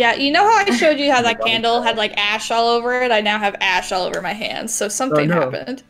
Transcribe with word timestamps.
Yeah, 0.00 0.14
you 0.14 0.32
know 0.32 0.44
how 0.44 0.56
I 0.56 0.64
showed 0.76 0.98
you 0.98 1.12
how 1.12 1.20
that 1.28 1.44
candle 1.44 1.82
had 1.82 1.98
like 1.98 2.16
ash 2.16 2.50
all 2.50 2.68
over 2.70 3.02
it? 3.02 3.10
I 3.12 3.20
now 3.20 3.38
have 3.38 3.54
ash 3.60 3.92
all 3.92 4.04
over 4.04 4.22
my 4.22 4.32
hands, 4.32 4.72
so 4.72 4.88
something 4.88 5.30
Oh, 5.30 5.34
no. 5.34 5.50
happened. 5.50 5.82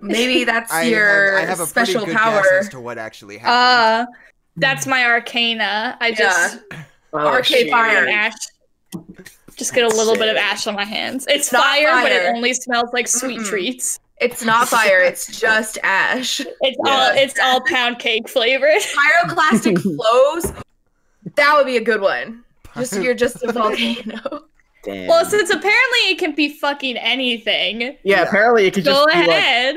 Maybe 0.00 0.44
that's 0.52 0.72
I 0.72 0.84
your 0.84 1.32
have, 1.38 1.42
I 1.42 1.46
have 1.50 1.60
a 1.60 1.66
special 1.66 2.06
good 2.06 2.16
power. 2.16 2.40
guess 2.40 2.52
as 2.64 2.68
to 2.70 2.80
what 2.80 2.96
actually 2.96 3.36
happened. 3.36 4.08
Uh, 4.08 4.12
that's 4.56 4.86
my 4.86 5.04
arcana. 5.04 5.98
I 6.00 6.12
just 6.12 6.60
Oh, 7.12 7.18
Arcade 7.18 7.68
fire. 7.70 8.06
and 8.06 8.10
ash. 8.10 8.32
Just 9.56 9.74
get 9.74 9.84
a 9.84 9.94
little 9.94 10.14
bit 10.16 10.30
of 10.30 10.36
ash 10.36 10.66
on 10.66 10.74
my 10.74 10.84
hands. 10.84 11.26
It's, 11.28 11.52
not 11.52 11.62
fire, 11.62 11.92
but 12.02 12.12
it 12.12 12.34
only 12.34 12.54
smells 12.54 12.88
like 12.94 13.06
sweet 13.06 13.40
Mm-mm. 13.40 13.46
treats. 13.46 14.00
It's 14.18 14.42
not 14.46 14.66
fire. 14.78 15.00
It's 15.00 15.38
just 15.38 15.76
ash. 15.82 16.40
It's 16.40 16.78
all 16.86 17.10
it's 17.14 17.38
all 17.38 17.60
pound 17.66 17.98
cake 17.98 18.30
flavored. 18.30 18.80
Pyroclastic 18.80 19.78
flows. 19.82 20.52
That 21.36 21.54
would 21.56 21.66
be 21.66 21.76
a 21.76 21.82
good 21.84 22.00
one. 22.00 22.44
Just 22.76 22.94
you're 23.02 23.14
just 23.14 23.42
a 23.42 23.52
volcano. 23.52 24.44
Damn. 24.84 25.08
Well, 25.08 25.24
since 25.24 25.50
apparently 25.50 25.98
it 26.10 26.18
can 26.18 26.34
be 26.34 26.48
fucking 26.48 26.96
anything, 26.96 27.96
yeah, 28.04 28.22
apparently 28.22 28.66
it 28.66 28.74
could 28.74 28.84
go 28.84 28.92
just 28.92 29.14
be, 29.14 29.18
like, 29.20 29.28
ahead. 29.28 29.76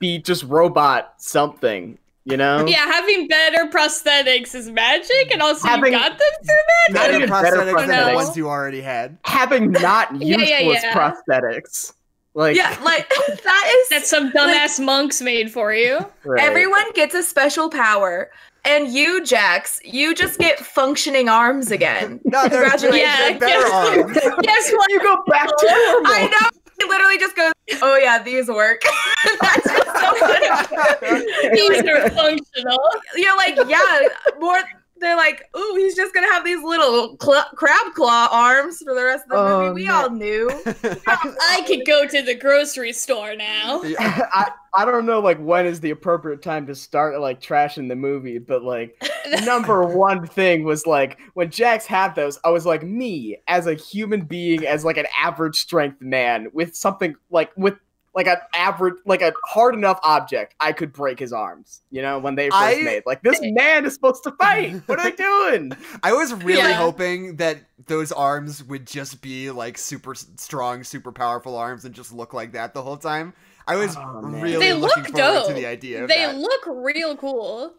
be 0.00 0.18
just 0.18 0.42
robot 0.44 1.14
something, 1.18 1.96
you 2.24 2.36
know? 2.36 2.66
yeah, 2.66 2.78
having 2.78 3.28
better 3.28 3.66
prosthetics 3.66 4.54
is 4.56 4.68
magic, 4.68 5.30
and 5.30 5.42
also 5.42 5.68
Having- 5.68 5.92
you 5.92 5.98
got 5.98 6.10
them 6.10 6.28
through 6.44 6.94
Not 6.94 7.02
Better 7.02 7.16
even 7.18 7.28
prosthetics 7.30 7.86
than 7.86 8.08
the 8.08 8.14
ones 8.14 8.36
you 8.36 8.48
already 8.48 8.80
had. 8.80 9.16
Having 9.24 9.72
not 9.72 10.12
useless 10.20 10.48
yeah, 10.50 10.60
yeah. 10.60 10.92
prosthetics. 10.92 11.92
Like 12.34 12.56
yeah, 12.56 12.76
like 12.82 13.08
that 13.44 13.74
is 13.76 13.88
that 13.90 14.06
some 14.06 14.32
dumbass 14.32 14.82
monks 14.82 15.20
made 15.20 15.52
for 15.52 15.72
you. 15.74 15.98
right. 16.24 16.42
everyone 16.42 16.90
gets 16.94 17.14
a 17.14 17.22
special 17.22 17.68
power. 17.68 18.30
And 18.64 18.88
you, 18.88 19.24
Jax, 19.24 19.80
you 19.84 20.14
just 20.14 20.38
get 20.38 20.58
functioning 20.58 21.28
arms 21.28 21.70
again. 21.70 22.20
No, 22.32 22.48
they're, 22.48 22.68
they're, 22.68 22.70
Congratulations. 22.70 23.02
Yeah, 23.02 23.28
they're 23.30 23.38
better 23.38 23.68
yes. 23.68 23.98
arms. 23.98 24.14
Guess 24.42 24.72
what? 24.72 24.90
you 24.90 25.00
go 25.00 25.22
back 25.26 25.48
to 25.48 25.66
normal. 25.66 26.12
I 26.12 26.28
know. 26.28 26.48
He 26.80 26.88
literally 26.88 27.18
just 27.18 27.36
goes, 27.36 27.52
"Oh 27.82 27.96
yeah, 27.96 28.22
these 28.22 28.48
work." 28.48 28.82
That's 29.40 29.64
just 29.64 29.86
so 29.86 30.14
funny. 30.16 31.54
These 31.54 31.82
are 31.82 32.08
functional. 32.10 32.80
You're 33.14 33.36
like, 33.36 33.58
yeah, 33.68 34.08
more. 34.40 34.58
They're 35.02 35.16
like, 35.16 35.42
ooh, 35.56 35.74
he's 35.76 35.94
just 35.94 36.14
gonna 36.14 36.32
have 36.32 36.44
these 36.44 36.62
little 36.62 37.16
cl- 37.20 37.48
crab 37.56 37.92
claw 37.94 38.28
arms 38.30 38.78
for 38.78 38.94
the 38.94 39.04
rest 39.04 39.24
of 39.24 39.30
the 39.30 39.36
Oh, 39.36 39.60
movie. 39.68 39.82
We 39.82 39.84
man. 39.88 39.94
all 39.94 40.10
knew. 40.10 40.48
I 41.06 41.62
could 41.66 41.84
go 41.86 42.06
to 42.06 42.22
the 42.22 42.34
grocery 42.34 42.92
store 42.92 43.34
now. 43.36 43.82
I, 43.98 44.50
I 44.74 44.84
don't 44.86 45.04
know 45.04 45.20
like 45.20 45.38
when 45.38 45.66
is 45.66 45.80
the 45.80 45.90
appropriate 45.90 46.40
time 46.40 46.66
to 46.68 46.74
start 46.74 47.20
like 47.20 47.40
trashing 47.40 47.88
the 47.88 47.96
movie, 47.96 48.38
but 48.38 48.62
like 48.62 48.96
number 49.44 49.84
one 49.84 50.26
thing 50.26 50.64
was 50.64 50.86
like 50.86 51.18
when 51.34 51.50
Jax 51.50 51.84
had 51.84 52.14
those, 52.14 52.38
I 52.44 52.50
was 52.50 52.64
like 52.64 52.82
me 52.82 53.38
as 53.48 53.66
a 53.66 53.74
human 53.74 54.22
being, 54.22 54.64
as 54.66 54.84
like 54.84 54.96
an 54.96 55.06
average 55.20 55.56
strength 55.56 56.00
man 56.00 56.46
with 56.54 56.74
something 56.74 57.14
like 57.30 57.50
with 57.56 57.74
like 58.14 58.26
an 58.26 58.36
average 58.54 58.94
like 59.06 59.22
a 59.22 59.32
hard 59.46 59.74
enough 59.74 59.98
object, 60.02 60.54
I 60.60 60.72
could 60.72 60.92
break 60.92 61.18
his 61.18 61.32
arms. 61.32 61.80
You 61.90 62.02
know 62.02 62.18
when 62.18 62.34
they 62.34 62.50
first 62.50 62.56
I- 62.62 62.82
made 62.82 63.02
like 63.06 63.22
this 63.22 63.40
man 63.42 63.84
is 63.86 63.94
supposed 63.94 64.22
to 64.24 64.32
fight. 64.32 64.82
What 64.86 64.98
are 64.98 65.10
they 65.10 65.16
doing? 65.16 65.72
I 66.02 66.12
was 66.12 66.32
really 66.34 66.58
Yeah. 66.58 66.74
hoping 66.74 67.36
that 67.36 67.58
those 67.86 68.12
arms 68.12 68.62
would 68.64 68.86
just 68.86 69.22
be 69.22 69.50
like 69.50 69.78
super 69.78 70.14
strong, 70.14 70.84
super 70.84 71.10
powerful 71.12 71.56
arms 71.56 71.84
and 71.84 71.94
just 71.94 72.12
look 72.12 72.32
like 72.34 72.52
that 72.52 72.74
the 72.74 72.82
whole 72.82 72.96
time. 72.96 73.32
I 73.66 73.76
was 73.76 73.96
Oh, 73.96 74.20
really 74.22 74.56
They 74.58 74.72
looking 74.72 75.04
look 75.04 75.16
forward 75.16 75.46
to 75.48 75.54
the 75.54 75.66
idea 75.66 76.02
of 76.02 76.08
They 76.08 76.26
that. 76.26 76.36
look 76.36 76.62
real 76.66 77.16
cool. 77.16 77.72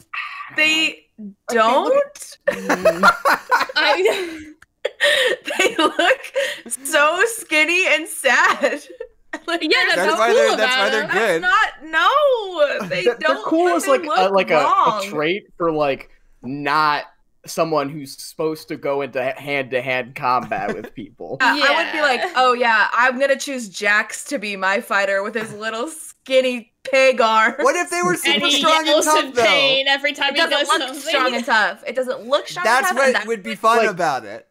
They 0.55 1.07
don't. 1.49 2.37
I, 2.47 4.43
they 5.59 5.75
look 5.77 6.21
so 6.85 7.21
skinny 7.25 7.85
and 7.87 8.07
sad. 8.07 8.81
Like, 9.47 9.61
Yeah, 9.63 9.69
that's 9.87 9.95
That's 9.95 10.11
so- 10.13 10.17
why 10.19 10.27
cool 10.27 10.35
they're 10.35 10.57
that's 10.57 10.75
why 10.77 10.89
they're 10.89 11.07
them. 11.07 11.11
good. 11.11 11.41
Not 11.41 11.69
no. 11.83 12.87
They 12.87 13.03
They're- 13.03 13.17
don't. 13.19 13.35
They're 13.35 13.43
cool 13.45 13.67
is 13.75 13.87
like 13.87 14.05
uh, 14.05 14.29
a, 14.29 14.29
like 14.29 14.51
a, 14.51 14.57
a 14.59 15.01
trait 15.05 15.43
for 15.57 15.71
like 15.71 16.09
not 16.41 17.05
someone 17.45 17.89
who's 17.89 18.15
supposed 18.17 18.69
to 18.69 18.77
go 18.77 19.01
into 19.01 19.21
hand 19.21 19.71
to 19.71 19.81
hand 19.81 20.15
combat 20.15 20.73
with 20.75 20.93
people. 20.95 21.37
Yeah, 21.41 21.47
I 21.67 21.83
would 21.83 21.91
be 21.91 22.01
like, 22.01 22.21
oh 22.35 22.53
yeah, 22.53 22.87
I'm 22.93 23.19
gonna 23.19 23.37
choose 23.37 23.67
Jax 23.69 24.23
to 24.25 24.37
be 24.39 24.55
my 24.55 24.79
fighter 24.81 25.23
with 25.23 25.35
his 25.35 25.51
little 25.53 25.87
skinny 25.89 26.71
pig 26.83 27.19
arm. 27.19 27.55
What 27.59 27.75
if 27.75 27.89
they 27.89 28.01
were 28.03 28.15
super 28.15 28.45
he 28.45 28.51
strong 28.59 28.87
and 28.87 29.03
tough 29.03 29.23
in 29.25 29.33
though? 29.33 29.43
pain 29.43 29.87
every 29.87 30.13
time 30.13 30.29
It 30.35 30.41
he 30.41 30.47
doesn't 30.47 30.57
does 30.59 30.67
look 30.67 30.81
something. 30.87 31.09
strong 31.09 31.33
and 31.35 31.45
tough. 31.45 31.83
It 31.87 31.95
doesn't 31.95 32.27
look 32.27 32.47
strong. 32.47 32.63
That's 32.65 32.89
and 32.89 32.97
tough, 32.97 33.05
and 33.07 33.15
what 33.15 33.27
would 33.27 33.43
be 33.43 33.55
fun 33.55 33.77
like- 33.77 33.89
about 33.89 34.25
it. 34.25 34.47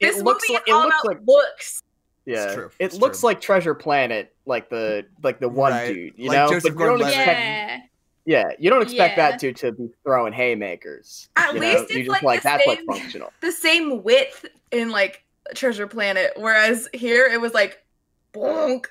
This 0.00 0.18
it 0.18 0.24
looks 0.24 0.44
movie 0.48 0.54
like 0.54 0.68
is 0.68 0.72
it 0.72 0.76
all 0.76 0.84
looks 0.84 0.96
about 1.02 1.06
like 1.16 1.26
looks. 1.26 1.82
Yeah. 2.28 2.54
true, 2.54 2.66
It 2.78 2.86
it's 2.86 2.96
looks 2.96 3.20
true. 3.20 3.28
like 3.30 3.40
Treasure 3.40 3.74
Planet, 3.74 4.34
like 4.46 4.68
the 4.70 5.06
like 5.22 5.40
the 5.40 5.48
one 5.48 5.72
Right, 5.72 5.94
dude, 5.94 6.14
you 6.16 6.28
like 6.28 6.36
know. 6.36 6.48
Joseph 6.50 6.74
but 6.74 6.80
you 6.82 6.88
don't 6.90 7.00
expect, 7.00 7.26
Yeah. 7.40 7.80
yeah, 8.24 8.50
you 8.58 8.70
don't 8.70 8.82
expect 8.82 9.16
Yeah. 9.16 9.30
that 9.30 9.40
dude 9.40 9.56
to 9.56 9.72
be 9.72 9.88
throwing 10.04 10.32
haymakers. 10.32 11.28
At 11.36 11.54
you 11.54 11.60
know? 11.60 11.66
least 11.66 11.90
you 11.90 11.98
it's 12.00 12.06
just 12.06 12.10
like 12.10 12.22
like 12.22 12.40
the 12.42 12.48
that's 12.48 12.66
like 12.66 12.78
same- 12.78 12.86
functional. 12.86 13.32
The 13.40 13.52
same 13.52 14.02
width 14.02 14.44
in 14.72 14.90
like 14.90 15.24
Treasure 15.54 15.86
Planet, 15.86 16.32
whereas 16.36 16.88
here 16.92 17.24
it 17.26 17.40
was 17.40 17.54
like, 17.54 17.82
bonk, 18.34 18.84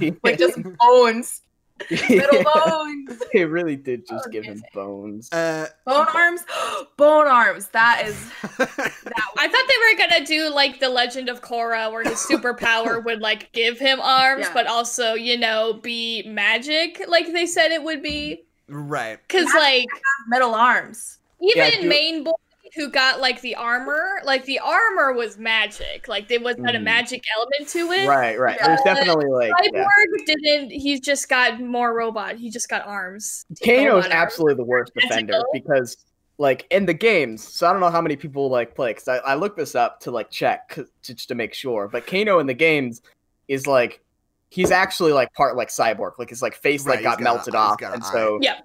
like 0.22 0.38
just 0.38 0.58
bones, 0.78 1.42
little 2.08 2.42
bones, 2.54 3.22
it 3.34 3.48
really 3.50 3.76
did 3.76 4.06
just 4.06 4.26
Oh, 4.26 4.30
give 4.30 4.44
him 4.44 4.52
amazing. 4.52 4.68
bones. 4.74 5.32
Uh, 5.32 5.66
bone 5.84 6.06
arms, 6.14 6.40
bone 6.96 7.26
arms. 7.26 7.68
That 7.68 8.04
is 8.06 8.30
that. 8.58 9.22
I 9.38 9.48
thought 9.48 9.64
they 9.68 10.04
were 10.04 10.08
gonna 10.08 10.24
do 10.26 10.48
like 10.54 10.80
the 10.80 10.88
Legend 10.88 11.28
of 11.28 11.42
Korra, 11.42 11.90
where 11.92 12.02
his 12.02 12.18
superpower 12.18 13.04
would 13.04 13.20
like 13.20 13.52
give 13.52 13.78
him 13.78 14.00
arms, 14.00 14.46
Yeah. 14.46 14.54
but 14.54 14.66
also 14.66 15.14
you 15.14 15.36
know 15.38 15.74
be 15.74 16.22
magic, 16.26 17.02
like 17.08 17.32
they 17.32 17.46
said 17.46 17.70
it 17.72 17.82
would 17.82 18.02
be. 18.02 18.42
right. 18.68 19.18
Cause 19.28 19.46
like 19.54 19.86
metal 20.28 20.54
arms. 20.54 21.18
even 21.42 21.56
Yeah, 21.72 21.80
do- 21.82 21.88
main 21.88 22.24
boy 22.24 22.32
who 22.74 22.88
got 22.90 23.20
like 23.20 23.40
the 23.42 23.54
armor, 23.54 24.20
like 24.24 24.44
the 24.44 24.58
armor 24.58 25.12
was 25.12 25.38
magic, 25.38 26.08
like 26.08 26.28
there 26.28 26.40
was 26.40 26.56
had 26.64 26.74
a 26.74 26.78
Mhm. 26.78 26.82
magic 26.84 27.22
element 27.36 27.68
to 27.70 27.92
it. 27.92 28.08
Right, 28.08 28.38
right. 28.38 28.56
Yeah. 28.60 28.66
There's 28.68 28.80
definitely 28.82 29.26
like 29.26 29.52
yeah. 29.72 29.84
Cyborg 29.84 30.26
didn't. 30.26 30.70
He's 30.70 31.00
just 31.00 31.28
got 31.28 31.60
more 31.60 31.94
robot. 31.94 32.36
He 32.36 32.50
just 32.50 32.68
got 32.68 32.86
arms. 32.86 33.44
Kano 33.64 33.76
is 33.80 33.86
Robot 33.86 33.94
arms. 34.04 34.14
absolutely 34.14 34.54
the 34.56 34.64
worst 34.64 34.92
defender 34.94 35.32
Tentacle. 35.32 35.50
because 35.52 35.96
like 36.38 36.66
in 36.70 36.84
the 36.84 36.92
games 36.92 37.42
so 37.42 37.66
i 37.66 37.72
don't 37.72 37.80
know 37.80 37.88
how 37.88 38.02
many 38.02 38.14
people 38.14 38.50
like 38.50 38.74
play 38.74 38.90
because 38.92 39.08
I, 39.08 39.16
I 39.18 39.34
looked 39.36 39.56
this 39.56 39.74
up 39.74 40.00
to 40.00 40.10
like 40.10 40.30
check 40.30 40.68
'cause- 40.68 40.90
just 41.02 41.28
to 41.28 41.34
make 41.34 41.54
sure 41.54 41.88
but 41.88 42.06
kano 42.06 42.40
in 42.40 42.46
the 42.46 42.52
games 42.52 43.00
is 43.48 43.66
like 43.66 44.02
he's 44.50 44.70
actually 44.70 45.12
like 45.12 45.32
part 45.32 45.56
like 45.56 45.68
cyborg 45.68 46.18
like 46.18 46.28
his 46.28 46.42
like 46.42 46.54
face 46.54 46.84
Right, 46.84 46.96
like 46.96 47.04
got 47.04 47.18
he's 47.18 47.20
a- 47.22 47.24
melted 47.24 47.54
off 47.54 47.78
got 47.78 47.94
and 47.94 48.02
eye. 48.02 48.12
so 48.12 48.38
Yeah. 48.42 48.58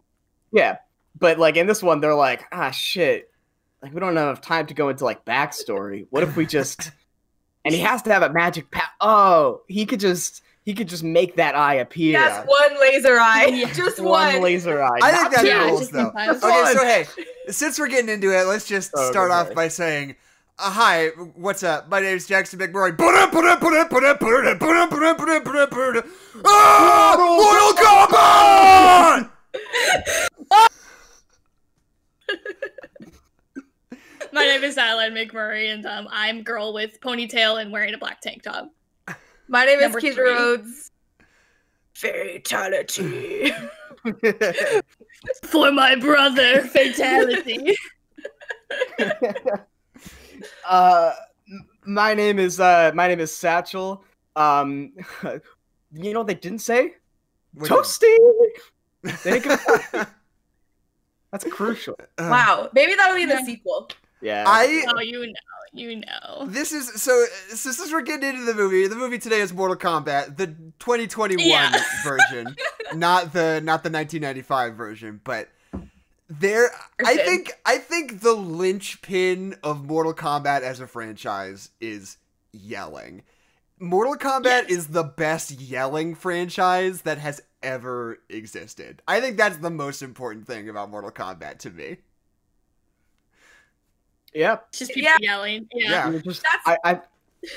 yeah 0.51 0.79
but 1.17 1.39
like 1.39 1.55
in 1.55 1.65
this 1.65 1.81
one 1.81 2.01
they're 2.01 2.13
like 2.13 2.43
ah 2.51 2.71
shit 2.71 3.30
like 3.81 3.93
we 3.93 3.99
don't 3.99 4.15
have 4.15 4.41
time 4.41 4.67
to 4.67 4.73
go 4.73 4.89
into 4.89 5.05
like 5.05 5.25
backstory. 5.25 6.07
What 6.09 6.23
if 6.23 6.35
we 6.35 6.45
just 6.45 6.91
and 7.65 7.73
he 7.73 7.81
has 7.81 8.01
to 8.03 8.13
have 8.13 8.23
a 8.23 8.31
magic 8.31 8.71
pat? 8.71 8.89
Oh, 8.99 9.61
he 9.67 9.85
could 9.85 9.99
just 9.99 10.43
he 10.63 10.73
could 10.73 10.87
just 10.87 11.03
make 11.03 11.35
that 11.37 11.55
eye 11.55 11.75
appear. 11.75 12.19
That's 12.19 12.47
one 12.47 12.79
laser 12.79 13.17
eye. 13.19 13.65
Just 13.73 13.99
one. 13.99 14.33
one. 14.33 14.43
laser 14.43 14.81
eye. 14.81 14.99
I 15.01 15.11
think 15.11 15.33
that's 15.33 15.43
yeah, 15.43 15.65
rules 15.65 15.89
though. 15.89 16.09
Okay, 16.09 16.39
so 16.39 16.83
hey, 16.83 17.05
since 17.47 17.79
we're 17.79 17.87
getting 17.87 18.09
into 18.09 18.37
it, 18.37 18.45
let's 18.45 18.67
just 18.67 18.91
oh, 18.95 19.09
start 19.09 19.31
off 19.31 19.55
by 19.55 19.67
saying. 19.67 20.15
Uh, 20.59 20.69
hi, 20.69 21.07
what's 21.35 21.63
up? 21.63 21.89
My 21.89 21.99
name 21.99 22.15
is 22.15 22.27
Jackson 22.27 22.59
McMurray. 22.59 22.95
Ah, 26.45 27.15
Mortal 27.17 27.73
Kombat! 32.29 32.67
My 34.33 34.45
name 34.45 34.63
is 34.63 34.77
Alan 34.77 35.13
McMurray, 35.13 35.73
and 35.73 35.85
um, 35.85 36.07
I'm 36.11 36.41
girl 36.43 36.73
with 36.73 36.99
ponytail 37.01 37.61
and 37.61 37.71
wearing 37.71 37.93
a 37.93 37.97
black 37.97 38.21
tank 38.21 38.43
top. 38.43 38.71
My 39.47 39.65
name 39.65 39.79
is 39.79 39.83
Number 39.83 39.99
Keisha. 40.01 40.17
Rhodes. 40.17 40.91
Fatality. 41.93 43.51
For 45.43 45.71
my 45.71 45.95
brother, 45.95 46.61
fatality. 46.61 47.75
uh 50.67 51.11
my 51.85 52.13
name 52.13 52.39
is 52.39 52.59
uh 52.59 52.91
my 52.95 53.07
name 53.07 53.19
is 53.19 53.35
satchel 53.35 54.03
um 54.37 54.91
you 55.93 56.13
know 56.13 56.19
what 56.21 56.27
they 56.27 56.33
didn't 56.35 56.59
say 56.59 56.93
What- 57.53 57.69
toasty 57.69 58.15
they 59.23 59.39
didn't 59.41 59.59
that's 61.31 61.43
crucial 61.51 61.95
Uh, 62.17 62.29
wow, 62.31 62.69
maybe 62.73 62.95
that'll 62.95 63.15
be 63.17 63.25
the 63.25 63.33
Yeah. 63.35 63.43
sequel. 63.45 63.89
Yeah 64.21 64.43
I 64.47 64.83
oh, 64.87 64.99
you 65.01 65.27
know, 65.27 65.33
you 65.73 65.95
know. 65.97 66.45
This 66.47 66.71
is 66.71 67.01
so. 67.01 67.25
So 67.49 67.71
since 67.71 67.91
we're 67.91 68.01
getting 68.01 68.29
into 68.29 68.43
the 68.45 68.53
movie, 68.53 68.87
the 68.87 68.95
movie 68.95 69.19
today 69.19 69.39
is 69.41 69.53
Mortal 69.53 69.77
Kombat, 69.77 70.37
the 70.37 70.47
2021 70.79 71.45
Yeah. 71.47 71.71
version, 72.03 72.55
not 72.93 73.33
the 73.33 73.61
not 73.63 73.83
the 73.83 73.89
1995 73.89 74.75
version. 74.75 75.21
But 75.23 75.49
There, 76.29 76.71
I 77.05 77.17
think 77.17 77.51
I 77.65 77.77
think 77.77 78.21
the 78.21 78.33
linchpin 78.33 79.55
of 79.63 79.85
Mortal 79.85 80.13
Kombat 80.13 80.61
as 80.61 80.79
a 80.79 80.87
franchise 80.87 81.69
is 81.79 82.17
yelling. 82.51 83.23
Mortal 83.79 84.15
Kombat 84.15 84.63
Yes. 84.63 84.71
is 84.71 84.87
the 84.87 85.03
best 85.03 85.51
yelling 85.59 86.13
franchise 86.15 87.01
that 87.01 87.17
has 87.17 87.41
ever 87.63 88.19
existed. 88.29 89.01
I 89.07 89.19
think 89.21 89.37
that's 89.37 89.57
the 89.57 89.71
most 89.71 90.01
important 90.01 90.45
thing 90.47 90.69
about 90.69 90.89
Mortal 90.91 91.11
Kombat 91.11 91.57
to 91.59 91.69
me. 91.71 91.97
Yep. 94.33 94.65
It's 94.69 94.79
just 94.79 94.91
people 94.93 95.09
Yeah. 95.11 95.17
yelling. 95.19 95.67
Yeah. 95.73 96.09
Yeah. 96.11 96.19
Just 96.19 96.43
I, 96.65 96.77
I 96.85 96.99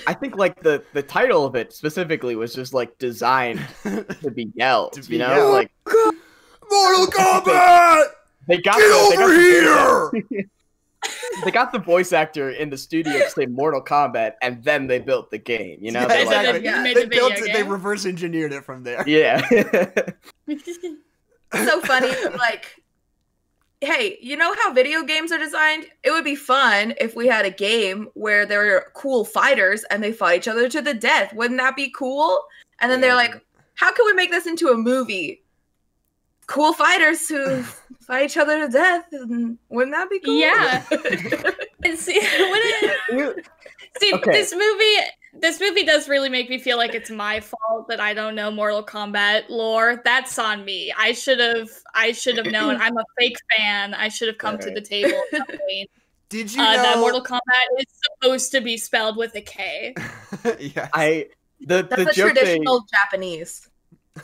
I 0.06 0.15
think 0.15 0.37
like 0.37 0.62
the 0.62 0.82
the 0.93 1.03
title 1.03 1.44
of 1.44 1.55
it 1.55 1.73
specifically 1.73 2.37
was 2.37 2.55
just 2.55 2.73
like 2.75 2.97
designed 2.99 3.61
to 3.82 4.31
be 4.35 4.50
yelled. 4.55 4.93
To 4.94 5.03
be 5.03 5.15
you 5.15 5.19
know, 5.21 5.35
yelled. 5.35 5.53
like 5.53 5.71
Mortal 6.71 7.06
Kombat, 7.12 8.05
they 8.49 8.59
got 8.59 8.76
get 8.79 8.88
the, 8.88 9.09
they 9.11 9.17
got 9.17 9.23
over 9.25 9.35
the- 9.35 10.23
here! 10.31 10.47
they 11.44 11.50
got 11.50 11.71
the 11.73 11.79
voice 11.79 12.12
actor 12.15 12.50
in 12.50 12.71
the 12.71 12.79
studio 12.79 13.12
to 13.19 13.31
say 13.31 13.44
Mortal 13.47 13.82
Kombat, 13.82 14.32
and 14.41 14.65
then 14.65 14.87
they 14.87 14.99
built 14.99 15.31
the 15.31 15.37
game. 15.38 15.79
You 15.82 15.93
know, 15.93 16.00
Yeah, 16.00 16.06
They're 16.25 16.53
like, 16.55 16.62
yeah. 16.62 16.82
Made 16.82 16.97
They 16.97 17.03
the 17.05 17.09
built 17.09 17.32
it. 17.35 17.53
They 17.53 17.62
reverse 17.62 18.06
engineered 18.06 18.53
it 18.55 18.65
from 18.65 18.82
there. 18.85 19.05
yeah. 19.06 19.47
so 21.53 21.81
funny. 21.82 22.11
Like, 22.38 22.82
hey, 23.85 24.19
you 24.21 24.37
know 24.37 24.55
how 24.63 24.73
video 24.73 25.03
games 25.03 25.31
are 25.33 25.39
designed? 25.39 25.87
It 26.03 26.11
would 26.11 26.25
be 26.25 26.35
fun 26.37 26.95
if 27.01 27.15
we 27.15 27.27
had 27.27 27.45
a 27.45 27.51
game 27.51 28.09
where 28.15 28.47
there 28.47 28.61
were 28.61 28.91
cool 28.95 29.25
fighters 29.25 29.85
and 29.85 30.03
they 30.03 30.13
fought 30.13 30.35
each 30.35 30.49
other 30.49 30.69
to 30.69 30.81
the 30.83 30.95
death. 30.95 31.33
Wouldn't 31.35 31.61
that 31.61 31.77
be 31.77 31.91
cool? 31.91 32.43
And 32.81 32.91
then 32.91 33.01
they're 33.01 33.15
like, 33.15 33.35
how 33.75 33.93
can 33.93 34.07
we 34.07 34.13
make 34.13 34.31
this 34.31 34.47
into 34.47 34.69
a 34.69 34.77
movie? 34.77 35.43
Cool 36.47 36.73
fighters 36.73 37.29
who 37.29 37.63
fight 38.07 38.25
each 38.27 38.37
other 38.37 38.59
to 38.67 38.69
death. 38.73 39.07
And 39.13 39.59
Wouldn't 39.69 39.95
that 39.95 40.11
be 40.11 40.21
cool? 40.21 40.35
Yeah. 40.35 40.83
See, 41.97 42.15
it- 42.17 43.47
see 43.99 44.13
Okay. 44.15 44.33
this 44.33 44.53
movie. 44.53 44.97
This 45.41 45.61
movie 45.61 45.85
does 45.85 46.09
really 46.09 46.29
make 46.29 46.49
me 46.49 46.59
feel 46.59 46.77
like 46.77 46.95
it's 46.95 47.11
my 47.11 47.41
fault 47.41 47.89
that 47.89 48.01
I 48.01 48.15
don't 48.15 48.35
know 48.35 48.51
Mortal 48.51 48.83
Kombat 48.83 49.49
lore. 49.49 50.01
That's 50.05 50.39
on 50.39 50.65
me. 50.65 50.93
I 50.97 51.13
should 51.13 51.41
have. 51.41 51.69
I 51.95 52.13
should 52.13 52.37
have 52.39 52.47
known. 52.47 52.77
I'm 52.81 52.97
a 52.97 53.05
fake 53.19 53.37
fan. 53.57 53.95
I 53.95 54.09
should 54.09 54.29
have 54.29 54.39
come 54.39 54.59
to 54.59 54.71
the 54.71 54.81
table 54.81 55.21
Did 56.29 56.53
you 56.53 56.61
uh, 56.61 56.73
know 56.73 56.83
that 56.83 56.99
Mortal 56.99 57.23
Kombat 57.23 57.39
is 57.79 57.87
supposed 58.03 58.53
to 58.53 58.61
be 58.61 58.77
spelled 58.77 59.17
with 59.17 59.35
a 59.35 59.41
K. 59.41 59.95
yes. 60.59 60.91
I 60.93 61.29
the 61.61 61.83
That's 61.83 61.97
the 61.97 62.05
the 62.07 62.13
joke 62.13 62.35
they, 62.35 62.41
traditional 62.41 62.85
Japanese. 62.93 63.69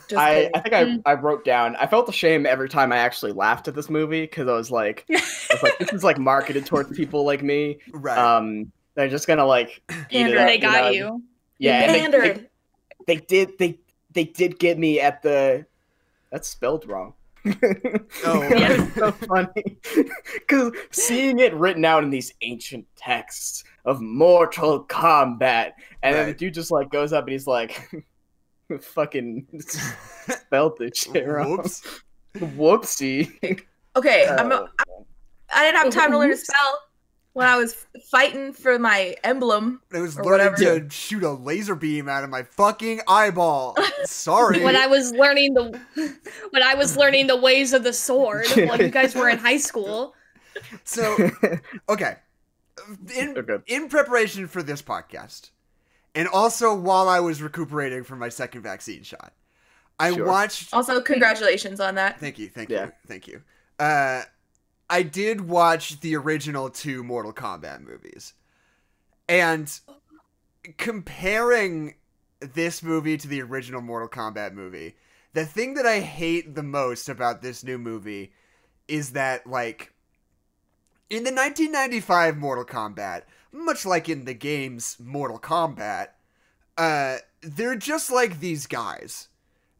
Just 0.07 0.13
I, 0.13 0.33
kidding. 0.35 0.51
I 0.55 0.59
think 0.59 0.75
I, 0.75 0.83
Mm. 0.83 1.01
I 1.05 1.13
wrote 1.13 1.43
down. 1.45 1.75
I 1.75 1.87
felt 1.87 2.07
ashamed 2.09 2.45
every 2.45 2.69
time 2.69 2.91
I 2.91 2.97
actually 2.97 3.33
laughed 3.33 3.67
at 3.67 3.75
this 3.75 3.89
movie 3.89 4.21
because 4.21 4.47
I 4.47 4.53
was 4.53 4.71
like, 4.71 5.05
I 5.09 5.21
was 5.51 5.63
like, 5.63 5.77
this 5.79 5.93
is 5.93 6.03
like 6.03 6.17
marketed 6.17 6.65
towards 6.65 6.95
people 6.95 7.25
like 7.25 7.43
me. 7.43 7.79
right. 7.91 8.17
Um, 8.17 8.71
they're 8.95 9.09
just 9.09 9.27
gonna 9.27 9.45
like 9.45 9.81
eat 10.09 10.27
it 10.27 10.37
up, 10.37 10.47
they 10.47 10.57
got 10.57 10.85
know? 10.85 10.89
you. 10.89 11.23
Yeah, 11.57 11.83
and 11.83 12.13
they, 12.13 12.19
they, 12.19 12.47
they 13.07 13.15
did 13.25 13.57
they 13.57 13.79
they 14.11 14.25
did 14.25 14.59
get 14.59 14.77
me 14.77 14.99
at 14.99 15.21
the. 15.21 15.65
That's 16.31 16.47
spelled 16.47 16.87
wrong. 16.87 17.13
Oh. 18.23 18.47
That's 18.49 18.95
so 18.95 19.11
funny 19.11 19.77
because 20.33 20.73
seeing 20.91 21.39
it 21.39 21.53
written 21.55 21.83
out 21.83 22.03
in 22.03 22.11
these 22.11 22.31
ancient 22.41 22.85
texts 22.95 23.63
of 23.85 23.99
Mortal 23.99 24.83
Kombat, 24.85 25.71
and 26.03 26.15
then 26.15 26.27
the 26.27 26.33
dude 26.35 26.53
just 26.53 26.69
like 26.69 26.91
goes 26.91 27.13
up 27.13 27.23
and 27.23 27.31
he's 27.31 27.47
like, 27.47 27.89
"Fucking 28.81 29.47
spelled 30.29 30.77
this 30.77 30.97
shit 30.97 31.27
wrong." 31.27 31.57
Whoops. 31.57 32.01
Whoopsie. 32.35 33.61
Okay, 33.95 34.27
I'm, 34.27 34.51
Oh, 34.51 34.67
I 35.51 35.65
didn't 35.65 35.83
have 35.83 35.93
time 35.93 36.11
to 36.11 36.19
learn 36.19 36.29
to 36.29 36.37
spell 36.37 36.79
when 37.33 37.47
I 37.47 37.55
was 37.57 37.85
fighting 38.09 38.53
for 38.53 38.77
my 38.79 39.15
emblem. 39.23 39.81
I 39.93 39.99
was 40.01 40.15
learning 40.17 40.31
whatever. 40.51 40.79
to 40.81 40.89
shoot 40.89 41.23
a 41.23 41.31
laser 41.31 41.75
beam 41.75 42.09
out 42.09 42.23
of 42.23 42.29
my 42.29 42.43
fucking 42.43 43.01
eyeball. 43.07 43.77
Sorry. 44.03 44.63
When 44.63 44.75
I 44.75 44.87
was 44.87 45.11
learning 45.13 45.53
the 45.53 45.79
when 46.51 46.63
I 46.63 46.75
was 46.75 46.97
learning 46.97 47.27
the 47.27 47.37
ways 47.37 47.73
of 47.73 47.83
the 47.83 47.93
sword 47.93 48.45
while 48.55 48.81
you 48.81 48.89
guys 48.89 49.15
were 49.15 49.29
in 49.29 49.37
high 49.37 49.57
school. 49.57 50.13
so 50.83 51.29
okay. 51.89 52.17
In 53.15 53.37
Okay. 53.37 53.57
in 53.67 53.89
preparation 53.89 54.47
for 54.47 54.63
this 54.63 54.81
podcast, 54.81 55.51
and 56.15 56.27
also 56.27 56.73
while 56.75 57.07
I 57.07 57.19
was 57.19 57.41
recuperating 57.41 58.03
from 58.03 58.19
my 58.19 58.29
second 58.29 58.63
vaccine 58.63 59.03
shot, 59.03 59.33
I 59.99 60.13
Sure. 60.13 60.25
watched 60.25 60.73
Also, 60.73 60.99
congratulations 60.99 61.79
on 61.79 61.95
that. 61.95 62.19
Thank 62.19 62.39
you, 62.39 62.49
thank 62.49 62.69
Yeah. 62.69 62.85
you, 62.85 62.91
thank 63.07 63.27
you. 63.27 63.43
Uh, 63.79 64.23
I 64.91 65.03
did 65.03 65.47
watch 65.47 66.01
the 66.01 66.17
original 66.17 66.69
two 66.69 67.01
Mortal 67.01 67.31
Kombat 67.31 67.81
movies, 67.81 68.33
and 69.27 69.79
comparing 70.77 71.95
this 72.39 72.83
movie 72.83 73.17
to 73.17 73.27
the 73.27 73.41
original 73.41 73.79
Mortal 73.81 74.09
Kombat 74.09 74.53
movie, 74.53 74.97
the 75.31 75.45
thing 75.45 75.75
that 75.75 75.85
I 75.85 76.01
hate 76.01 76.55
the 76.55 76.63
most 76.63 77.07
about 77.07 77.41
this 77.41 77.63
new 77.63 77.77
movie 77.77 78.33
is 78.89 79.11
that 79.11 79.47
like 79.47 79.93
in 81.09 81.23
the 81.23 81.31
1995 81.31 82.35
Mortal 82.35 82.65
Kombat, 82.65 83.21
much 83.53 83.85
like 83.85 84.09
in 84.09 84.25
the 84.25 84.33
game's 84.33 84.97
Mortal 84.99 85.39
Kombat, 85.39 86.07
uh, 86.77 87.17
they're 87.41 87.75
just 87.75 88.11
like 88.11 88.41
these 88.41 88.67
guys 88.67 89.29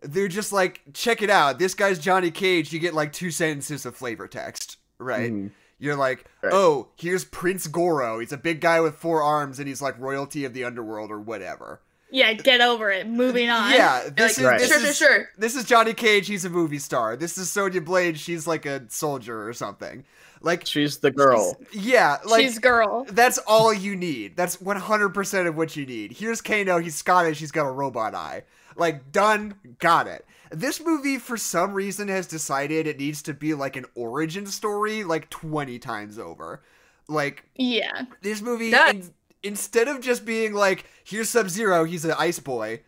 they're 0.02 0.28
just 0.28 0.52
like, 0.52 0.82
check 0.94 1.22
it 1.22 1.30
out. 1.30 1.60
This 1.60 1.76
guy's 1.76 2.00
Johnny 2.00 2.32
Cage. 2.32 2.74
You 2.74 2.80
get 2.80 2.94
like 2.94 3.14
two 3.14 3.32
sentences 3.32 3.86
of 3.86 3.96
flavor 3.96 4.28
text, 4.28 4.78
right? 5.02 5.32
Mm. 5.32 5.52
You're 5.80 5.96
like, 5.96 6.26
Right. 6.44 6.54
oh, 6.54 6.90
here's 6.96 7.26
Prince 7.26 7.66
Goro. 7.68 8.20
He's 8.20 8.32
a 8.32 8.38
big 8.38 8.62
guy 8.62 8.80
with 8.82 8.96
four 8.96 9.24
arms, 9.24 9.58
and 9.60 9.68
he's 9.68 9.82
like 9.82 10.00
royalty 10.00 10.46
of 10.46 10.54
the 10.54 10.64
underworld 10.64 11.10
or 11.12 11.20
whatever. 11.20 11.82
Yeah, 12.14 12.34
get 12.34 12.60
over 12.62 12.92
it. 12.92 13.08
Moving 13.08 13.50
on. 13.50 13.72
Yeah, 13.72 14.10
this 14.16 14.38
like, 14.38 14.40
is 14.40 14.44
Right. 14.44 14.60
this 14.60 14.68
sure, 14.70 14.78
is 14.90 14.98
sure, 14.98 15.16
sure. 15.16 15.30
this 15.38 15.56
is 15.56 15.64
Johnny 15.64 15.94
Cage. 15.94 16.28
He's 16.28 16.44
a 16.46 16.50
movie 16.50 16.78
star. 16.78 17.16
This 17.16 17.38
is 17.38 17.50
Sonya 17.50 17.82
Blade. 17.82 18.20
She's 18.20 18.46
like 18.46 18.66
a 18.66 18.84
soldier 18.90 19.48
or 19.48 19.54
something. 19.54 20.04
Like, 20.44 20.66
She's 20.66 20.98
the 20.98 21.12
girl. 21.12 21.56
yeah, 21.72 22.18
like 22.26 22.42
She's 22.42 22.60
girl. 22.60 23.06
that's 23.10 23.38
all 23.48 23.72
you 23.74 23.96
need. 23.96 24.36
That's 24.36 24.58
100% 24.58 25.48
of 25.48 25.56
what 25.56 25.76
you 25.76 25.86
need. 25.86 26.12
Here's 26.14 26.42
Kano. 26.42 26.80
He's 26.80 26.96
Scottish. 26.96 27.40
He's 27.40 27.52
got 27.52 27.66
a 27.68 27.72
robot 27.72 28.14
eye. 28.16 28.44
Like, 28.76 29.12
done. 29.12 29.54
Got 29.80 30.08
it. 30.08 30.26
This 30.52 30.84
movie, 30.84 31.18
for 31.18 31.38
some 31.38 31.74
reason, 31.74 32.08
has 32.10 32.28
decided 32.28 32.86
it 32.86 33.00
needs 33.00 33.22
to 33.24 33.34
be 33.34 33.54
like 33.54 33.76
an 33.78 33.86
origin 33.96 34.46
story 34.46 35.04
like 35.04 35.30
20 35.30 35.80
times 35.80 36.20
over. 36.20 36.62
Like, 37.08 37.46
Yeah. 37.56 38.04
this 38.22 38.42
movie, 38.42 38.72
in- 38.74 39.14
instead 39.44 39.88
of 39.88 40.02
just 40.02 40.26
being 40.26 40.54
like, 40.54 40.86
here's 41.04 41.30
Sub 41.30 41.50
Zero, 41.50 41.84
he's 41.86 42.06
an 42.06 42.14
ice 42.18 42.40
boy, 42.40 42.82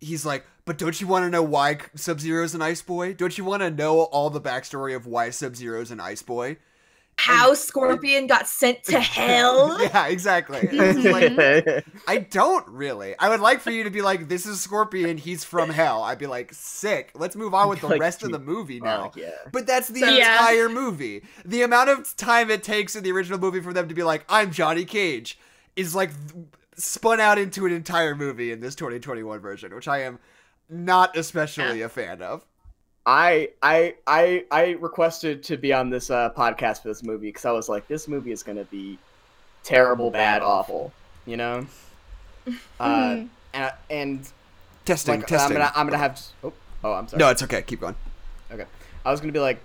he's 0.00 0.24
like, 0.26 0.44
but 0.64 0.78
don't 0.78 1.00
you 1.00 1.06
want 1.06 1.24
to 1.24 1.30
know 1.30 1.42
why 1.42 1.78
Sub 1.94 2.20
Zero's 2.20 2.54
an 2.54 2.62
ice 2.62 2.82
boy? 2.82 3.14
Don't 3.14 3.38
you 3.38 3.44
want 3.44 3.62
to 3.62 3.70
know 3.70 4.00
all 4.00 4.30
the 4.30 4.40
backstory 4.40 4.94
of 4.94 5.06
why 5.06 5.30
Sub 5.30 5.54
Zero's 5.56 5.90
an 5.90 6.00
ice 6.00 6.22
boy? 6.22 6.56
How 7.18 7.54
Scorpion 7.54 8.26
got 8.26 8.46
sent 8.46 8.84
to 8.84 9.00
hell. 9.00 9.80
yeah, 9.82 10.06
exactly. 10.08 10.68
Like, 11.06 11.84
I 12.06 12.18
don't 12.18 12.66
really. 12.68 13.14
I 13.18 13.28
would 13.30 13.40
like 13.40 13.60
for 13.60 13.70
you 13.70 13.84
to 13.84 13.90
be 13.90 14.02
like, 14.02 14.28
this 14.28 14.44
is 14.46 14.60
Scorpion, 14.60 15.16
he's 15.16 15.42
from 15.42 15.70
hell. 15.70 16.02
I'd 16.02 16.18
be 16.18 16.26
like, 16.26 16.52
sick. 16.52 17.10
Let's 17.14 17.34
move 17.34 17.54
on 17.54 17.68
with 17.68 17.80
the 17.80 17.88
Like, 17.88 18.00
rest 18.00 18.22
of 18.22 18.30
the 18.32 18.38
movie 18.38 18.80
now. 18.80 19.12
Yeah. 19.16 19.30
But 19.50 19.66
that's 19.66 19.88
the 19.88 20.00
So- 20.00 20.08
Yeah. 20.10 20.32
entire 20.38 20.68
movie. 20.68 21.22
The 21.44 21.62
amount 21.62 21.88
of 21.90 22.14
time 22.16 22.50
it 22.50 22.62
takes 22.62 22.94
in 22.94 23.02
the 23.02 23.12
original 23.12 23.38
movie 23.38 23.60
for 23.60 23.72
them 23.72 23.88
to 23.88 23.94
be 23.94 24.02
like, 24.02 24.24
I'm 24.28 24.50
Johnny 24.52 24.84
Cage, 24.84 25.38
is 25.74 25.94
like 25.94 26.10
spun 26.76 27.18
out 27.20 27.38
into 27.38 27.64
an 27.66 27.72
entire 27.72 28.14
movie 28.14 28.52
in 28.52 28.60
this 28.60 28.74
2021 28.74 29.40
version, 29.40 29.74
which 29.74 29.88
I 29.88 30.02
am 30.02 30.18
not 30.68 31.16
especially 31.16 31.80
a 31.80 31.88
fan 31.88 32.20
of. 32.20 32.44
I 33.06 33.50
I 33.62 33.94
I 34.06 34.44
I 34.50 34.70
requested 34.72 35.44
to 35.44 35.56
be 35.56 35.72
on 35.72 35.90
this 35.90 36.10
uh, 36.10 36.30
podcast 36.30 36.82
for 36.82 36.88
this 36.88 37.02
movie 37.04 37.28
because 37.28 37.44
I 37.44 37.52
was 37.52 37.68
like, 37.68 37.86
this 37.88 38.08
movie 38.08 38.32
is 38.32 38.42
gonna 38.42 38.64
be 38.64 38.98
terrible, 39.62 40.10
bad, 40.10 40.42
awful. 40.42 40.92
You 41.24 41.36
know. 41.36 41.66
Uh, 42.78 43.24
and, 43.54 43.72
and 43.90 44.28
Testing, 44.84 45.20
like, 45.20 45.32
I'm 45.32 45.52
gonna 45.52 45.72
I'm 45.74 45.86
gonna 45.86 45.98
have. 45.98 46.20
Oh, 46.44 46.52
oh, 46.84 46.92
I'm 46.92 47.08
sorry. 47.08 47.18
No, 47.18 47.28
it's 47.28 47.42
okay. 47.42 47.60
Keep 47.62 47.80
going. 47.80 47.96
Okay, 48.52 48.66
I 49.04 49.10
was 49.10 49.18
gonna 49.20 49.32
be 49.32 49.40
like, 49.40 49.58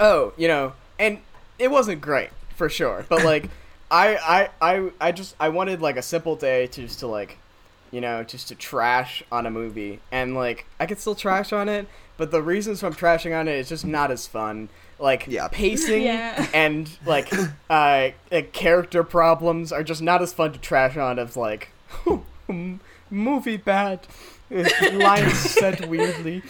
oh, 0.00 0.32
you 0.38 0.48
know, 0.48 0.72
and 0.98 1.18
it 1.58 1.70
wasn't 1.70 2.00
great 2.00 2.30
for 2.56 2.70
sure, 2.70 3.04
but 3.10 3.22
like, 3.22 3.50
I, 3.90 4.16
I, 4.16 4.74
I, 4.76 4.90
I 4.98 5.12
just 5.12 5.36
I 5.38 5.50
wanted 5.50 5.82
like 5.82 5.98
a 5.98 6.02
simple 6.02 6.36
day 6.36 6.68
to 6.68 6.82
just 6.82 7.00
to 7.00 7.06
like, 7.06 7.36
you 7.94 8.00
know, 8.00 8.24
just 8.24 8.48
to 8.48 8.54
trash 8.54 9.22
on 9.30 9.46
a 9.46 9.50
movie, 9.50 10.00
and 10.10 10.34
like 10.34 10.66
I 10.80 10.86
could 10.86 10.98
still 10.98 11.14
trash 11.14 11.52
on 11.52 11.68
it, 11.68 11.86
but 12.16 12.30
the 12.32 12.42
reasons 12.42 12.82
I'm 12.82 12.92
trashing 12.94 13.38
on 13.38 13.46
it 13.48 13.54
is 13.56 13.68
just 13.68 13.84
not 13.86 14.10
as 14.10 14.26
fun. 14.26 14.68
Like 14.98 15.26
Yeah. 15.28 15.48
pacing 15.48 16.02
Yeah. 16.12 16.46
and 16.54 16.90
like 17.06 17.32
uh, 17.70 18.10
uh, 18.32 18.42
character 18.52 19.02
problems 19.04 19.72
are 19.72 19.82
just 19.84 20.02
not 20.02 20.22
as 20.22 20.32
fun 20.32 20.52
to 20.52 20.58
trash 20.58 20.96
on 20.96 21.18
as 21.18 21.36
like 21.36 21.70
movie 23.10 23.56
bad, 23.56 24.06
lines 24.92 25.38
said 25.50 25.88
weirdly. 25.88 26.42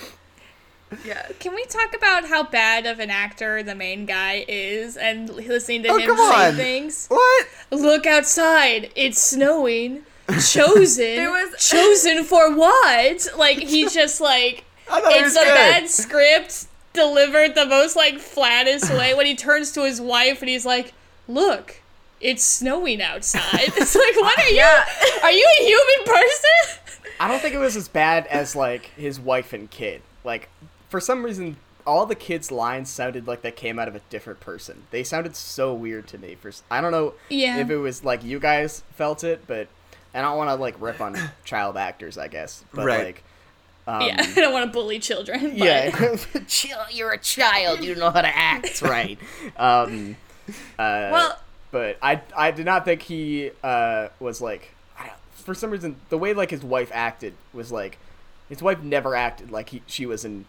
Yeah. 1.05 1.27
Can 1.41 1.55
we 1.55 1.65
talk 1.65 1.95
about 1.97 2.27
how 2.27 2.45
bad 2.45 2.87
of 2.87 3.01
an 3.01 3.11
actor 3.11 3.63
the 3.63 3.75
main 3.75 4.07
guy 4.07 4.45
is 4.47 4.97
and 4.97 5.29
listening 5.29 5.83
to 5.85 5.89
Oh, 5.89 5.99
him 5.99 6.07
come 6.07 6.17
say 6.19 6.49
on. 6.49 6.55
things? 6.55 7.07
What? 7.09 7.47
Look 7.71 8.07
outside. 8.07 8.91
It's 8.95 9.21
snowing. 9.21 10.05
Chosen. 10.29 11.31
Was- 11.31 11.69
chosen 11.69 12.25
for 12.25 12.55
what? 12.55 13.29
Like 13.37 13.59
he's 13.59 13.93
just 14.01 14.21
like 14.21 14.65
it's 14.91 15.37
a 15.37 15.41
good. 15.41 15.55
bad 15.55 15.89
script 15.89 16.67
delivered 16.93 17.55
the 17.55 17.67
most 17.67 17.97
like 17.97 18.19
flattest 18.19 18.91
way 18.93 19.15
when 19.15 19.27
he 19.27 19.35
turns 19.35 19.73
to 19.73 19.85
his 19.85 20.01
wife 20.01 20.41
and 20.41 20.49
he's 20.49 20.65
like, 20.67 20.93
"Look, 21.29 21.81
it's 22.21 22.43
snowing 22.43 23.03
outside." 23.03 23.43
It's 23.77 23.95
like, 23.95 24.17
"What 24.17 24.39
are 24.39 24.51
you? 24.51 24.63
Are 25.23 25.33
you 25.33 25.47
a 25.61 25.65
human 25.65 26.05
person?" 26.07 27.11
I 27.21 27.29
don't 27.29 27.41
think 27.41 27.55
it 27.55 27.59
was 27.59 27.77
as 27.77 27.89
bad 27.89 28.27
as 28.29 28.57
like 28.57 28.87
his 28.97 29.21
wife 29.21 29.53
and 29.53 29.71
kid. 29.71 30.03
Like 30.25 30.49
for 30.89 31.01
some 31.01 31.23
reason, 31.25 31.57
all 31.87 32.07
the 32.07 32.15
kids' 32.15 32.51
lines 32.51 32.89
sounded 32.91 33.27
like 33.27 33.43
they 33.43 33.53
came 33.53 33.79
out 33.79 33.89
of 33.89 33.95
a 33.95 34.01
different 34.11 34.41
person. 34.41 34.85
They 34.91 35.05
sounded 35.05 35.37
so 35.37 35.73
weird 35.75 36.07
to 36.09 36.19
me. 36.19 36.35
For 36.35 36.51
I 36.71 36.81
don't 36.81 36.93
know 36.93 37.15
Yeah. 37.29 37.59
if 37.59 37.71
it 37.71 37.77
was 37.79 38.05
like 38.05 38.25
you 38.25 38.41
guys 38.41 38.83
felt 38.95 39.23
it, 39.23 39.47
but 39.47 39.69
I 40.15 40.23
don't 40.23 40.37
want 40.37 40.51
to 40.51 40.55
like 40.57 40.81
rip 40.81 41.01
on 41.01 41.17
child 41.45 41.77
actors, 41.77 42.17
I 42.19 42.29
guess. 42.29 42.65
But 42.73 42.85
Right. 42.87 43.05
like, 43.07 43.25
um, 43.87 44.03
yeah, 44.03 44.17
I 44.25 44.35
don't 44.35 44.53
want 44.53 44.67
to 44.67 44.73
bully 44.73 44.99
children. 44.99 45.41
But 45.59 45.67
yeah, 45.67 46.17
chill. 46.47 46.79
You're 46.91 47.11
a 47.13 47.19
child. 47.19 47.83
You 47.85 47.95
know 47.95 48.11
how 48.11 48.23
to 48.23 48.37
act, 48.37 48.81
right? 48.83 49.19
Um, 49.57 50.17
uh, 50.79 51.11
Well- 51.13 51.39
but 51.71 51.99
I 52.01 52.21
I 52.37 52.53
did 52.53 52.67
not 52.67 52.85
think 52.85 53.03
he 53.03 53.51
uh, 53.65 54.09
was 54.21 54.41
like 54.41 54.71
I 54.99 55.07
don't- 55.07 55.17
for 55.35 55.55
some 55.55 55.71
reason 55.71 55.97
the 56.09 56.17
way 56.19 56.33
like 56.33 56.51
his 56.51 56.63
wife 56.63 56.91
acted 56.95 57.35
was 57.53 57.73
like 57.73 57.99
his 58.49 58.63
wife 58.63 58.81
never 58.81 59.17
acted 59.17 59.51
like 59.51 59.71
he 59.71 59.83
she 59.87 60.07
was 60.07 60.25
in 60.25 60.45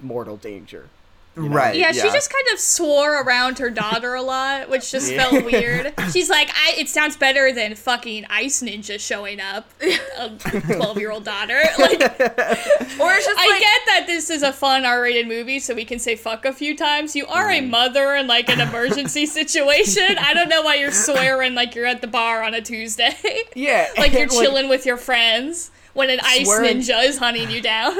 mortal 0.00 0.36
danger. 0.36 0.88
You 1.42 1.48
know? 1.48 1.54
Right. 1.56 1.76
Yeah, 1.76 1.92
she 1.92 2.02
just 2.10 2.30
kind 2.32 2.44
of 2.52 2.58
swore 2.58 3.22
around 3.22 3.58
her 3.58 3.70
daughter 3.70 4.14
a 4.14 4.22
lot, 4.22 4.68
which 4.68 4.90
just 4.90 5.12
Yeah. 5.12 5.28
felt 5.30 5.44
weird. 5.44 5.94
She's 6.12 6.28
like, 6.28 6.50
I, 6.50 6.74
it 6.78 6.88
sounds 6.88 7.16
better 7.16 7.52
than 7.52 7.74
fucking 7.74 8.26
Ice 8.30 8.62
Ninja 8.62 8.98
showing 9.00 9.40
up, 9.40 9.70
a 10.18 10.30
12 10.38 10.98
year 10.98 11.10
old 11.10 11.24
daughter. 11.24 11.62
Like, 11.78 12.00
Or 13.00 13.12
it's 13.12 13.26
just 13.26 13.38
I 13.38 13.48
like 13.48 13.60
get 13.60 13.80
that 13.86 14.04
this 14.06 14.30
is 14.30 14.42
a 14.42 14.52
fun 14.52 14.84
R 14.84 15.00
rated 15.02 15.28
movie, 15.28 15.58
so 15.60 15.74
we 15.74 15.84
can 15.84 15.98
say 15.98 16.16
fuck 16.16 16.44
a 16.44 16.52
few 16.52 16.76
times. 16.76 17.14
You 17.14 17.26
are 17.26 17.50
a 17.50 17.60
mother 17.60 18.14
in 18.14 18.26
like 18.26 18.48
an 18.48 18.60
emergency 18.60 19.26
situation. 19.26 20.16
I 20.18 20.34
don't 20.34 20.48
know 20.48 20.62
why 20.62 20.74
you're 20.76 20.90
swearing 20.90 21.54
like 21.54 21.74
you're 21.74 21.86
at 21.86 22.00
the 22.00 22.06
bar 22.08 22.42
on 22.42 22.54
a 22.54 22.60
Tuesday. 22.60 23.14
Yeah, 23.54 23.88
like 23.96 24.12
you're 24.12 24.22
and, 24.22 24.30
chilling 24.30 24.68
with 24.68 24.84
your 24.86 24.96
friends 24.96 25.70
when 25.94 26.10
an 26.10 26.18
ice 26.24 26.46
Swearing- 26.46 26.78
ninja 26.78 27.04
is 27.04 27.18
hunting 27.18 27.50
you 27.50 27.60
down. 27.62 27.96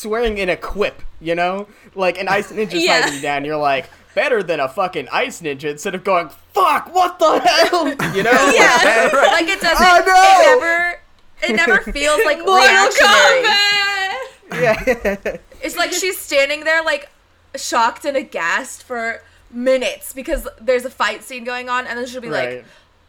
Swearing 0.00 0.38
in 0.38 0.48
a 0.48 0.56
quip, 0.56 1.02
you 1.20 1.34
know? 1.34 1.68
Like 1.94 2.18
an 2.18 2.28
ice 2.28 2.50
ninja's 2.52 2.74
Yeah. 2.84 3.02
hiding 3.02 3.16
you 3.16 3.20
down, 3.22 3.44
you're 3.44 3.56
like, 3.56 3.88
better 4.14 4.42
than 4.42 4.60
a 4.60 4.68
fucking 4.68 5.08
ice 5.12 5.40
ninja 5.40 5.70
instead 5.70 5.94
of 5.94 6.04
going, 6.04 6.28
fuck, 6.52 6.92
what 6.94 7.18
the 7.18 7.40
hell? 7.40 7.86
You 8.14 8.22
know? 8.22 8.30
Like, 8.32 8.54
yeah, 8.56 9.10
like 9.32 9.48
it 9.48 9.60
doesn't. 9.60 9.86
Oh, 9.86 10.02
no! 10.06 10.94
It 11.42 11.52
never. 11.52 11.52
It 11.52 11.56
never 11.56 11.92
feels 11.92 12.20
like 12.24 12.38
Mortal 12.38 12.56
reactionary. 12.56 13.42
Kombat! 13.42 14.14
yeah. 14.52 15.36
It's 15.62 15.76
like 15.76 15.92
she's 15.92 16.18
standing 16.18 16.64
there 16.64 16.82
like 16.82 17.08
shocked 17.56 18.04
and 18.04 18.16
aghast 18.16 18.82
for 18.82 19.22
minutes 19.50 20.12
because 20.12 20.46
there's 20.60 20.84
a 20.84 20.90
fight 20.90 21.22
scene 21.22 21.44
going 21.44 21.68
on, 21.68 21.86
and 21.86 21.98
then 21.98 22.06
she'll 22.06 22.20
be 22.20 22.28
right. 22.28 22.56
like, 22.56 22.64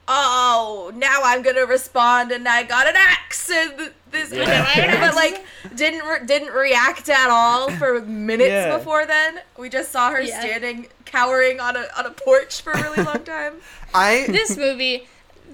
"Oh, 0.07 0.91
now 0.95 1.21
I'm 1.23 1.41
gonna 1.41 1.65
respond, 1.65 2.31
and 2.31 2.47
I 2.47 2.63
got 2.63 2.87
an 2.87 2.95
axe." 2.95 3.49
And 3.49 3.77
th- 3.77 3.91
this, 4.11 4.31
Yeah. 4.31 4.99
but 5.07 5.15
like 5.15 5.45
didn't 5.75 6.05
re- 6.05 6.25
didn't 6.25 6.51
react 6.53 7.07
at 7.09 7.29
all 7.29 7.69
for 7.71 8.01
minutes 8.01 8.49
Yeah. 8.49 8.77
before 8.77 9.05
then. 9.05 9.39
We 9.57 9.69
just 9.69 9.91
saw 9.91 10.11
her 10.11 10.21
Yeah. 10.21 10.39
standing 10.39 10.87
cowering 11.05 11.59
on 11.59 11.75
a 11.75 11.87
on 11.97 12.05
a 12.05 12.11
porch 12.11 12.61
for 12.61 12.71
a 12.71 12.81
really 12.81 13.03
long 13.03 13.23
time. 13.25 13.55
I 13.93 14.25
this 14.27 14.57
movie 14.57 15.07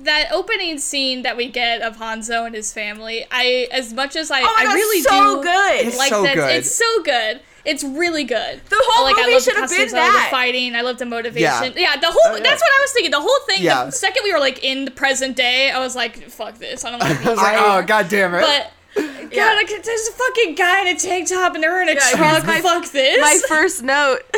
that 0.03 0.31
opening 0.31 0.77
scene 0.77 1.23
that 1.23 1.35
we 1.35 1.47
get 1.49 1.81
of 1.81 1.97
Hanzo 1.97 2.45
and 2.45 2.53
his 2.53 2.71
family, 2.71 3.25
I 3.31 3.67
as 3.71 3.93
much 3.93 4.15
as 4.15 4.29
I, 4.29 4.41
Oh 4.41 4.43
my 4.43 4.53
I 4.59 4.63
god, 4.65 4.73
really 4.75 5.01
so 5.01 5.09
do 5.37 5.43
good. 5.43 5.87
It's 5.87 5.97
like 5.97 6.09
so 6.09 6.21
that 6.23 6.35
good. 6.35 6.55
it's 6.55 6.75
so 6.75 7.01
good. 7.03 7.39
It's 7.67 7.83
really 7.83 8.23
good. 8.23 8.61
The 8.69 8.75
whole 8.79 9.03
like, 9.05 9.15
I 9.17 9.21
movie 9.21 9.33
love 9.33 9.43
the 9.43 9.51
should 9.51 9.59
have 9.59 9.69
been 9.69 9.77
costumes, 9.77 9.93
I 9.93 10.05
love 10.05 10.13
that. 10.13 10.27
the 10.29 10.31
fighting, 10.31 10.75
I 10.75 10.81
love 10.81 10.97
the 10.97 11.05
motivation. 11.05 11.73
Yeah. 11.75 11.93
Yeah, 11.93 11.95
the 11.99 12.07
whole 12.09 12.37
yeah. 12.37 12.43
that's 12.43 12.61
what 12.61 12.71
I 12.71 12.79
was 12.81 12.91
thinking. 12.93 13.11
The 13.11 13.19
whole 13.21 13.39
thing, 13.45 13.61
Yeah. 13.63 13.85
the 13.85 13.91
second 13.91 14.21
we 14.23 14.33
were 14.33 14.39
like 14.39 14.63
in 14.63 14.85
the 14.85 14.91
present 14.91 15.35
day, 15.35 15.69
I 15.69 15.79
was 15.79 15.95
like, 15.95 16.23
fuck 16.29 16.57
this. 16.57 16.85
I 16.85 16.91
don't 16.91 16.99
want 17.01 17.13
to 17.13 17.19
be 17.19 17.29
was 17.29 17.37
like, 17.37 17.57
oh 17.59 17.83
god 17.85 18.07
damn 18.09 18.33
it. 18.35 18.39
But 18.41 18.71
God, 18.95 19.29
Yeah. 19.31 19.53
like, 19.55 19.67
there's 19.83 20.07
a 20.07 20.11
fucking 20.13 20.55
guy 20.55 20.81
in 20.81 20.95
a 20.95 20.99
tank 20.99 21.27
top 21.29 21.53
and 21.53 21.63
they're 21.63 21.81
in 21.81 21.89
a 21.89 21.93
Yeah, 21.93 21.99
truck. 22.11 22.45
my- 22.45 22.61
fuck 22.61 22.85
this. 22.91 23.19
My 23.21 23.39
first 23.47 23.83
note. 23.83 24.19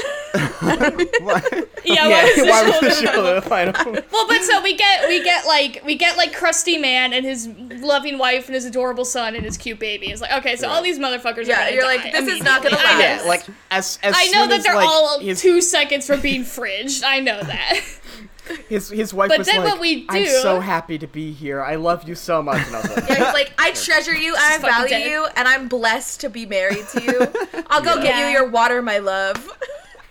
What? 0.62 1.54
yeah, 1.86 2.08
yeah, 2.08 2.08
what 2.10 2.24
was 2.26 2.36
the 2.36 2.46
why 2.50 2.64
was 2.64 2.80
the 2.82 2.90
shoulder? 2.92 3.12
show 3.14 3.36
the 3.36 3.42
final? 3.42 3.74
Well, 4.12 4.28
but 4.28 4.44
so 4.44 4.62
we 4.62 4.76
get 4.76 5.08
we 5.08 5.24
get 5.24 5.46
like 5.48 5.82
we 5.86 5.96
get 5.96 6.18
like 6.18 6.34
crusty 6.34 6.78
Man 6.78 7.14
and 7.14 7.26
his 7.26 7.48
loving 7.48 8.18
wife 8.18 8.46
and 8.48 8.56
his 8.56 8.66
adorable 8.66 9.06
son 9.06 9.36
and 9.36 9.44
his 9.46 9.58
cute 9.58 9.80
baby. 9.80 10.08
It's 10.08 10.22
like 10.22 10.34
okay, 10.40 10.56
so 10.56 10.68
all 10.70 10.82
these 10.84 11.00
motherfuckers. 11.00 11.48
Yeah, 11.48 11.56
are 11.56 11.64
gonna 11.66 11.72
you're 11.72 11.82
die 11.84 11.96
like, 11.96 12.12
this 12.12 12.28
is 12.28 12.44
not 12.44 12.62
gonna 12.62 12.76
last. 12.76 13.00
yeah, 13.00 13.22
like 13.28 13.46
as 13.72 13.98
as 14.04 14.14
I 14.18 14.28
know 14.28 14.48
that 14.48 14.62
they're 14.64 14.76
like, 14.76 14.88
all 14.88 15.20
his, 15.20 15.42
two 15.42 15.62
seconds 15.62 16.06
from 16.06 16.20
being 16.22 16.44
fridged. 16.44 17.04
I 17.06 17.20
know 17.22 17.42
that. 17.42 17.80
his 18.68 18.90
his 18.90 19.14
wife 19.14 19.30
But 19.30 19.40
was 19.40 19.48
then 19.48 19.62
like, 19.64 19.74
what 19.74 19.82
we 19.82 20.06
I'm 20.10 20.26
so 20.26 20.60
happy 20.60 20.98
to 20.98 21.08
be 21.08 21.32
here. 21.32 21.62
I 21.62 21.76
love 21.76 22.08
you 22.08 22.16
so 22.16 22.42
much. 22.42 22.66
And 22.68 22.76
I 22.76 22.82
was 22.82 22.90
like, 22.96 23.10
Yeah, 23.10 23.16
he's 23.26 23.34
like, 23.34 23.54
I 23.58 23.72
treasure 23.72 24.16
you 24.16 24.36
and 24.36 24.64
I 24.66 24.68
value 24.70 24.90
dead. 24.90 25.10
you 25.10 25.28
and 25.36 25.48
I'm 25.48 25.68
blessed 25.68 26.22
to 26.22 26.30
be 26.30 26.46
married 26.46 26.88
to 26.90 27.04
you. 27.04 27.64
I'll 27.70 27.82
go 27.84 28.02
get 28.02 28.18
you 28.18 28.26
your 28.32 28.50
water, 28.50 28.82
my 28.82 29.00
love. 29.00 29.50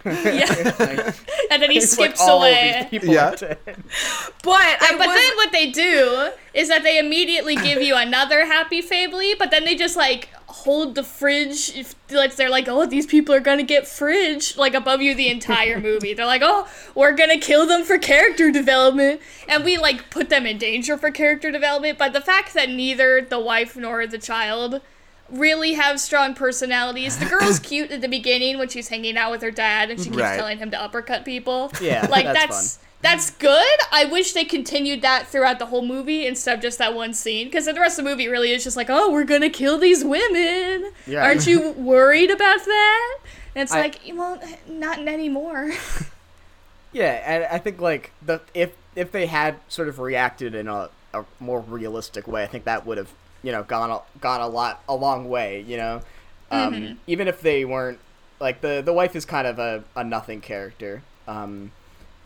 yeah, 0.05 0.75
like, 0.79 1.17
and 1.51 1.61
then 1.63 1.71
he 1.71 1.79
it's 1.79 1.99
like 1.99 2.11
skips 2.11 2.21
all 2.21 2.37
of 2.43 2.43
away. 2.43 2.87
these 2.91 3.01
people 3.01 3.15
Yeah. 3.15 3.35
But 3.37 3.57
I 4.81 4.95
But 4.97 4.99
was, 5.09 5.17
then 5.17 5.37
what 5.37 5.53
they 5.53 5.71
do 5.71 6.31
is 6.55 6.69
that 6.69 6.83
they 6.83 6.99
immediately 6.99 7.57
give 7.57 7.83
you 7.83 7.97
another 7.97 8.47
happy 8.47 8.81
family, 8.81 9.35
but 9.39 9.51
then 9.51 9.65
they 9.65 9.75
just 9.75 9.97
like 9.97 10.29
hold 10.49 10.95
the 10.95 11.05
fridge. 11.05 11.77
If, 11.77 11.95
like 12.11 12.35
they're 12.37 12.51
like, 12.51 12.69
oh, 12.69 12.87
these 12.87 13.07
people 13.07 13.35
are 13.35 13.41
gonna 13.41 13.63
get 13.63 13.87
fridge 13.87 14.57
like 14.57 14.75
above 14.75 15.01
you 15.03 15.15
the 15.15 15.29
entire 15.29 15.79
movie. 15.89 16.15
They're 16.15 16.27
like, 16.27 16.43
oh, 16.45 16.67
we're 16.95 17.13
gonna 17.13 17.39
kill 17.39 17.67
them 17.67 17.85
for 17.85 17.99
character 17.99 18.51
development, 18.51 19.21
and 19.49 19.65
we 19.65 19.79
like 19.79 20.11
put 20.11 20.29
them 20.31 20.47
in 20.47 20.59
danger 20.59 20.97
for 20.99 21.11
character 21.11 21.51
development. 21.53 21.99
But 21.99 22.13
the 22.13 22.21
fact 22.21 22.55
that 22.55 22.69
neither 22.69 23.21
the 23.21 23.39
wife 23.41 23.77
nor 23.77 24.07
the 24.07 24.19
child 24.19 24.81
really 25.31 25.75
have 25.75 26.01
strong 26.01 26.33
personalities. 26.35 27.19
The 27.19 27.27
girl's 27.27 27.59
cute 27.71 27.91
at 27.91 28.01
the 28.01 28.09
beginning 28.09 28.57
when 28.57 28.69
she's 28.71 28.89
hanging 28.89 29.19
out 29.19 29.31
with 29.31 29.43
her 29.43 29.51
dad 29.51 29.91
and 29.91 30.01
she 30.01 30.07
keeps 30.07 30.17
Right. 30.17 30.37
telling 30.39 30.57
him 30.57 30.71
to 30.71 30.83
uppercut 30.83 31.27
people. 31.27 31.71
Yeah, 31.83 32.07
like 32.11 32.25
that's 32.25 32.39
that's. 32.47 32.79
That's 33.01 33.31
good. 33.31 33.79
I 33.93 34.05
wish 34.07 34.33
they 34.33 34.45
continued 34.45 35.03
that 35.03 35.29
throughout 35.29 35.59
the 35.59 35.67
whole 35.67 35.83
movie 35.87 36.27
instead 36.27 36.57
of 36.57 36.63
just 36.63 36.79
that 36.79 36.95
one 36.95 37.15
scene. 37.15 37.47
Because 37.47 37.67
the 37.67 37.75
rest 37.75 37.99
of 37.99 38.05
the 38.05 38.11
movie 38.11 38.29
really 38.29 38.51
is 38.53 38.65
just 38.65 38.77
like, 38.77 38.89
oh, 38.91 39.11
we're 39.13 39.25
gonna 39.25 39.51
kill 39.51 39.79
these 39.79 40.05
women. 40.05 40.91
Yeah. 41.07 41.23
Aren't 41.25 41.47
you 41.47 41.71
worried 41.77 42.31
about 42.31 42.65
that? 42.65 43.19
And 43.55 43.63
it's 43.63 43.73
I- 43.73 43.81
like, 43.81 44.01
well, 44.15 44.41
not 44.69 44.99
anymore. 44.99 45.73
Yeah, 46.91 47.23
and 47.27 47.45
I 47.45 47.59
think 47.59 47.81
like 47.83 48.13
the 48.25 48.41
if 48.55 48.73
if 48.97 49.13
they 49.13 49.27
had 49.27 49.57
sort 49.69 49.89
of 49.89 49.99
reacted 49.99 50.55
in 50.55 50.69
a, 50.69 50.89
a 51.13 51.25
more 51.39 51.61
realistic 51.61 52.27
way, 52.27 52.43
I 52.43 52.47
think 52.47 52.65
that 52.65 52.87
would 52.87 52.97
have 52.97 53.11
you 53.43 53.53
know 53.53 53.63
gone 53.63 53.91
a, 53.91 54.01
gone 54.21 54.41
a 54.41 54.49
lot 54.49 54.83
a 54.89 54.95
long 54.97 55.29
way. 55.29 55.61
You 55.69 55.77
know, 55.77 56.01
um, 56.51 56.73
Mm-hmm. 56.75 56.95
even 57.07 57.29
if 57.29 57.43
they 57.43 57.67
weren't 57.67 57.99
like 58.41 58.63
the 58.63 58.81
the 58.83 58.95
wife 58.95 59.15
is 59.15 59.27
kind 59.27 59.47
of 59.47 59.59
a, 59.59 59.85
a 59.95 60.03
nothing 60.03 60.41
character, 60.41 61.03
um, 61.29 61.73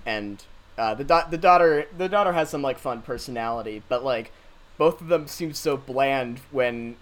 and 0.07 0.45
uh, 0.79 0.95
the 0.95 1.05
da- 1.05 1.29
the 1.29 1.39
daughter 1.39 1.87
the 1.97 2.09
daughter 2.09 2.33
has 2.33 2.49
some 2.51 2.63
like 2.63 2.79
fun 2.79 3.03
personality, 3.03 3.83
but 3.89 4.05
like 4.05 4.33
both 4.79 5.01
of 5.01 5.09
them 5.09 5.27
seem 5.27 5.53
so 5.53 5.77
bland 5.77 6.41
when 6.51 6.97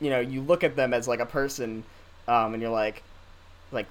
you 0.00 0.10
know 0.10 0.20
you 0.20 0.40
look 0.40 0.64
at 0.64 0.76
them 0.76 0.92
as 0.94 1.06
like 1.06 1.20
a 1.20 1.26
person, 1.26 1.84
um, 2.28 2.54
and 2.54 2.62
you're 2.62 2.70
like 2.72 3.02
like 3.72 3.86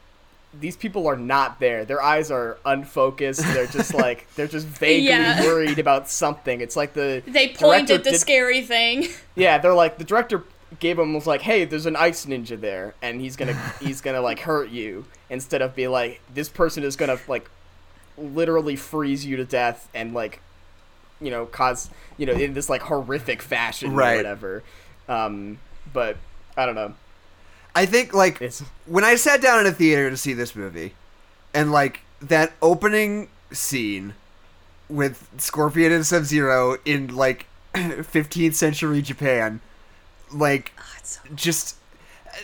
these 0.60 0.76
people 0.76 1.06
are 1.08 1.16
not 1.16 1.60
there. 1.60 1.86
Their 1.86 2.02
eyes 2.02 2.32
are 2.32 2.58
unfocused. 2.66 3.42
They're 3.54 3.68
just 3.68 3.94
like 4.06 4.28
they're 4.36 4.48
just 4.48 4.66
vaguely 4.66 5.10
Yeah. 5.10 5.42
worried 5.44 5.78
about 5.80 6.10
something. 6.10 6.60
It's 6.62 6.76
like 6.76 6.94
the 6.94 7.22
They 7.28 7.50
point 7.50 7.88
director 7.88 7.94
at 7.96 8.04
the 8.04 8.12
did- 8.12 8.20
scary 8.20 8.62
thing. 8.64 9.08
Yeah, 9.36 9.60
they're 9.60 9.74
like 9.76 9.98
the 10.00 10.04
director 10.04 10.44
gave 10.80 10.98
him 11.00 11.14
was 11.14 11.26
like, 11.28 11.42
"Hey, 11.42 11.66
there's 11.66 11.86
an 11.86 11.96
ice 11.96 12.26
ninja 12.26 12.60
there, 12.60 12.94
and 13.02 13.22
he's 13.22 13.36
gonna 13.36 13.54
he's 13.80 14.02
gonna 14.02 14.22
like 14.22 14.40
hurt 14.40 14.70
you." 14.70 15.06
Instead 15.30 15.62
of 15.62 15.76
be 15.76 15.88
like, 15.88 16.20
"This 16.34 16.50
person 16.50 16.84
is 16.84 16.96
gonna 16.96 17.20
like 17.28 17.50
literally 18.20 18.76
freeze 18.76 19.26
you 19.26 19.38
to 19.38 19.46
death 19.46 19.88
and 19.94 20.14
like 20.14 20.42
you 21.22 21.30
know 21.32 21.46
cause 21.46 21.90
you 22.18 22.26
know 22.26 22.34
in 22.34 22.54
this 22.54 22.70
like 22.70 22.82
horrific 22.84 23.42
fashion 23.42 23.94
Right. 23.96 24.14
or 24.14 24.18
whatever." 24.18 24.64
Um, 25.08 25.60
but 25.94 26.18
I 26.58 26.66
don't 26.66 26.76
know. 26.76 26.94
I 27.76 27.86
think 27.86 28.14
like 28.14 28.42
It's 28.42 28.62
when 28.86 29.04
I 29.04 29.16
sat 29.16 29.42
down 29.42 29.60
in 29.62 29.66
a 29.68 29.72
theater 29.72 30.10
to 30.10 30.18
see 30.18 30.34
this 30.34 30.56
movie, 30.56 30.94
and 31.54 31.72
like 31.72 32.02
that 32.22 32.52
opening 32.62 33.30
scene 33.52 34.14
with 34.90 35.28
Scorpion 35.38 35.92
and 35.92 36.06
Sub 36.06 36.24
Zero 36.24 36.78
in 36.86 37.16
like 37.16 37.46
15th 37.74 38.56
century 38.56 39.02
Japan, 39.02 39.62
like 40.34 40.72
Oh, 40.78 41.34
just 41.36 41.76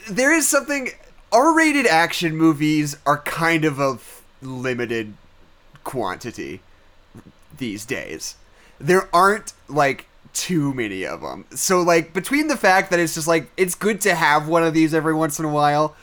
there 0.10 0.34
is 0.34 0.48
something 0.48 0.89
R-rated 1.32 1.86
action 1.88 2.36
movies 2.38 2.98
are 3.05 3.17
kind 3.20 3.65
of 3.65 3.79
a 3.79 3.98
limited 4.41 5.13
quantity 5.86 6.60
these 7.58 7.86
days. 7.86 8.36
There 8.80 9.08
aren't 9.15 9.54
like 9.70 10.08
too 10.34 10.74
many 10.74 11.06
of 11.06 11.22
them. 11.22 11.46
So 11.51 11.82
like 11.82 12.12
between 12.12 12.50
the 12.50 12.58
fact 12.58 12.92
that 12.92 13.00
it's 13.00 13.15
just 13.15 13.27
like 13.27 13.50
it's 13.56 13.74
good 13.74 14.01
to 14.01 14.13
have 14.13 14.50
one 14.50 14.63
of 14.63 14.74
these 14.74 14.94
every 14.94 15.13
once 15.13 15.39
in 15.39 15.46
a 15.46 15.50
while 15.50 15.96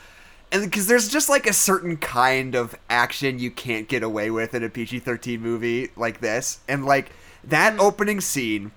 and 0.52 0.62
because 0.64 0.86
there's 0.86 1.08
just 1.08 1.30
like 1.30 1.46
a 1.46 1.52
certain 1.52 1.96
kind 1.96 2.54
of 2.54 2.76
action 2.90 3.38
you 3.38 3.50
can't 3.50 3.88
get 3.88 4.02
away 4.02 4.30
with 4.30 4.54
in 4.54 4.62
a 4.62 4.68
PG-13 4.68 5.40
movie 5.40 5.90
like 5.96 6.20
this 6.20 6.60
and 6.68 6.84
like 6.84 7.10
that 7.42 7.78
opening 7.80 8.20
scene 8.20 8.70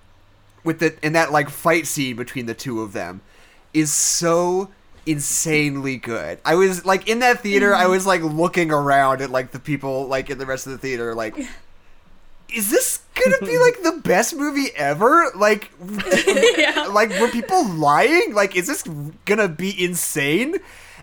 with 0.63 0.79
the 0.79 0.95
and 1.03 1.13
that 1.13 1.31
like 1.31 1.49
fight 1.49 1.85
scene 1.85 2.15
between 2.15 2.45
the 2.45 2.53
two 2.53 2.81
of 2.81 2.93
them 2.93 3.21
is 3.73 3.91
so 3.91 4.69
insanely 5.05 5.97
good. 5.97 6.39
I 6.45 6.55
was 6.55 6.85
like 6.85 7.07
in 7.07 7.19
that 7.19 7.41
theater, 7.41 7.73
I 7.75 7.87
was 7.87 8.05
like 8.05 8.21
looking 8.21 8.71
around 8.71 9.21
at 9.21 9.29
like 9.29 9.51
the 9.51 9.59
people 9.59 10.07
like 10.07 10.29
in 10.29 10.37
the 10.37 10.45
rest 10.45 10.65
of 10.67 10.71
the 10.73 10.77
theater, 10.77 11.13
like, 11.15 11.37
is 12.53 12.69
this 12.69 12.99
gonna 13.15 13.37
be 13.41 13.57
like 13.57 13.81
the 13.81 13.99
best 14.03 14.35
movie 14.35 14.69
ever? 14.75 15.31
Like, 15.35 15.71
Yeah. 16.57 16.87
like 16.91 17.09
were 17.19 17.29
people 17.29 17.67
lying? 17.69 18.33
Like, 18.33 18.55
is 18.55 18.67
this 18.67 18.83
gonna 19.25 19.47
be 19.49 19.83
insane? 19.83 20.55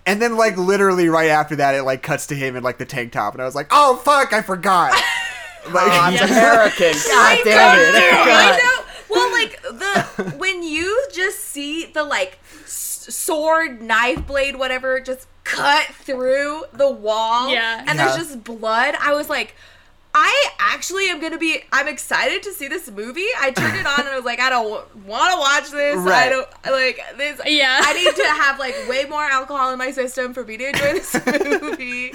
And 0.07 0.21
then 0.21 0.37
like 0.37 0.57
literally 0.57 1.09
right 1.09 1.29
after 1.31 1.57
that, 1.57 1.75
it 1.75 1.83
like 1.85 2.03
cuts 2.03 2.27
to 2.29 2.35
him 2.35 2.57
in 2.57 2.63
like 2.63 2.79
the 2.79 2.85
tank 2.87 3.13
top, 3.13 3.35
and 3.35 3.43
I 3.43 3.45
was 3.45 3.55
like, 3.55 3.69
oh 3.71 3.97
fuck, 3.97 4.33
I 4.33 4.43
forgot. 4.43 4.93
Like, 5.65 5.93
Oh, 5.93 6.01
I'm 6.01 6.13
Yes. 6.13 6.29
American. 6.29 6.93
God 7.09 7.39
I 7.39 7.41
damn 7.45 7.77
know, 7.77 7.99
it. 7.99 8.13
I 8.15 8.27
God. 8.27 8.59
know. 8.59 8.85
Well, 9.11 9.31
like 9.31 9.63
the 9.63 10.35
when 10.37 10.65
you 10.65 11.07
just 11.15 11.39
see 11.39 11.85
the 11.87 12.03
like 12.03 12.33
s- 12.33 12.42
sword, 13.03 13.83
knife 13.83 14.27
blade, 14.27 14.57
whatever, 14.57 15.01
just 15.01 15.27
cut 15.45 15.87
through 15.87 16.65
the 16.73 16.91
wall, 16.91 17.49
Yeah. 17.51 17.81
and 17.87 17.99
Yeah. 17.99 18.07
there's 18.07 18.17
just 18.17 18.45
blood. 18.45 18.95
I 19.01 19.13
was 19.15 19.29
like. 19.29 19.55
I 20.15 20.49
actually 20.59 21.09
am 21.09 21.23
gonna 21.23 21.39
be. 21.39 21.65
I'm 21.73 21.89
excited 21.89 22.43
to 22.43 22.53
see 22.53 22.69
this 22.69 22.91
movie. 22.91 23.25
I 23.41 23.51
turned 23.51 23.79
it 23.79 23.87
on 23.87 24.01
and 24.01 24.11
I 24.11 24.15
was 24.17 24.27
like, 24.27 24.41
I 24.41 24.51
don't 24.51 24.69
want 25.07 25.33
to 25.33 25.39
watch 25.39 25.71
this. 25.71 25.97
Right. 25.97 26.27
I 26.27 26.29
don't 26.29 26.49
like 26.67 27.01
this. 27.17 27.41
Yeah. 27.47 27.79
I 27.81 27.95
need 27.95 28.15
to 28.17 28.27
have 28.27 28.59
like 28.59 28.75
way 28.91 29.07
more 29.09 29.23
alcohol 29.25 29.73
in 29.73 29.79
my 29.79 29.91
system 29.91 30.35
for 30.35 30.45
me 30.45 30.59
to 30.59 30.69
enjoy 30.69 30.93
this 30.93 31.15
movie. 31.63 32.13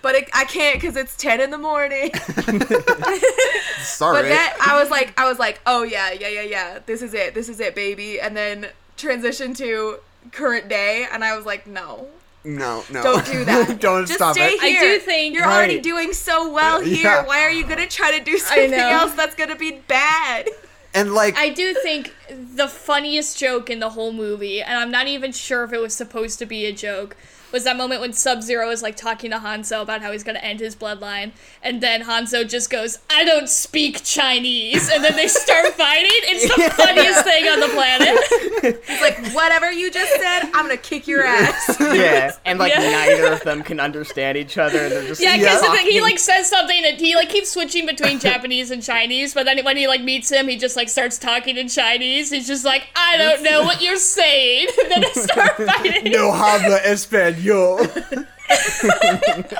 But 0.00 0.14
it, 0.14 0.30
I 0.32 0.44
can't 0.44 0.80
because 0.80 0.94
it's 0.96 1.16
ten 1.16 1.40
in 1.40 1.50
the 1.50 1.58
morning. 1.58 2.12
sorry. 3.80 4.22
But 4.22 4.28
then 4.28 4.50
I 4.64 4.78
was 4.80 4.88
like, 4.88 5.12
I 5.20 5.28
was 5.28 5.40
like, 5.40 5.60
oh 5.66 5.82
yeah, 5.82 6.12
yeah, 6.12 6.28
yeah, 6.28 6.42
yeah. 6.42 6.78
This 6.86 7.02
is 7.02 7.14
it. 7.14 7.34
This 7.34 7.48
is 7.48 7.58
it, 7.58 7.74
baby. 7.74 8.20
And 8.20 8.36
then 8.36 8.68
transition 8.98 9.54
to 9.54 9.98
current 10.32 10.68
day, 10.68 11.06
and 11.10 11.24
I 11.24 11.36
was 11.36 11.46
like, 11.46 11.66
no, 11.66 12.08
no, 12.44 12.84
no, 12.92 13.02
don't 13.02 13.26
do 13.26 13.44
that. 13.44 13.80
don't 13.80 14.02
Just 14.06 14.14
stop 14.18 14.34
stay 14.34 14.50
it. 14.52 14.62
I 14.62 14.68
here. 14.68 14.80
do 14.80 14.98
think- 15.00 15.34
you're 15.34 15.44
already 15.46 15.80
doing 15.80 16.12
so 16.12 16.52
well 16.52 16.80
here. 16.80 17.04
Yeah. 17.04 17.26
Why 17.26 17.42
are 17.42 17.50
you 17.50 17.64
gonna 17.66 17.86
try 17.86 18.16
to 18.18 18.22
do 18.24 18.36
something 18.38 18.72
else 18.74 19.12
that's 19.14 19.34
gonna 19.34 19.56
be 19.56 19.80
bad? 19.88 20.48
And 20.94 21.12
like, 21.14 21.36
I 21.36 21.50
do 21.50 21.74
think 21.74 22.14
the 22.30 22.66
funniest 22.68 23.38
joke 23.38 23.68
in 23.70 23.78
the 23.78 23.90
whole 23.90 24.12
movie, 24.12 24.62
and 24.62 24.76
I'm 24.78 24.90
not 24.90 25.06
even 25.06 25.32
sure 25.32 25.62
if 25.64 25.72
it 25.72 25.78
was 25.80 25.94
supposed 25.94 26.38
to 26.40 26.46
be 26.46 26.64
a 26.66 26.72
joke, 26.72 27.16
was 27.52 27.64
that 27.64 27.76
moment 27.76 28.00
when 28.00 28.12
Sub 28.12 28.42
Zero 28.42 28.70
is 28.70 28.82
like 28.82 28.96
talking 28.96 29.30
to 29.30 29.38
Hanzo 29.38 29.82
about 29.82 30.02
how 30.02 30.12
he's 30.12 30.22
gonna 30.24 30.38
end 30.40 30.60
his 30.60 30.74
bloodline, 30.76 31.32
and 31.62 31.80
then 31.80 32.02
Hanzo 32.02 32.48
just 32.48 32.70
goes, 32.70 32.98
"I 33.10 33.24
don't 33.24 33.48
speak 33.48 34.02
Chinese," 34.04 34.88
and 34.90 35.02
then 35.04 35.16
they 35.16 35.28
start 35.28 35.66
fighting. 35.74 36.10
It's 36.24 36.54
the 36.54 36.70
funniest 36.82 37.24
thing 37.24 37.48
on 37.48 37.60
the 37.60 37.68
planet. 37.68 38.82
He's 38.88 39.00
like, 39.00 39.32
whatever 39.34 39.70
you 39.72 39.90
just 39.90 40.12
said, 40.20 40.42
I'm 40.54 40.66
gonna 40.66 40.76
kick 40.76 41.06
your 41.06 41.24
ass. 41.24 41.76
Yeah, 41.98 42.32
and 42.44 42.58
like 42.58 42.72
Yeah. 42.72 42.80
neither 42.90 43.32
of 43.32 43.42
them 43.42 43.62
can 43.62 43.80
understand 43.80 44.36
each 44.36 44.58
other, 44.58 44.78
and 44.80 44.92
they're 44.92 45.06
just 45.06 45.20
Yeah, 45.20 45.36
because 45.36 45.60
talking. 45.60 45.86
he 45.86 46.00
like 46.00 46.18
says 46.18 46.48
something 46.48 46.84
and 46.84 46.98
he 46.98 47.14
like 47.16 47.28
keeps 47.30 47.50
switching 47.50 47.86
between 47.86 48.18
Japanese 48.18 48.70
and 48.70 48.82
Chinese, 48.82 49.32
but 49.34 49.44
then 49.46 49.64
when 49.64 49.76
he 49.76 49.86
like 49.88 50.02
meets 50.02 50.30
him, 50.30 50.48
he 50.48 50.56
just 50.56 50.76
like 50.76 50.88
starts 50.88 51.18
talking 51.18 51.56
in 51.56 51.68
Chinese. 51.68 52.30
He's 52.30 52.46
just 52.46 52.64
like, 52.64 52.88
"I 52.94 53.16
don't 53.16 53.42
know 53.42 53.62
what 53.62 53.80
you're 53.82 53.96
saying," 53.96 54.68
and 54.82 54.92
then 54.92 55.00
they 55.02 55.20
start 55.22 55.56
fighting. 55.56 56.12
no 56.12 56.30
habla 56.32 56.78
español. 56.80 57.37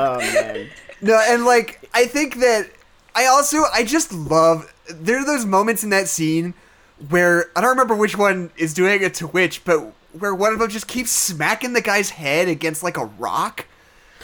Oh 0.00 0.18
man. 0.18 0.68
No, 1.00 1.20
and 1.28 1.44
like 1.44 1.88
I 1.94 2.04
think 2.06 2.36
that 2.36 2.70
I 3.14 3.26
also 3.26 3.64
I 3.72 3.82
just 3.84 4.12
love 4.12 4.72
there 4.88 5.18
are 5.18 5.24
those 5.24 5.44
moments 5.44 5.82
in 5.84 5.90
that 5.90 6.08
scene 6.08 6.54
where 7.08 7.46
I 7.56 7.60
don't 7.60 7.70
remember 7.70 7.94
which 7.96 8.16
one 8.16 8.50
is 8.56 8.74
doing 8.74 9.02
it 9.02 9.14
to 9.14 9.26
which, 9.28 9.64
but 9.64 9.92
where 10.12 10.34
one 10.34 10.52
of 10.52 10.58
them 10.58 10.68
just 10.70 10.86
keeps 10.88 11.10
smacking 11.10 11.72
the 11.72 11.80
guy's 11.80 12.10
head 12.10 12.48
against 12.48 12.82
like 12.82 12.96
a 12.96 13.04
rock, 13.06 13.66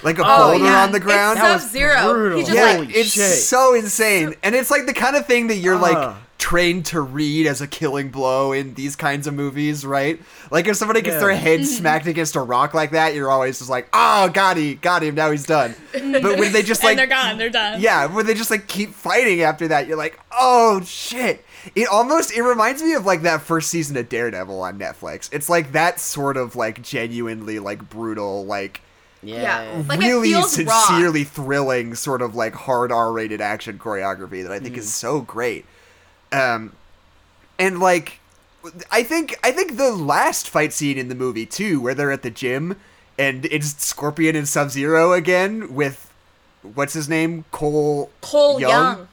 like 0.03 0.19
a 0.19 0.23
Oh, 0.25 0.51
boulder 0.53 0.65
yeah. 0.67 0.83
on 0.85 0.93
the 0.93 1.01
ground. 1.01 1.39
It's 1.39 1.47
That 1.47 1.53
was 1.55 1.63
Sub 1.63 1.71
Zero. 1.73 2.13
brutal. 2.13 2.39
He 2.39 2.45
just 2.45 2.55
yeah, 2.57 2.79
like 2.79 2.95
it's 2.95 3.11
shit. 3.13 3.33
so 3.39 3.75
insane, 3.75 4.35
and 4.43 4.55
it's 4.55 4.71
like 4.71 4.87
the 4.87 4.95
kind 4.95 5.17
of 5.17 5.27
thing 5.27 5.49
that 5.49 5.57
you're 5.57 5.79
like 5.79 5.97
Ah. 5.97 6.19
Trained 6.45 6.85
to 6.85 7.01
read 7.01 7.47
as 7.47 7.63
a 7.63 7.67
killing 7.67 8.11
blow 8.11 8.53
in 8.53 8.75
these 8.75 8.97
kinds 8.97 9.27
of 9.27 9.33
movies, 9.33 9.87
right? 9.87 10.21
Like 10.51 10.69
if 10.69 10.77
somebody 10.77 11.01
gets 11.01 11.15
Yeah. 11.15 11.21
their 11.21 11.35
head 11.35 11.67
smacked 11.79 12.07
against 12.07 12.37
a 12.37 12.41
rock 12.41 12.75
like 12.75 12.91
that, 12.91 13.15
you're 13.15 13.31
always 13.31 13.57
just 13.59 13.71
like, 13.71 13.89
"Oh, 13.95 14.29
got 14.29 14.59
him, 14.59 14.79
got 14.83 15.03
him, 15.03 15.15
now 15.15 15.31
he's 15.31 15.47
done." 15.47 15.75
But 15.95 16.39
when 16.39 16.53
they 16.53 16.63
just 16.63 16.81
and 16.83 16.89
like 16.89 16.97
they're 16.99 17.07
gone. 17.07 17.39
They're 17.39 17.49
done. 17.49 17.81
yeah, 17.81 18.05
when 18.07 18.27
they 18.27 18.35
just 18.35 18.51
like 18.51 18.67
keep 18.67 18.93
fighting 18.93 19.41
after 19.41 19.69
that, 19.69 19.87
you're 19.87 19.97
like, 19.97 20.21
oh 20.39 20.83
shit. 20.85 21.43
It 21.75 21.89
almost 21.89 22.31
it 22.37 22.43
reminds 22.43 22.83
me 22.83 22.93
of 22.93 23.07
like 23.07 23.23
that 23.23 23.41
first 23.41 23.71
season 23.71 23.97
of 23.97 24.11
Daredevil 24.11 24.61
on 24.61 24.79
Netflix. 24.79 25.31
It's 25.33 25.49
like 25.49 25.73
that 25.73 25.99
sort 25.99 26.37
of 26.37 26.57
like 26.57 26.83
genuinely 26.83 27.59
like 27.59 27.89
brutal, 27.89 28.45
like 28.45 28.83
Yeah. 29.23 29.83
Like, 29.89 30.01
really 30.01 30.29
feels 30.33 30.59
raw. 30.63 30.85
sincerely 30.87 31.25
thrilling 31.25 31.95
sort 31.95 32.21
of 32.21 32.35
like 32.35 32.55
hard 32.55 32.93
R-rated 32.93 33.41
action 33.41 33.79
choreography 33.79 34.43
that 34.43 34.53
I 34.53 34.59
think 34.59 34.75
Mm. 34.75 34.79
is 34.81 34.93
so 34.93 35.21
great. 35.23 35.65
Um 36.35 36.73
and 37.59 37.79
like 37.81 38.19
I 38.91 39.03
think 39.03 39.37
I 39.45 39.53
think 39.53 39.77
the 39.77 39.93
last 39.93 40.49
fight 40.49 40.73
scene 40.73 40.99
in 40.99 41.09
the 41.09 41.15
movie 41.15 41.47
too, 41.47 41.81
where 41.81 41.95
they're 41.95 42.13
at 42.13 42.23
the 42.23 42.31
gym 42.31 42.77
and 43.19 43.45
it's 43.47 43.85
Scorpion 43.85 44.35
and 44.35 44.49
Sub 44.49 44.71
Zero 44.71 45.13
again 45.13 45.75
with 45.75 46.11
what's 46.63 46.95
his 46.95 47.09
name? 47.09 47.45
Cole 47.53 48.11
Cole 48.21 48.61
Young? 48.61 48.71
Young. 48.71 49.09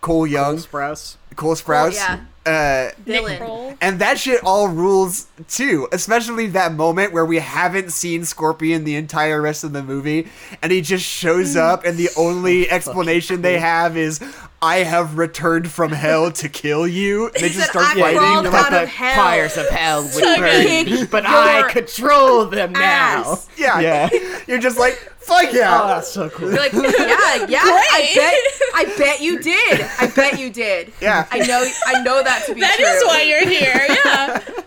Cole 0.00 0.26
Young, 0.26 0.56
Sprouse. 0.56 1.16
Cole 1.36 1.54
Sprouse. 1.54 1.94
yeah. 1.94 2.20
Uh 2.44 2.90
Dylan. 3.06 3.76
And 3.80 4.00
that 4.00 4.18
shit 4.18 4.42
all 4.42 4.66
rules 4.66 5.28
too, 5.46 5.86
especially 5.92 6.48
that 6.48 6.72
moment 6.72 7.12
where 7.12 7.24
we 7.24 7.38
haven't 7.38 7.92
seen 7.92 8.24
Scorpion 8.24 8.82
the 8.82 8.96
entire 8.96 9.40
rest 9.40 9.62
of 9.62 9.72
the 9.72 9.82
movie, 9.82 10.26
and 10.60 10.72
he 10.72 10.80
just 10.80 11.04
shows 11.04 11.54
up, 11.54 11.84
and 11.84 11.96
the 11.96 12.10
only 12.16 12.68
explanation 12.76 13.42
they 13.42 13.60
have 13.60 13.96
is, 13.96 14.18
"I 14.62 14.76
have 14.78 15.18
returned 15.18 15.70
from 15.70 15.92
hell 15.92 16.30
to 16.32 16.48
kill 16.48 16.86
you." 16.86 17.26
And 17.34 17.34
they 17.44 17.48
just 17.50 17.70
start 17.70 17.84
"I 17.96 18.00
fighting. 18.00 18.18
crawled 18.18 18.44
They're 18.46 18.52
like, 18.52 18.64
out 18.66 18.70
the 18.70 18.82
of 18.84 18.88
hell. 18.88 19.14
fires 19.16 19.56
of 19.58 19.68
hell 19.68 20.02
would 20.02 20.12
So 20.12 20.36
burn 20.38 21.06
but 21.10 21.26
I 21.26 21.70
control 21.70 22.46
them 22.46 22.72
now. 22.72 23.38
yeah, 23.56 23.80
Yeah. 23.80 24.08
You're 24.46 24.58
just 24.58 24.78
like, 24.78 24.94
"Fuck 25.18 25.52
yeah!" 25.52 25.80
Oh, 25.82 25.88
that's 25.88 26.08
so 26.10 26.30
cool. 26.30 26.48
You're 26.50 26.58
like, 26.58 26.72
yeah, 26.72 27.46
yeah. 27.48 27.60
I 27.62 28.10
Great. 28.14 28.14
bet, 28.16 28.34
I 28.74 28.94
bet 28.98 29.20
you 29.20 29.40
did. 29.40 29.80
I 30.00 30.06
bet 30.14 30.38
you 30.38 30.50
did. 30.50 30.92
Yeah. 31.00 31.26
I 31.30 31.38
know, 31.40 31.66
I 31.86 32.02
know 32.02 32.22
that 32.22 32.44
to 32.46 32.54
be 32.54 32.60
That 32.60 32.76
true. 32.76 32.84
That 32.84 32.96
is 32.96 33.04
why 33.04 33.22
you're 33.22 33.48
here. 33.48 33.86
Yeah. 33.88 34.62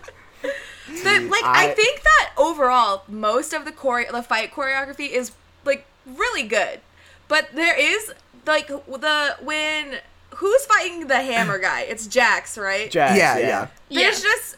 But 1.02 1.22
like, 1.30 1.44
I, 1.44 1.68
I- 1.70 1.74
think 1.74 2.02
that 2.02 2.30
overall, 2.36 3.02
most 3.08 3.52
of 3.52 3.64
the 3.64 3.72
chore- 3.72 4.06
the 4.10 4.22
fight 4.22 4.52
choreography 4.52 5.08
is 5.10 5.32
like 5.64 5.84
really 6.06 6.42
good. 6.42 6.80
But 7.28 7.48
there 7.54 7.76
is 7.78 8.12
like 8.46 8.68
the 8.68 9.36
when 9.42 9.96
who's 10.36 10.64
fighting 10.66 11.06
the 11.06 11.20
hammer 11.20 11.58
guy? 11.58 11.82
It's 11.82 12.06
Jax, 12.06 12.56
right? 12.58 12.90
Jax, 12.90 13.16
Yeah, 13.16 13.38
yeah, 13.38 13.46
yeah. 13.48 13.66
There's 13.90 14.22
Yeah. 14.24 14.30
just 14.30 14.56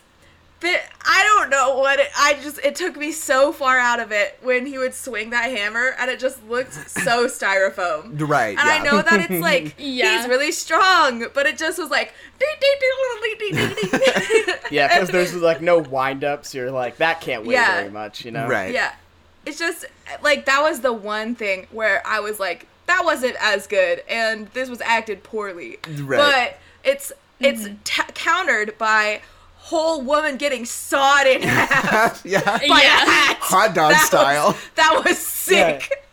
that 0.61 0.83
I 1.07 1.22
don't 1.22 1.51
know 1.51 1.79
what 1.79 2.01
it, 2.01 2.09
I 2.18 2.35
just 2.42 2.59
it 2.64 2.74
took 2.74 2.96
me 2.96 3.12
so 3.12 3.53
far 3.53 3.79
out 3.79 4.01
of 4.01 4.11
it 4.11 4.37
when 4.42 4.66
he 4.66 4.77
would 4.77 4.92
swing 4.92 5.31
that 5.31 5.44
hammer 5.53 5.94
and 6.01 6.11
it 6.11 6.18
just 6.18 6.42
looked 6.48 6.72
so 6.74 7.27
styrofoam. 7.29 8.20
Right. 8.29 8.59
And 8.59 8.66
yeah. 8.66 8.74
I 8.74 8.83
know 8.83 9.01
that 9.03 9.31
it's 9.31 9.40
like 9.42 9.74
Yeah. 9.79 10.18
he's 10.18 10.29
really 10.29 10.51
strong, 10.51 11.27
but 11.33 11.46
it 11.46 11.59
just 11.59 11.79
was 11.79 11.90
like. 11.90 12.12
Yeah, 14.70 14.88
because 14.88 15.09
there's 15.11 15.35
like 15.35 15.61
no 15.61 15.79
wind 15.79 16.24
ups. 16.24 16.55
You're 16.55 16.70
like 16.70 16.96
that 16.98 17.20
can't 17.20 17.44
weigh 17.46 17.55
Yeah. 17.55 17.77
very 17.81 17.90
much, 17.90 18.24
you 18.24 18.31
know. 18.31 18.46
Right. 18.48 18.72
Yeah. 18.72 18.92
It's 19.46 19.59
just 19.59 19.87
like 20.22 20.44
that 20.46 20.61
was 20.62 20.81
the 20.81 20.92
one 20.92 21.35
thing 21.35 21.66
where 21.70 22.03
I 22.07 22.20
was 22.20 22.38
like, 22.38 22.66
that 22.88 23.05
wasn't 23.05 23.37
as 23.40 23.66
good, 23.68 24.03
and 24.09 24.48
this 24.48 24.68
was 24.68 24.81
acted 24.81 25.22
poorly. 25.22 25.79
Right. 26.01 26.18
But 26.18 26.59
it's 26.85 27.12
it's 27.40 27.62
Mm-hmm. 27.62 27.74
t- 27.85 28.03
countered 28.14 28.77
by 28.79 29.22
whole 29.57 30.01
woman 30.03 30.37
getting 30.38 30.64
sawed 30.64 31.27
in 31.27 31.42
half 31.48 32.22
yeah. 32.27 32.40
by 32.42 32.59
Yeah. 32.64 33.03
a 33.03 33.11
hat. 33.11 33.37
Hot 33.40 33.74
dog 33.74 33.92
That 33.92 33.98
was- 34.01 34.07
style. 34.07 34.57
that 34.74 35.03
was 35.05 35.18
sick. 35.18 36.05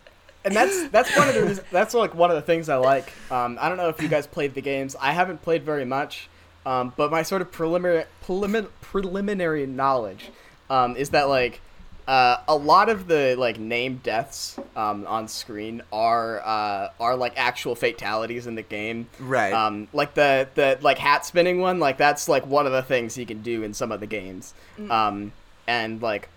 And 0.44 0.56
that's 0.56 0.90
that's 0.90 1.18
one 1.18 1.28
of 1.30 1.34
the 1.34 1.64
that's 1.72 1.96
like 1.96 2.14
one 2.14 2.30
of 2.30 2.36
the 2.36 2.42
things 2.44 2.70
I 2.70 2.76
like. 2.76 3.12
Um, 3.32 3.58
I 3.60 3.68
don't 3.68 3.78
know 3.80 3.90
if 3.90 4.00
you 4.00 4.08
guys 4.08 4.28
played 4.28 4.54
the 4.54 4.62
games. 4.62 4.96
I 5.02 5.12
haven't 5.12 5.42
played 5.42 5.64
very 5.64 5.86
much, 5.86 6.30
um, 6.68 6.94
but 6.96 7.10
my 7.10 7.24
sort 7.24 7.42
of 7.42 7.52
preliminary 7.52 8.04
prelimin, 8.24 8.68
preliminary 8.82 9.66
knowledge 9.66 10.30
um, 10.70 10.96
is 10.98 11.10
that 11.10 11.24
like 11.30 11.62
uh, 12.08 12.38
a 12.48 12.56
lot 12.56 12.90
of 12.90 13.08
the 13.08 13.36
like 13.38 13.60
named 13.60 14.04
deaths 14.04 14.60
um, 14.76 15.08
on 15.08 15.28
screen 15.28 15.82
are 15.92 16.42
uh, 16.46 16.90
are 17.00 17.16
like 17.16 17.34
actual 17.36 17.76
fatalities 17.76 18.46
in 18.46 18.56
the 18.56 18.62
game. 18.62 19.08
Right. 19.20 19.52
Um, 19.52 19.88
like 19.92 20.14
the 20.14 20.48
the 20.54 20.78
like 20.82 21.00
hat 21.00 21.26
spinning 21.26 21.60
one, 21.60 21.80
like 21.80 21.98
that's 21.98 22.30
like 22.30 22.46
one 22.46 22.68
of 22.68 22.72
the 22.72 22.84
things 22.84 23.18
you 23.18 23.26
can 23.26 23.42
do 23.42 23.64
in 23.64 23.74
some 23.74 23.92
of 23.92 24.00
the 24.00 24.08
games. 24.08 24.54
Um, 24.90 25.32
and 25.68 26.02
like, 26.02 26.30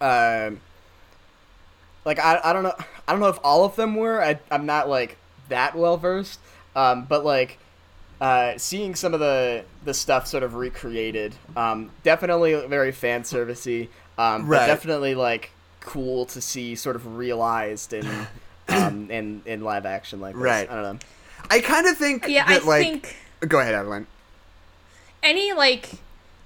um, 0.00 0.60
like 2.04 2.18
I, 2.18 2.40
I 2.42 2.52
don't 2.52 2.64
know 2.64 2.74
I 3.06 3.12
don't 3.12 3.20
know 3.20 3.28
if 3.28 3.38
all 3.44 3.64
of 3.64 3.76
them 3.76 3.94
were. 3.94 4.22
I 4.22 4.40
I'm 4.50 4.66
not 4.66 4.88
like 4.88 5.18
that 5.50 5.76
well 5.76 5.96
versed. 5.96 6.40
Um, 6.74 7.04
but 7.04 7.24
like 7.24 7.58
uh, 8.20 8.56
seeing 8.56 8.94
some 8.94 9.14
of 9.14 9.20
the 9.20 9.64
the 9.84 9.94
stuff 9.94 10.26
sort 10.26 10.42
of 10.42 10.54
recreated, 10.54 11.34
um, 11.56 11.90
definitely 12.02 12.54
very 12.66 12.90
fan 12.92 13.22
servicey. 13.22 13.88
Um, 14.16 14.46
Right. 14.46 14.60
but 14.60 14.66
definitely 14.66 15.14
like 15.14 15.50
cool 15.80 16.24
to 16.26 16.40
see 16.40 16.74
sort 16.74 16.96
of 16.96 17.16
realized 17.16 17.92
in 17.92 18.06
um 18.68 19.10
in 19.10 19.42
in 19.46 19.60
live 19.62 19.86
action 19.86 20.20
like 20.20 20.34
this. 20.34 20.42
Right. 20.42 20.70
I 20.70 20.74
don't 20.74 20.82
know. 20.94 20.98
I 21.50 21.60
kind 21.60 21.86
of 21.86 21.96
think 21.96 22.26
Yeah, 22.28 22.44
I 22.46 22.58
like. 22.58 22.82
think 22.82 23.16
Go 23.48 23.58
ahead, 23.60 23.74
Evelyn. 23.74 24.06
any 25.22 25.52
like 25.52 25.90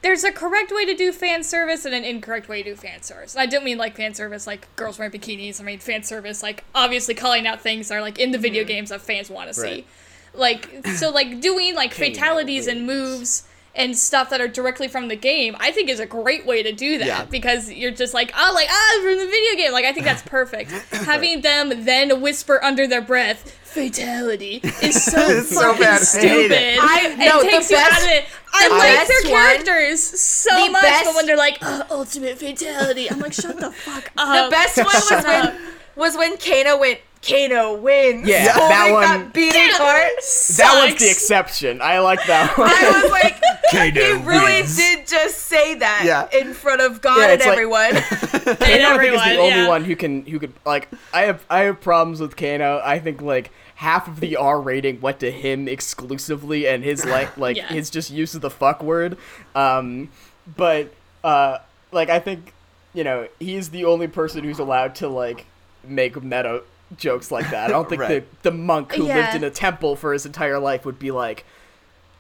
there's 0.00 0.22
a 0.24 0.31
correct 0.33 0.70
way 0.72 0.85
to 0.87 0.94
do 0.94 1.12
fan 1.12 1.42
service 1.42 1.85
and 1.85 1.92
an 1.94 2.04
incorrect 2.04 2.48
way 2.48 2.62
to 2.62 2.70
do 2.70 2.76
fan 2.76 3.02
service. 3.02 3.35
And 3.35 3.42
I 3.42 3.46
don't 3.46 3.64
mean 3.64 3.78
like 3.78 3.96
fan 3.96 4.14
service 4.14 4.46
like 4.46 4.66
girls 4.76 4.98
wearing 4.98 5.12
bikinis. 5.12 5.61
I 5.61 5.64
mean 5.64 5.78
fan 5.81 6.02
service 6.02 6.42
like 6.42 6.64
obviously 6.74 7.14
calling 7.14 7.46
out 7.46 7.61
things 7.61 7.88
that 7.88 7.96
are 7.96 8.00
like 8.00 8.18
in 8.18 8.31
the 8.31 8.38
video 8.38 8.64
games 8.64 8.90
that 8.90 9.00
fans 9.00 9.28
want 9.31 9.48
to 9.48 9.54
see. 9.54 9.62
Right. 9.62 9.87
Like 10.35 10.87
so 10.96 11.11
like 11.11 11.40
doing 11.40 11.74
like 11.74 11.92
fatalities 11.94 12.66
and 12.66 12.87
wins. 12.87 13.18
moves 13.18 13.42
and 13.79 13.97
stuff 13.97 14.29
that 14.31 14.41
are 14.43 14.49
directly 14.49 14.88
from 14.88 15.09
the 15.09 15.17
game, 15.17 15.57
I 15.59 15.71
think 15.73 15.88
is 15.88 16.01
a 16.01 16.07
great 16.07 16.45
way 16.45 16.62
to 16.62 16.73
do 16.73 16.99
that 16.99 17.07
Yeah. 17.07 17.25
because 17.25 17.71
you're 17.71 17.93
just 17.93 18.12
like, 18.12 18.33
oh, 18.37 18.53
like 18.55 18.69
ah, 18.71 18.99
from 19.01 19.17
the 19.19 19.27
video 19.27 19.57
game. 19.57 19.73
Like 19.73 19.87
I 19.87 19.93
think 19.95 20.05
that's 20.05 20.23
perfect. 20.23 20.71
Having 20.93 21.41
them 21.43 21.85
then 21.85 22.21
whisper 22.21 22.62
under 22.62 22.87
their 22.87 23.01
breath, 23.01 23.51
"fatality" 23.62 24.61
is 24.83 25.03
so 25.12 25.21
It's 25.31 25.49
so 25.51 25.73
fucking 25.75 25.79
bad. 25.81 26.03
I 26.03 26.19
hate 26.21 26.51
it. 26.51 26.79
I- 26.81 27.09
and 27.09 27.19
no, 27.21 27.43
takes 27.43 27.71
you 27.71 27.77
best- 27.77 27.93
out 27.93 28.03
of 28.03 28.09
it. 28.09 28.25
I 28.53 28.69
the 28.69 28.75
like 28.75 28.97
best 28.97 29.09
their 29.09 29.33
one- 29.33 29.43
characters 29.64 30.03
so 30.21 30.67
the 30.67 30.73
much, 30.73 30.83
best- 30.83 31.05
but 31.05 31.14
when 31.14 31.27
they're 31.27 31.37
like, 31.37 31.59
uh, 31.62 31.85
"ultimate 31.91 32.38
fatality," 32.38 33.11
I'm 33.11 33.21
like, 33.21 33.33
"Shut 33.33 33.59
the 33.61 33.71
fuck 33.73 34.11
up. 34.17 34.45
The 34.47 34.51
best 34.51 34.77
one 34.79 34.87
was 34.87 35.25
when 35.25 35.57
was 35.97 36.17
when 36.17 36.37
Kano 36.38 36.79
went. 36.79 36.99
Kano 37.26 37.74
wins. 37.76 38.26
Yeah, 38.28 38.52
holding 38.52 38.68
that 38.68 38.92
one- 38.92 39.02
That 39.02 39.33
beating 39.35 39.70
heart. 39.72 40.12
That 40.57 40.85
was 40.90 41.00
the 41.00 41.11
exception. 41.11 41.81
I 41.83 41.98
like 41.98 42.24
that 42.26 42.57
one. 42.57 42.68
I 42.70 43.00
was 43.02 43.11
like, 43.11 43.40
Kano 43.70 43.85
he 43.90 44.12
Kano 44.12 44.24
really 44.24 44.61
wins. 44.61 44.76
did 44.76 45.07
just 45.07 45.38
say 45.38 45.74
that 45.74 46.02
Yeah. 46.04 46.28
in 46.38 46.54
front 46.54 46.81
of 46.81 47.00
God 47.00 47.18
Yeah, 47.18 47.33
and 47.33 47.40
like- 47.40 47.48
everyone. 47.48 47.96
And 47.96 48.04
Kano, 48.11 48.52
I 48.52 48.54
think, 48.54 48.62
is 48.62 48.85
everyone, 48.85 49.28
the 49.31 49.38
only 49.38 49.68
one 49.68 49.85
who 49.85 49.96
can 49.96 50.24
who 50.26 50.38
could 50.38 50.52
like. 50.64 50.88
I 51.12 51.22
have 51.22 51.44
I 51.50 51.61
have 51.62 51.81
problems 51.81 52.20
with 52.20 52.37
Kano. 52.37 52.81
I 52.85 52.98
think 52.98 53.20
like 53.20 53.50
half 53.76 54.09
of 54.09 54.20
the 54.20 54.37
R 54.37 54.61
rating 54.61 55.00
went 55.00 55.20
to 55.20 55.31
him 55.31 55.68
exclusively, 55.68 56.66
and 56.68 56.85
his 56.85 57.04
like 57.04 57.37
like 57.37 57.57
Yeah. 57.57 57.66
his 57.68 57.90
just 57.90 58.11
use 58.11 58.35
of 58.35 58.40
the 58.42 58.50
fuck 58.50 58.83
word. 58.83 59.18
Um, 59.54 60.11
but 60.57 60.92
uh, 61.24 61.59
like 61.92 62.11
I 62.11 62.20
think 62.20 62.52
you 62.94 63.02
know 63.04 63.28
he's 63.40 63.70
the 63.70 63.85
only 63.85 64.07
person 64.09 64.44
who's 64.44 64.59
allowed 64.59 64.94
to 64.96 65.09
like 65.09 65.46
make 65.85 66.22
meta 66.22 66.62
jokes 66.96 67.31
like 67.31 67.51
that. 67.51 67.66
I 67.66 67.68
don't 67.68 67.88
think 67.88 68.01
Right. 68.09 68.42
the 68.42 68.51
the 68.51 68.57
monk 68.57 68.92
who 68.94 69.05
lived 69.05 69.35
in 69.35 69.44
a 69.44 69.51
temple 69.51 69.94
for 69.96 70.12
his 70.12 70.24
entire 70.27 70.59
life 70.59 70.85
would 70.87 70.98
be 70.98 71.11
like 71.11 71.44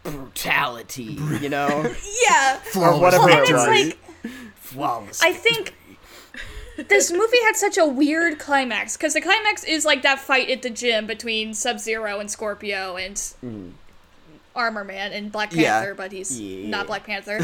brutality, 0.02 1.18
you 1.40 1.48
know, 1.48 1.68
yeah. 2.28 2.60
or 2.76 3.00
whatever 3.00 3.24
Well, 3.24 3.38
and 3.38 3.48
it 3.48 3.52
was. 3.52 3.66
like 3.66 3.98
Flawless. 4.56 5.22
I 5.22 5.32
think 5.32 5.74
this 6.88 7.10
movie 7.10 7.42
had 7.44 7.56
such 7.56 7.78
a 7.78 7.86
weird 7.86 8.38
climax 8.38 8.96
because 8.96 9.14
the 9.14 9.20
climax 9.20 9.64
is 9.64 9.84
like 9.84 10.02
that 10.02 10.20
fight 10.20 10.50
at 10.50 10.62
the 10.62 10.70
gym 10.70 11.06
between 11.06 11.54
Sub 11.54 11.78
Zero 11.78 12.20
and 12.20 12.30
Scorpion 12.30 12.96
and 12.98 13.74
Armor 14.54 14.84
Man 14.84 15.12
and 15.12 15.32
Black 15.32 15.52
Yeah. 15.54 15.78
Panther, 15.80 15.94
but 15.94 16.12
he's 16.12 16.38
Yeah. 16.38 16.68
not 16.68 16.86
Black 16.86 17.04
Panther. 17.06 17.38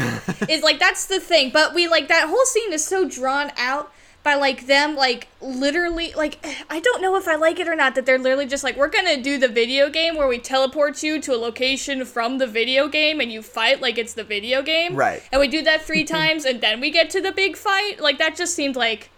is 0.47 0.61
like 0.63 0.79
that's 0.79 1.05
the 1.07 1.19
thing, 1.19 1.49
but 1.51 1.73
we 1.73 1.87
like 1.87 2.07
that 2.07 2.27
whole 2.29 2.45
scene 2.45 2.71
is 2.71 2.85
so 2.85 3.07
drawn 3.09 3.51
out 3.57 3.91
by 4.25 4.33
like 4.33 4.65
them 4.65 4.95
like 4.95 5.27
literally 5.39 6.11
like 6.17 6.43
I 6.67 6.79
don't 6.79 6.99
know 6.99 7.15
if 7.15 7.27
I 7.27 7.35
like 7.35 7.59
it 7.59 7.67
or 7.67 7.75
not 7.75 7.93
that 7.93 8.07
they're 8.07 8.17
literally 8.17 8.47
just 8.47 8.63
like 8.63 8.75
we're 8.75 8.89
gonna 8.89 9.21
do 9.21 9.37
the 9.37 9.47
video 9.47 9.87
game 9.87 10.15
where 10.17 10.27
we 10.27 10.39
teleport 10.39 11.03
you 11.03 11.21
to 11.21 11.35
a 11.35 11.37
location 11.37 12.03
from 12.05 12.39
the 12.39 12.47
video 12.47 12.87
game 12.87 13.21
and 13.21 13.31
you 13.31 13.43
fight 13.43 13.81
like 13.81 13.99
it's 13.99 14.15
the 14.15 14.23
video 14.23 14.63
game. 14.63 14.95
Right. 14.95 15.21
and 15.31 15.39
we 15.39 15.47
do 15.47 15.61
that 15.61 15.83
three 15.83 16.03
times 16.17 16.43
and 16.43 16.59
then 16.59 16.81
we 16.81 16.89
get 16.89 17.11
to 17.11 17.21
the 17.21 17.31
big 17.31 17.55
fight. 17.55 17.99
Like 17.99 18.17
that 18.17 18.35
just 18.35 18.55
seemed 18.55 18.75
like 18.75 19.11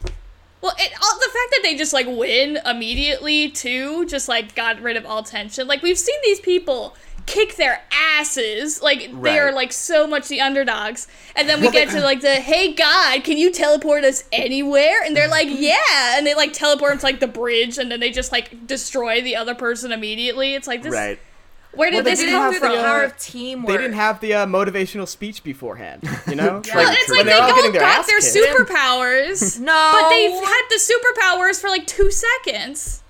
well 0.60 0.76
it, 0.78 0.91
all, 1.02 1.20
the 1.20 1.32
fact 1.32 1.52
that 1.52 1.62
they 1.63 1.78
just 1.78 1.93
like 1.93 2.08
win 2.08 2.60
immediately 2.65 3.50
too 3.50 4.06
just 4.08 4.28
like 4.28 4.56
got 4.56 4.82
rid 4.82 4.98
of 4.98 5.06
all 5.06 5.24
tension. 5.24 5.67
Like 5.67 5.82
we've 5.82 5.98
seen 5.98 6.20
these 6.26 6.41
people 6.41 6.98
kick 7.28 7.56
their 7.58 7.84
asses 7.92 8.82
like 8.82 9.12
they 9.22 9.38
are 9.38 9.52
like 9.52 9.72
so 9.72 10.08
much 10.08 10.28
the 10.28 10.42
underdogs 10.42 11.08
and 11.36 11.48
then 11.48 11.62
we 11.62 11.70
get 11.70 11.90
to 11.90 12.00
like 12.02 12.22
the 12.22 12.36
hey 12.36 12.74
god 12.74 13.24
can 13.24 13.38
you 13.38 13.52
teleport 13.52 14.04
us 14.04 14.24
anywhere 14.32 15.04
and 15.04 15.16
they're 15.16 15.28
like 15.28 15.48
yeah 15.52 16.18
and 16.18 16.26
they 16.26 16.34
like 16.34 16.52
teleport 16.54 16.92
them 16.92 16.98
to 17.00 17.06
like 17.06 17.20
the 17.20 17.28
bridge 17.28 17.78
and 17.78 17.92
then 17.92 18.00
they 18.00 18.10
just 18.10 18.32
like 18.32 18.66
destroy 18.66 19.22
the 19.22 19.36
other 19.36 19.54
person 19.54 19.92
immediately 19.92 20.56
it's 20.56 20.68
like 20.68 20.82
this 20.82 20.94
Right. 20.94 21.20
where 21.74 21.92
did 21.92 21.98
Well, 22.06 22.16
this 22.16 22.24
come 22.24 22.54
from 22.56 22.72
the 22.72 22.78
power 22.78 23.04
of 23.04 23.18
teamwork. 23.18 23.68
they 23.68 23.78
didn't 23.78 23.94
have 23.98 24.20
the 24.22 24.34
uh, 24.34 24.46
motivational 24.48 25.08
speech 25.08 25.44
beforehand, 25.44 26.02
you 26.28 26.36
know? 26.36 26.62
Yeah. 26.66 26.76
well, 26.76 26.96
it's 26.98 27.10
like 27.12 27.26
they 27.26 27.32
they're 27.32 27.42
all 27.44 27.52
all 27.52 27.62
their 27.72 27.80
got 27.82 28.08
their 28.08 28.20
superpowers 28.22 29.60
No, 29.60 29.92
But 29.94 30.10
they've 30.10 30.32
had 30.32 30.62
the 30.70 30.80
superpowers 30.80 31.60
for 31.62 31.70
like 31.70 31.86
two 31.86 32.10
seconds. 32.10 33.04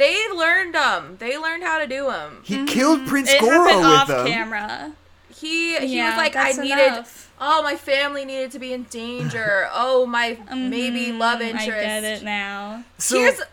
They 0.00 0.16
learned 0.34 0.74
them. 0.74 1.16
They 1.18 1.36
learned 1.36 1.62
how 1.62 1.78
to 1.78 1.86
do 1.86 2.06
them. 2.06 2.40
He 2.42 2.64
killed 2.64 3.06
Prince 3.06 3.30
It 3.30 3.40
Goro 3.40 3.52
happened 3.64 3.76
with 3.78 3.86
off 3.86 4.08
them. 4.08 4.26
camera. 4.26 4.92
He 5.28 5.76
he 5.78 5.96
Yeah, 5.98 6.08
was 6.10 6.16
like, 6.16 6.36
I 6.36 6.44
that's 6.44 6.58
needed. 6.58 6.86
enough. 6.86 7.30
Oh, 7.38 7.62
my 7.62 7.76
family 7.76 8.24
needed 8.24 8.50
to 8.52 8.58
be 8.58 8.72
in 8.72 8.84
danger. 8.84 9.68
Oh, 9.74 10.06
my 10.06 10.38
maybe 10.54 11.12
love 11.12 11.40
interest. 11.40 11.66
I 11.68 11.70
get 11.70 12.04
it 12.04 12.22
now. 12.22 12.82
So, 12.98 13.18
Here's. 13.18 13.40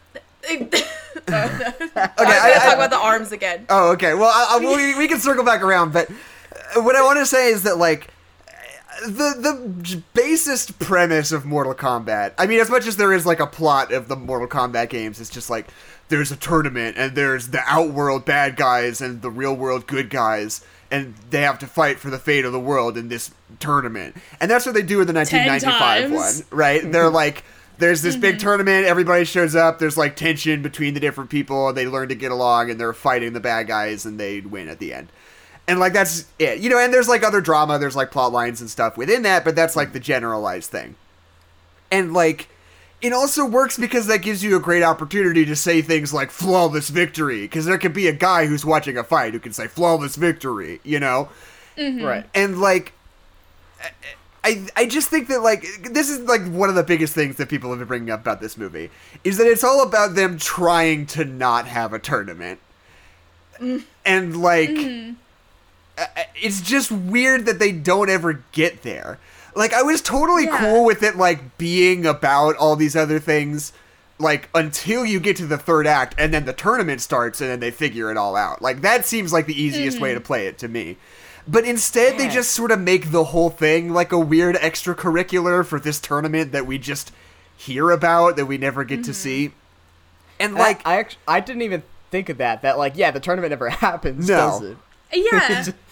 okay, 0.49 0.81
I 1.27 2.11
was 2.17 2.17
I- 2.17 2.23
gonna 2.23 2.55
I- 2.55 2.59
talk 2.63 2.75
about 2.75 2.89
the 2.91 2.97
arms 2.97 3.31
again. 3.33 3.65
Oh, 3.69 3.91
okay. 3.91 4.13
Well, 4.13 4.31
I, 4.33 4.57
I, 4.57 4.59
we, 4.59 4.95
we 4.97 5.07
can 5.09 5.19
circle 5.19 5.43
back 5.43 5.61
around, 5.61 5.91
but 5.93 6.09
uh, 6.75 6.81
what 6.81 6.95
I 6.95 7.01
want 7.03 7.19
to 7.19 7.25
say 7.25 7.49
is 7.51 7.63
that 7.63 7.77
like 7.77 8.07
the 9.05 9.35
the 9.37 10.03
basest 10.13 10.79
premise 10.79 11.31
of 11.31 11.45
Mortal 11.45 11.73
Kombat. 11.73 12.33
I 12.37 12.47
mean, 12.47 12.59
as 12.59 12.69
much 12.69 12.87
as 12.87 12.97
there 12.97 13.13
is 13.13 13.25
like 13.25 13.39
a 13.39 13.47
plot 13.47 13.91
of 13.91 14.07
the 14.07 14.15
Mortal 14.15 14.47
Kombat 14.47 14.89
games, 14.89 15.19
it's 15.19 15.29
just 15.29 15.49
like 15.49 15.67
there's 16.09 16.31
a 16.31 16.35
tournament 16.35 16.97
and 16.97 17.15
there's 17.15 17.49
the 17.49 17.61
outworld 17.65 18.25
bad 18.25 18.55
guys 18.55 19.01
and 19.01 19.21
the 19.21 19.29
real 19.29 19.55
world 19.55 19.87
good 19.87 20.09
guys. 20.09 20.63
And 20.89 21.15
they 21.31 21.41
have 21.41 21.59
to 21.59 21.67
fight 21.67 21.99
for 21.99 22.09
the 22.09 22.17
fate 22.17 22.45
of 22.45 22.53
the 22.53 22.59
world 22.61 22.97
in 22.97 23.09
this 23.09 23.31
tournament, 23.59 24.15
and 24.39 24.49
that's 24.49 24.65
what 24.65 24.73
they 24.73 24.81
do 24.81 25.01
in 25.01 25.07
the 25.07 25.13
1995 25.13 26.11
one, 26.11 26.57
right? 26.57 26.91
They're 26.91 27.09
like, 27.09 27.43
there's 27.77 28.01
this 28.01 28.15
big 28.15 28.35
mm-hmm. 28.35 28.43
tournament, 28.43 28.85
everybody 28.85 29.25
shows 29.25 29.53
up, 29.53 29.79
there's 29.79 29.97
like 29.97 30.15
tension 30.15 30.61
between 30.61 30.93
the 30.93 31.01
different 31.01 31.29
people, 31.29 31.67
and 31.67 31.77
they 31.77 31.87
learn 31.87 32.07
to 32.07 32.15
get 32.15 32.31
along, 32.31 32.71
and 32.71 32.79
they're 32.79 32.93
fighting 32.93 33.33
the 33.33 33.41
bad 33.41 33.67
guys, 33.67 34.05
and 34.05 34.17
they 34.17 34.39
win 34.39 34.69
at 34.69 34.79
the 34.79 34.93
end. 34.93 35.09
And 35.67 35.79
like 35.79 35.93
that's 35.93 36.25
it, 36.39 36.59
you 36.59 36.69
know. 36.69 36.79
And 36.79 36.93
there's 36.93 37.09
like 37.09 37.23
other 37.23 37.41
drama, 37.41 37.77
there's 37.77 37.95
like 37.95 38.09
plot 38.11 38.31
lines 38.31 38.61
and 38.61 38.69
stuff 38.69 38.97
within 38.97 39.23
that, 39.23 39.43
but 39.43 39.55
that's 39.55 39.75
like 39.75 39.91
the 39.93 39.99
generalized 39.99 40.69
thing. 40.71 40.95
And 41.91 42.13
like, 42.13 42.47
it 43.01 43.11
also 43.13 43.45
works 43.45 43.77
because 43.77 44.07
that 44.07 44.19
gives 44.21 44.43
you 44.43 44.55
a 44.55 44.59
great 44.59 44.83
opportunity 44.83 45.45
to 45.45 45.55
say 45.55 45.81
things 45.81 46.13
like 46.13 46.31
flawless 46.31 46.89
victory, 46.89 47.41
because 47.41 47.65
there 47.65 47.77
could 47.77 47.93
be 47.93 48.07
a 48.07 48.13
guy 48.13 48.45
who's 48.45 48.65
watching 48.65 48.97
a 48.97 49.03
fight 49.03 49.33
who 49.33 49.39
can 49.39 49.53
say 49.53 49.67
flawless 49.67 50.15
victory, 50.15 50.79
you 50.83 50.99
know 50.99 51.29
Right. 51.77 52.25
and 52.33 52.59
like 52.59 52.93
I, 54.43 54.65
I 54.75 54.85
just 54.87 55.09
think 55.09 55.27
that 55.27 55.41
like 55.43 55.63
this 55.91 56.09
is 56.09 56.21
like 56.21 56.45
one 56.47 56.69
of 56.69 56.75
the 56.75 56.83
biggest 56.83 57.13
things 57.13 57.35
that 57.35 57.49
people 57.49 57.69
have 57.69 57.79
been 57.79 57.87
bringing 57.87 58.09
up 58.11 58.21
about 58.21 58.39
this 58.41 58.57
movie 58.57 58.89
is 59.23 59.37
that 59.37 59.45
it's 59.45 59.63
all 59.63 59.83
about 59.83 60.15
them 60.15 60.37
trying 60.37 61.05
to 61.07 61.25
not 61.25 61.67
have 61.67 61.91
a 61.93 61.99
tournament 61.99 62.59
and 64.05 64.37
like 64.41 64.69
uh, 64.69 65.11
it's 66.35 66.61
just 66.61 66.91
weird 66.91 67.45
that 67.45 67.59
they 67.59 67.71
don't 67.71 68.09
ever 68.09 68.43
get 68.51 68.83
there 68.83 69.19
like 69.55 69.73
i 69.73 69.81
was 69.81 70.01
totally 70.01 70.45
Yeah. 70.45 70.59
cool 70.59 70.85
with 70.85 71.03
it 71.03 71.15
like 71.15 71.57
being 71.57 72.05
about 72.05 72.55
all 72.55 72.75
these 72.75 72.95
other 72.95 73.19
things 73.19 73.73
like 74.19 74.49
until 74.55 75.05
you 75.05 75.19
get 75.19 75.35
to 75.37 75.45
the 75.45 75.57
third 75.57 75.87
act 75.87 76.15
and 76.17 76.33
then 76.33 76.45
the 76.45 76.53
tournament 76.53 77.01
starts 77.01 77.41
and 77.41 77.49
then 77.49 77.59
they 77.59 77.71
figure 77.71 78.11
it 78.11 78.17
all 78.17 78.35
out 78.35 78.61
like 78.61 78.81
that 78.81 79.05
seems 79.05 79.33
like 79.33 79.45
the 79.45 79.59
easiest 79.59 79.99
way 79.99 80.09
mm-hmm. 80.09 80.19
to 80.19 80.25
play 80.25 80.47
it 80.47 80.57
to 80.57 80.67
me 80.67 80.97
but 81.47 81.63
instead 81.63 82.17
they 82.17 82.27
just 82.27 82.51
sort 82.51 82.71
of 82.71 82.79
make 82.79 83.11
the 83.11 83.25
whole 83.25 83.49
thing 83.49 83.93
like 83.93 84.11
a 84.11 84.19
weird 84.19 84.55
extracurricular 84.57 85.65
for 85.65 85.79
this 85.79 85.99
tournament 85.99 86.51
that 86.51 86.65
we 86.65 86.77
just 86.77 87.11
hear 87.55 87.89
about 87.89 88.35
that 88.35 88.45
we 88.45 88.57
never 88.57 88.83
get 88.83 88.97
to 88.97 89.11
mm-hmm. 89.11 89.13
see 89.13 89.51
and 90.39 90.53
Like 90.53 90.85
like 90.85 90.87
I, 90.87 90.99
actually, 90.99 91.21
I 91.27 91.39
didn't 91.39 91.61
even 91.63 91.83
think 92.11 92.29
of 92.29 92.37
that. 92.37 92.61
That 92.61 92.77
like, 92.77 92.93
yeah, 92.95 93.11
the 93.11 93.19
tournament 93.19 93.51
never 93.51 93.69
happens, 93.69 94.27
No. 94.27 94.37
does 94.37 94.61
it? 94.61 94.77
Yeah. 95.13 95.65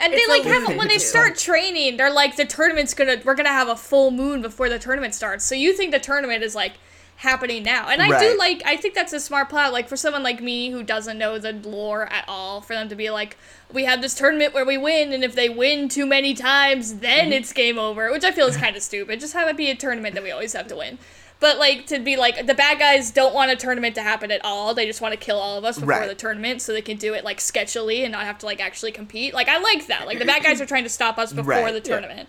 And 0.00 0.12
It's 0.14 0.26
they 0.26 0.32
like 0.32 0.44
have 0.44 0.76
when 0.76 0.88
they 0.88 0.98
start 0.98 1.36
training, 1.36 1.96
they're 1.96 2.12
like 2.12 2.36
the 2.36 2.44
tournament's 2.44 2.94
gonna 2.94 3.16
we're 3.24 3.34
gonna 3.34 3.48
have 3.48 3.68
a 3.68 3.76
full 3.76 4.10
moon 4.10 4.42
before 4.42 4.68
the 4.68 4.78
tournament 4.78 5.14
starts. 5.14 5.44
So 5.44 5.54
you 5.54 5.72
think 5.72 5.92
the 5.92 5.98
tournament 5.98 6.42
is 6.42 6.54
like 6.54 6.74
happening 7.16 7.64
now. 7.64 7.88
And 7.88 8.00
I 8.00 8.10
Right. 8.10 8.20
do 8.32 8.38
like 8.38 8.62
I 8.64 8.76
think 8.76 8.94
that's 8.94 9.12
a 9.12 9.18
smart 9.18 9.48
plot. 9.48 9.72
Like 9.72 9.88
for 9.88 9.96
someone 9.96 10.22
like 10.22 10.40
me 10.40 10.70
who 10.70 10.82
doesn't 10.84 11.18
know 11.18 11.38
the 11.38 11.52
lore 11.52 12.06
at 12.12 12.24
all, 12.28 12.60
for 12.60 12.74
them 12.74 12.88
to 12.90 12.94
be 12.94 13.10
like, 13.10 13.36
we 13.72 13.84
have 13.86 14.00
this 14.00 14.14
tournament 14.14 14.54
where 14.54 14.64
we 14.64 14.78
win, 14.78 15.12
and 15.12 15.24
if 15.24 15.34
they 15.34 15.48
win 15.48 15.88
too 15.88 16.06
many 16.06 16.32
times, 16.34 16.94
then 17.00 17.24
Mm-hmm. 17.26 17.32
it's 17.32 17.52
game 17.52 17.78
over. 17.78 18.12
Which 18.12 18.22
I 18.24 18.30
feel 18.30 18.46
is 18.46 18.56
kind 18.56 18.76
of 18.76 18.82
stupid. 18.82 19.18
Just 19.18 19.32
have 19.34 19.48
it 19.48 19.56
be 19.56 19.68
a 19.68 19.74
tournament 19.74 20.14
that 20.14 20.22
we 20.22 20.30
always 20.30 20.52
have 20.52 20.68
to 20.68 20.76
win. 20.76 20.98
But 21.40 21.58
like 21.58 21.86
to 21.86 22.00
be 22.00 22.16
like 22.16 22.46
the 22.46 22.54
bad 22.54 22.78
guys 22.80 23.10
don't 23.12 23.32
want 23.32 23.50
a 23.52 23.56
tournament 23.56 23.94
to 23.94 24.02
happen 24.02 24.30
at 24.32 24.44
all. 24.44 24.74
They 24.74 24.86
just 24.86 25.00
want 25.00 25.12
to 25.12 25.18
kill 25.18 25.38
all 25.38 25.56
of 25.56 25.64
us 25.64 25.76
before 25.76 25.88
Right. 25.90 26.08
the 26.08 26.14
tournament 26.16 26.60
so 26.62 26.72
they 26.72 26.82
can 26.82 26.96
do 26.96 27.14
it 27.14 27.22
like 27.24 27.38
sketchily 27.38 28.02
and 28.02 28.10
not 28.10 28.24
have 28.24 28.38
to 28.38 28.46
like 28.46 28.60
actually 28.60 28.90
compete. 28.90 29.34
Like 29.34 29.48
I 29.48 29.58
like 29.58 29.86
that. 29.86 30.06
Like 30.06 30.18
the 30.18 30.24
bad 30.24 30.42
guys 30.42 30.60
are 30.60 30.66
trying 30.66 30.82
to 30.82 30.88
stop 30.90 31.16
us 31.16 31.32
before 31.32 31.50
Right, 31.52 31.70
the 31.72 31.76
yeah. 31.78 31.80
tournament. 31.96 32.28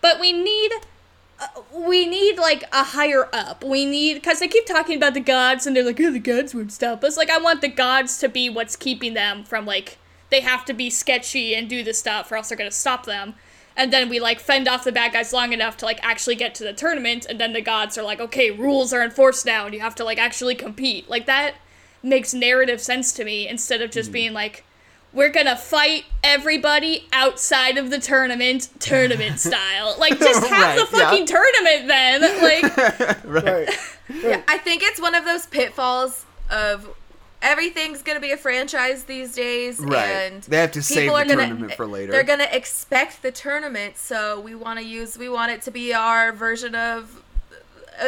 But 0.00 0.18
we 0.18 0.32
need 0.32 0.72
uh, 1.40 1.46
we 1.72 2.04
need 2.04 2.36
like 2.36 2.64
a 2.72 2.82
higher 2.82 3.28
up. 3.32 3.62
We 3.62 3.84
need 3.86 4.14
because 4.14 4.40
they 4.40 4.48
keep 4.48 4.66
talking 4.66 4.96
about 4.96 5.14
the 5.14 5.20
gods 5.20 5.64
and 5.66 5.76
they're 5.76 5.84
like, 5.84 6.00
oh, 6.00 6.10
the 6.10 6.18
gods 6.18 6.52
won't 6.52 6.72
stop 6.72 7.04
us. 7.04 7.16
Like 7.16 7.30
I 7.30 7.38
want 7.38 7.60
the 7.60 7.68
gods 7.68 8.18
to 8.18 8.28
be 8.28 8.50
what's 8.50 8.74
keeping 8.74 9.14
them 9.14 9.44
from 9.44 9.66
like 9.66 9.98
they 10.30 10.40
have 10.40 10.64
to 10.64 10.72
be 10.74 10.90
sketchy 10.90 11.54
and 11.54 11.68
do 11.70 11.84
this 11.84 12.00
stuff 12.00 12.32
or 12.32 12.36
else 12.36 12.48
they're 12.48 12.58
gonna 12.58 12.72
stop 12.72 13.06
them. 13.06 13.34
And 13.78 13.92
then 13.92 14.08
we 14.08 14.18
like 14.18 14.40
fend 14.40 14.66
off 14.66 14.82
the 14.82 14.92
bad 14.92 15.12
guys 15.12 15.32
long 15.32 15.52
enough 15.52 15.76
to 15.78 15.84
like 15.86 16.00
actually 16.02 16.34
get 16.34 16.54
to 16.56 16.64
the 16.64 16.72
tournament, 16.72 17.24
and 17.26 17.40
then 17.40 17.52
the 17.52 17.62
gods 17.62 17.96
are 17.96 18.02
like, 18.02 18.20
okay, 18.20 18.50
rules 18.50 18.92
are 18.92 19.02
enforced 19.02 19.46
now, 19.46 19.64
and 19.64 19.74
you 19.74 19.80
have 19.80 19.94
to 19.94 20.04
like 20.04 20.18
actually 20.18 20.56
compete. 20.56 21.08
Like 21.08 21.26
that 21.26 21.54
makes 22.02 22.34
narrative 22.34 22.80
sense 22.80 23.12
to 23.12 23.24
me 23.24 23.48
instead 23.48 23.80
of 23.80 23.92
just 23.92 24.10
mm. 24.10 24.14
being 24.14 24.32
like, 24.32 24.64
we're 25.12 25.30
gonna 25.30 25.56
fight 25.56 26.04
everybody 26.24 27.06
outside 27.12 27.78
of 27.78 27.90
the 27.90 27.98
tournament, 28.00 28.68
tournament 28.80 29.38
style. 29.48 29.94
Like, 29.98 30.18
just 30.18 30.46
have 30.48 30.76
Right, 30.76 30.90
the 30.90 30.96
yeah. 30.96 31.10
fucking 31.10 31.26
tournament 31.26 31.88
then. 31.88 32.20
Like, 32.42 33.24
Right. 33.24 33.68
Yeah, 34.22 34.42
I 34.48 34.58
think 34.58 34.82
it's 34.82 35.00
one 35.00 35.14
of 35.14 35.24
those 35.24 35.46
pitfalls 35.46 36.24
of 36.50 36.88
everything's 37.42 38.02
gonna 38.02 38.20
be 38.20 38.32
a 38.32 38.36
franchise 38.36 39.04
these 39.04 39.34
days, 39.34 39.78
Right. 39.78 40.04
and 40.08 40.42
They 40.42 40.58
have 40.58 40.72
to 40.72 40.82
save 40.82 40.96
people 41.04 41.16
the 41.16 41.22
are 41.22 41.24
gonna 41.24 41.46
tournament 41.46 41.74
for 41.74 41.86
later. 41.86 42.12
they're 42.12 42.22
gonna 42.24 42.48
expect 42.50 43.22
the 43.22 43.30
tournament, 43.30 43.96
so 43.96 44.40
we 44.40 44.54
want 44.54 44.78
to 44.78 44.84
use 44.84 45.16
we 45.18 45.28
want 45.28 45.52
it 45.52 45.62
to 45.62 45.70
be 45.70 45.94
our 45.94 46.32
version 46.32 46.74
of 46.74 47.22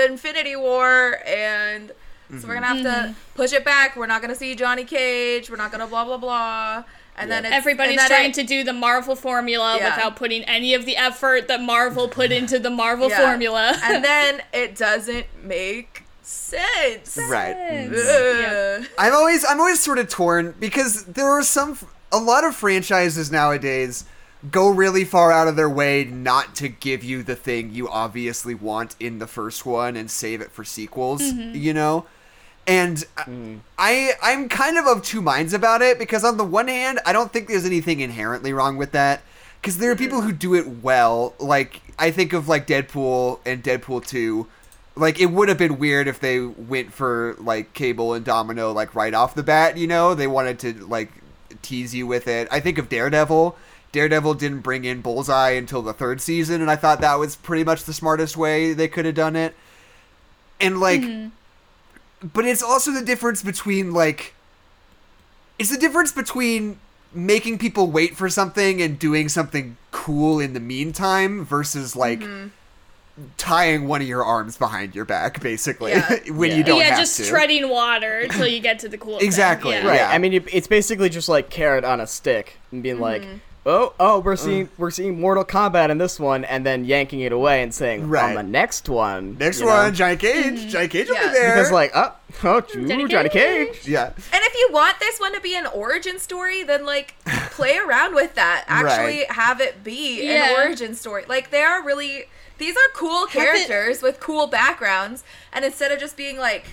Infinity 0.08 0.56
War, 0.56 1.18
and 1.26 1.92
so 2.38 2.46
we're 2.46 2.54
gonna 2.54 2.66
have 2.66 2.82
to 2.82 2.88
mm-hmm. 2.88 3.12
push 3.34 3.52
it 3.52 3.64
back. 3.64 3.96
We're 3.96 4.06
not 4.06 4.20
gonna 4.22 4.36
see 4.36 4.54
Johnny 4.54 4.84
Cage. 4.84 5.50
We're 5.50 5.56
not 5.56 5.72
gonna 5.72 5.86
blah 5.86 6.04
blah 6.04 6.16
blah. 6.16 6.84
And 7.16 7.30
then 7.30 7.44
it's, 7.44 7.54
everybody's 7.54 7.92
and 7.92 7.98
then 7.98 8.08
trying 8.08 8.30
it- 8.30 8.34
to 8.34 8.44
do 8.44 8.64
the 8.64 8.72
Marvel 8.72 9.14
formula 9.14 9.76
Yeah. 9.78 9.94
without 9.96 10.16
putting 10.16 10.42
any 10.44 10.74
of 10.74 10.86
the 10.86 10.96
effort 10.96 11.48
that 11.48 11.60
Marvel 11.60 12.08
put 12.08 12.32
into 12.32 12.58
the 12.58 12.70
Marvel 12.70 13.10
Yeah. 13.10 13.18
formula. 13.18 13.76
and 13.82 14.02
then 14.10 14.42
it 14.52 14.76
doesn't 14.76 15.26
make 15.42 16.04
sense. 16.30 17.18
Right. 17.28 17.54
Ugh. 17.54 17.92
Mm. 17.92 18.88
I'm 18.98 19.14
always 19.14 19.44
I'm 19.44 19.60
always 19.60 19.80
sort 19.80 19.98
of 19.98 20.08
torn 20.08 20.54
because 20.58 21.04
there 21.04 21.28
are 21.28 21.42
some 21.42 21.78
a 22.12 22.18
lot 22.18 22.44
of 22.44 22.54
franchises 22.54 23.30
nowadays 23.30 24.04
go 24.50 24.70
really 24.70 25.04
far 25.04 25.32
out 25.32 25.48
of 25.48 25.56
their 25.56 25.68
way 25.68 26.04
not 26.04 26.54
to 26.56 26.68
give 26.68 27.04
you 27.04 27.22
the 27.22 27.36
thing 27.36 27.72
you 27.72 27.88
obviously 27.88 28.54
want 28.54 28.96
in 28.98 29.18
the 29.18 29.26
first 29.26 29.66
one 29.66 29.96
and 29.96 30.10
save 30.10 30.40
it 30.40 30.50
for 30.50 30.64
sequels, 30.64 31.20
mm-hmm. 31.20 31.54
you 31.54 31.74
know? 31.74 32.06
And 32.66 33.04
I- 33.16 33.22
mm. 33.24 33.60
I 33.78 34.12
I'm 34.22 34.48
kind 34.48 34.78
of 34.78 34.86
of 34.86 35.02
two 35.02 35.20
minds 35.20 35.52
about 35.52 35.82
it 35.82 35.98
because 35.98 36.24
on 36.24 36.36
the 36.36 36.44
one 36.44 36.68
hand, 36.68 37.00
I 37.04 37.12
don't 37.12 37.32
think 37.32 37.48
there's 37.48 37.66
anything 37.66 38.00
inherently 38.00 38.52
wrong 38.52 38.76
with 38.76 38.92
that 38.92 39.22
because 39.60 39.78
there 39.78 39.90
are 39.90 39.96
people 39.96 40.18
mm-hmm. 40.18 40.28
who 40.28 40.34
do 40.34 40.54
it 40.54 40.82
well. 40.82 41.34
Like 41.38 41.82
I 41.98 42.10
think 42.10 42.32
of 42.32 42.48
like 42.48 42.66
Deadpool 42.66 43.40
and 43.44 43.62
Deadpool 43.62 44.06
2 44.06 44.46
like 44.96 45.20
it 45.20 45.26
would 45.26 45.48
have 45.48 45.58
been 45.58 45.78
weird 45.78 46.08
if 46.08 46.20
they 46.20 46.40
went 46.40 46.92
for 46.92 47.36
like 47.38 47.72
Cable 47.72 48.14
and 48.14 48.24
Domino 48.24 48.72
like 48.72 48.94
right 48.94 49.14
off 49.14 49.34
the 49.34 49.42
bat, 49.42 49.76
you 49.76 49.86
know? 49.86 50.14
They 50.14 50.26
wanted 50.26 50.58
to 50.60 50.86
like 50.86 51.10
tease 51.62 51.94
you 51.94 52.06
with 52.06 52.28
it. 52.28 52.48
I 52.50 52.60
think 52.60 52.78
of 52.78 52.88
Daredevil. 52.88 53.56
Daredevil 53.92 54.34
didn't 54.34 54.60
bring 54.60 54.84
in 54.84 55.00
Bullseye 55.00 55.50
until 55.50 55.82
the 55.82 55.92
third 55.92 56.20
season, 56.20 56.60
and 56.60 56.70
I 56.70 56.76
thought 56.76 57.00
that 57.00 57.18
was 57.18 57.34
pretty 57.34 57.64
much 57.64 57.84
the 57.84 57.92
smartest 57.92 58.36
way 58.36 58.72
they 58.72 58.86
could 58.86 59.04
have 59.04 59.16
done 59.16 59.34
it. 59.34 59.54
And 60.60 60.78
like 60.78 61.00
mm-hmm. 61.00 62.28
but 62.32 62.44
it's 62.44 62.62
also 62.62 62.92
the 62.92 63.04
difference 63.04 63.42
between 63.42 63.92
like 63.92 64.34
it's 65.58 65.70
the 65.70 65.78
difference 65.78 66.12
between 66.12 66.78
making 67.12 67.58
people 67.58 67.90
wait 67.90 68.16
for 68.16 68.28
something 68.28 68.80
and 68.80 68.98
doing 68.98 69.28
something 69.28 69.76
cool 69.90 70.38
in 70.38 70.52
the 70.52 70.60
meantime 70.60 71.44
versus 71.44 71.96
like 71.96 72.20
mm-hmm. 72.20 72.48
Tying 73.36 73.86
one 73.88 74.00
of 74.02 74.08
your 74.08 74.24
arms 74.24 74.56
behind 74.56 74.94
your 74.94 75.04
back 75.04 75.40
basically 75.42 75.92
Yeah. 75.92 76.18
when 76.32 76.50
Yeah. 76.50 76.56
you 76.56 76.64
don't 76.64 76.78
yeah, 76.78 76.84
have 76.90 76.98
just 76.98 77.16
to. 77.18 77.26
treading 77.26 77.68
water 77.68 78.20
until 78.24 78.46
you 78.46 78.60
get 78.60 78.78
to 78.80 78.88
the 78.88 78.98
cool. 78.98 79.18
thing. 79.18 79.26
Exactly, 79.26 79.72
Yeah. 79.72 79.86
Right. 79.86 79.96
Yeah. 79.96 80.10
I 80.10 80.18
mean, 80.18 80.32
it's 80.52 80.66
basically 80.66 81.08
just 81.08 81.28
like 81.28 81.50
carrot 81.50 81.84
on 81.84 82.00
a 82.00 82.06
stick 82.06 82.54
and 82.72 82.82
being 82.82 83.00
like, 83.00 83.22
Mm-hmm. 83.22 83.36
"Oh, 83.66 83.92
oh, 84.00 84.20
we're 84.20 84.36
seeing 84.36 84.68
we're 84.78 84.90
seeing 84.90 85.20
Mortal 85.20 85.44
Kombat 85.44 85.90
in 85.90 85.98
this 85.98 86.18
one," 86.18 86.44
and 86.44 86.64
then 86.64 86.84
yanking 86.86 87.20
it 87.20 87.30
away 87.32 87.62
and 87.62 87.74
saying, 87.74 88.08
Right. 88.08 88.30
"On 88.30 88.34
the 88.34 88.42
next 88.42 88.88
one." 88.88 89.36
Next 89.38 89.60
you 89.60 89.66
know? 89.66 89.72
one, 89.72 89.94
Johnny 89.94 90.16
Cage. 90.16 90.68
Johnny 90.72 90.88
Cage 90.88 91.08
will 91.08 91.16
be 91.16 91.28
there. 91.28 91.54
Because 91.54 91.70
like, 91.70 91.90
oh, 91.94 92.14
oh, 92.44 92.60
Johnny 92.72 93.02
ooh, 93.04 93.08
Johnny 93.08 93.28
Cage. 93.28 93.74
Cage. 93.74 93.88
yeah, 93.88 94.06
And 94.06 94.16
if 94.42 94.54
you 94.54 94.68
want 94.72 94.98
this 95.00 95.20
one 95.20 95.34
to 95.34 95.40
be 95.40 95.54
an 95.56 95.66
origin 95.66 96.18
story, 96.18 96.62
then 96.62 96.86
like 96.86 97.14
play 97.50 97.76
around 97.76 98.14
with 98.14 98.34
that. 98.36 98.64
Actually 98.66 99.18
Right. 99.20 99.32
have 99.32 99.60
it 99.60 99.84
be 99.84 100.24
Yeah. 100.26 100.50
an 100.58 100.66
origin 100.66 100.94
story. 100.94 101.24
Like 101.28 101.50
they 101.50 101.62
are 101.62 101.82
really 101.84 102.24
these 102.60 102.76
are 102.76 102.88
cool 102.94 103.24
it- 103.24 103.30
characters 103.30 104.00
with 104.02 104.20
cool 104.20 104.46
backgrounds. 104.46 105.24
And 105.52 105.64
instead 105.64 105.90
of 105.90 105.98
just 105.98 106.16
being 106.16 106.38
like, 106.38 106.64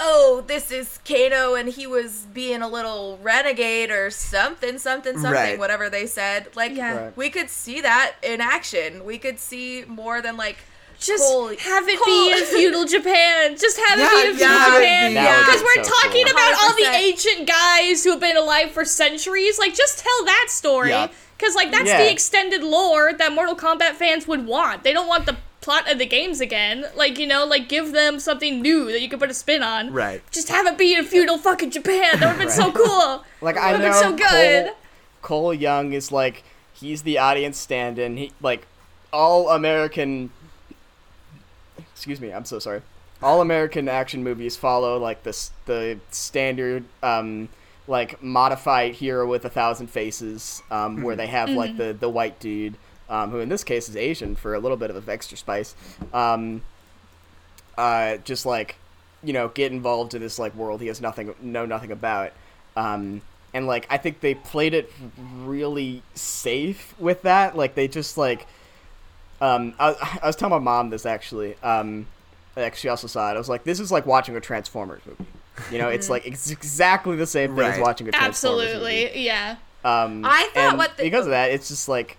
oh, 0.00 0.44
this 0.46 0.70
is 0.70 0.98
Kano 1.04 1.54
and 1.54 1.68
he 1.68 1.86
was 1.86 2.26
being 2.32 2.62
a 2.62 2.68
little 2.68 3.18
renegade 3.22 3.90
or 3.90 4.10
something, 4.10 4.78
something, 4.78 5.14
something, 5.14 5.32
Right. 5.32 5.58
whatever 5.58 5.90
they 5.90 6.06
said. 6.06 6.48
Like 6.54 6.74
Yeah. 6.76 6.96
Right. 7.04 7.16
we 7.16 7.30
could 7.30 7.50
see 7.50 7.80
that 7.80 8.12
in 8.22 8.40
action. 8.40 9.04
We 9.04 9.18
could 9.18 9.38
see 9.40 9.84
more 9.88 10.20
than 10.20 10.36
like 10.36 10.58
Just 11.00 11.22
Holy- 11.22 11.54
have 11.56 11.88
it 11.88 11.96
Holy- 12.00 12.32
be 12.34 12.38
in 12.40 12.44
feudal 12.56 12.84
Japan. 12.84 13.56
Just 13.56 13.76
have 13.78 13.98
Yeah, 14.00 14.10
it 14.18 14.22
be 14.22 14.28
in 14.30 14.36
feudal 14.38 14.48
have 14.56 14.72
it 14.74 14.76
Japan. 14.78 15.10
be- 15.10 15.14
That 15.14 15.36
would 15.38 15.46
Because 15.46 15.62
we're 15.62 15.84
so 15.84 15.90
talking 16.02 16.24
cool. 16.26 16.32
about 16.32 16.54
all 16.60 16.74
the 16.74 16.86
ancient 16.92 17.46
guys 17.48 18.02
who 18.04 18.10
have 18.10 18.20
been 18.20 18.36
alive 18.36 18.72
for 18.72 18.84
centuries. 18.84 19.58
Like, 19.60 19.74
just 19.76 19.98
tell 20.00 20.24
that 20.24 20.46
story. 20.48 20.90
Yeah. 20.90 21.06
Because, 21.38 21.54
like, 21.54 21.70
that's 21.70 21.86
Yeah. 21.88 22.02
the 22.02 22.10
extended 22.10 22.62
lore 22.64 23.12
that 23.12 23.32
Mortal 23.32 23.54
Kombat 23.54 23.92
fans 23.94 24.26
would 24.26 24.44
want. 24.46 24.82
They 24.82 24.92
don't 24.92 25.06
want 25.06 25.24
the 25.26 25.36
plot 25.60 25.90
of 25.90 25.98
the 25.98 26.06
games 26.06 26.40
again. 26.40 26.86
Like, 26.96 27.18
you 27.18 27.26
know, 27.26 27.44
like, 27.46 27.68
give 27.68 27.92
them 27.92 28.18
something 28.18 28.60
new 28.60 28.86
that 28.90 29.00
you 29.00 29.08
can 29.08 29.18
put 29.20 29.30
a 29.30 29.34
spin 29.34 29.62
on. 29.62 29.92
right. 29.92 30.20
Just 30.32 30.48
have 30.48 30.66
it 30.66 30.76
be 30.76 30.94
in 30.94 31.04
feudal 31.04 31.38
fucking 31.38 31.70
Japan. 31.70 32.18
That 32.18 32.20
would 32.20 32.28
have 32.28 32.38
been 32.38 32.50
so 32.50 32.72
cool. 32.84 33.24
Like 33.40 33.56
I 33.56 33.70
know 33.72 33.78
been 33.78 33.92
so 33.94 34.16
good. 34.16 34.66
Cole, 34.66 34.74
Cole 35.22 35.54
Young 35.54 35.92
is 35.92 36.10
like 36.10 36.42
he's 36.72 37.02
the 37.02 37.18
audience 37.18 37.56
stand-in. 37.56 38.16
He 38.16 38.32
like 38.42 38.66
all 39.12 39.48
American. 39.50 40.30
Excuse 41.94 42.20
me, 42.20 42.32
I'm 42.32 42.44
so 42.44 42.58
sorry. 42.58 42.82
All 43.22 43.40
American 43.40 43.88
action 43.88 44.22
movies 44.24 44.56
follow 44.56 44.98
like 44.98 45.22
this 45.22 45.50
the 45.66 45.98
standard 46.10 46.84
um 47.02 47.48
like 47.88 48.22
modified 48.22 48.94
hero 48.94 49.26
with 49.26 49.44
a 49.44 49.48
thousand 49.50 49.88
faces 49.88 50.62
um 50.70 51.02
where 51.02 51.16
they 51.16 51.26
have 51.26 51.48
like 51.50 51.76
the 51.76 51.96
the 51.98 52.08
white 52.08 52.38
dude 52.38 52.76
um 53.08 53.30
who 53.30 53.38
in 53.38 53.48
this 53.48 53.64
case 53.64 53.88
is 53.88 53.96
Asian 53.96 54.36
for 54.36 54.54
a 54.54 54.58
little 54.60 54.76
bit 54.76 54.90
of 54.90 55.08
extra 55.08 55.36
spice. 55.36 55.74
Um 56.12 56.62
uh 57.76 58.18
just 58.18 58.44
like 58.44 58.76
you 59.22 59.32
know 59.32 59.48
get 59.48 59.72
involved 59.72 60.14
in 60.14 60.20
this 60.20 60.38
like 60.38 60.54
world 60.54 60.80
he 60.80 60.86
has 60.88 61.00
nothing 61.00 61.34
know 61.40 61.64
nothing 61.64 61.90
about. 61.90 62.32
Um 62.76 63.22
and 63.54 63.66
like 63.66 63.86
i 63.88 63.96
think 63.96 64.20
they 64.20 64.34
played 64.34 64.74
it 64.74 64.92
really 65.38 66.02
safe 66.14 66.94
with 66.98 67.22
that. 67.22 67.56
Like 67.56 67.74
they 67.74 67.88
just 67.88 68.18
like 68.18 68.46
um 69.40 69.74
i, 69.78 70.18
I 70.22 70.26
was 70.26 70.36
telling 70.36 70.50
my 70.50 70.58
mom 70.58 70.90
this 70.90 71.06
actually. 71.06 71.56
Um 71.62 72.06
like 72.54 72.74
she 72.74 72.88
also 72.88 73.06
saw 73.06 73.30
it. 73.30 73.34
I 73.34 73.38
was 73.38 73.48
like 73.48 73.64
this 73.64 73.80
is 73.80 73.90
like 73.90 74.04
watching 74.04 74.36
a 74.36 74.40
transformers 74.40 75.00
movie 75.06 75.24
you 75.70 75.78
know 75.78 75.88
it's 75.88 76.08
like 76.10 76.26
it's 76.26 76.50
exactly 76.50 77.16
the 77.16 77.26
same 77.26 77.54
thing 77.56 77.64
as 77.66 77.76
Right. 77.76 77.82
watching 77.82 78.08
a 78.08 78.12
transformers 78.12 78.74
movie. 78.74 78.74
Absolutely. 79.04 79.24
Yeah. 79.24 79.56
Um, 79.84 80.24
I 80.24 80.48
thought 80.54 80.56
and 80.70 80.78
what 80.78 80.96
the- 80.96 81.04
because 81.04 81.26
of 81.26 81.30
that, 81.30 81.50
it's 81.50 81.68
just 81.68 81.88
like, 81.88 82.16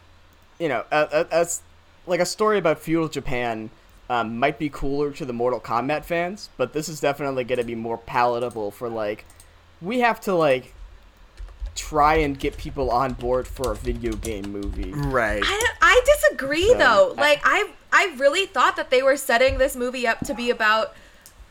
you 0.60 0.70
know, 0.70 0.84
a, 0.92 0.98
a, 1.12 1.28
a 1.38 1.42
s- 1.42 1.62
like 2.08 2.20
a 2.20 2.26
story 2.26 2.58
about 2.58 2.80
feudal 2.80 3.08
Japan 3.10 3.70
um, 4.10 4.40
might 4.40 4.58
be 4.58 4.70
cooler 4.70 5.12
to 5.12 5.26
the 5.26 5.34
Mortal 5.34 5.60
Kombat 5.60 6.04
fans, 6.06 6.50
but 6.58 6.74
this 6.74 6.90
is 6.90 7.00
definitely 7.00 7.44
going 7.44 7.60
to 7.60 7.66
be 7.66 7.76
more 7.76 7.98
palatable 7.98 8.72
for 8.72 8.90
like, 8.90 9.26
we 9.82 10.00
have 10.00 10.20
to 10.22 10.34
like 10.34 10.74
try 11.76 12.16
and 12.16 12.38
get 12.40 12.58
people 12.58 12.90
on 12.92 13.14
board 13.14 13.48
for 13.48 13.72
a 13.72 13.76
video 13.76 14.14
game 14.14 14.52
movie. 14.52 14.92
Right. 14.94 15.42
I, 15.46 15.66
I 15.82 16.02
disagree 16.06 16.68
So, 16.70 16.78
though. 16.78 17.14
I- 17.18 17.22
Like 17.22 17.42
I 17.44 17.70
I 17.92 18.16
really 18.18 18.46
thought 18.46 18.76
that 18.78 18.90
they 18.90 19.02
were 19.02 19.18
setting 19.18 19.58
this 19.58 19.76
movie 19.76 20.08
up 20.08 20.20
to 20.22 20.34
be 20.34 20.50
about 20.50 20.94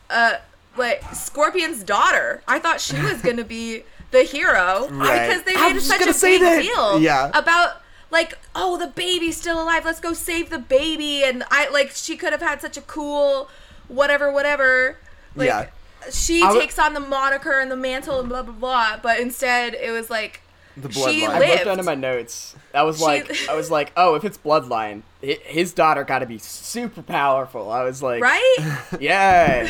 uh 0.09 0.35
like 0.77 1.03
Scorpion's 1.13 1.83
daughter. 1.83 2.41
I 2.47 2.59
thought 2.59 2.79
she 2.81 2.99
was 3.01 3.21
gonna 3.21 3.43
be 3.43 3.83
the 4.11 4.23
hero 4.23 4.87
Right. 4.91 5.27
because 5.27 5.43
they 5.43 5.55
made 5.55 5.79
such 5.81 6.01
a 6.07 6.13
say 6.13 6.37
big 6.37 6.41
that. 6.41 6.61
deal 6.63 6.99
Yeah. 6.99 7.29
about 7.33 7.81
like 8.11 8.37
oh 8.55 8.75
the 8.77 8.87
baby's 8.87 9.37
still 9.37 9.61
alive 9.61 9.85
let's 9.85 9.99
go 9.99 10.13
save 10.13 10.49
the 10.49 10.57
baby 10.57 11.23
and 11.23 11.43
i 11.51 11.69
like 11.69 11.91
she 11.91 12.17
could 12.17 12.31
have 12.31 12.41
had 12.41 12.59
such 12.59 12.75
a 12.75 12.81
cool 12.81 13.47
whatever 13.87 14.31
whatever 14.31 14.97
like 15.35 15.45
Yeah. 15.45 15.67
she 16.09 16.39
I 16.41 16.45
w- 16.45 16.59
takes 16.61 16.79
on 16.79 16.95
the 16.95 16.99
moniker 16.99 17.59
and 17.59 17.69
the 17.69 17.75
mantle 17.75 18.19
and 18.19 18.27
blah 18.27 18.41
blah 18.41 18.53
blah 18.55 18.99
but 19.03 19.19
instead 19.19 19.75
it 19.75 19.91
was 19.91 20.09
like 20.09 20.41
The 20.75 20.89
bloodline. 20.89 21.27
I 21.29 21.39
lived. 21.39 21.51
wrote 21.59 21.65
down 21.65 21.79
in 21.79 21.85
my 21.85 21.93
notes. 21.95 22.55
I 22.73 22.81
was 22.81 22.97
She- 22.97 23.03
like, 23.03 23.37
I 23.49 23.53
was 23.55 23.69
like, 23.69 23.91
oh, 23.97 24.15
if 24.15 24.23
it's 24.23 24.37
bloodline, 24.39 25.01
hi- 25.23 25.37
his 25.43 25.71
daughter 25.73 26.03
got 26.03 26.19
to 26.19 26.25
be 26.25 26.37
super 26.39 27.01
powerful. 27.03 27.69
I 27.71 27.83
was 27.83 28.01
like, 28.01 28.23
right 28.23 28.79
Yeah. 28.99 29.69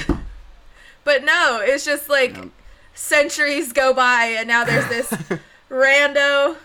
But 1.10 1.24
no 1.24 1.60
it's 1.64 1.86
just 1.86 2.08
like 2.08 2.38
centuries 2.94 3.74
go 3.74 3.92
by 3.94 4.26
and 4.38 4.48
now 4.48 4.64
there's 4.64 4.88
this 4.90 5.12
rando 5.72 6.56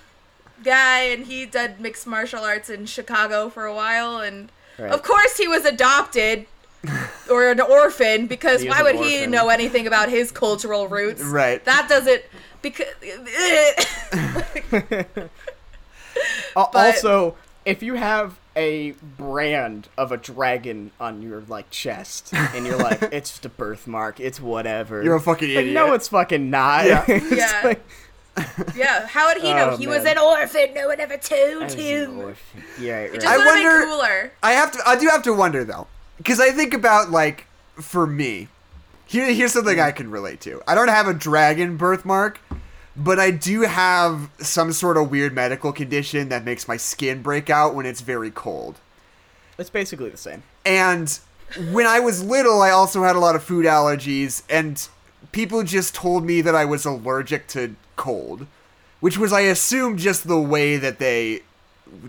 guy 0.62 1.00
and 1.04 1.24
he 1.24 1.46
did 1.46 1.80
mixed 1.80 2.06
martial 2.06 2.44
arts 2.44 2.68
in 2.68 2.84
chicago 2.84 3.48
for 3.48 3.64
a 3.64 3.74
while 3.74 4.18
and 4.18 4.52
Right. 4.78 4.90
of 4.92 5.02
course 5.02 5.38
he 5.38 5.48
was 5.48 5.64
adopted 5.64 6.44
or 7.30 7.50
an 7.50 7.58
orphan 7.60 8.26
because 8.26 8.60
He 8.60 8.68
why 8.68 8.82
would 8.82 8.96
he 8.96 9.24
know 9.26 9.48
anything 9.48 9.86
about 9.86 10.10
his 10.10 10.30
cultural 10.32 10.88
roots 10.88 11.22
Right. 11.22 11.64
that 11.64 11.88
doesn't 11.88 12.22
because 12.60 12.86
Al- 16.56 16.70
also, 16.74 17.36
if 17.64 17.82
you 17.82 17.94
have 17.94 18.34
a 18.56 18.92
brand 19.18 19.88
of 19.98 20.12
a 20.12 20.16
dragon 20.16 20.90
on 21.00 21.22
your 21.22 21.42
like 21.48 21.70
chest, 21.70 22.32
and 22.32 22.66
you're 22.66 22.76
like, 22.78 23.02
it's 23.12 23.30
just 23.30 23.44
a 23.44 23.48
birthmark, 23.48 24.20
it's 24.20 24.40
whatever. 24.40 25.02
You're 25.02 25.16
a 25.16 25.20
fucking 25.20 25.48
like, 25.48 25.58
idiot. 25.58 25.74
no, 25.74 25.92
it's 25.94 26.08
fucking 26.08 26.50
not. 26.50 26.86
Yeah. 26.86 27.04
It's 27.08 27.30
Yeah. 27.36 27.60
like, 27.64 27.84
yeah 28.74 29.06
how 29.06 29.28
would 29.28 29.40
he 29.40 29.54
know 29.54 29.70
Oh, 29.70 29.76
he 29.76 29.86
was 29.86 30.04
an 30.04 30.18
orphan 30.18 30.74
no 30.74 30.88
one 30.88 30.98
ever 30.98 31.16
told 31.16 31.62
I 31.62 31.64
was 31.66 31.74
him 31.74 32.18
orphan. 32.18 32.64
Yeah, 32.80 32.96
right. 33.02 33.10
it 33.14 33.20
just 33.20 33.26
I 33.28 33.36
would 33.36 33.46
have 33.46 33.54
been 33.54 33.64
wonder- 33.64 33.86
cooler 33.86 34.32
I 34.42 34.52
have 34.52 34.72
to. 34.72 34.80
I 34.88 34.96
do 34.98 35.06
have 35.08 35.22
to 35.22 35.32
wonder 35.32 35.62
though, 35.64 35.86
because 36.16 36.40
I 36.40 36.50
think 36.50 36.74
about 36.74 37.10
like 37.10 37.46
for 37.76 38.06
me. 38.06 38.48
Here, 39.06 39.32
here's 39.32 39.52
something 39.52 39.76
mm. 39.76 39.82
I 39.84 39.92
can 39.92 40.10
relate 40.10 40.40
to. 40.40 40.62
I 40.66 40.74
don't 40.74 40.88
have 40.88 41.06
a 41.06 41.14
dragon 41.14 41.76
birthmark, 41.76 42.40
but 42.96 43.18
I 43.18 43.30
do 43.30 43.62
have 43.62 44.30
some 44.38 44.72
sort 44.72 44.96
of 44.96 45.10
weird 45.10 45.34
medical 45.34 45.72
condition 45.72 46.28
that 46.28 46.44
makes 46.44 46.68
my 46.68 46.76
skin 46.76 47.22
break 47.22 47.50
out 47.50 47.74
when 47.74 47.86
it's 47.86 48.00
very 48.00 48.30
cold. 48.30 48.78
It's 49.58 49.70
basically 49.70 50.10
the 50.10 50.16
same. 50.16 50.42
And 50.64 51.18
when 51.70 51.86
I 51.86 52.00
was 52.00 52.22
little, 52.22 52.62
I 52.62 52.70
also 52.70 53.02
had 53.02 53.16
a 53.16 53.20
lot 53.20 53.36
of 53.36 53.42
food 53.42 53.66
allergies, 53.66 54.42
and 54.48 54.86
people 55.32 55.62
just 55.62 55.94
told 55.94 56.24
me 56.24 56.40
that 56.40 56.54
I 56.54 56.64
was 56.64 56.84
allergic 56.84 57.46
to 57.48 57.76
cold, 57.96 58.46
which 59.00 59.18
was, 59.18 59.32
I 59.32 59.40
assume, 59.42 59.96
just 59.96 60.26
the 60.26 60.40
way 60.40 60.76
that 60.76 60.98
they 60.98 61.42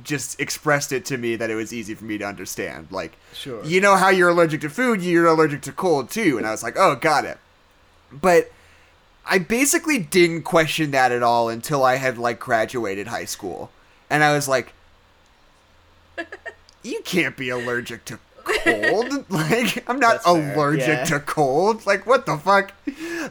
just 0.03 0.39
expressed 0.39 0.91
it 0.91 1.05
to 1.05 1.17
me 1.17 1.35
that 1.35 1.49
it 1.51 1.55
was 1.55 1.71
easy 1.73 1.93
for 1.93 2.05
me 2.05 2.17
to 2.17 2.25
understand. 2.25 2.87
Like, 2.89 3.17
Sure. 3.33 3.63
you 3.63 3.81
know 3.81 3.95
how 3.97 4.09
you're 4.09 4.29
allergic 4.29 4.61
to 4.61 4.69
food, 4.69 5.01
you're 5.03 5.27
allergic 5.27 5.61
to 5.63 5.71
cold 5.71 6.09
too. 6.09 6.37
And 6.37 6.47
I 6.47 6.51
was 6.51 6.63
like, 6.63 6.75
oh, 6.77 6.95
got 6.95 7.25
it. 7.25 7.37
But 8.11 8.51
I 9.27 9.39
basically 9.39 9.97
didn't 9.99 10.43
question 10.43 10.91
that 10.91 11.11
at 11.11 11.23
all 11.23 11.49
until 11.49 11.83
I 11.83 11.95
had 11.95 12.17
like 12.17 12.39
graduated 12.39 13.07
high 13.07 13.25
school. 13.25 13.71
And 14.09 14.23
I 14.23 14.33
was 14.33 14.47
like, 14.47 14.73
you 16.83 17.01
can't 17.03 17.35
be 17.35 17.49
allergic 17.49 18.05
to 18.05 18.19
cold. 18.43 19.25
like, 19.29 19.89
I'm 19.89 19.99
not 19.99 20.23
That's 20.23 20.27
allergic 20.27 20.88
yeah. 20.88 21.03
to 21.05 21.19
cold. 21.19 21.85
Like, 21.85 22.05
what 22.05 22.25
the 22.27 22.38
fuck? 22.38 22.71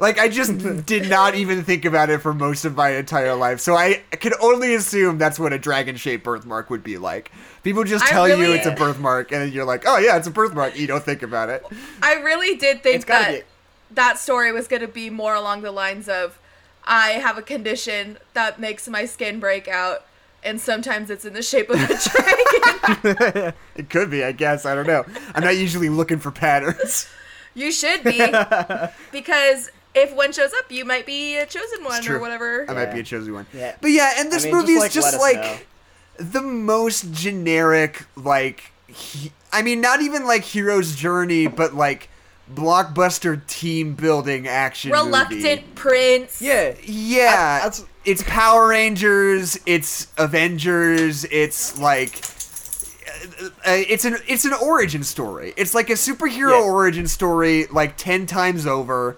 Like, 0.00 0.18
I 0.18 0.28
just 0.28 0.59
did 0.87 1.09
not 1.09 1.37
even 1.37 1.62
think 1.62 1.85
about 1.85 2.11
it 2.11 2.18
for 2.20 2.35
most 2.35 2.64
of 2.64 2.74
my 2.74 2.90
entire 2.90 3.35
life. 3.35 3.61
So 3.61 3.76
I 3.76 4.02
can 4.11 4.33
only 4.42 4.74
assume 4.74 5.18
that's 5.18 5.38
what 5.38 5.52
a 5.52 5.59
dragon 5.59 5.96
shaped 5.96 6.24
birthmark 6.24 6.70
would 6.70 6.83
be 6.83 6.98
like. 6.98 7.30
People 7.62 7.85
just 7.85 8.04
I 8.04 8.09
tell 8.11 8.28
you 8.28 8.52
it's 8.52 8.66
a 8.66 8.72
birthmark, 8.72 9.33
and 9.33 9.52
you're 9.52 9.64
like, 9.64 9.85
oh, 9.87 9.98
yeah, 9.98 10.16
it's 10.16 10.26
a 10.26 10.33
birthmark. 10.33 10.76
You 10.76 10.87
don't 10.87 11.02
think 11.02 11.22
about 11.22 11.48
it. 11.48 11.64
I 12.02 12.14
really 12.14 12.57
did 12.57 12.83
think 12.83 12.96
It's 12.96 13.04
gotta 13.04 13.24
that 13.24 13.33
get- 13.38 13.46
that 13.94 14.18
story 14.18 14.52
was 14.52 14.68
going 14.68 14.83
to 14.83 14.88
be 14.88 15.11
more 15.11 15.35
along 15.35 15.62
the 15.62 15.72
lines 15.72 16.09
of 16.09 16.38
I 16.85 17.11
have 17.12 17.38
a 17.38 17.42
condition 17.42 18.18
that 18.35 18.61
makes 18.61 18.88
my 18.88 19.07
skin 19.07 19.40
break 19.40 19.68
out, 19.68 20.04
and 20.42 20.61
sometimes 20.61 21.11
it's 21.11 21.24
in 21.24 21.33
the 21.33 21.42
shape 21.42 21.70
of 21.70 21.76
a 21.80 21.87
dragon. 23.02 23.54
It 23.76 23.88
could 23.90 24.11
be, 24.11 24.22
I 24.22 24.33
guess. 24.33 24.66
I 24.66 24.74
don't 24.74 24.87
know. 24.87 25.04
I'm 25.35 25.42
not 25.42 25.57
usually 25.57 25.88
looking 25.88 26.18
for 26.18 26.30
patterns. 26.30 27.09
you 27.54 27.72
should 27.72 28.04
be, 28.04 28.18
because 29.12 29.70
if 29.94 30.14
one 30.14 30.33
shows 30.33 30.52
up, 30.52 30.70
you 30.70 30.85
might 30.85 31.07
be 31.07 31.37
a 31.37 31.46
chosen 31.46 31.85
one 31.85 32.07
or 32.09 32.18
whatever. 32.18 32.66
I 32.68 32.74
might 32.74 32.92
be 32.92 33.00
a 33.00 33.04
chosen 33.04 33.33
one. 33.33 33.46
Yeah. 33.54 33.76
But 33.80 33.92
yeah, 33.92 34.14
and 34.18 34.30
this 34.30 34.44
I 34.44 34.48
mean, 34.48 34.57
movie 34.57 34.74
just, 34.74 34.87
is 34.88 34.94
just 34.94 35.20
let 35.20 35.37
us 35.37 35.46
like 35.50 35.66
the 36.16 36.42
most 36.42 37.12
generic, 37.12 38.04
like, 38.16 38.72
he- 38.88 39.33
I 39.52 39.62
mean, 39.62 39.80
not 39.80 40.02
even 40.02 40.26
like 40.26 40.42
hero's 40.42 40.94
journey, 40.96 41.46
but 41.46 41.74
like 41.74 42.09
blockbuster 42.52 43.44
team 43.46 43.94
building 43.94 44.46
action 44.46 44.90
Reluctant 44.92 45.42
movie. 45.42 45.64
prince. 45.74 46.42
Yeah. 46.42 46.74
Yeah, 46.85 47.61
I- 47.62 47.64
that's- 47.64 47.85
it's 48.04 48.22
Power 48.24 48.68
Rangers, 48.68 49.59
it's 49.64 50.09
Avengers, 50.18 51.24
it's 51.30 51.78
like 51.78 52.20
uh, 53.40 53.46
uh, 53.46 53.50
it's 53.88 54.04
an 54.04 54.18
it's 54.28 54.44
an 54.44 54.52
origin 54.52 55.02
story. 55.04 55.54
It's 55.57 55.74
like 55.74 55.88
a 55.88 55.94
superhero 55.94 56.50
Yeah. 56.61 56.64
origin 56.66 57.07
story 57.07 57.66
like 57.70 57.96
10 57.96 58.26
times 58.26 58.66
over 58.66 59.16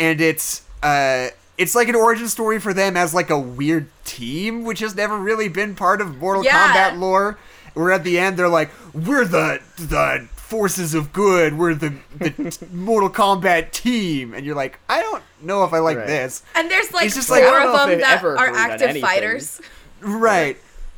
and 0.00 0.20
it's 0.20 0.62
uh 0.82 1.28
it's 1.56 1.76
like 1.76 1.88
an 1.88 1.94
origin 1.94 2.26
story 2.28 2.58
for 2.58 2.74
them 2.74 2.96
as 2.96 3.14
like 3.14 3.30
a 3.30 3.38
weird 3.38 3.86
team 4.04 4.64
which 4.64 4.80
has 4.80 4.96
never 4.96 5.16
really 5.16 5.48
been 5.48 5.76
part 5.76 6.00
of 6.00 6.18
Mortal 6.18 6.44
Yeah. 6.44 6.72
Kombat 6.74 6.98
lore. 6.98 7.38
Where 7.74 7.92
at 7.92 8.02
the 8.04 8.18
end 8.18 8.36
they're 8.36 8.48
like 8.48 8.70
we're 8.92 9.24
the 9.24 9.60
the 9.78 10.26
forces 10.44 10.94
of 10.94 11.12
good, 11.12 11.56
we're 11.58 11.74
the 11.74 11.94
the 12.18 12.66
Mortal 12.72 13.10
Kombat 13.10 13.70
team 13.72 14.34
and 14.34 14.44
you're 14.44 14.54
like 14.54 14.78
I 14.88 15.00
don't 15.00 15.22
know 15.42 15.64
if 15.64 15.72
I 15.72 15.78
like 15.78 15.96
Right. 15.96 16.06
this. 16.06 16.42
And 16.54 16.70
there's 16.70 16.92
like 16.92 17.06
It's 17.06 17.14
just 17.14 17.28
four 17.28 17.38
like- 17.38 17.46
I 17.46 17.64
don't 17.64 17.74
of 17.80 17.88
them 17.90 18.00
that 18.00 18.22
are 18.24 18.36
active 18.54 18.98
fighters. 19.00 19.60
Right. 20.00 20.56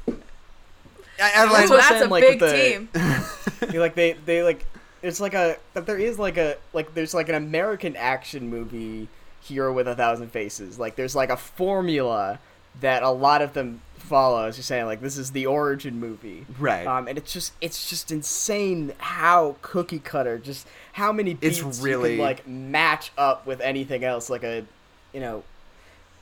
I, 0.09 1.33
I 1.35 1.45
like, 1.45 1.71
what 1.71 1.77
that's 1.77 1.89
saying, 1.89 2.03
a 2.03 2.07
like, 2.09 2.23
big 2.23 2.39
the- 2.41 2.53
team. 2.53 2.89
You're 3.73 3.81
like 3.83 3.95
they 3.95 4.13
they 4.13 4.43
like 4.43 4.67
it's 5.03 5.21
like 5.21 5.35
a 5.35 5.57
that 5.75 5.87
there 5.87 5.99
is 5.99 6.19
like 6.19 6.37
a 6.37 6.57
like 6.73 6.93
there's 6.95 7.15
like 7.15 7.29
an 7.29 7.35
American 7.37 7.97
action 7.97 8.51
movie 8.51 9.09
hero 9.41 9.73
with 9.73 9.89
a 9.89 9.95
thousand 9.95 10.31
faces. 10.33 10.79
Like 10.79 10.97
there's 10.97 11.15
like 11.17 11.31
a 11.31 11.37
formula 11.37 12.39
that 12.81 13.03
a 13.03 13.11
lot 13.11 13.41
of 13.43 13.55
them 13.55 13.81
follow. 14.07 14.47
As 14.47 14.57
you're 14.57 14.63
saying, 14.65 14.87
like 14.87 15.01
this 15.01 15.17
is 15.19 15.33
the 15.33 15.47
origin 15.47 16.01
movie, 16.01 16.47
Right. 16.59 16.87
Um, 16.87 17.09
and 17.09 17.19
it's 17.19 17.33
just 17.33 17.53
it's 17.61 17.89
just 17.91 18.11
insane 18.11 18.93
how 18.99 19.57
cookie 19.63 19.99
cutter, 19.99 20.39
just 20.39 20.67
how 20.95 21.13
many 21.13 21.37
It's 21.41 21.61
beats 21.61 21.81
really- 21.81 22.13
you 22.13 22.17
can 22.17 22.25
like 22.25 22.47
match 22.47 23.13
up 23.19 23.47
with 23.47 23.61
anything 23.61 24.05
else. 24.05 24.31
Like 24.31 24.45
a, 24.45 24.65
you 25.13 25.21
know, 25.21 25.43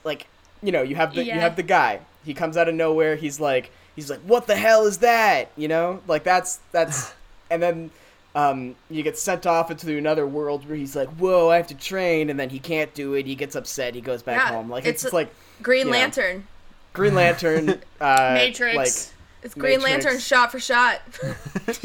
like 0.04 0.26
you 0.62 0.72
know 0.72 0.82
you 0.82 0.96
have 0.96 1.14
the 1.14 1.24
Yeah. 1.24 1.34
you 1.34 1.40
have 1.40 1.56
the 1.56 1.62
guy. 1.62 2.00
He 2.24 2.34
comes 2.34 2.56
out 2.56 2.68
of 2.68 2.74
nowhere. 2.74 3.16
He's 3.16 3.38
like 3.40 3.70
he's 3.96 4.10
like 4.10 4.20
what 4.20 4.46
the 4.46 4.56
hell 4.56 4.86
is 4.86 4.98
that? 4.98 5.50
You 5.56 5.68
know, 5.68 6.00
like 6.06 6.24
that's 6.24 6.58
that's 6.72 7.12
and 7.50 7.62
then 7.62 7.90
um, 8.36 8.74
you 8.90 9.04
get 9.04 9.16
sent 9.16 9.46
off 9.46 9.70
into 9.70 9.96
another 9.96 10.26
world 10.26 10.66
where 10.68 10.76
he's 10.76 10.96
like, 10.96 11.08
"Whoa, 11.10 11.50
I 11.50 11.56
have 11.56 11.68
to 11.68 11.74
train," 11.76 12.30
and 12.30 12.40
then 12.40 12.50
he 12.50 12.58
can't 12.58 12.92
do 12.92 13.14
it. 13.14 13.26
He 13.26 13.36
gets 13.36 13.54
upset. 13.54 13.94
He 13.94 14.00
goes 14.00 14.24
back 14.24 14.38
Yeah, 14.38 14.48
home. 14.56 14.68
Like 14.68 14.86
it's 14.86 15.04
it's, 15.04 15.12
a- 15.12 15.14
like 15.14 15.32
Green 15.62 15.86
you 15.86 15.92
know. 15.92 15.98
Lantern. 16.98 17.64
Green 17.66 17.66
Lantern, 17.66 17.82
uh, 18.00 18.30
Matrix. 18.34 19.12
It's 19.42 19.52
Green 19.54 19.80
Matrix. 19.82 20.04
Lantern 20.06 20.20
shot 20.20 20.50
for 20.52 20.58
shot. 20.58 21.02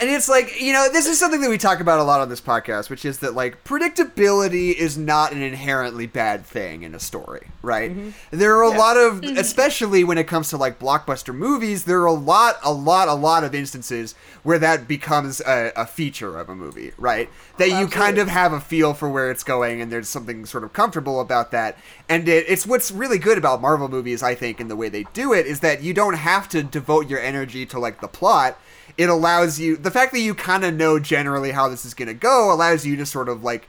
And 0.00 0.08
it's 0.10 0.28
like, 0.28 0.60
you 0.60 0.72
know, 0.72 0.88
this 0.92 1.06
is 1.06 1.18
something 1.18 1.40
that 1.40 1.50
we 1.50 1.58
talk 1.58 1.80
about 1.80 1.98
a 1.98 2.02
lot 2.02 2.20
on 2.20 2.28
this 2.28 2.40
podcast, 2.40 2.88
which 2.90 3.04
is 3.04 3.18
that, 3.18 3.34
like, 3.34 3.64
predictability 3.64 4.74
is 4.74 4.96
not 4.96 5.32
an 5.32 5.42
inherently 5.42 6.06
bad 6.06 6.44
thing 6.46 6.82
in 6.82 6.94
a 6.94 6.98
story, 7.00 7.48
right? 7.62 7.92
There 8.30 8.56
are 8.56 8.62
a 8.64 8.70
Yeah. 8.70 8.78
lot 8.78 8.96
of, 8.96 9.22
especially 9.24 10.04
when 10.04 10.18
it 10.18 10.24
comes 10.24 10.50
to, 10.50 10.56
like, 10.56 10.78
blockbuster 10.78 11.34
movies, 11.34 11.84
there 11.84 12.00
are 12.02 12.06
a 12.06 12.12
lot, 12.12 12.56
a 12.62 12.72
lot, 12.72 13.08
a 13.08 13.14
lot 13.14 13.44
of 13.44 13.54
instances 13.54 14.14
where 14.42 14.58
that 14.58 14.86
becomes 14.88 15.40
a, 15.40 15.72
a 15.76 15.86
feature 15.86 16.38
of 16.38 16.48
a 16.48 16.54
movie, 16.54 16.92
right? 16.96 17.28
That 17.58 17.70
you 17.70 17.86
kind 17.88 18.18
of 18.18 18.28
have 18.28 18.52
a 18.52 18.60
feel 18.60 18.94
for 18.94 19.08
where 19.08 19.30
it's 19.30 19.42
going, 19.44 19.80
and 19.80 19.90
there's 19.92 20.08
something 20.08 20.46
sort 20.46 20.64
of 20.64 20.72
comfortable 20.72 21.20
about 21.20 21.50
that. 21.50 21.76
And 22.08 22.28
it, 22.28 22.46
it's 22.48 22.66
what's 22.66 22.90
really 22.90 23.18
good 23.18 23.38
about 23.38 23.60
Marvel 23.60 23.88
movies, 23.88 24.22
I 24.22 24.34
think, 24.34 24.60
and 24.60 24.70
the 24.70 24.76
way 24.76 24.88
they 24.88 25.04
do 25.12 25.32
it 25.32 25.46
is 25.46 25.60
that 25.60 25.82
you 25.82 25.92
don't 25.92 26.14
have 26.14 26.48
to 26.50 26.62
devote 26.62 27.08
your 27.08 27.20
energy 27.20 27.66
to 27.66 27.78
like 27.78 28.00
the 28.00 28.08
plot. 28.08 28.58
It 28.96 29.08
allows 29.08 29.60
you 29.60 29.76
the 29.76 29.90
fact 29.90 30.12
that 30.12 30.20
you 30.20 30.34
kind 30.34 30.64
of 30.64 30.74
know 30.74 30.98
generally 30.98 31.52
how 31.52 31.68
this 31.68 31.84
is 31.84 31.94
going 31.94 32.08
to 32.08 32.14
go 32.14 32.52
allows 32.52 32.86
you 32.86 32.96
to 32.96 33.06
sort 33.06 33.28
of 33.28 33.44
like 33.44 33.68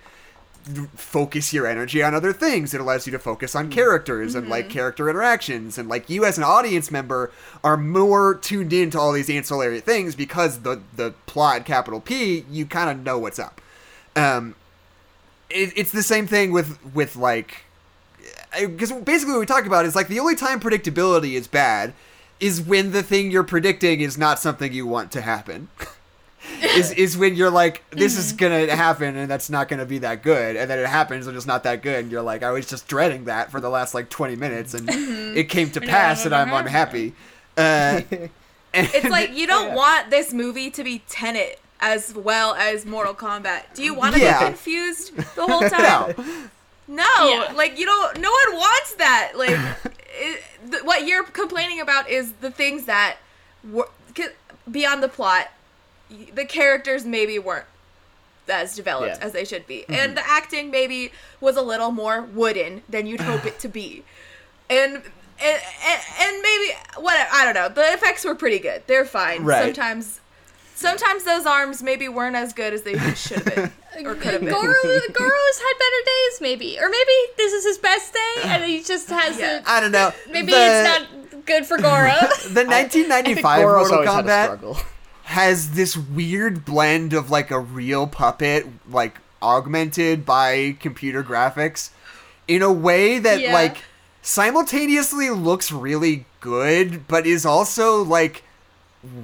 focus 0.95 1.53
your 1.53 1.67
energy 1.67 2.01
on 2.03 2.13
other 2.13 2.33
things. 2.33 2.73
It 2.73 2.81
allows 2.81 3.05
you 3.05 3.11
to 3.11 3.19
focus 3.19 3.55
on 3.55 3.69
characters 3.69 4.35
and 4.35 4.49
like 4.49 4.69
character 4.69 5.09
interactions 5.09 5.77
and 5.77 5.89
like 5.89 6.09
you 6.09 6.25
as 6.25 6.37
an 6.37 6.43
audience 6.43 6.91
member 6.91 7.31
are 7.63 7.77
more 7.77 8.35
tuned 8.35 8.73
into 8.73 8.99
all 8.99 9.11
these 9.11 9.29
ancillary 9.29 9.79
things 9.81 10.15
because 10.15 10.59
the 10.59 10.81
the 10.95 11.13
plot 11.25 11.65
capital 11.65 11.99
P 11.99 12.45
you 12.49 12.65
kind 12.65 12.89
of 12.89 13.03
know 13.03 13.17
what's 13.17 13.39
up. 13.39 13.61
Um 14.15 14.55
it, 15.49 15.73
it's 15.75 15.91
the 15.91 16.03
same 16.03 16.27
thing 16.27 16.51
with 16.51 16.77
with 16.93 17.15
like 17.15 17.63
because 18.57 18.91
basically 18.91 19.33
what 19.33 19.39
we 19.41 19.45
talk 19.45 19.65
about 19.65 19.85
is 19.85 19.95
like 19.95 20.07
the 20.07 20.19
only 20.19 20.35
time 20.35 20.59
predictability 20.59 21.33
is 21.33 21.47
bad 21.47 21.93
is 22.39 22.61
when 22.61 22.91
the 22.91 23.03
thing 23.03 23.31
you're 23.31 23.43
predicting 23.43 23.99
is 24.01 24.17
not 24.17 24.39
something 24.39 24.71
you 24.71 24.85
want 24.87 25.11
to 25.11 25.21
happen. 25.21 25.67
is 26.75 26.91
is 26.93 27.17
when 27.17 27.35
you're 27.35 27.49
like, 27.49 27.83
this 27.91 28.17
is 28.17 28.31
gonna 28.33 28.73
happen 28.75 29.15
and 29.17 29.29
that's 29.29 29.49
not 29.49 29.67
gonna 29.67 29.85
be 29.85 29.97
that 29.99 30.23
good, 30.23 30.55
and 30.55 30.69
then 30.69 30.79
it 30.79 30.87
happens 30.87 31.27
and 31.27 31.35
it's 31.35 31.45
not 31.45 31.63
that 31.63 31.81
good, 31.81 31.99
and 31.99 32.11
you're 32.11 32.21
like, 32.21 32.41
I 32.43 32.51
was 32.51 32.65
just 32.67 32.87
dreading 32.87 33.25
that 33.25 33.51
for 33.51 33.59
the 33.59 33.69
last 33.69 33.93
like 33.93 34.09
20 34.09 34.35
minutes, 34.37 34.73
and 34.73 34.89
it 34.89 35.49
came 35.49 35.69
to 35.71 35.81
pass, 35.81 36.25
and 36.25 36.33
I'm 36.33 36.51
I'm 36.53 36.65
unhappy. 36.65 37.13
Uh, 37.57 38.01
and 38.11 38.29
It's 38.93 39.09
like 39.09 39.33
you 39.35 39.47
don't 39.47 39.69
Yeah. 39.69 39.75
want 39.75 40.09
this 40.09 40.33
movie 40.33 40.69
to 40.71 40.83
be 40.83 40.99
Tenet 41.09 41.59
as 41.81 42.13
well 42.15 42.55
as 42.55 42.85
Mortal 42.85 43.13
Kombat. 43.13 43.73
Do 43.73 43.83
you 43.83 43.93
want 43.93 44.15
to 44.15 44.21
Yeah. 44.21 44.39
be 44.39 44.45
confused 44.45 45.15
the 45.35 45.45
whole 45.45 45.69
time? 45.69 46.15
no, 46.17 46.25
No, 46.89 47.03
Yeah. 47.19 47.53
like 47.55 47.77
you 47.77 47.85
don't. 47.85 48.19
No 48.19 48.29
one 48.31 48.57
wants 48.57 48.95
that. 48.95 49.33
Like, 49.35 49.51
it, 50.19 50.43
th- 50.71 50.83
what 50.83 51.05
you're 51.07 51.23
complaining 51.23 51.79
about 51.79 52.09
is 52.09 52.31
the 52.41 52.49
things 52.51 52.85
that 52.85 53.17
were 53.69 53.87
'cause 54.15 54.29
beyond 54.69 55.03
the 55.03 55.07
plot. 55.09 55.49
The 56.33 56.45
characters 56.45 57.05
maybe 57.05 57.37
weren't 57.37 57.65
as 58.47 58.75
developed 58.75 59.17
Yeah. 59.19 59.25
as 59.25 59.31
they 59.33 59.45
should 59.45 59.67
be, 59.67 59.81
mm-hmm. 59.83 59.93
and 59.93 60.17
the 60.17 60.27
acting 60.27 60.71
maybe 60.71 61.11
was 61.39 61.55
a 61.55 61.61
little 61.61 61.91
more 61.91 62.23
wooden 62.23 62.81
than 62.89 63.05
you'd 63.05 63.21
hope 63.21 63.45
it 63.45 63.59
to 63.59 63.67
be, 63.69 64.03
and. 64.69 65.03
And, 65.41 65.57
and, 65.87 66.01
and 66.19 66.41
maybe 66.41 66.73
what 66.97 67.15
I 67.31 67.45
don't 67.45 67.53
know. 67.53 67.69
The 67.69 67.93
effects 67.93 68.25
were 68.25 68.35
pretty 68.35 68.59
good. 68.59 68.83
They're 68.87 69.05
fine. 69.05 69.45
Right. 69.45 69.63
Sometimes, 69.63 70.19
sometimes 70.79 71.23
those 71.23 71.45
arms 71.45 71.83
maybe 71.83 72.07
weren't 72.09 72.35
as 72.35 72.53
good 72.53 72.73
as 72.73 72.83
they 72.83 72.97
should 73.15 73.37
have 73.43 73.55
been 73.55 73.71
or 74.05 74.15
could 74.15 74.33
have 74.33 74.41
been. 74.41 74.49
Goro, 74.49 74.73
Goro's 74.73 75.59
had 75.59 75.73
better 75.77 76.01
days, 76.05 76.41
maybe, 76.41 76.77
or 76.79 76.89
maybe 76.89 77.11
this 77.37 77.53
is 77.53 77.65
his 77.65 77.77
best 77.77 78.13
day, 78.13 78.41
and 78.43 78.63
he 78.63 78.81
just 78.81 79.09
has 79.09 79.37
Yeah. 79.37 79.59
a, 79.65 79.69
I 79.69 79.79
don't 79.79 79.91
know. 79.91 80.11
maybe 80.31 80.51
The- 80.51 80.57
it's 80.57 80.87
not 81.33 81.45
good 81.45 81.65
for 81.65 81.77
Goro. 81.77 82.11
The 82.49 82.65
1995 82.65 83.61
Goro's 83.61 83.89
Mortal 83.91 84.09
always 84.09 84.09
had 84.09 84.25
a 84.25 84.27
Kombat 84.27 84.43
struggle. 84.45 84.77
has 85.23 85.71
this 85.71 85.95
weird 85.97 86.65
blend 86.65 87.13
of 87.13 87.29
like 87.29 87.51
a 87.51 87.59
real 87.59 88.07
puppet, 88.07 88.65
like 88.89 89.17
augmented 89.41 90.25
by 90.25 90.75
computer 90.79 91.23
graphics, 91.23 91.89
in 92.47 92.61
a 92.61 92.71
way 92.71 93.19
that 93.19 93.39
Yeah. 93.41 93.53
like 93.53 93.77
simultaneously 94.21 95.29
looks 95.29 95.71
really 95.71 96.25
good, 96.39 97.07
but 97.07 97.27
is 97.27 97.45
also 97.45 98.03
like 98.03 98.43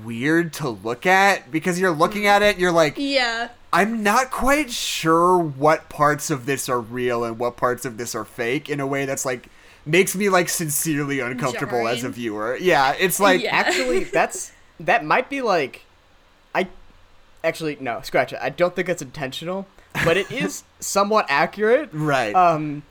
weird 0.04 0.54
to 0.54 0.70
look 0.70 1.06
at 1.06 1.52
because 1.52 1.80
you're 1.80 1.92
looking 1.92 2.28
at 2.28 2.42
it, 2.42 2.58
you're 2.58 2.72
like, 2.72 2.96
yeah, 2.98 3.50
I'm 3.74 4.04
not 4.04 4.32
quite 4.32 4.72
sure 4.72 5.38
what 5.38 5.90
parts 5.90 6.30
of 6.30 6.46
this 6.46 6.70
are 6.70 6.80
real 6.80 7.24
and 7.24 7.38
what 7.38 7.58
parts 7.58 7.86
of 7.86 7.98
this 7.98 8.16
are 8.16 8.26
fake 8.26 8.70
in 8.70 8.80
a 8.80 8.88
way 8.88 9.06
that's 9.06 9.26
like 9.26 9.48
makes 9.86 10.16
me 10.16 10.30
like 10.30 10.50
sincerely 10.50 11.20
uncomfortable 11.20 11.88
as 11.88 12.04
a 12.04 12.10
viewer. 12.10 12.58
Yeah, 12.58 12.96
it's 12.98 13.20
like 13.20 13.42
Yeah. 13.42 13.56
actually 13.56 14.04
that's 14.14 14.52
that 14.80 15.06
might 15.06 15.30
be 15.30 15.42
like 15.42 15.84
i 16.54 16.68
actually 17.46 17.78
no 17.80 18.02
scratch 18.02 18.34
it 18.34 18.40
i 18.42 18.50
don't 18.50 18.76
think 18.76 18.90
it's 18.90 19.02
intentional 19.02 19.66
but 20.04 20.18
it 20.18 20.30
is 20.30 20.64
somewhat 20.82 21.26
accurate 21.30 21.90
right. 21.94 22.36
um 22.36 22.84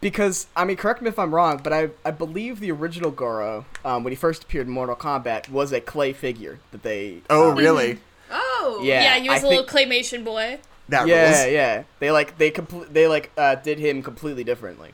because 0.00 0.46
i 0.56 0.64
mean 0.64 0.76
correct 0.76 1.00
me 1.02 1.08
if 1.08 1.18
i'm 1.18 1.34
wrong 1.34 1.60
but 1.62 1.72
i 1.72 1.88
i 2.04 2.10
believe 2.10 2.60
the 2.60 2.70
original 2.70 3.10
goro 3.10 3.64
um 3.84 4.04
when 4.04 4.12
he 4.12 4.16
first 4.16 4.44
appeared 4.44 4.66
in 4.66 4.72
mortal 4.72 4.94
kombat 4.96 5.48
was 5.48 5.72
a 5.72 5.80
clay 5.80 6.12
figure 6.12 6.58
that 6.70 6.82
they 6.82 7.18
oh, 7.30 7.50
um, 7.52 7.56
really? 7.58 7.98
Oh, 8.30 8.80
Yeah, 8.82 9.02
yeah, 9.14 9.20
he 9.22 9.28
was 9.30 9.44
I 9.44 9.46
a 9.46 9.48
little 9.50 9.64
think- 9.66 9.90
claymation 9.90 10.24
boy. 10.24 10.58
That 10.88 11.06
yeah 11.08 11.42
rules. 11.42 11.52
yeah 11.52 11.82
they 12.00 12.10
like 12.10 12.38
they 12.38 12.50
complete 12.50 12.92
they 12.92 13.06
like 13.08 13.30
uh 13.36 13.54
did 13.56 13.78
him 13.78 14.02
completely 14.02 14.44
differently 14.44 14.92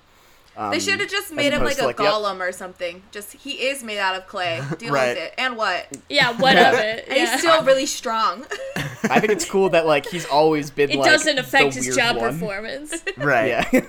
um, 0.57 0.71
They 0.71 0.79
should 0.81 1.01
have 1.01 1.09
just 1.09 1.33
made 1.33 1.53
him 1.53 1.63
like 1.65 1.77
to, 1.77 1.85
a 1.85 1.89
yep. 1.89 1.97
golem 1.97 2.41
or 2.41 2.53
something. 2.53 3.03
Just 3.11 3.33
he 3.33 3.53
is 3.67 3.83
made 3.83 3.99
out 3.99 4.15
of 4.17 4.27
clay. 4.27 4.61
Deal 4.79 4.93
Right. 4.93 5.09
with 5.09 5.19
it. 5.19 5.35
And 5.39 5.57
what? 5.57 5.87
Yeah, 6.09 6.33
what 6.39 6.57
of 6.57 6.75
it? 6.75 7.07
Yeah. 7.13 7.15
he's 7.31 7.41
still 7.41 7.63
really 7.65 7.87
strong. 7.87 8.45
i 9.11 9.19
think 9.19 9.33
it's 9.33 9.45
cool 9.45 9.69
that 9.71 9.85
like 9.85 10.07
he's 10.07 10.25
always 10.27 10.71
been 10.71 10.89
it 10.89 10.97
like 10.97 11.11
doesn't 11.11 11.35
the 11.35 11.43
affect 11.43 11.75
his 11.75 11.95
job 11.97 12.17
one. 12.17 12.33
performance. 12.33 13.03
Right. 13.17 13.49
yeah 13.49 13.69
he 13.69 13.81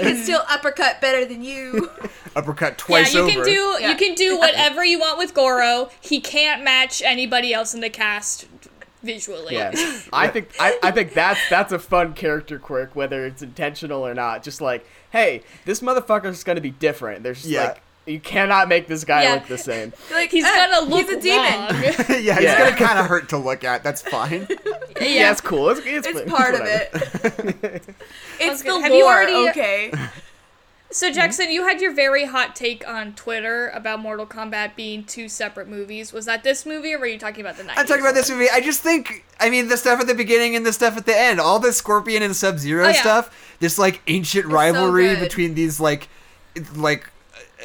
can 0.00 0.16
still 0.16 0.42
uppercut 0.48 1.00
better 1.00 1.24
than 1.24 1.42
you. 1.44 1.90
Uppercut 2.34 2.76
twice 2.76 3.14
yeah, 3.14 3.20
you 3.20 3.26
over. 3.26 3.32
can 3.32 3.44
do 3.44 3.76
Yeah. 3.80 3.90
you 3.90 3.96
can 3.96 4.14
do 4.14 4.36
whatever 4.38 4.84
you 4.84 4.98
want 4.98 5.18
with 5.18 5.34
Goro. 5.34 5.90
He 6.00 6.20
can't 6.20 6.64
match 6.64 7.00
anybody 7.02 7.54
else 7.54 7.74
in 7.74 7.80
the 7.80 7.90
cast 7.90 8.46
visually. 9.06 9.54
Yeah, 9.54 9.70
I 10.12 10.28
think 10.28 10.50
I, 10.60 10.78
I 10.82 10.90
think 10.90 11.14
that's 11.14 11.40
that's 11.48 11.72
a 11.72 11.78
fun 11.78 12.12
character 12.14 12.58
quirk, 12.58 12.94
whether 12.94 13.24
it's 13.24 13.40
intentional 13.42 14.06
or 14.06 14.12
not. 14.12 14.42
Just 14.42 14.60
like, 14.60 14.84
hey, 15.10 15.42
this 15.64 15.80
motherfucker's 15.80 16.44
gonna 16.44 16.60
be 16.60 16.70
different. 16.70 17.22
There's 17.22 17.38
just 17.38 17.48
Yeah. 17.48 17.64
like 17.68 17.82
you 18.06 18.20
cannot 18.20 18.68
make 18.68 18.86
this 18.86 19.02
guy 19.04 19.24
Yeah. 19.24 19.34
look 19.34 19.46
the 19.48 19.58
same. 19.58 19.92
like 20.12 20.30
He's 20.30 20.44
eh, 20.44 20.48
gonna 20.70 20.86
look 20.88 21.06
He's 21.08 21.16
a 21.16 21.20
demon. 21.20 21.60
wrong. 21.60 21.82
yeah, 21.82 22.04
Yeah. 22.18 22.38
he's 22.38 22.52
gonna 22.58 22.76
kind 22.76 22.98
of 22.98 23.06
hurt 23.06 23.28
to 23.30 23.38
look 23.38 23.64
at. 23.64 23.82
That's 23.82 24.02
fine. 24.02 24.46
yeah. 25.00 25.06
Yeah, 25.06 25.32
it's 25.32 25.40
cool. 25.40 25.70
It's, 25.70 25.80
it's, 25.84 26.06
It's 26.06 26.20
it's 26.20 26.30
part 26.30 26.54
of 26.54 26.60
it. 26.64 26.90
It's 28.38 28.60
Okay, 28.60 28.70
the 28.70 28.80
have 28.80 28.92
you 28.92 29.04
lore, 29.04 29.12
already- 29.14 29.48
okay? 29.50 29.92
So 30.96 31.12
Jackson, 31.12 31.50
you 31.50 31.62
had 31.66 31.82
your 31.82 31.92
very 31.92 32.24
hot 32.24 32.56
take 32.56 32.88
on 32.88 33.12
Twitter 33.12 33.68
about 33.74 34.00
Mortal 34.00 34.24
Kombat 34.24 34.76
being 34.76 35.04
two 35.04 35.28
separate 35.28 35.68
movies. 35.68 36.10
Was 36.10 36.24
that 36.24 36.42
this 36.42 36.64
movie, 36.64 36.94
or 36.94 36.98
were 36.98 37.04
you 37.06 37.18
talking 37.18 37.42
about 37.42 37.58
the 37.58 37.64
90s? 37.64 37.74
I'm 37.76 37.86
talking 37.86 38.00
about 38.00 38.14
this 38.14 38.30
movie. 38.30 38.46
I 38.50 38.62
just 38.62 38.80
think, 38.80 39.22
I 39.38 39.50
mean, 39.50 39.68
the 39.68 39.76
stuff 39.76 40.00
at 40.00 40.06
the 40.06 40.14
beginning 40.14 40.56
and 40.56 40.64
the 40.64 40.72
stuff 40.72 40.96
at 40.96 41.04
the 41.04 41.14
end, 41.14 41.38
all 41.38 41.58
the 41.58 41.74
Scorpion 41.74 42.22
and 42.22 42.34
Sub 42.34 42.58
Zero 42.58 42.86
Oh, 42.86 42.88
yeah. 42.88 42.94
stuff, 43.02 43.56
this 43.60 43.78
like 43.78 44.00
ancient 44.06 44.46
rivalry 44.46 45.08
good. 45.08 45.20
between 45.20 45.54
these 45.54 45.78
like, 45.80 46.08
like. 46.74 47.10
uh, 47.34 47.64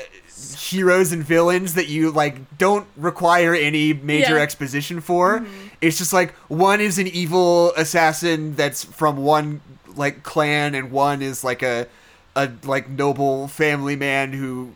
Heroes 0.57 1.11
and 1.11 1.23
villains 1.23 1.73
that 1.75 1.88
you 1.88 2.11
like 2.11 2.57
don't 2.57 2.88
require 2.97 3.53
any 3.53 3.93
major 3.93 4.36
Yeah. 4.38 4.41
exposition 4.41 4.99
for. 5.01 5.45
It's 5.82 5.97
just 5.97 6.13
like 6.13 6.34
one 6.49 6.79
is 6.82 6.97
an 6.97 7.07
evil 7.07 7.73
assassin 7.77 8.55
that's 8.55 8.84
from 8.84 9.17
one 9.17 9.61
like 9.95 10.23
clan, 10.23 10.73
and 10.75 10.89
one 10.91 11.21
is 11.21 11.43
like 11.43 11.61
a 11.61 11.88
a 12.36 12.49
like 12.63 12.89
noble 12.89 13.47
family 13.47 13.95
man 13.95 14.32
who 14.34 14.71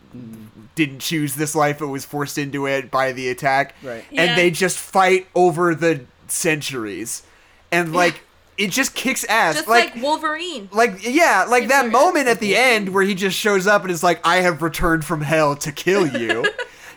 didn't 0.76 1.00
choose 1.00 1.36
this 1.36 1.56
life 1.56 1.80
but 1.80 1.88
was 1.88 2.04
forced 2.04 2.38
into 2.38 2.68
it 2.68 2.92
by 2.92 3.12
the 3.14 3.30
attack 3.30 3.74
Right. 3.82 4.04
Yeah. 4.12 4.24
and 4.24 4.38
they 4.38 4.52
just 4.52 4.78
fight 4.78 5.28
over 5.34 5.74
the 5.74 6.02
centuries 6.28 7.24
and 7.72 7.94
like 7.96 8.22
it 8.58 8.72
just 8.72 8.94
kicks 8.94 9.24
ass 9.26 9.56
Just 9.56 9.68
like 9.68 9.94
like, 9.96 10.04
Wolverine. 10.04 10.68
like 10.74 11.00
yeah 11.02 11.46
like 11.48 11.70
that 11.70 11.90
moment 11.90 12.28
at 12.28 12.40
the 12.40 12.56
end 12.58 12.90
where 12.94 13.04
he 13.04 13.16
just 13.16 13.38
shows 13.38 13.68
up 13.68 13.84
and 13.84 13.92
is 13.92 14.04
like 14.04 14.20
i 14.26 14.38
have 14.38 14.62
returned 14.62 15.06
from 15.06 15.22
hell 15.22 15.56
to 15.56 15.72
kill 15.72 16.06
you 16.20 16.46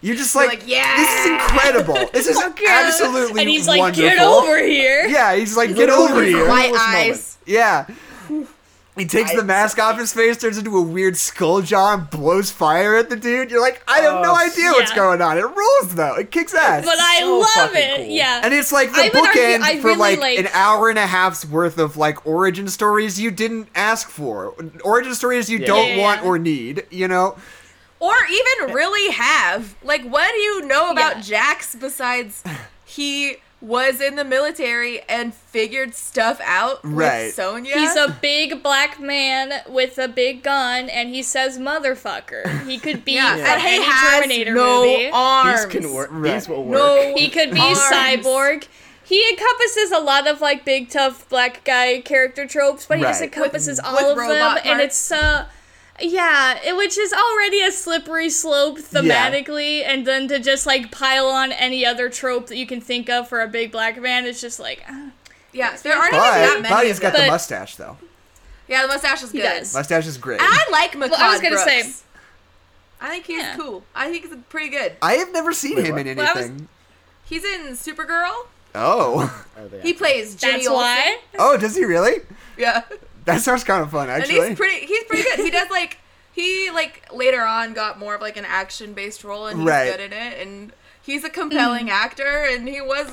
you're 0.01 0.15
just 0.15 0.37
like, 0.37 0.49
like, 0.49 0.63
"Yeah." 0.67 0.97
this 0.97 1.25
is 1.25 1.31
incredible 1.33 2.11
this 2.13 2.27
is 2.29 2.37
absolutely 2.69 3.13
wonderful. 3.13 3.39
and 3.41 3.49
he's 3.49 3.67
like, 3.67 3.81
wonderful. 3.81 4.09
"Get 4.11 4.19
over 4.21 4.59
here!" 4.65 5.07
yeah 5.07 5.35
he's 5.35 5.57
like 5.57 5.69
He's 5.71 5.79
get 5.79 5.89
like, 5.89 5.99
over 5.99 6.13
"Over 6.15 6.23
here 6.25 6.37
here." 6.37 6.49
White 6.49 6.67
Coolest 6.69 6.85
moment. 6.87 7.11
eyes. 7.11 7.39
yeah. 7.47 7.87
He 8.99 9.07
takes 9.07 9.35
the 9.35 9.45
mask 9.45 9.79
off 9.79 9.99
his 9.99 10.13
face, 10.13 10.37
turns 10.37 10.59
into 10.59 10.77
a 10.77 10.83
weird 10.83 11.17
skull 11.17 11.63
jaw, 11.63 11.95
and 11.95 12.11
blows 12.11 12.51
fire 12.51 12.97
at 12.97 13.09
the 13.11 13.17
dude. 13.17 13.51
You're 13.51 13.61
like, 13.61 13.83
I 13.89 14.01
have 14.01 14.23
no 14.23 14.33
Oh, 14.33 14.37
idea 14.37 14.71
what's 14.73 14.93
going 14.93 15.23
on. 15.23 15.39
It 15.39 15.43
rules 15.45 15.95
though. 15.95 16.15
It 16.17 16.31
kicks 16.31 16.55
ass. 16.55 16.85
But 16.85 16.99
I 16.99 17.21
So 17.21 17.39
love 17.39 17.75
it. 17.75 17.97
cool. 17.97 18.07
Yeah. 18.07 18.41
and 18.45 18.53
it's 18.53 18.73
like 18.73 18.93
the 18.93 18.99
I 19.01 19.05
would 19.05 19.17
argue- 19.17 19.43
bookend 19.43 19.61
I 19.63 19.81
for 19.81 19.87
really 19.89 19.99
like, 19.99 20.19
like- 20.21 20.39
an 20.39 20.49
hour 20.53 20.89
and 20.91 20.99
a 20.99 21.07
half's 21.07 21.45
worth 21.47 21.79
of 21.79 21.97
like 21.97 22.27
origin 22.27 22.69
stories 22.69 23.21
you 23.21 23.31
didn't 23.31 23.69
ask 23.75 24.09
for. 24.09 24.55
Origin 24.85 25.15
stories 25.15 25.49
you 25.49 25.59
Yeah. 25.59 25.67
don't 25.67 25.89
Yeah, 25.89 25.95
yeah, 25.97 26.03
want 26.03 26.23
yeah. 26.23 26.29
or 26.29 26.39
need. 26.39 26.87
You 26.91 27.09
know? 27.09 27.37
Or 28.01 28.15
even 28.31 28.75
really 28.75 29.13
have. 29.13 29.75
Like, 29.83 30.03
what 30.05 30.31
do 30.33 30.39
you 30.39 30.67
know 30.67 30.91
about 30.91 31.17
Yeah. 31.17 31.23
Jax 31.23 31.75
besides 31.75 32.43
he 32.85 33.39
was 33.61 34.01
in 34.01 34.15
the 34.15 34.25
military 34.25 35.01
and 35.09 35.35
figured 35.35 35.93
stuff 35.95 36.41
out 36.45 36.79
Right. 36.85 37.25
with 37.27 37.35
Sonya? 37.35 37.75
He's 37.77 37.97
a 37.97 38.17
big 38.23 38.63
black 38.63 39.01
man 39.01 39.63
with 39.69 39.99
a 39.99 40.07
big 40.07 40.43
gun, 40.45 40.89
and 40.89 41.09
he 41.09 41.23
says 41.23 41.59
"motherfucker." 41.59 42.67
He 42.67 42.79
could 42.79 43.05
be 43.05 43.13
yeah. 43.15 43.35
from 43.35 43.45
and 43.45 43.61
he 43.63 43.83
has 43.83 44.15
Terminator 44.21 44.55
no 44.55 44.83
movie. 44.83 45.11
arms. 45.13 45.65
These 45.65 45.73
can 45.83 45.93
work. 45.93 46.09
Right. 46.13 46.35
These 46.35 46.49
will 46.49 46.65
work. 46.65 46.79
No, 46.79 47.15
He 47.17 47.29
could 47.29 47.51
be 47.53 47.61
arms. 47.61 47.79
cyborg. 47.79 48.67
He 49.03 49.27
encompasses 49.31 49.91
a 49.91 49.99
lot 50.01 50.27
of 50.29 50.41
like 50.43 50.65
big 50.67 50.91
tough 50.91 51.29
black 51.31 51.65
guy 51.65 52.01
character 52.03 52.47
tropes, 52.47 52.85
but 52.87 52.99
he 52.99 53.05
just 53.05 53.23
encompasses 53.23 53.79
With- 53.79 53.87
all 53.87 53.95
with 53.95 54.05
of 54.05 54.17
them, 54.19 54.29
robot 54.29 54.67
and 54.67 54.81
it's 54.83 55.11
uh, 55.11 55.47
yeah, 56.01 56.59
it, 56.65 56.77
which 56.77 56.97
is 56.99 57.13
already 57.13 57.63
a 57.63 57.71
slippery 57.73 58.31
slope 58.31 58.79
thematically, 58.79 59.83
and 59.85 60.07
then 60.07 60.29
to 60.29 60.39
just 60.39 60.67
like 60.67 60.91
pile 60.91 61.27
on 61.27 61.53
any 61.53 61.85
other 61.87 62.09
trope 62.09 62.47
that 62.49 62.57
you 62.57 62.67
can 62.67 62.81
think 62.81 63.09
of 63.09 63.29
for 63.29 63.41
a 63.41 63.49
big 63.49 63.73
black 63.73 64.01
man, 64.01 64.27
it's 64.27 64.41
just 64.41 64.59
like. 64.61 64.83
ah. 64.89 65.11
Yeah, 65.53 65.75
there 65.83 65.95
aren't 65.97 66.13
even 66.13 66.21
that 66.21 66.51
But 66.57 66.63
many. 66.63 66.75
Body's 66.75 66.97
of 66.97 67.03
got 67.03 67.13
them. 67.15 67.23
the 67.23 67.29
mustache 67.29 67.77
though. 67.77 67.97
Yeah, 68.69 68.83
the 68.83 68.89
mustache 68.89 69.23
is 69.23 69.33
He 69.33 69.39
good. 69.39 69.45
does. 69.45 69.73
Mustache 69.75 70.07
is 70.07 70.19
great. 70.19 70.41
And 70.41 70.49
I 70.49 70.65
like 70.71 70.93
Mehcad 70.93 71.15
I 71.19 71.33
was 71.33 71.41
gonna 71.41 71.57
say- 71.59 71.91
I 73.01 73.09
think 73.09 73.25
he's 73.27 73.39
Yeah. 73.43 73.57
cool. 73.57 73.83
I 73.95 74.11
think 74.11 74.27
he's 74.27 74.37
pretty 74.51 74.69
good. 74.69 74.93
I 75.01 75.15
have 75.15 75.33
never 75.33 75.53
seen 75.53 75.77
Wait, 75.77 75.87
him 75.87 75.97
what? 75.97 76.07
in 76.07 76.17
Well, 76.19 76.29
I 76.29 76.33
was- 76.35 76.45
anything. 76.45 76.69
He's 77.25 77.45
in 77.45 77.69
Supergirl. 77.77 78.47
Oh. 78.75 79.45
Oh, 79.59 79.69
they 79.69 79.81
He 79.81 79.93
plays 79.95 80.35
Jimmy 80.35 80.53
That's 80.59 80.67
Olsen. 80.69 80.83
why. 80.85 81.19
Oh, 81.39 81.57
does 81.57 81.75
he 81.77 81.85
really? 81.87 82.21
Yeah. 82.59 82.83
That 83.29 83.41
sounds 83.43 83.63
kind 83.65 83.83
of 83.83 83.91
fun, 83.91 84.09
actually. 84.11 84.39
And 84.39 84.45
actually. 84.45 84.49
he's 84.49 84.59
pretty 84.59 84.87
he's 84.87 85.05
pretty 85.05 85.23
good. 85.23 85.39
He 85.41 85.51
does 85.51 85.71
like 85.71 85.99
he 86.33 86.71
like 86.71 87.09
later 87.13 87.43
on 87.43 87.75
got 87.75 87.99
more 87.99 88.15
of 88.15 88.21
like 88.21 88.37
an 88.37 88.45
action 88.47 88.93
based 88.95 89.23
role 89.25 89.47
and 89.47 89.61
he's 89.61 89.69
Right. 89.69 89.91
good 89.91 90.01
in 90.01 90.13
it 90.13 90.41
and 90.41 90.73
he's 91.03 91.25
a 91.25 91.31
compelling 91.31 91.87
mm. 91.87 91.91
actor, 91.91 92.47
and 92.49 92.69
he 92.69 92.81
was, 92.81 93.09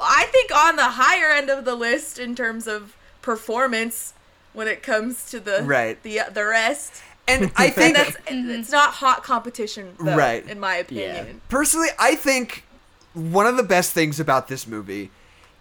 I 0.00 0.26
think, 0.32 0.54
on 0.54 0.76
the 0.76 0.90
higher 0.90 1.30
end 1.30 1.50
of 1.50 1.64
the 1.64 1.74
list 1.74 2.18
in 2.18 2.34
terms 2.34 2.66
of 2.66 2.96
performance 3.20 4.14
when 4.52 4.66
it 4.68 4.82
comes 4.82 5.30
to 5.30 5.40
the 5.40 5.62
Right. 5.62 6.02
the 6.02 6.20
uh, 6.20 6.30
the 6.30 6.44
rest. 6.44 7.02
And 7.28 7.52
I 7.56 7.66
And 7.66 7.74
think 7.74 7.96
that's 7.96 8.16
mm-hmm. 8.16 8.50
it's 8.50 8.72
not 8.72 8.94
hot 8.94 9.22
competition, 9.22 9.94
though, 10.00 10.16
Right. 10.16 10.44
In 10.48 10.58
my 10.58 10.76
opinion. 10.76 11.40
personally, 11.48 11.88
I 11.98 12.16
think 12.16 12.64
one 13.14 13.46
of 13.46 13.56
the 13.56 13.62
best 13.62 13.92
things 13.92 14.18
about 14.18 14.48
this 14.48 14.66
movie 14.66 15.10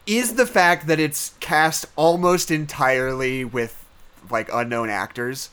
is 0.08 0.36
the 0.36 0.46
fact 0.46 0.88
that 0.88 1.00
it's 1.00 1.34
cast 1.40 1.86
almost 1.96 2.50
entirely 2.52 3.46
with 3.46 3.86
like 4.30 4.50
unknown 4.54 4.90
actors. 4.90 5.50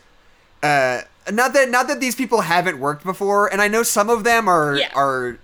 Uh, 0.62 1.02
not 1.30 1.52
that 1.52 1.68
not 1.68 1.86
that 1.88 2.00
these 2.00 2.14
people 2.14 2.42
haven't 2.42 2.78
worked 2.78 3.04
before, 3.04 3.46
and 3.52 3.60
I 3.60 3.68
know 3.68 3.82
some 3.82 4.08
of 4.10 4.24
them 4.24 4.48
are 4.48 4.76
Yeah. 4.76 4.90
are 4.94 5.38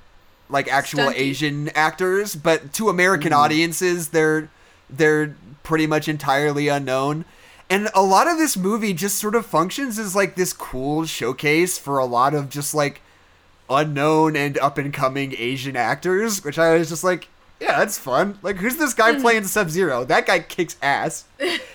like 0.48 0.68
actual 0.68 1.04
Stunty. 1.06 1.14
Asian 1.16 1.68
actors, 1.70 2.34
but 2.36 2.72
to 2.74 2.88
American 2.88 3.32
audiences, 3.32 4.08
they're 4.08 4.48
they're 4.90 5.34
pretty 5.62 5.86
much 5.86 6.08
entirely 6.08 6.68
unknown. 6.68 7.24
And 7.70 7.88
a 7.94 8.02
lot 8.02 8.28
of 8.28 8.36
this 8.36 8.56
movie 8.56 8.92
just 8.92 9.18
sort 9.18 9.34
of 9.34 9.46
functions 9.46 9.98
as 9.98 10.14
like 10.14 10.34
this 10.36 10.52
cool 10.52 11.06
showcase 11.06 11.78
for 11.78 11.98
a 11.98 12.04
lot 12.04 12.34
of 12.34 12.50
just 12.50 12.74
like 12.74 13.00
unknown 13.70 14.36
and 14.36 14.58
up 14.58 14.76
and 14.76 14.92
coming 14.92 15.34
Asian 15.38 15.74
actors, 15.76 16.44
which 16.44 16.58
I 16.58 16.74
was 16.76 16.90
just 16.90 17.02
like, 17.04 17.28
yeah, 17.64 17.78
that's 17.78 17.98
fun. 17.98 18.38
Like, 18.42 18.56
who's 18.56 18.76
this 18.76 18.94
guy 18.94 19.14
playing 19.20 19.44
Sub 19.44 19.70
Zero? 19.70 20.04
That 20.04 20.26
guy 20.26 20.40
kicks 20.40 20.76
ass. 20.82 21.24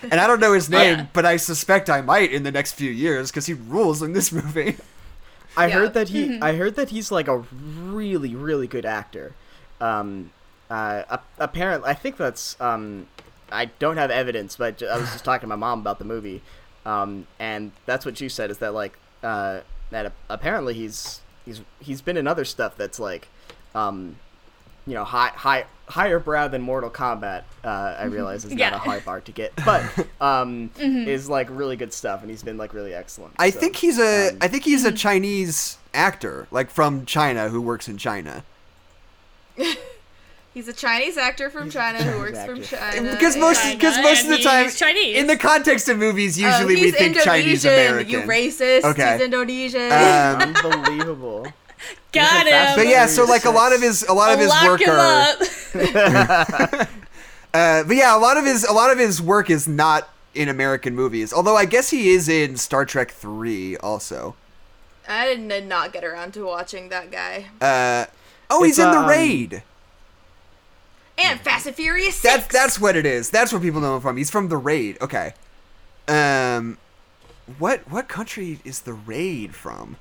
And 0.04 0.16
I 0.16 0.28
don't 0.28 0.40
know 0.40 0.54
his 0.54 0.70
name, 0.80 1.00
Yeah. 1.00 1.06
but 1.14 1.26
I 1.26 1.38
suspect 1.38 1.90
I 1.90 2.02
might 2.02 2.32
in 2.32 2.44
the 2.44 2.52
next 2.52 2.74
few 2.74 2.92
years 2.92 3.32
because 3.32 3.46
he 3.48 3.54
rules 3.54 4.02
in 4.02 4.14
this 4.14 4.32
movie. 4.40 4.78
I 5.58 5.68
Yeah. 5.68 5.74
heard 5.74 5.94
that 5.96 6.10
he. 6.10 6.40
I 6.42 6.56
heard 6.56 6.76
that 6.76 6.90
he's 6.90 7.12
like 7.12 7.28
a 7.28 7.40
really, 7.40 8.36
really 8.36 8.68
good 8.68 8.86
actor. 8.86 9.34
Um, 9.82 10.32
uh, 10.70 11.18
apparently, 11.40 11.90
I 11.90 11.94
think 11.96 12.18
that's. 12.18 12.56
Um, 12.62 13.08
I 13.52 13.66
don't 13.80 13.98
have 13.98 14.12
evidence, 14.12 14.58
but 14.58 14.84
I 14.84 14.98
was 14.98 15.12
just 15.12 15.26
talking 15.26 15.42
to 15.42 15.48
my 15.48 15.56
mom 15.56 15.80
about 15.80 15.98
the 15.98 16.06
movie, 16.06 16.44
um, 16.86 17.26
and 17.40 17.72
that's 17.88 18.06
what 18.06 18.22
you 18.22 18.30
said 18.30 18.52
is 18.52 18.60
that 18.60 18.76
like 18.76 18.96
uh, 19.24 19.62
that 19.90 20.14
apparently 20.30 20.76
he's 20.76 21.22
he's 21.46 21.62
he's 21.80 22.02
been 22.02 22.16
in 22.16 22.28
other 22.28 22.46
stuff 22.46 22.78
that's 22.78 23.00
like, 23.00 23.28
um, 23.74 24.18
you 24.86 24.94
know, 24.94 25.04
high 25.04 25.30
high 25.30 25.66
higher 25.90 26.20
brow 26.20 26.48
than 26.48 26.62
Mortal 26.62 26.90
Kombat. 26.90 27.44
Uh, 27.64 27.68
I 28.00 28.06
realize 28.06 28.46
is 28.46 28.54
Yeah. 28.54 28.70
not 28.72 28.76
a 28.78 28.90
high 28.90 29.00
bar 29.00 29.22
to 29.22 29.32
get, 29.32 29.54
but 29.66 29.84
um, 30.22 30.70
is 30.78 31.28
like 31.28 31.48
really 31.50 31.76
good 31.76 31.92
stuff, 31.94 32.22
and 32.22 32.30
he's 32.30 32.44
been 32.44 32.58
like 32.58 32.74
really 32.74 32.94
excellent. 32.94 33.34
I 33.38 33.50
So, 33.50 33.60
think 33.60 33.76
he's 33.76 34.00
a. 34.00 34.30
um, 34.30 34.38
I 34.42 34.48
think 34.48 34.64
he's 34.64 34.86
a 34.86 34.92
Chinese 34.92 35.78
actor, 35.94 36.48
like 36.52 36.70
from 36.70 37.06
China, 37.06 37.50
who 37.50 37.62
works 37.62 37.88
in 37.90 37.98
China. 37.98 38.44
He's 40.52 40.68
a 40.68 40.74
Chinese 40.74 41.16
actor 41.16 41.50
from 41.52 41.70
China 41.70 42.00
who 42.02 42.20
works 42.20 42.44
from. 42.44 42.62
China. 42.64 43.12
Because 43.12 43.38
most 43.38 43.64
because 43.72 43.98
most 44.02 44.24
of 44.24 44.30
the 44.32 44.40
time, 44.40 44.64
he's 44.66 44.80
Chinese. 44.80 45.16
in 45.18 45.28
the 45.28 45.38
context 45.38 45.88
of 45.90 45.98
movies, 46.00 46.42
Oh, 46.42 46.48
usually 46.48 46.74
we 46.76 46.82
he's 46.82 46.96
think 46.96 47.18
Chinese 47.22 47.64
Indonesian, 47.64 47.72
American. 47.74 48.12
You 48.12 48.20
racist. 48.22 48.84
Okay. 48.84 49.12
He's 49.14 49.22
Indonesian. 49.22 49.92
Um, 49.92 50.42
unbelievable. 50.56 51.48
Got 52.12 52.46
Fast 52.48 52.78
but 52.78 52.88
yeah, 52.88 53.06
so 53.06 53.26
like 53.26 53.46
a 53.46 53.50
lot 53.50 53.74
of 53.74 53.82
his 53.82 54.04
a 54.04 54.14
lot 54.14 54.34
of 54.34 54.40
his 54.40 54.50
Lock 54.50 54.64
work 54.66 54.82
him 54.82 54.90
are. 54.90 55.36
up. 56.74 56.88
Uh, 57.52 57.84
but 57.84 57.96
yeah, 57.96 58.16
a 58.16 58.20
lot 58.20 58.38
of 58.38 58.46
his 58.46 58.64
a 58.64 58.72
lot 58.72 58.92
of 58.92 59.00
his 59.00 59.22
work 59.22 59.50
is 59.50 59.68
not 59.68 60.10
in 60.36 60.50
American 60.50 60.96
movies. 60.96 61.34
Although 61.34 61.56
I 61.56 61.66
guess 61.66 61.90
he 61.90 62.10
is 62.10 62.30
in 62.30 62.58
Star 62.58 62.86
Trek 62.86 63.12
Three 63.12 63.76
also. 63.78 64.36
I 65.08 65.26
did 65.26 65.48
did 65.48 65.68
not 65.68 65.92
get 65.92 66.04
around 66.04 66.34
to 66.36 66.46
watching 66.46 66.90
that 66.90 67.10
guy. 67.10 67.48
Uh, 67.60 68.06
oh, 68.52 68.64
It's, 68.64 68.78
he's 68.78 68.86
in 68.86 68.92
the 68.92 69.00
um, 69.00 69.10
Raid. 69.10 69.64
And 71.18 71.40
Fast 71.42 71.66
and 71.66 71.76
Furious 71.76 72.18
Six. 72.18 72.34
That's 72.36 72.48
that's 72.54 72.80
what 72.80 72.96
it 72.96 73.06
is. 73.06 73.32
That's 73.32 73.52
where 73.52 73.62
people 73.62 73.82
know 73.82 73.96
him 73.96 74.02
from. 74.02 74.18
He's 74.18 74.30
from 74.30 74.50
the 74.50 74.58
Raid. 74.58 74.98
Okay. 75.02 75.34
Um, 76.08 76.78
what 77.58 77.90
what 77.90 78.08
country 78.08 78.60
is 78.64 78.82
the 78.82 78.94
Raid 78.94 79.56
from? 79.56 79.98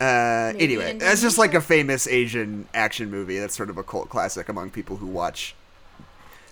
Uh, 0.00 0.52
Maybe 0.54 0.64
anyway, 0.64 0.96
that's 0.98 1.20
just 1.20 1.38
like 1.38 1.54
a 1.54 1.60
famous 1.60 2.06
Asian 2.06 2.68
action 2.72 3.10
movie. 3.10 3.38
That's 3.38 3.56
sort 3.56 3.68
of 3.70 3.78
a 3.78 3.82
cult 3.82 4.08
classic 4.08 4.48
among 4.48 4.70
people 4.70 4.96
who 4.98 5.06
watch 5.06 5.54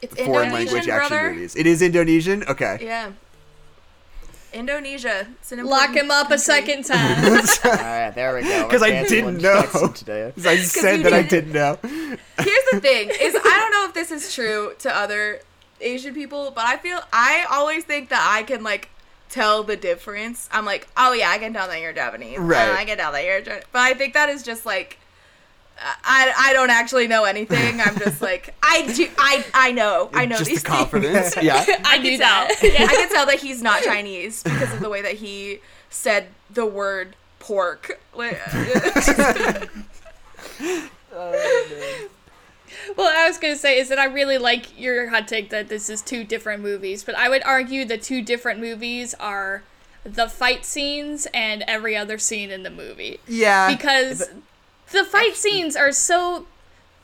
it's 0.03 0.15
foreign 0.17 0.47
Indonesian, 0.49 0.53
language 0.75 0.89
action 0.89 1.09
brother. 1.17 1.31
movies. 1.33 1.55
It 1.57 1.67
is 1.67 1.81
Indonesian. 1.81 2.43
Okay. 2.49 2.79
Yeah. 2.81 3.13
Indonesia. 4.53 5.27
It's 5.41 5.53
an 5.53 5.65
Lock 5.67 5.95
him 5.95 6.11
up 6.11 6.31
a 6.31 6.39
second 6.39 6.85
time. 6.87 7.25
All 7.35 7.41
right, 7.73 8.11
there 8.15 8.35
we 8.35 8.43
go. 8.43 8.67
'Cause 8.71 8.81
We're 8.81 8.87
I 8.87 9.05
didn't 9.07 9.39
know. 9.43 9.61
Jackson 9.63 9.93
Today. 9.93 10.33
I 10.45 10.57
said 10.59 11.03
that 11.05 11.13
I 11.13 11.23
didn't- 11.23 11.53
didn't 11.53 11.53
know. 11.53 11.79
Here's 11.83 12.65
the 12.73 12.81
thing: 12.81 13.11
is 13.11 13.35
I 13.37 13.43
don't 13.59 13.71
know 13.71 13.85
if 13.89 13.95
this 13.95 14.11
is 14.11 14.35
true 14.35 14.73
to 14.81 14.95
other 14.95 15.41
Asian 15.81 16.15
people, 16.15 16.53
but 16.55 16.65
I 16.65 16.79
feel 16.79 17.01
I 17.13 17.45
always 17.51 17.85
think 17.85 18.09
that 18.09 18.27
I 18.33 18.43
can 18.45 18.63
like 18.63 18.89
tell 19.37 19.63
the 19.63 19.77
difference. 19.77 20.49
I'm 20.51 20.65
like, 20.65 20.89
oh 20.97 21.13
yeah, 21.13 21.31
I 21.31 21.39
can 21.39 21.53
tell 21.53 21.69
that 21.69 21.81
you're 21.81 21.93
Japanese. 21.93 22.39
Uh, 22.39 22.43
Right. 22.43 22.71
I 22.71 22.85
can 22.85 22.97
tell 22.99 23.13
that 23.13 23.25
you're. 23.25 23.41
Jan-" 23.43 23.63
But 23.73 23.81
I 23.81 23.95
think 23.95 24.15
that 24.15 24.29
is 24.29 24.43
just 24.43 24.67
like. 24.67 24.99
I, 25.79 26.33
I 26.39 26.53
don't 26.55 26.71
actually 26.71 27.07
know 27.07 27.25
anything. 27.25 27.83
I'm 27.83 27.99
just 27.99 28.23
like 28.23 28.55
I 28.63 28.91
do 28.97 29.11
I 29.19 29.45
I 29.53 29.73
know 29.73 30.09
I 30.15 30.25
know 30.25 30.39
just 30.39 30.49
these 30.49 30.63
the 30.63 30.69
confidence. 30.71 31.35
things. 31.35 31.45
yeah. 31.51 31.67
I 31.85 31.99
can 31.99 32.19
tell. 32.19 32.49
that. 32.49 32.59
Yeah. 32.63 32.85
I 32.89 32.95
can 32.97 33.09
tell 33.11 33.27
that 33.27 33.41
he's 33.41 33.61
not 33.61 33.83
Chinese 33.83 34.43
because 34.43 34.73
of 34.73 34.81
the 34.81 34.89
way 34.89 35.03
that 35.03 35.17
he 35.17 35.61
said 35.91 36.29
the 36.49 36.65
word 36.65 37.15
pork. 37.41 38.01
Like, 38.17 38.41
Well, 42.97 43.13
I 43.17 43.27
was 43.29 43.39
gonna 43.39 43.57
say 43.57 43.79
is 43.79 43.89
that 43.89 43.99
I 43.99 44.05
really 44.05 44.39
like 44.39 44.79
your 44.79 45.09
hot 45.11 45.29
take 45.29 45.51
that 45.51 45.69
this 45.69 45.89
is 45.91 46.03
two 46.03 46.25
different 46.25 46.63
movies, 46.63 47.05
but 47.05 47.15
I 47.15 47.29
would 47.29 47.43
argue 47.45 47.85
the 47.85 47.99
two 47.99 48.23
different 48.23 48.61
movies 48.61 49.15
are 49.21 49.63
the 50.05 50.29
fight 50.29 50.65
scenes 50.65 51.27
and 51.35 51.65
every 51.67 51.97
other 51.97 52.17
scene 52.19 52.51
in 52.51 52.63
the 52.63 52.71
movie 52.71 53.19
Yeah. 53.27 53.69
because 53.75 54.29
the 54.93 55.05
fight 55.05 55.35
scenes 55.37 55.75
are 55.77 55.91
so 55.93 56.47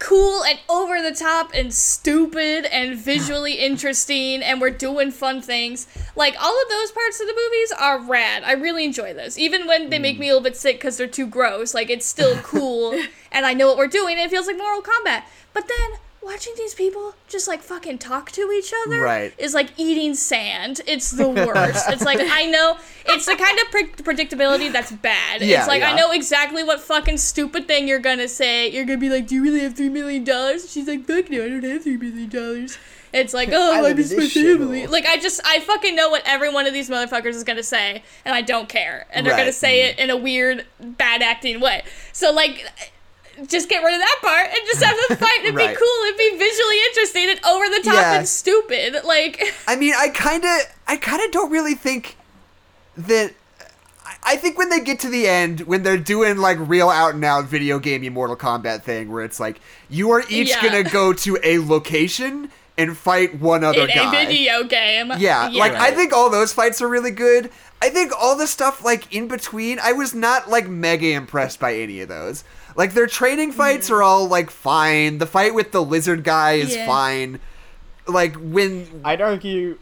cool 0.03 0.43
and 0.43 0.59
over 0.69 1.01
the 1.01 1.15
top 1.15 1.53
and 1.55 1.73
stupid 1.73 2.65
and 2.67 2.99
visually 2.99 3.55
interesting 3.55 4.43
and 4.43 4.61
we're 4.61 4.69
doing 4.69 5.13
fun 5.13 5.41
things. 5.41 5.87
Like 6.17 6.35
all 6.43 6.63
of 6.63 6.69
those 6.69 6.91
parts 6.91 7.21
of 7.21 7.29
the 7.29 7.35
movies 7.35 7.73
are 7.79 8.01
rad. 8.01 8.43
I 8.43 8.53
really 8.53 8.85
enjoy 8.85 9.15
those. 9.15 9.39
Even 9.39 9.69
when 9.69 9.91
they 9.91 10.01
make 10.01 10.17
mm. 10.17 10.21
me 10.21 10.29
a 10.29 10.33
little 10.33 10.43
bit 10.43 10.57
sick 10.57 10.81
cuz 10.81 10.97
they're 10.97 11.07
too 11.07 11.29
gross, 11.29 11.73
like 11.73 11.89
it's 11.89 12.05
still 12.05 12.37
cool 12.39 13.01
and 13.33 13.47
I 13.47 13.55
know 13.55 13.69
what 13.69 13.77
we're 13.77 13.87
doing 13.87 14.17
and 14.19 14.27
it 14.27 14.31
feels 14.31 14.49
like 14.49 14.59
Mortal 14.59 14.83
Kombat. 14.83 15.23
But 15.53 15.69
then 15.69 16.01
watching 16.25 16.53
these 16.57 16.75
people 16.75 17.15
just 17.29 17.49
like 17.49 17.61
fucking 17.63 17.99
talk 17.99 18.31
to 18.33 18.51
each 18.53 18.73
other 18.87 19.01
Right. 19.01 19.35
is 19.39 19.55
like 19.55 19.71
eating 19.77 20.15
sand. 20.15 20.81
It's 20.87 21.11
the 21.11 21.29
worst. 21.47 21.89
it's 21.89 22.05
like 22.05 22.19
I 22.21 22.47
know 22.47 22.77
it's 23.07 23.27
the 23.27 23.37
kind 23.37 23.59
of 23.59 23.71
pre- 23.71 24.15
predictability 24.15 24.71
that's 24.73 24.93
bad. 24.93 25.43
Yeah, 25.43 25.59
it's 25.61 25.69
like 25.69 25.83
I 25.83 25.95
know 25.97 26.13
exactly 26.13 26.63
what 26.63 26.81
fucking 26.81 27.19
stupid 27.19 27.67
thing 27.67 27.89
you're 27.89 27.99
gonna 27.99 28.29
say. 28.29 28.71
You're 28.71 28.85
gonna 28.85 28.99
be 28.99 29.11
like, 29.11 29.27
"Do 29.27 29.35
you 29.35 29.43
really 29.43 29.61
have 29.61 29.75
three 29.75 29.89
million 29.89 30.25
dollars?" 30.25 30.71
She's 30.71 30.87
like, 30.87 31.05
"Fuck 31.07 31.31
no, 31.31 31.45
I 31.45 31.49
don't 31.49 31.65
have 31.65 31.83
three 31.83 31.97
million 31.97 32.29
dollars." 32.29 32.79
It's 33.13 33.35
like, 33.35 33.49
"Oh, 33.53 33.85
I 33.85 33.93
miss 33.93 34.11
my 34.13 34.21
this 34.21 34.33
family." 34.35 34.87
Like 34.87 35.07
I 35.07 35.17
just, 35.19 35.41
I 35.45 35.61
fucking 35.61 35.95
know 35.97 36.09
what 36.09 36.23
every 36.25 36.51
one 36.53 36.67
of 36.67 36.73
these 36.73 36.89
motherfuckers 36.89 37.35
is 37.35 37.45
gonna 37.45 37.63
say, 37.63 38.03
and 38.25 38.35
I 38.35 38.43
don't 38.43 38.69
care. 38.69 39.07
And 39.13 39.27
they're 39.27 39.33
gonna 39.35 39.47
Right. 39.47 39.55
say 39.55 39.83
it 39.89 39.99
in 39.99 40.09
a 40.11 40.17
weird, 40.17 40.65
bad 40.81 41.23
acting 41.23 41.61
way. 41.61 41.83
So 42.13 42.33
like. 42.33 42.67
Just 43.47 43.69
get 43.69 43.83
rid 43.83 43.95
of 43.95 44.01
that 44.01 44.19
part 44.23 44.47
and 44.47 44.59
just 44.67 44.83
have 44.83 44.97
them 45.09 45.19
fight 45.19 45.41
and 45.45 45.57
Right. 45.57 45.71
be 45.71 45.77
cool 45.77 46.07
and 46.09 46.17
be 46.17 46.31
visually 46.39 46.79
interesting 46.89 47.31
and 47.31 47.45
over 47.45 47.69
the 47.69 47.83
top 47.85 47.95
Yeah. 47.95 48.15
and 48.19 48.29
stupid. 48.29 49.05
Like, 49.05 49.43
I 49.69 49.77
mean, 49.77 49.95
I 49.97 50.09
kind 50.09 50.45
of, 50.45 50.61
I 50.87 50.97
kind 50.97 51.23
of 51.25 51.31
don't 51.31 51.51
really 51.51 51.75
think 51.75 52.17
that. 52.97 53.33
I- 54.25 54.37
think 54.37 54.57
when 54.59 54.69
they 54.69 54.81
get 54.81 55.01
to 55.01 55.09
the 55.09 55.27
end, 55.27 55.61
when 55.63 55.83
they're 55.83 55.97
doing 55.97 56.37
like 56.37 56.57
real 56.61 56.89
out 56.91 57.15
and 57.15 57.25
out 57.25 57.45
video 57.47 57.79
game 57.79 58.11
Mortal 58.13 58.37
Kombat 58.37 58.83
thing, 58.83 59.11
where 59.11 59.25
it's 59.25 59.41
like 59.41 59.61
you 59.91 60.11
are 60.13 60.23
each 60.29 60.51
Yeah. 60.51 60.63
gonna 60.63 60.83
go 60.85 61.13
to 61.13 61.39
a 61.43 61.59
location 61.59 62.51
and 62.79 62.97
fight 62.97 63.35
one 63.41 63.65
other 63.65 63.87
in 63.87 63.99
a 63.99 64.11
video 64.11 64.63
game. 64.65 65.13
Yeah, 65.19 65.49
like 65.53 65.75
I 65.75 65.91
think 65.91 66.13
all 66.13 66.31
those 66.31 66.53
fights 66.53 66.81
are 66.81 66.89
really 66.89 67.11
good. 67.11 67.51
I 67.81 67.89
think 67.91 68.13
all 68.19 68.37
the 68.37 68.47
stuff 68.47 68.85
like 68.85 69.13
in 69.13 69.27
between, 69.29 69.79
I 69.83 69.93
was 69.93 70.15
not 70.15 70.49
like 70.49 70.69
mega 70.69 71.09
impressed 71.09 71.59
by 71.59 71.75
any 71.75 72.01
of 72.01 72.09
those. 72.09 72.45
Like 72.77 72.95
their 72.95 73.07
training 73.07 73.53
fights 73.53 73.91
are 73.91 74.03
all 74.03 74.27
like 74.29 74.51
fine. 74.51 75.19
The 75.19 75.27
fight 75.27 75.55
with 75.55 75.73
the 75.73 75.83
lizard 75.83 76.25
guy 76.25 76.53
is 76.55 76.75
Yeah. 76.75 76.87
fine. 76.87 77.41
Like 78.07 78.35
when 78.37 79.03
I'd 79.05 79.21
argue 79.21 79.79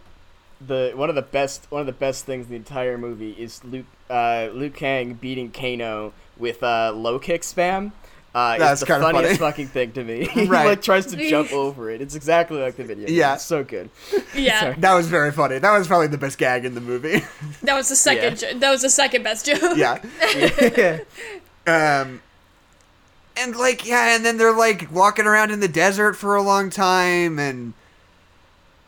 the 0.66 0.92
one 0.94 1.08
of 1.08 1.14
the 1.14 1.22
best 1.22 1.66
one 1.70 1.80
of 1.80 1.86
the 1.86 1.92
best 1.92 2.26
things 2.26 2.46
in 2.46 2.50
the 2.50 2.56
entire 2.56 2.98
movie 2.98 3.32
is 3.32 3.64
Liu 3.64 3.84
uh, 4.10 4.48
Liu 4.52 4.70
Kang 4.70 5.14
beating 5.14 5.50
Kano 5.50 6.12
with 6.36 6.62
uh, 6.62 6.92
low 6.94 7.18
kick 7.18 7.42
spam. 7.42 7.92
Uh, 8.32 8.58
That's 8.58 8.72
it's 8.72 8.80
the 8.82 8.86
kinda 8.94 9.00
funniest 9.10 9.40
funny. 9.40 9.50
fucking 9.50 9.66
thing 9.68 9.92
to 9.92 10.04
me. 10.04 10.24
he 10.32 10.44
Right. 10.46 10.64
like 10.66 10.82
tries 10.82 11.06
to 11.06 11.28
jump 11.30 11.52
over 11.64 11.90
it. 11.90 12.00
It's 12.00 12.14
exactly 12.14 12.60
like 12.60 12.76
the 12.76 12.84
video. 12.84 13.08
Yeah. 13.08 13.34
It's 13.34 13.44
so 13.44 13.64
good. 13.64 13.90
Yeah, 14.36 14.60
Sorry. 14.60 14.74
that 14.78 14.94
was 14.94 15.08
very 15.08 15.32
funny. 15.32 15.58
That 15.58 15.76
was 15.76 15.88
probably 15.88 16.06
the 16.06 16.18
best 16.18 16.38
gag 16.38 16.64
in 16.64 16.74
the 16.76 16.80
movie. 16.80 17.22
that 17.62 17.74
was 17.74 17.88
the 17.88 17.96
second. 17.96 18.38
jo- 18.38 18.56
that 18.58 18.70
was 18.70 18.82
the 18.82 18.90
second 18.90 19.22
best 19.24 19.46
joke. 19.46 19.76
yeah. 19.76 19.98
yeah. 20.76 21.00
Um 21.66 22.20
and 23.36 23.56
like 23.56 23.86
yeah, 23.86 24.14
and 24.14 24.24
then 24.24 24.36
they're 24.36 24.56
like 24.56 24.90
walking 24.92 25.26
around 25.26 25.50
in 25.50 25.60
the 25.60 25.68
desert 25.68 26.14
for 26.14 26.36
a 26.36 26.42
long 26.42 26.70
time 26.70 27.38
and 27.38 27.74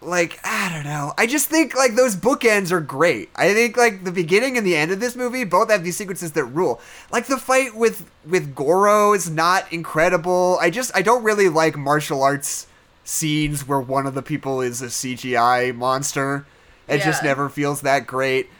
like 0.01 0.39
I 0.45 0.73
don't 0.73 0.85
know. 0.85 1.15
I 1.17 1.27
just 1.27 1.49
think 1.49 1.75
like 1.75 1.95
those 1.95 2.17
bookends 2.17 2.73
are 2.73 2.81
great. 2.81 3.31
I 3.37 3.53
think 3.55 3.77
like 3.77 4.05
the 4.05 4.13
beginning 4.13 4.57
and 4.57 4.67
the 4.67 4.77
end 4.77 4.91
of 4.91 5.01
this 5.01 5.17
movie 5.17 5.45
both 5.45 5.71
have 5.71 5.85
these 5.85 5.97
sequences 5.97 6.33
that 6.33 6.45
rule. 6.45 6.81
Like 7.11 7.27
the 7.27 7.39
fight 7.39 7.75
with 7.75 8.11
with 8.27 8.55
Goro 8.55 9.13
is 9.13 9.31
not 9.31 9.73
incredible. 9.73 10.59
I 10.61 10.71
just 10.71 10.91
I 10.95 11.03
don't 11.03 11.23
really 11.23 11.49
like 11.49 11.77
martial 11.77 12.23
arts 12.23 12.67
scenes 13.05 13.67
where 13.67 13.81
one 13.81 14.07
of 14.07 14.15
the 14.15 14.23
people 14.23 14.61
is 14.61 14.83
a 14.83 14.87
CGI 14.87 15.75
monster. 15.75 16.47
It 16.89 17.01
just 17.01 17.23
never 17.23 17.49
feels 17.49 17.83
that 17.83 18.07
great. 18.07 18.51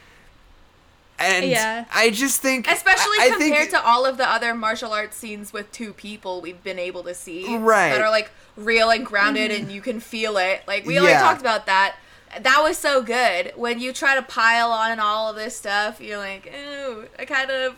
And 1.23 1.45
Yeah. 1.45 1.85
I 1.93 2.09
just 2.09 2.41
think 2.41 2.67
Especially 2.67 3.17
I, 3.19 3.25
I 3.25 3.29
compared 3.29 3.57
think, 3.57 3.71
to 3.71 3.85
all 3.85 4.05
of 4.05 4.17
the 4.17 4.29
other 4.29 4.53
martial 4.53 4.91
arts 4.91 5.17
scenes 5.17 5.53
with 5.53 5.71
two 5.71 5.93
people 5.93 6.41
we've 6.41 6.63
been 6.63 6.79
able 6.79 7.03
to 7.03 7.13
see. 7.13 7.57
Right. 7.57 7.89
That 7.89 8.01
are 8.01 8.11
like 8.11 8.31
real 8.55 8.89
and 8.89 9.05
grounded 9.05 9.51
mm-hmm. 9.51 9.63
and 9.63 9.71
you 9.71 9.81
can 9.81 9.99
feel 9.99 10.37
it. 10.37 10.63
Like 10.67 10.85
we 10.85 10.99
already 10.99 11.17
talked 11.19 11.41
about 11.41 11.65
that. 11.65 11.95
That 12.41 12.61
was 12.63 12.77
so 12.77 13.01
good. 13.03 13.53
When 13.55 13.79
you 13.79 13.93
try 13.93 14.15
to 14.15 14.21
pile 14.21 14.71
on 14.71 14.99
all 14.99 15.29
of 15.29 15.35
this 15.35 15.55
stuff, 15.55 16.01
you're 16.01 16.17
like, 16.17 16.51
ooh, 16.53 17.07
I 17.17 17.25
kind 17.25 17.51
of. 17.51 17.75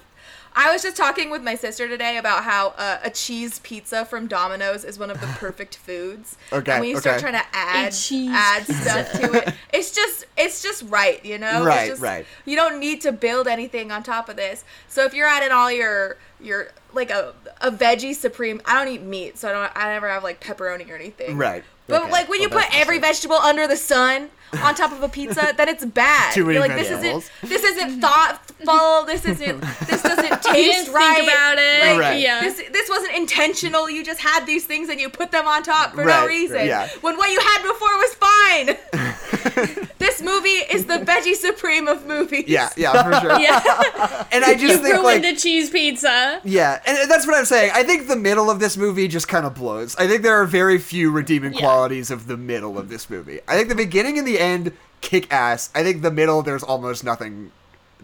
I 0.58 0.72
was 0.72 0.82
just 0.82 0.96
talking 0.96 1.30
with 1.30 1.44
my 1.44 1.56
sister 1.56 1.88
today 1.88 2.18
about 2.18 2.44
how 2.46 2.70
uh, 2.78 3.00
a 3.04 3.10
cheese 3.10 3.60
pizza 3.60 4.06
from 4.06 4.28
Domino's 4.28 4.84
is 4.86 4.98
one 4.98 5.12
of 5.12 5.20
the 5.20 5.28
perfect 5.28 5.76
foods. 5.86 6.38
Okay, 6.54 6.72
And 6.72 6.82
when 6.82 6.90
you 6.90 6.98
start 7.00 7.18
okay. 7.22 7.30
trying 7.32 7.42
to 7.44 7.48
add 7.52 7.90
cheese 7.94 8.30
add 8.32 8.64
stuff 8.66 9.12
to 9.14 9.34
it, 9.34 9.54
it's 9.74 9.92
just 9.94 10.26
it's 10.38 10.64
just 10.64 10.84
right, 10.88 11.24
you 11.26 11.38
know. 11.38 11.58
It's 11.58 11.66
Right, 11.66 11.90
just- 11.90 12.02
right. 12.02 12.26
you 12.46 12.56
don't 12.56 12.80
need 12.80 13.02
to 13.02 13.12
build 13.12 13.48
anything 13.48 13.92
on 13.92 14.02
top 14.04 14.30
of 14.30 14.38
this. 14.38 14.64
So 14.88 15.04
if 15.06 15.14
you're 15.14 15.28
adding 15.28 15.52
all 15.52 15.72
your 15.72 16.18
your 16.40 16.70
like 16.94 17.10
a 17.12 17.34
a 17.62 17.72
veggie 17.72 18.16
supreme, 18.16 18.62
I 18.66 18.82
don't 18.84 18.94
eat 18.94 19.02
meat, 19.02 19.38
so 19.38 19.50
I 19.50 19.52
don't 19.52 19.72
I 19.76 19.90
never 19.94 20.08
have 20.10 20.24
like 20.24 20.40
pepperoni 20.42 20.90
or 20.90 20.96
anything. 20.96 21.38
right. 21.38 21.64
But 21.88 22.02
Okay. 22.04 22.12
like 22.12 22.30
when 22.30 22.42
you 22.42 22.50
put 22.50 22.62
that's 22.62 22.76
every 22.78 22.98
vegetable 23.00 23.36
under 23.36 23.68
the 23.68 23.78
sun 23.78 24.30
on 24.54 24.74
top 24.76 24.92
of 24.92 25.04
a 25.04 25.10
pizza, 25.10 25.54
then 25.58 25.68
it's 25.70 25.84
bad. 25.86 26.34
Too 26.34 26.44
many 26.46 26.58
You're 26.58 26.68
like 26.68 26.78
this 26.78 26.88
vegetables. 26.90 27.30
isn't 27.44 27.50
this 27.50 27.64
isn't 27.64 28.02
thoughtful. 28.02 29.06
This 29.06 29.26
isn't 29.26 29.62
this 29.88 30.02
doesn't 30.02 30.42
taste 30.44 30.86
didn't 30.86 30.94
right. 30.94 31.16
think 31.18 31.30
about 31.30 31.58
it. 31.58 31.82
Like, 31.82 32.00
Right. 32.00 32.22
Yeah. 32.22 32.42
This 32.42 32.62
this 32.72 32.90
wasn't 32.90 33.16
intentional. 33.16 33.90
You 33.90 34.04
just 34.04 34.20
had 34.22 34.46
these 34.46 34.66
things 34.66 34.90
and 34.90 35.00
you 35.00 35.10
put 35.10 35.32
them 35.32 35.48
on 35.48 35.64
top 35.64 35.92
for 35.94 36.04
Right, 36.06 36.22
no 36.22 36.28
reason. 36.28 36.66
yeah. 36.68 36.88
When 37.02 37.18
what 37.18 37.32
you 37.32 37.40
had 37.40 37.62
before 37.64 37.98
was 37.98 38.14
fine. 38.16 39.15
this 40.00 40.22
movie 40.22 40.50
is 40.50 40.86
the 40.86 41.00
veggie 41.00 41.36
supreme 41.36 41.88
of 41.88 42.06
movies. 42.06 42.46
Yeah, 42.48 42.70
yeah, 42.78 43.04
for 43.04 43.14
sure. 43.22 43.40
yeah. 43.40 44.26
And 44.32 44.44
I 44.44 44.54
just 44.54 44.62
you 44.62 44.78
think 44.78 44.96
ruined 44.98 45.24
like 45.24 45.24
a 45.24 45.36
cheese 45.36 45.70
pizza. 45.70 46.42
Yeah, 46.44 46.82
and 46.86 47.10
that's 47.10 47.26
what 47.28 47.36
I'm 47.38 47.46
saying. 47.46 47.72
I 47.74 47.84
think 47.84 48.08
the 48.08 48.16
middle 48.16 48.50
of 48.50 48.60
this 48.60 48.78
movie 48.78 49.08
just 49.08 49.28
kind 49.28 49.46
of 49.46 49.56
blows. 49.56 49.96
I 49.98 50.08
think 50.08 50.22
there 50.24 50.40
are 50.40 50.46
very 50.46 50.78
few 50.78 51.12
redeeming 51.12 51.54
Yeah. 51.54 51.60
qualities 51.62 52.12
of 52.12 52.28
the 52.28 52.38
middle 52.38 52.78
of 52.78 52.90
this 52.90 53.10
movie. 53.10 53.40
I 53.48 53.56
think 53.56 53.70
the 53.70 53.76
beginning 53.76 54.18
and 54.18 54.28
the 54.28 54.40
end 54.40 54.72
kick 55.02 55.32
ass. 55.32 55.70
I 55.76 55.84
think 55.84 56.02
the 56.02 56.12
middle 56.12 56.42
there's 56.42 56.64
almost 56.64 57.04
nothing 57.04 57.52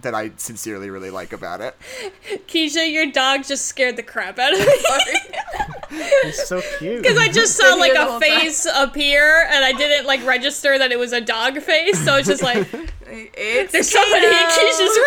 that 0.02 0.16
I 0.16 0.32
sincerely 0.38 0.90
really 0.90 1.10
like 1.12 1.34
about 1.34 1.62
it. 1.62 1.76
Keisha, 2.48 2.92
your 2.92 3.12
dog 3.12 3.44
just 3.44 3.66
scared 3.66 3.96
the 3.98 4.04
crap 4.04 4.40
out 4.40 4.54
of 4.54 4.60
me. 5.92 6.02
He's 6.24 6.48
so 6.48 6.62
cute. 6.80 7.02
Because 7.04 7.18
I 7.18 7.28
just 7.28 7.56
saw 7.58 7.76
like 7.76 7.94
a 7.94 8.06
whole 8.06 8.20
time. 8.20 8.22
face 8.22 8.66
appear 8.74 9.46
and 9.52 9.64
I 9.64 9.74
didn't 9.74 10.06
like 10.08 10.26
register 10.26 10.78
that 10.78 10.92
it 10.92 10.98
was 11.00 11.12
a 11.14 11.22
dog 11.22 11.60
face, 11.60 12.04
so 12.04 12.16
it's 12.16 12.28
just 12.28 12.42
like 12.44 12.68
It's 13.06 13.72
there's 13.74 13.92
somebody 13.92 14.26
in 14.26 14.32
Kato. 14.32 14.62
Keisha's 14.62 15.00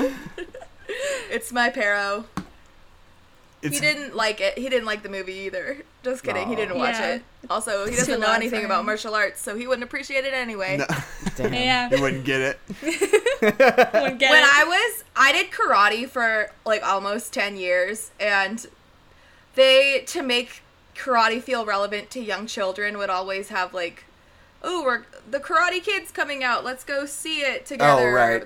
room. 0.00 0.16
It's 1.30 1.52
my 1.52 1.70
Pero. 1.70 2.24
It's 3.62 3.74
He 3.78 3.80
didn't 3.80 4.16
like 4.16 4.40
it. 4.40 4.56
He 4.56 4.68
didn't 4.70 4.86
like 4.86 5.02
the 5.02 5.08
movie 5.10 5.34
either. 5.34 5.78
Just 6.02 6.22
kidding. 6.22 6.48
He 6.48 6.56
didn't 6.56 6.78
watch 6.78 6.94
Yeah. 6.94 7.14
it. 7.16 7.22
Also, 7.50 7.84
he 7.84 7.90
It's 7.90 7.98
doesn't 8.00 8.20
know 8.20 8.26
loud 8.28 8.36
anything 8.36 8.60
for 8.60 8.66
about 8.66 8.80
him. 8.80 8.86
martial 8.86 9.14
arts, 9.14 9.40
so 9.42 9.54
he 9.56 9.66
wouldn't 9.66 9.84
appreciate 9.84 10.24
it 10.24 10.32
anyway. 10.32 10.78
no, 10.78 10.86
Damn. 11.36 11.52
Yeah. 11.54 11.90
you 11.90 12.00
wouldn't 12.00 12.24
get 12.24 12.40
it. 12.40 12.58
Wouldn't 12.82 14.18
get 14.18 14.30
when 14.30 14.42
it. 14.42 14.48
I 14.50 14.64
was, 14.66 15.04
I 15.16 15.32
did 15.32 15.50
karate 15.50 16.08
for 16.08 16.50
like 16.64 16.82
almost 16.82 17.32
10 17.32 17.56
years, 17.56 18.10
and 18.18 18.66
they, 19.54 20.04
to 20.08 20.22
make 20.22 20.62
karate 20.94 21.42
feel 21.42 21.64
relevant 21.66 22.10
to 22.10 22.20
young 22.20 22.46
children, 22.46 22.96
would 22.98 23.10
always 23.10 23.48
have 23.48 23.72
like, 23.74 24.04
oh, 24.62 24.82
we're 24.84 25.04
the 25.30 25.38
Karate 25.40 25.82
Kid's 25.82 26.10
coming 26.10 26.42
out. 26.44 26.64
Let's 26.64 26.84
go 26.84 27.06
see 27.06 27.40
it 27.40 27.62
oh, 27.62 27.68
together. 27.68 28.12
right. 28.12 28.42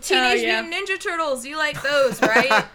Teenage 0.00 0.40
Oh, 0.40 0.42
yeah. 0.46 0.62
Mutant 0.62 0.88
Ninja 0.88 1.00
Turtles. 1.00 1.44
You 1.46 1.56
like 1.56 1.80
those, 1.82 2.20
right? 2.22 2.64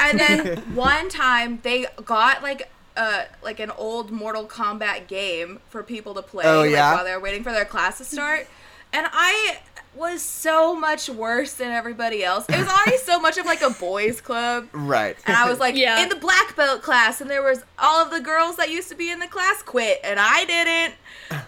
and 0.00 0.18
then 0.18 0.56
one 0.74 1.08
time 1.08 1.60
they 1.62 1.86
got 2.04 2.42
like. 2.42 2.70
Uh, 2.96 3.24
like 3.42 3.58
an 3.58 3.72
old 3.72 4.12
Mortal 4.12 4.44
Kombat 4.46 5.08
game 5.08 5.58
for 5.68 5.82
people 5.82 6.14
to 6.14 6.22
play 6.22 6.44
Oh, 6.46 6.60
like, 6.60 6.74
while 6.74 7.02
they're 7.02 7.18
waiting 7.18 7.42
for 7.42 7.50
their 7.50 7.64
class 7.64 7.98
to 7.98 8.04
start. 8.04 8.46
And 8.92 9.08
I 9.12 9.58
was 9.96 10.22
so 10.22 10.76
much 10.76 11.10
worse 11.10 11.54
than 11.54 11.72
everybody 11.72 12.22
else. 12.22 12.46
It 12.48 12.56
was 12.56 12.68
already 12.68 12.98
so 12.98 13.18
much 13.18 13.36
of 13.36 13.46
like 13.46 13.62
a 13.62 13.70
boys' 13.70 14.20
club. 14.20 14.68
Right. 14.72 15.16
And 15.26 15.36
I 15.36 15.50
was 15.50 15.58
like 15.58 15.74
Yeah. 15.74 16.04
in 16.04 16.08
the 16.08 16.14
black 16.14 16.54
belt 16.54 16.82
class, 16.82 17.20
and 17.20 17.28
there 17.28 17.42
was 17.42 17.64
all 17.80 18.00
of 18.00 18.12
the 18.12 18.20
girls 18.20 18.54
that 18.58 18.70
used 18.70 18.88
to 18.90 18.94
be 18.94 19.10
in 19.10 19.18
the 19.18 19.26
class 19.26 19.60
quit, 19.60 19.98
and 20.04 20.20
I 20.20 20.44
didn't. 20.44 20.94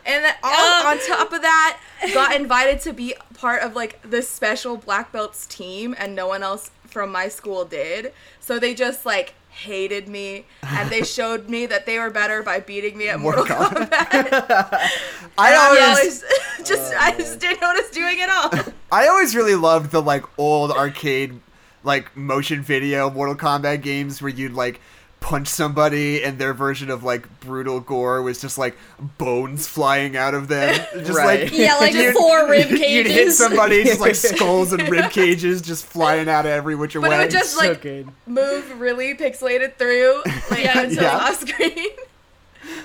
And 0.04 0.24
then 0.24 0.34
all 0.42 0.80
Um. 0.80 0.86
on 0.88 0.98
top 1.06 1.32
of 1.32 1.42
that, 1.42 1.78
got 2.12 2.34
invited 2.34 2.80
to 2.80 2.92
be 2.92 3.14
part 3.34 3.62
of 3.62 3.76
like 3.76 4.02
the 4.02 4.20
special 4.20 4.76
black 4.76 5.12
belts 5.12 5.46
team, 5.46 5.94
and 5.96 6.16
no 6.16 6.26
one 6.26 6.42
else 6.42 6.72
from 6.88 7.12
my 7.12 7.28
school 7.28 7.64
did. 7.64 8.12
So 8.46 8.60
they 8.60 8.74
just 8.74 9.04
like 9.04 9.34
hated 9.50 10.06
me, 10.06 10.44
and 10.62 10.88
they 10.88 11.02
showed 11.02 11.48
me 11.48 11.66
that 11.66 11.84
they 11.84 11.98
were 11.98 12.10
better 12.10 12.44
by 12.44 12.60
beating 12.60 12.96
me 12.96 13.08
at 13.08 13.18
Mortal 13.18 13.44
Mortal, 13.44 13.66
Kombat. 13.66 13.90
I 15.36 15.54
always 15.56 15.80
I 15.80 15.86
always 15.88 16.24
just 16.64 16.94
I 16.94 17.12
oh. 17.12 17.18
just 17.18 17.40
didn't 17.40 17.60
know 17.60 17.66
what 17.66 17.76
I 17.76 17.80
was 17.80 17.90
doing 17.90 18.20
at 18.20 18.30
all. 18.30 18.72
I 18.92 19.08
always 19.08 19.34
really 19.34 19.56
loved 19.56 19.90
the 19.90 20.00
like 20.00 20.22
old 20.38 20.70
arcade 20.70 21.40
like 21.82 22.16
motion 22.16 22.62
video 22.62 23.10
Mortal 23.10 23.34
Kombat 23.34 23.82
games 23.82 24.22
where 24.22 24.30
you'd 24.30 24.52
like 24.52 24.80
punch 25.26 25.48
somebody 25.48 26.22
and 26.22 26.38
their 26.38 26.54
version 26.54 26.88
of 26.88 27.02
like 27.02 27.40
brutal 27.40 27.80
gore 27.80 28.22
was 28.22 28.40
just 28.40 28.56
like 28.56 28.76
bones 29.18 29.66
flying 29.66 30.16
out 30.16 30.34
of 30.34 30.46
them. 30.46 30.72
Just 30.98 31.18
Right. 31.18 31.42
like 31.42 31.52
Yeah, 31.52 31.74
like 31.78 31.94
you'd- 31.94 32.12
four 32.12 32.48
rib 32.48 32.70
You'd 32.70 32.78
hit 32.78 33.06
cages. 33.06 33.36
somebody, 33.36 33.82
just 33.82 34.00
like 34.00 34.14
skulls 34.36 34.72
and 34.72 34.88
rib 34.88 35.10
cages 35.10 35.60
just 35.62 35.84
flying 35.84 36.28
out 36.28 36.46
of 36.46 36.52
every 36.52 36.76
which 36.76 36.94
But 36.94 37.06
it 37.06 37.08
way. 37.08 37.18
would 37.18 37.30
just 37.32 37.54
so 37.54 37.58
like 37.68 37.80
good. 37.80 38.08
move 38.24 38.80
really 38.80 39.16
pixelated 39.16 39.74
through 39.78 40.22
like 40.48 40.62
Yeah. 40.62 40.80
until 40.82 41.02
Yeah. 41.02 41.16
off 41.16 41.40
screen. 41.40 41.88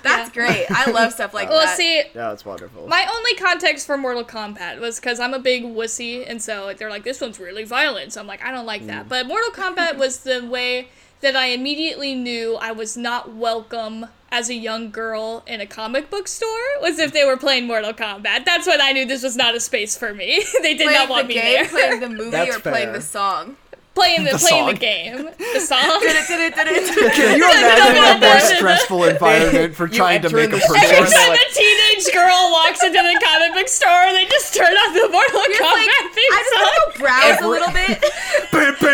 That's 0.02 0.30
Yeah. 0.30 0.34
great. 0.34 0.66
I 0.72 0.90
love 0.90 1.14
stuff 1.14 1.36
like 1.36 1.48
well, 1.50 1.60
that. 1.60 1.66
Well, 1.68 1.78
see, 1.78 2.02
Yeah, 2.16 2.32
it's 2.34 2.44
wonderful. 2.44 2.88
my 2.88 3.06
only 3.16 3.36
context 3.36 3.86
for 3.86 3.98
Mortal 4.00 4.24
Kombat 4.24 4.80
was 4.80 5.00
because 5.00 5.20
I'm 5.20 5.36
a 5.36 5.40
big 5.40 5.64
wussy, 5.64 6.24
and 6.28 6.42
so 6.42 6.74
they're 6.76 6.90
like, 6.90 7.04
this 7.04 7.22
one's 7.22 7.40
really 7.40 7.66
violent. 7.66 8.14
So 8.14 8.20
I'm 8.20 8.26
like, 8.26 8.44
I 8.44 8.50
don't 8.52 8.66
like 8.66 8.82
Mm. 8.82 8.88
that. 8.88 9.10
But 9.10 9.28
Mortal 9.28 9.52
Kombat 9.52 9.98
was 9.98 10.20
the 10.22 10.44
way 10.46 10.88
that 11.22 11.36
I 11.36 11.48
immediately 11.48 12.16
knew 12.16 12.56
I 12.56 12.72
was 12.72 12.98
not 12.98 13.34
welcome 13.34 14.08
as 14.32 14.50
a 14.50 14.56
young 14.56 14.92
girl 14.92 15.44
in 15.46 15.60
a 15.62 15.66
comic 15.68 16.10
book 16.10 16.28
store 16.28 16.48
was 16.82 17.00
if 17.00 17.12
they 17.12 17.26
were 17.26 17.38
playing 17.38 17.68
Mortal 17.68 17.94
Kombat. 17.94 18.46
That's 18.46 18.66
when 18.66 18.80
I 18.82 18.92
knew 18.94 19.06
this 19.06 19.24
was 19.24 19.36
not 19.36 19.56
a 19.56 19.60
space 19.60 19.98
for 19.98 20.14
me. 20.14 20.44
they 20.62 20.76
did 20.76 20.86
playing 20.86 20.94
not 20.94 21.10
want 21.10 21.28
the 21.28 21.36
me 21.36 21.42
game, 21.42 21.54
there. 21.54 21.68
playing 21.68 22.00
the 22.00 22.10
movie, 22.18 22.30
That's 22.32 22.56
or 22.56 22.60
playing 22.60 22.94
the 22.94 23.02
song. 23.02 23.58
Playing 23.94 24.24
the, 24.26 24.32
The 24.32 24.38
playing 24.40 24.64
song. 24.66 24.74
the 24.74 24.80
game. 24.80 25.30
The 25.54 25.60
song. 25.66 26.00
Did 26.02 26.16
it, 26.16 26.28
did 26.28 26.40
it, 26.42 26.56
did 26.56 26.68
it. 26.68 27.14
Can 27.14 27.38
you 27.38 27.44
imagine 27.46 28.24
a 28.24 28.28
more 28.28 28.40
stressful 28.40 29.04
environment 29.12 29.76
for 29.76 29.88
trying 29.88 30.22
to 30.24 30.30
make 30.30 30.50
a 30.50 30.56
the 30.56 30.60
store 30.62 30.78
Every 30.78 30.98
and 30.98 31.06
purchase? 31.06 31.14
they're 31.14 31.28
time 31.28 31.30
like- 31.36 31.48
a 31.48 31.54
teenage 31.54 32.08
girl 32.14 32.40
walks 32.52 32.84
into 32.84 33.02
the 33.02 33.20
comic 33.24 33.54
book 33.54 33.68
store, 33.68 34.12
they 34.14 34.26
just 34.26 34.54
turn 34.56 34.72
on 34.74 34.94
the 34.94 35.10
Mortal 35.12 35.44
You're 35.50 35.62
Kombat 35.62 35.76
like, 35.76 36.14
theme 36.16 36.32
I 36.32 36.40
just 36.40 36.54
song. 36.54 36.64
want 36.64 36.76
to 36.76 36.82
go 36.92 37.00
browse 37.04 37.24
a 37.24 37.36
Every- 37.36 37.50
little 37.50 37.74
bit. 37.74 38.00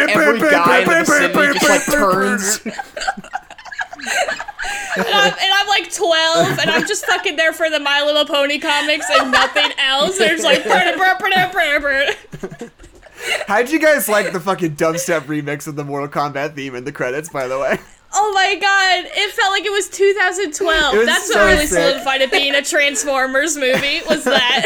Every 0.09 0.39
guy 0.49 0.79
in 0.81 0.87
the 0.87 0.95
vicinity 1.05 1.59
just 1.59 1.69
like 1.69 1.85
turns. 1.85 2.59
And 4.97 5.05
I'm, 5.07 5.31
and 5.33 5.51
I'm 5.53 5.67
like 5.67 5.91
12, 5.93 6.59
and 6.59 6.69
I'm 6.71 6.87
just 6.87 7.05
fucking 7.05 7.35
there 7.35 7.53
for 7.53 7.69
the 7.69 7.79
My 7.79 8.01
Little 8.03 8.25
Pony 8.25 8.57
comics 8.59 9.05
and 9.11 9.31
nothing 9.31 9.71
else. 9.77 10.17
There's 10.17 10.43
like, 10.43 10.63
How'd 13.47 13.69
you 13.69 13.79
guys 13.79 14.07
like 14.09 14.31
the 14.33 14.39
fucking 14.39 14.75
dubstep 14.75 15.21
remix 15.21 15.67
of 15.67 15.75
the 15.75 15.83
Mortal 15.83 16.07
Kombat 16.09 16.55
theme 16.55 16.75
in 16.75 16.83
the 16.85 16.91
credits, 16.91 17.29
by 17.29 17.47
the 17.47 17.57
way? 17.59 17.77
oh 18.13 18.31
my 18.33 18.55
god, 18.55 19.11
it 19.13 19.31
felt 19.33 19.51
like 19.51 19.65
it 19.65 19.71
was 19.71 19.89
2012. 19.89 20.93
It 20.93 20.97
was 20.97 21.05
That's 21.07 21.27
so 21.31 21.39
what 21.39 21.45
really 21.53 21.65
sick. 21.65 21.79
solidified 21.81 22.21
it 22.21 22.31
being 22.31 22.55
a 22.55 22.61
Transformers 22.61 23.57
movie, 23.57 24.01
was 24.07 24.23
that. 24.23 24.65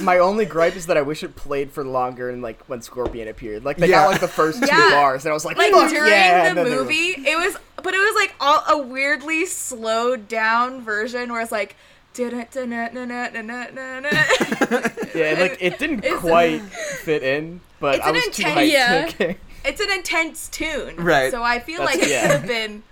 My 0.00 0.18
only 0.18 0.46
gripe 0.46 0.76
is 0.76 0.86
that 0.86 0.96
I 0.96 1.02
wish 1.02 1.22
it 1.22 1.36
played 1.36 1.70
for 1.70 1.84
longer 1.84 2.30
and 2.30 2.40
like 2.40 2.62
when 2.68 2.80
Scorpion 2.82 3.28
appeared. 3.28 3.64
Like 3.64 3.76
they 3.76 3.88
Yeah. 3.88 4.04
got 4.04 4.12
like 4.12 4.20
the 4.20 4.28
first 4.28 4.60
two 4.62 4.66
Yeah. 4.66 4.90
bars 4.90 5.24
and 5.24 5.30
I 5.30 5.34
was 5.34 5.44
like, 5.44 5.56
Like 5.58 5.72
Fuck 5.72 5.90
during 5.90 6.10
yeah! 6.10 6.48
the 6.48 6.54
then 6.54 6.64
they 6.64 6.70
were- 6.76 6.82
movie, 6.84 6.94
it 7.28 7.36
was, 7.38 7.56
but 7.82 7.92
it 7.94 7.98
was 7.98 8.14
like 8.14 8.34
all, 8.40 8.62
a 8.68 8.78
weirdly 8.82 9.44
slowed 9.46 10.26
down 10.28 10.80
version 10.82 11.30
where 11.32 11.40
it's 11.42 11.52
like. 11.52 11.76
It's 12.18 12.56
Yeah, 15.14 15.36
like 15.40 15.58
it 15.60 15.78
didn't 15.78 16.04
It's- 16.04 16.20
quite 16.20 16.60
fit 16.62 17.22
in, 17.22 17.60
but 17.80 17.96
It's 17.96 18.04
I 18.04 18.08
an 18.08 18.14
was 18.14 18.24
too 18.24 18.42
intense- 18.42 18.58
hyped. 18.60 18.70
Yeah. 18.72 19.06
Okay. 19.08 19.36
an 19.80 19.90
intense 19.92 20.48
tune, 20.48 20.96
Right. 20.96 21.30
So 21.30 21.42
I 21.42 21.58
feel 21.60 21.78
That's- 21.80 21.96
like 21.96 22.04
it 22.06 22.10
yeah. 22.10 22.22
could 22.22 22.30
have 22.32 22.46
been 22.46 22.82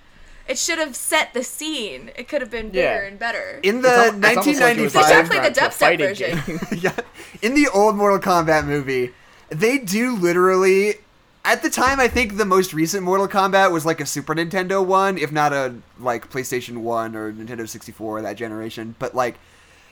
it 0.48 0.58
should 0.58 0.78
have 0.78 0.96
set 0.96 1.32
the 1.34 1.44
scene. 1.44 2.10
It 2.16 2.26
could 2.28 2.40
have 2.40 2.50
been 2.50 2.70
bigger 2.70 2.82
Yeah. 3.02 3.06
and 3.06 3.16
better. 3.18 3.60
In 3.62 3.80
the 3.80 3.88
al- 3.88 4.06
it's 4.06 4.12
almost 4.36 4.60
like 4.60 4.76
it 4.76 4.82
was 4.82 4.92
1995 4.92 4.92
They 4.92 5.14
should 5.14 5.26
play 5.30 5.38
the 5.38 5.42
background 5.54 5.54
to 5.54 5.60
a 5.60 5.70
dubstep 5.70 5.98
version. 5.98 6.42
game. 6.58 6.66
yeah. 6.82 6.96
In 7.42 7.54
the 7.54 7.68
old 7.68 7.94
Mortal 7.96 8.18
Kombat 8.18 8.66
movie, 8.66 9.12
they 9.50 9.78
do 9.78 10.16
literally. 10.16 10.96
At 11.44 11.62
the 11.62 11.70
time, 11.70 11.98
I 11.98 12.06
think 12.06 12.36
the 12.36 12.44
most 12.44 12.72
recent 12.72 13.02
Mortal 13.02 13.26
Kombat 13.26 13.72
was 13.72 13.84
like 13.84 14.00
a 14.00 14.06
Super 14.06 14.34
Nintendo 14.34 14.84
one, 14.84 15.18
if 15.18 15.32
not 15.32 15.52
a 15.52 15.74
like 15.98 16.30
PlayStation 16.30 16.78
One 16.78 17.16
or 17.16 17.32
Nintendo 17.32 17.68
64 17.68 18.22
that 18.22 18.36
generation. 18.36 18.94
But 18.98 19.14
like, 19.14 19.38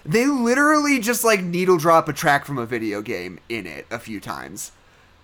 they 0.04 0.26
literally 0.26 1.00
just 1.00 1.24
like 1.24 1.42
needle 1.42 1.76
drop 1.76 2.08
a 2.08 2.12
track 2.12 2.44
from 2.44 2.56
a 2.56 2.66
video 2.66 3.02
game 3.02 3.40
in 3.48 3.66
it 3.66 3.86
a 3.90 3.98
few 3.98 4.20
times, 4.20 4.70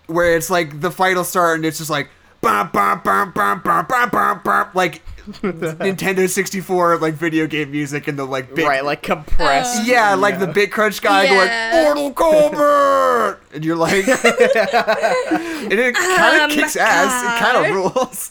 where 0.07 0.37
it's 0.37 0.51
like 0.51 0.81
the 0.81 0.91
fight 0.91 1.17
will 1.17 1.25
start 1.25 1.57
and 1.57 1.65
it's 1.67 1.79
just 1.79 1.91
like. 1.91 2.09
Bum, 2.41 2.71
bum, 2.73 3.01
bum, 3.05 3.33
bum, 3.33 3.61
bum, 3.65 3.87
bum, 3.89 4.09
bum, 4.11 4.41
bum, 4.45 4.69
like 4.75 5.03
Nintendo 5.43 6.29
64 6.29 6.99
like 6.99 7.15
video 7.15 7.49
game 7.49 7.73
music 7.73 8.07
and 8.07 8.17
the 8.17 8.25
like 8.25 8.55
big 8.55 8.65
right, 8.67 8.85
like 8.85 9.03
compressed. 9.03 9.85
yeah, 9.87 10.15
like 10.15 10.39
the 10.39 10.47
Bit 10.47 10.71
Crunch 10.71 11.03
guy 11.03 11.25
Yeah. 11.25 11.73
going 11.73 11.85
Mortal 11.97 12.13
Kombat, 12.15 13.39
and 13.53 13.65
you're 13.65 13.75
like, 13.77 14.07
and 14.09 15.73
it 15.73 15.95
kind 15.97 16.43
Um, 16.43 16.51
of 16.51 16.57
kicks 16.57 16.77
ass. 16.77 17.23
It 17.25 17.45
kind 17.45 17.67
of 17.67 17.75
rules. 17.75 18.31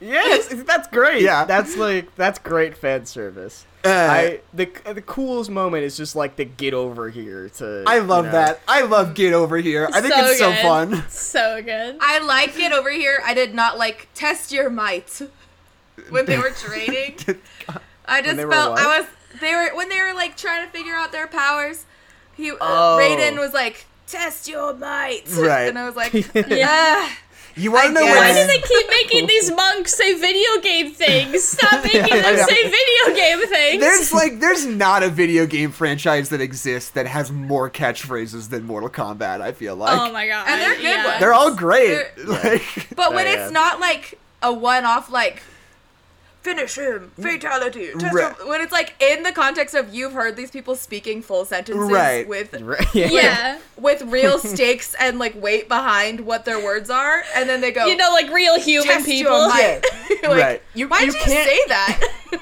Yes, 0.00 0.48
that's 0.66 0.88
great. 0.88 1.22
Yeah. 1.22 1.44
that's 1.44 1.76
like 1.76 2.14
that's 2.16 2.38
great 2.38 2.76
fan 2.76 3.06
service. 3.06 3.66
Uh, 3.84 3.88
I 3.88 4.40
the 4.52 4.68
the 4.92 5.02
coolest 5.02 5.50
moment 5.50 5.84
is 5.84 5.96
just 5.96 6.16
like 6.16 6.36
the 6.36 6.44
get 6.44 6.74
over 6.74 7.10
here 7.10 7.48
to. 7.56 7.84
I 7.86 8.00
love 8.00 8.26
you 8.26 8.32
know, 8.32 8.38
that. 8.38 8.60
I 8.66 8.82
love 8.82 9.14
Get 9.14 9.32
Over 9.32 9.56
Here. 9.56 9.88
I 9.92 10.00
think 10.00 10.14
So 10.14 10.26
it's 10.26 10.38
so 10.38 10.52
fun. 10.54 11.04
So 11.08 11.62
good. 11.62 11.96
I 12.00 12.18
like 12.18 12.58
it 12.58 12.72
over 12.72 12.90
here. 12.90 13.20
I 13.24 13.34
did 13.34 13.54
not 13.54 13.78
like 13.78 14.08
test 14.14 14.50
your 14.52 14.68
might 14.68 15.22
when 16.10 16.26
they 16.26 16.38
were 16.38 16.50
trading. 16.50 17.16
I 18.06 18.20
just 18.22 18.36
felt 18.36 18.72
what? 18.72 18.80
I 18.80 18.98
was 18.98 19.06
they 19.40 19.54
were 19.54 19.76
when 19.76 19.88
they 19.88 20.00
were 20.00 20.14
like 20.14 20.36
trying 20.36 20.66
to 20.66 20.72
figure 20.72 20.94
out 20.94 21.12
their 21.12 21.28
powers. 21.28 21.84
He 22.34 22.50
uh, 22.50 22.56
Oh. 22.60 22.98
Raiden 23.00 23.38
was 23.38 23.52
like 23.52 23.86
test 24.08 24.48
your 24.48 24.74
might, 24.74 25.22
Right. 25.36 25.68
And 25.68 25.78
I 25.78 25.86
was 25.86 25.94
like, 25.96 26.12
Yeah. 26.48 27.08
"Ugh." 27.58 27.62
You 27.64 27.72
want 27.72 27.84
I 27.84 27.88
to 27.88 27.94
know 27.94 28.04
guess. 28.04 28.16
Why 28.16 28.40
do 28.42 28.46
they 28.46 28.60
keep 28.66 28.86
making 29.02 29.26
these 29.26 29.50
monks 29.52 29.94
say 29.94 30.14
video 30.14 30.60
game 30.62 30.92
things? 30.92 31.44
Stop 31.44 31.82
making 31.84 32.02
I 32.04 32.20
them 32.22 32.36
know. 32.36 32.46
say 32.46 32.62
video 32.62 33.16
game 33.16 33.46
things. 33.48 33.80
There's 33.82 34.12
like 34.12 34.40
there's 34.40 34.64
not 34.66 35.02
a 35.02 35.08
video 35.08 35.46
game 35.46 35.70
franchise 35.72 36.28
that 36.30 36.40
exists 36.40 36.90
that 36.90 37.06
has 37.06 37.30
more 37.32 37.68
catchphrases 37.70 38.50
than 38.50 38.64
Mortal 38.64 38.88
Kombat. 38.90 39.40
I 39.40 39.52
feel 39.52 39.76
like 39.76 39.98
oh 39.98 40.12
my 40.12 40.26
god. 40.26 40.46
And 40.48 40.60
they're 40.60 40.74
good 40.76 40.82
yeah. 40.84 41.04
ones. 41.06 41.20
they're 41.20 41.34
all 41.34 41.54
great. 41.54 41.88
They're- 41.88 42.12
Like 42.26 42.88
But 42.94 43.14
when 43.14 43.26
Oh, 43.26 43.30
it's 43.30 43.52
not 43.52 43.80
like 43.80 44.18
a 44.42 44.52
one-off, 44.52 45.10
like 45.10 45.42
finish 46.42 46.76
him, 46.76 47.10
fatality. 47.20 47.90
test 47.98 48.14
Right. 48.14 48.36
him," 48.38 48.48
When 48.48 48.60
it's 48.60 48.72
like 48.72 48.94
in 49.02 49.22
the 49.22 49.32
context 49.32 49.74
of 49.74 49.92
you've 49.94 50.12
heard 50.12 50.36
these 50.36 50.50
people 50.50 50.74
speaking 50.76 51.20
full 51.22 51.44
sentences 51.44 51.90
Right. 51.90 52.26
with 52.26 52.54
Right, 52.60 52.94
yeah. 52.94 53.08
Yeah. 53.10 53.58
with 53.76 54.02
real 54.02 54.38
stakes 54.38 54.94
and 54.98 55.18
like 55.18 55.34
weight 55.40 55.68
behind 55.68 56.20
what 56.20 56.44
their 56.44 56.62
words 56.62 56.90
are, 56.90 57.22
and 57.34 57.48
then 57.48 57.60
they 57.60 57.70
go, 57.72 57.86
You 57.86 57.96
know, 57.96 58.10
like 58.12 58.30
real 58.30 58.58
human 58.60 59.04
people. 59.04 59.32
your 59.32 59.48
might. 59.48 59.82
Like, 60.22 60.22
Right. 60.42 60.62
You, 60.74 60.88
Why 60.88 61.00
you 61.00 61.06
did 61.12 61.14
you 61.14 61.20
can't 61.32 61.48
say 61.48 61.60
that? 61.68 62.00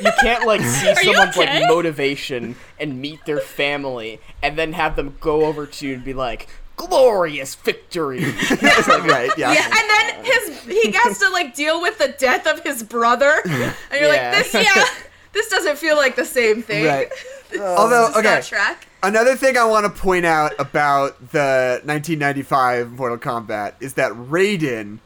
you 0.00 0.10
can't 0.20 0.46
like 0.46 0.60
see 0.62 0.94
someone's 0.96 1.36
okay? 1.36 1.60
like 1.60 1.68
motivation 1.68 2.56
and 2.80 3.00
meet 3.00 3.24
their 3.26 3.40
family 3.40 4.20
and 4.42 4.56
then 4.58 4.72
have 4.72 4.96
them 4.96 5.16
go 5.20 5.44
over 5.46 5.66
to 5.66 5.86
you 5.86 5.94
and 5.94 6.04
be 6.04 6.14
like 6.14 6.48
glorious 6.76 7.54
victory. 7.54 8.20
It's 8.22 8.50
like, 8.88 9.04
right, 9.04 9.30
yeah. 9.36 9.52
yeah, 9.52 9.66
and 9.66 9.74
then 9.90 10.24
his 10.24 10.62
he 10.64 10.92
has 10.92 11.18
to 11.18 11.28
like 11.30 11.54
deal 11.54 11.80
with 11.80 11.98
the 11.98 12.14
death 12.18 12.46
of 12.46 12.60
his 12.64 12.82
brother, 12.82 13.40
and 13.44 13.52
you're 13.92 14.12
Yeah. 14.12 14.32
like, 14.32 14.44
this 14.44 14.54
yeah, 14.54 14.84
this 15.32 15.48
doesn't 15.48 15.78
feel 15.78 15.96
like 15.96 16.16
the 16.16 16.24
same 16.24 16.62
thing. 16.62 16.86
Right. 16.86 17.08
This 17.52 17.60
oh. 17.60 17.76
Although, 17.76 18.08
is 18.08 18.16
okay, 18.16 18.40
track. 18.40 18.86
Another 19.02 19.36
thing 19.36 19.58
I 19.58 19.64
want 19.66 19.84
to 19.84 19.90
point 19.90 20.24
out 20.24 20.54
about 20.58 21.18
the 21.32 21.82
1995 21.84 22.92
Mortal 22.92 23.18
Kombat 23.18 23.74
is 23.78 23.92
that 23.92 24.10
Raiden 24.12 25.00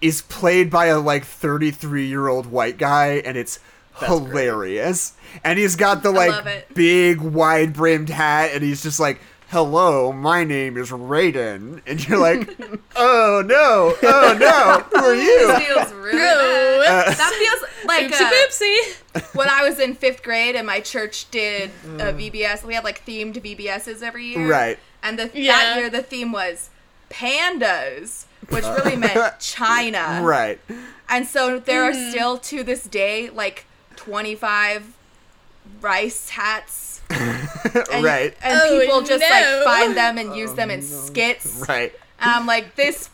is 0.00 0.22
played 0.22 0.70
by 0.70 0.86
a 0.86 0.98
like 0.98 1.26
33 1.26 2.06
year 2.06 2.28
old 2.28 2.46
white 2.46 2.78
guy, 2.78 3.16
and 3.26 3.36
it's 3.36 3.58
hilarious. 4.06 5.12
And 5.44 5.58
he's 5.58 5.76
got 5.76 6.02
the 6.02 6.10
like 6.10 6.72
big 6.74 7.20
wide 7.20 7.74
brimmed 7.74 8.08
hat, 8.08 8.52
and 8.54 8.62
he's 8.62 8.82
just 8.82 8.98
like, 8.98 9.20
"Hello, 9.50 10.12
my 10.12 10.44
name 10.44 10.76
is 10.76 10.90
Raiden," 10.90 11.80
and 11.86 12.06
you're 12.08 12.18
like, 12.18 12.48
"Oh 12.96 13.42
no, 13.46 13.94
oh 14.02 14.36
no, 14.38 14.80
who 14.90 15.04
are 15.06 15.14
This 15.16 15.26
you?" 15.26 15.74
feels 15.74 15.92
really 15.92 16.16
Ooh. 16.16 16.82
bad. 16.82 17.16
That 17.16 17.32
feels 17.38 17.86
like 17.86 18.06
Oopsie 18.06 18.20
uh, 18.22 19.20
boopsie. 19.22 19.34
when 19.36 19.48
I 19.48 19.68
was 19.68 19.78
in 19.78 19.94
fifth 19.94 20.22
grade 20.22 20.56
and 20.56 20.66
my 20.66 20.80
church 20.80 21.30
did 21.30 21.70
a 21.84 21.88
Mm. 22.12 22.18
VBS. 22.32 22.64
We 22.64 22.74
had 22.74 22.84
like 22.84 23.04
themed 23.06 23.34
VBSs 23.40 24.02
every 24.02 24.26
year, 24.26 24.48
Right. 24.48 24.78
And 25.02 25.18
the 25.18 25.30
Yeah. 25.32 25.52
that 25.56 25.76
year 25.78 25.90
the 25.90 26.02
theme 26.02 26.32
was 26.32 26.70
pandas, 27.10 28.24
which 28.48 28.64
really 28.64 28.96
meant 29.06 29.38
China, 29.40 30.20
Right. 30.22 30.58
And 31.08 31.26
so 31.26 31.58
there 31.60 31.84
are 31.84 31.92
Mm-hmm. 31.92 32.10
still 32.10 32.38
to 32.38 32.62
this 32.64 32.82
day 32.84 33.30
like 33.30 33.64
25 33.94 34.92
rice 35.80 36.30
hats. 36.30 36.85
And, 37.92 38.04
Right. 38.04 38.34
And 38.42 38.60
Oh, 38.62 38.80
people 38.80 39.02
just 39.02 39.20
no. 39.20 39.28
like 39.28 39.64
find 39.64 39.96
them 39.96 40.18
and 40.18 40.34
use 40.36 40.54
them 40.54 40.70
in 40.70 40.80
oh, 40.80 40.82
skits. 40.82 41.64
Right. 41.68 41.92
And 42.20 42.30
I'm 42.30 42.46
like, 42.46 42.74
this. 42.76 43.10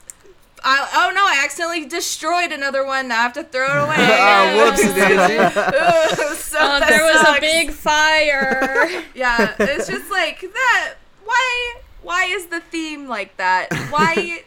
I, 0.65 0.89
oh 0.95 1.13
no! 1.13 1.23
I 1.27 1.41
accidentally 1.45 1.87
destroyed 1.87 2.53
another 2.53 2.87
one. 2.87 3.09
Now 3.09 3.19
I 3.19 3.23
have 3.23 3.33
to 3.33 3.43
throw 3.43 3.65
it 3.67 3.85
away. 3.85 3.97
Oh, 3.99 4.73
whoopsie 4.73 4.95
daisy. 4.95 6.37
So 6.37 6.59
Oh, 6.61 6.79
that 6.79 6.87
there 6.89 7.05
was 7.05 7.21
sucks. 7.21 7.39
a 7.39 7.41
big 7.41 7.71
fire. 7.73 9.03
Yeah, 9.15 9.57
it's 9.59 9.89
just 9.89 10.09
like 10.11 10.41
that. 10.41 10.95
Why? 11.25 11.75
Why 12.03 12.25
is 12.27 12.47
the 12.47 12.61
theme 12.61 13.09
like 13.09 13.37
that? 13.39 13.69
Why? 13.91 14.45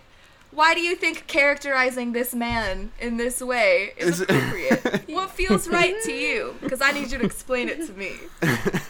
Why 0.56 0.74
do 0.74 0.80
you 0.80 0.95
think 0.95 1.28
characterizing 1.28 2.14
this 2.14 2.34
man 2.34 2.91
in 2.99 3.18
this 3.18 3.41
way 3.41 3.91
is 3.97 4.08
Is 4.08 4.22
it- 4.22 4.30
appropriate? 4.32 5.03
what 5.10 5.30
feels 5.32 5.68
right 5.68 5.95
to 6.06 6.12
you? 6.14 6.56
Because 6.62 6.82
I 6.82 6.91
need 6.91 7.12
you 7.12 7.18
to 7.20 7.26
explain 7.26 7.68
it 7.68 7.86
to 7.88 7.93
me. 7.93 8.14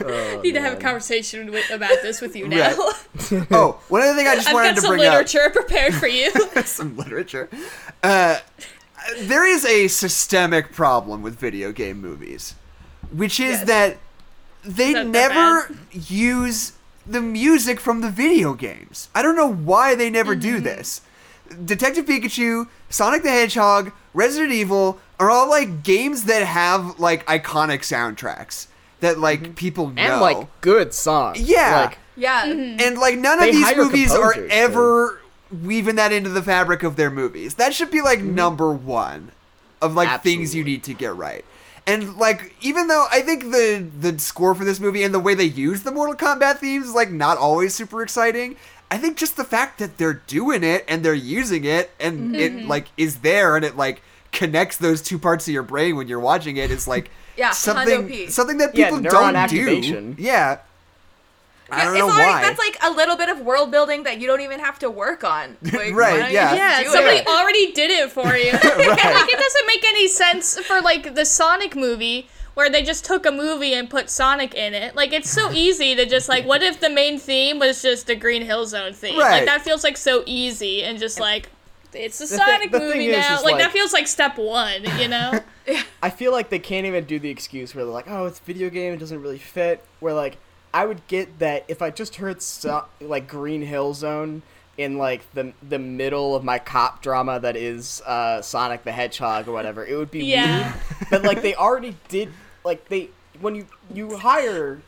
oh, 0.05 0.41
need 0.43 0.53
to 0.53 0.61
have 0.61 0.73
a 0.73 0.81
conversation 0.81 1.51
with, 1.51 1.69
about 1.71 2.01
this 2.03 2.21
with 2.21 2.35
you 2.35 2.47
now. 2.47 2.75
Right. 2.77 3.47
Oh, 3.51 3.79
one 3.89 4.03
other 4.03 4.13
thing 4.15 4.27
I 4.27 4.35
just 4.35 4.47
I've 4.49 4.53
wanted 4.53 4.69
got 4.69 4.75
to 4.75 4.81
some 4.81 4.91
bring 4.91 5.05
up. 5.07 5.13
literature 5.13 5.49
prepared 5.51 5.93
for 5.95 6.07
you. 6.07 6.31
some 6.65 6.95
literature. 6.95 7.49
Uh, 8.03 8.37
there 9.21 9.47
is 9.47 9.65
a 9.65 9.87
systemic 9.87 10.71
problem 10.71 11.23
with 11.23 11.35
video 11.39 11.71
game 11.71 11.99
movies, 11.99 12.53
which 13.11 13.39
is 13.39 13.59
Yes. 13.59 13.67
that 13.67 13.97
they 14.63 14.93
That 14.93 15.11
they're 15.11 15.29
never 15.29 15.75
use 15.91 16.73
the 17.07 17.21
music 17.21 17.79
from 17.79 18.01
the 18.01 18.09
video 18.11 18.53
games. 18.53 19.09
I 19.15 19.21
don't 19.23 19.35
know 19.35 19.51
why 19.51 19.95
they 19.95 20.09
never 20.11 20.35
do 20.35 20.55
Mm-hmm. 20.55 20.63
this. 20.65 21.01
Detective 21.65 22.05
Pikachu, 22.05 22.67
Sonic 22.89 23.23
the 23.23 23.29
Hedgehog, 23.29 23.91
Resident 24.13 24.51
Evil 24.51 24.99
are 25.19 25.29
all 25.29 25.49
like 25.49 25.83
games 25.83 26.25
that 26.25 26.45
have 26.45 26.99
like 26.99 27.25
iconic 27.27 27.79
soundtracks 27.79 28.67
that 28.99 29.19
like 29.19 29.55
people 29.55 29.87
know. 29.89 30.01
Mm-hmm. 30.01 30.11
and 30.11 30.21
like 30.21 30.61
good 30.61 30.93
songs. 30.93 31.39
Yeah. 31.39 31.85
Like, 31.87 31.97
Yeah. 32.15 32.45
And 32.45 32.97
like 32.97 33.17
none 33.17 33.39
They 33.39 33.49
of 33.49 33.55
these 33.55 33.75
movies 33.77 34.11
are 34.11 34.33
composers, 34.33 34.51
ever 34.51 35.21
weaving 35.63 35.95
that 35.95 36.11
into 36.11 36.29
the 36.29 36.41
fabric 36.41 36.83
of 36.83 36.95
their 36.95 37.11
movies. 37.11 37.55
That 37.55 37.73
should 37.73 37.91
be 37.91 38.01
like 38.01 38.19
Mm-hmm. 38.19 38.35
number 38.35 38.71
one 38.71 39.31
of 39.81 39.93
like 39.95 40.23
things 40.23 40.55
you 40.55 40.63
need 40.63 40.83
to 40.85 40.93
get 40.93 41.15
right. 41.15 41.45
And 41.87 42.15
like 42.17 42.55
even 42.61 42.87
though 42.87 43.05
I 43.11 43.21
think 43.21 43.43
the 43.51 43.87
the 43.99 44.17
score 44.17 44.55
for 44.55 44.65
this 44.65 44.79
movie 44.79 45.03
and 45.03 45.13
the 45.13 45.19
way 45.19 45.35
they 45.35 45.43
use 45.43 45.83
the 45.83 45.91
Mortal 45.91 46.15
Kombat 46.15 46.57
themes 46.57 46.87
is 46.87 46.95
like 46.95 47.11
not 47.11 47.37
always 47.37 47.75
super 47.75 48.01
exciting. 48.01 48.55
I 48.91 48.97
think 48.97 49.17
just 49.17 49.35
the 49.35 49.43
fact 49.43 49.79
that 49.79 49.97
they're 49.97 50.13
doing 50.27 50.63
it 50.63 50.85
and 50.87 51.03
they're 51.03 51.13
using 51.13 51.65
it 51.65 51.91
and 51.99 52.35
it 52.35 52.53
mm-hmm. 52.53 52.67
like 52.67 52.87
is 52.97 53.19
there 53.19 53.55
and 53.55 53.65
it 53.65 53.75
like 53.75 54.01
connects 54.31 54.77
those 54.77 55.01
two 55.01 55.17
parts 55.17 55.47
of 55.47 55.53
your 55.53 55.63
brain 55.63 55.95
when 55.95 56.07
you're 56.07 56.19
watching 56.19 56.57
it 56.57 56.71
is 56.71 56.87
like 56.95 57.09
Yeah, 57.37 57.51
something 57.51 58.29
something 58.29 58.57
that 58.59 58.73
people 58.75 58.99
neuron 58.99 59.09
don't 59.11 59.35
activation. 59.35 60.13
do. 60.13 60.23
Yeah. 60.23 60.59
I 61.71 61.77
Yeah, 61.77 61.83
don't 61.85 61.93
it's 61.95 61.99
know 62.01 62.09
already, 62.11 62.31
why. 62.31 62.41
That's 62.43 62.59
like 62.59 62.77
a 62.83 62.91
little 62.91 63.17
bit 63.17 63.29
of 63.29 63.41
world 63.41 63.71
building 63.71 64.03
that 64.03 64.19
you 64.19 64.27
don't 64.27 64.41
even 64.41 64.59
have 64.59 64.77
to 64.79 64.89
work 64.91 65.23
on. 65.23 65.57
Like, 65.63 65.73
Right, 65.73 65.95
why 65.95 66.19
don't 66.19 66.29
you 66.29 66.35
yeah. 66.35 66.53
yeah, 66.53 66.83
somebody 66.91 67.17
it? 67.17 67.27
already 67.27 67.71
did 67.71 67.89
it 67.89 68.11
for 68.11 68.35
you. 68.35 68.51
like 68.53 68.61
it 68.63 69.39
doesn't 69.39 69.67
make 69.67 69.83
any 69.83 70.07
sense 70.07 70.59
for 70.59 70.79
like 70.81 71.15
the 71.15 71.25
Sonic 71.25 71.75
movie 71.75 72.29
where 72.55 72.69
they 72.69 72.81
just 72.83 73.05
took 73.05 73.25
a 73.25 73.31
movie 73.31 73.73
and 73.73 73.89
put 73.89 74.09
Sonic 74.09 74.53
in 74.55 74.73
it. 74.73 74.95
Like 74.95 75.13
it's 75.13 75.29
so 75.29 75.51
easy 75.53 75.95
to 75.95 76.05
just 76.05 76.27
like 76.27 76.45
what 76.45 76.63
if 76.63 76.79
the 76.79 76.89
main 76.89 77.19
theme 77.19 77.59
was 77.59 77.81
just 77.81 78.07
the 78.07 78.15
Green 78.15 78.41
Hill 78.41 78.65
Zone 78.65 78.93
theme? 78.93 79.17
Right. 79.19 79.37
Like 79.39 79.45
that 79.45 79.61
feels 79.61 79.83
like 79.83 79.97
so 79.97 80.23
easy 80.25 80.83
and 80.83 80.97
just 80.97 81.19
like 81.19 81.49
it's 81.93 82.19
a 82.19 82.27
thi- 82.27 82.35
Sonic 82.35 82.71
the 82.71 82.79
thing 82.79 82.87
movie 82.89 83.07
is, 83.07 83.17
now. 83.17 83.35
is, 83.35 83.43
like, 83.43 83.53
like- 83.53 83.61
that 83.63 83.71
feels 83.71 83.93
like 83.93 84.07
step 84.07 84.37
one, 84.37 84.83
you 84.99 85.07
know? 85.07 85.39
I 86.03 86.09
feel 86.09 86.31
like 86.31 86.49
they 86.49 86.59
can't 86.59 86.85
even 86.85 87.05
do 87.05 87.19
the 87.19 87.29
excuse 87.29 87.73
where 87.73 87.85
they're 87.85 87.93
like, 87.93 88.09
"Oh, 88.09 88.25
it's 88.25 88.39
a 88.39 88.43
video 88.43 88.69
game; 88.69 88.93
it 88.93 88.97
doesn't 88.97 89.19
really 89.21 89.39
fit." 89.39 89.83
Where 89.99 90.13
like, 90.13 90.37
I 90.73 90.85
would 90.85 91.07
get 91.07 91.39
that 91.39 91.65
if 91.67 91.81
I 91.81 91.89
just 91.89 92.17
heard 92.17 92.41
so- 92.41 92.85
like 93.01 93.27
Green 93.27 93.61
Hill 93.63 93.93
Zone, 93.95 94.43
in 94.77 94.97
like 94.97 95.21
the 95.33 95.53
the 95.67 95.79
middle 95.79 96.35
of 96.35 96.43
my 96.43 96.59
cop 96.59 97.01
drama 97.01 97.39
that 97.39 97.55
is 97.55 98.01
uh, 98.05 98.41
Sonic 98.41 98.83
the 98.83 98.91
Hedgehog 98.91 99.47
or 99.47 99.53
whatever. 99.53 99.85
It 99.85 99.95
would 99.95 100.11
be 100.11 100.25
Yeah. 100.25 100.73
weird, 100.73 101.09
but 101.09 101.23
like 101.23 101.41
they 101.41 101.55
already 101.55 101.95
did 102.09 102.29
like 102.65 102.89
they 102.89 103.09
when 103.39 103.55
you 103.55 103.65
you 103.93 104.17
hire 104.17 104.81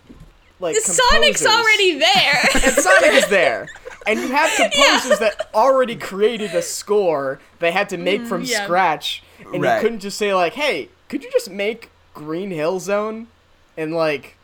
like 0.60 0.76
Sonic's 0.78 1.46
already 1.46 2.00
there. 2.00 2.44
and 2.56 2.74
Sonic 2.74 3.14
is 3.14 3.28
there. 3.28 3.68
And 4.08 4.20
you 4.20 4.28
have 4.30 4.50
composers 4.58 5.20
that 5.20 5.50
already 5.54 5.96
created 5.96 6.54
a 6.56 6.62
score 6.64 7.40
they 7.60 7.72
had 7.72 7.90
to 7.90 7.98
make 7.98 8.26
from 8.26 8.44
Mm, 8.44 8.50
yeah. 8.50 8.64
scratch. 8.64 9.22
And 9.54 9.62
Right. 9.62 9.76
you 9.76 9.82
couldn't 9.82 10.00
just 10.00 10.18
say 10.18 10.34
like, 10.34 10.54
"Hey, 10.54 10.90
could 11.10 11.24
you 11.24 11.32
just 11.32 11.50
make 11.52 11.90
Green 12.16 12.50
Hill 12.52 12.80
Zone 12.80 13.28
and 13.78 13.94
like 13.94 14.36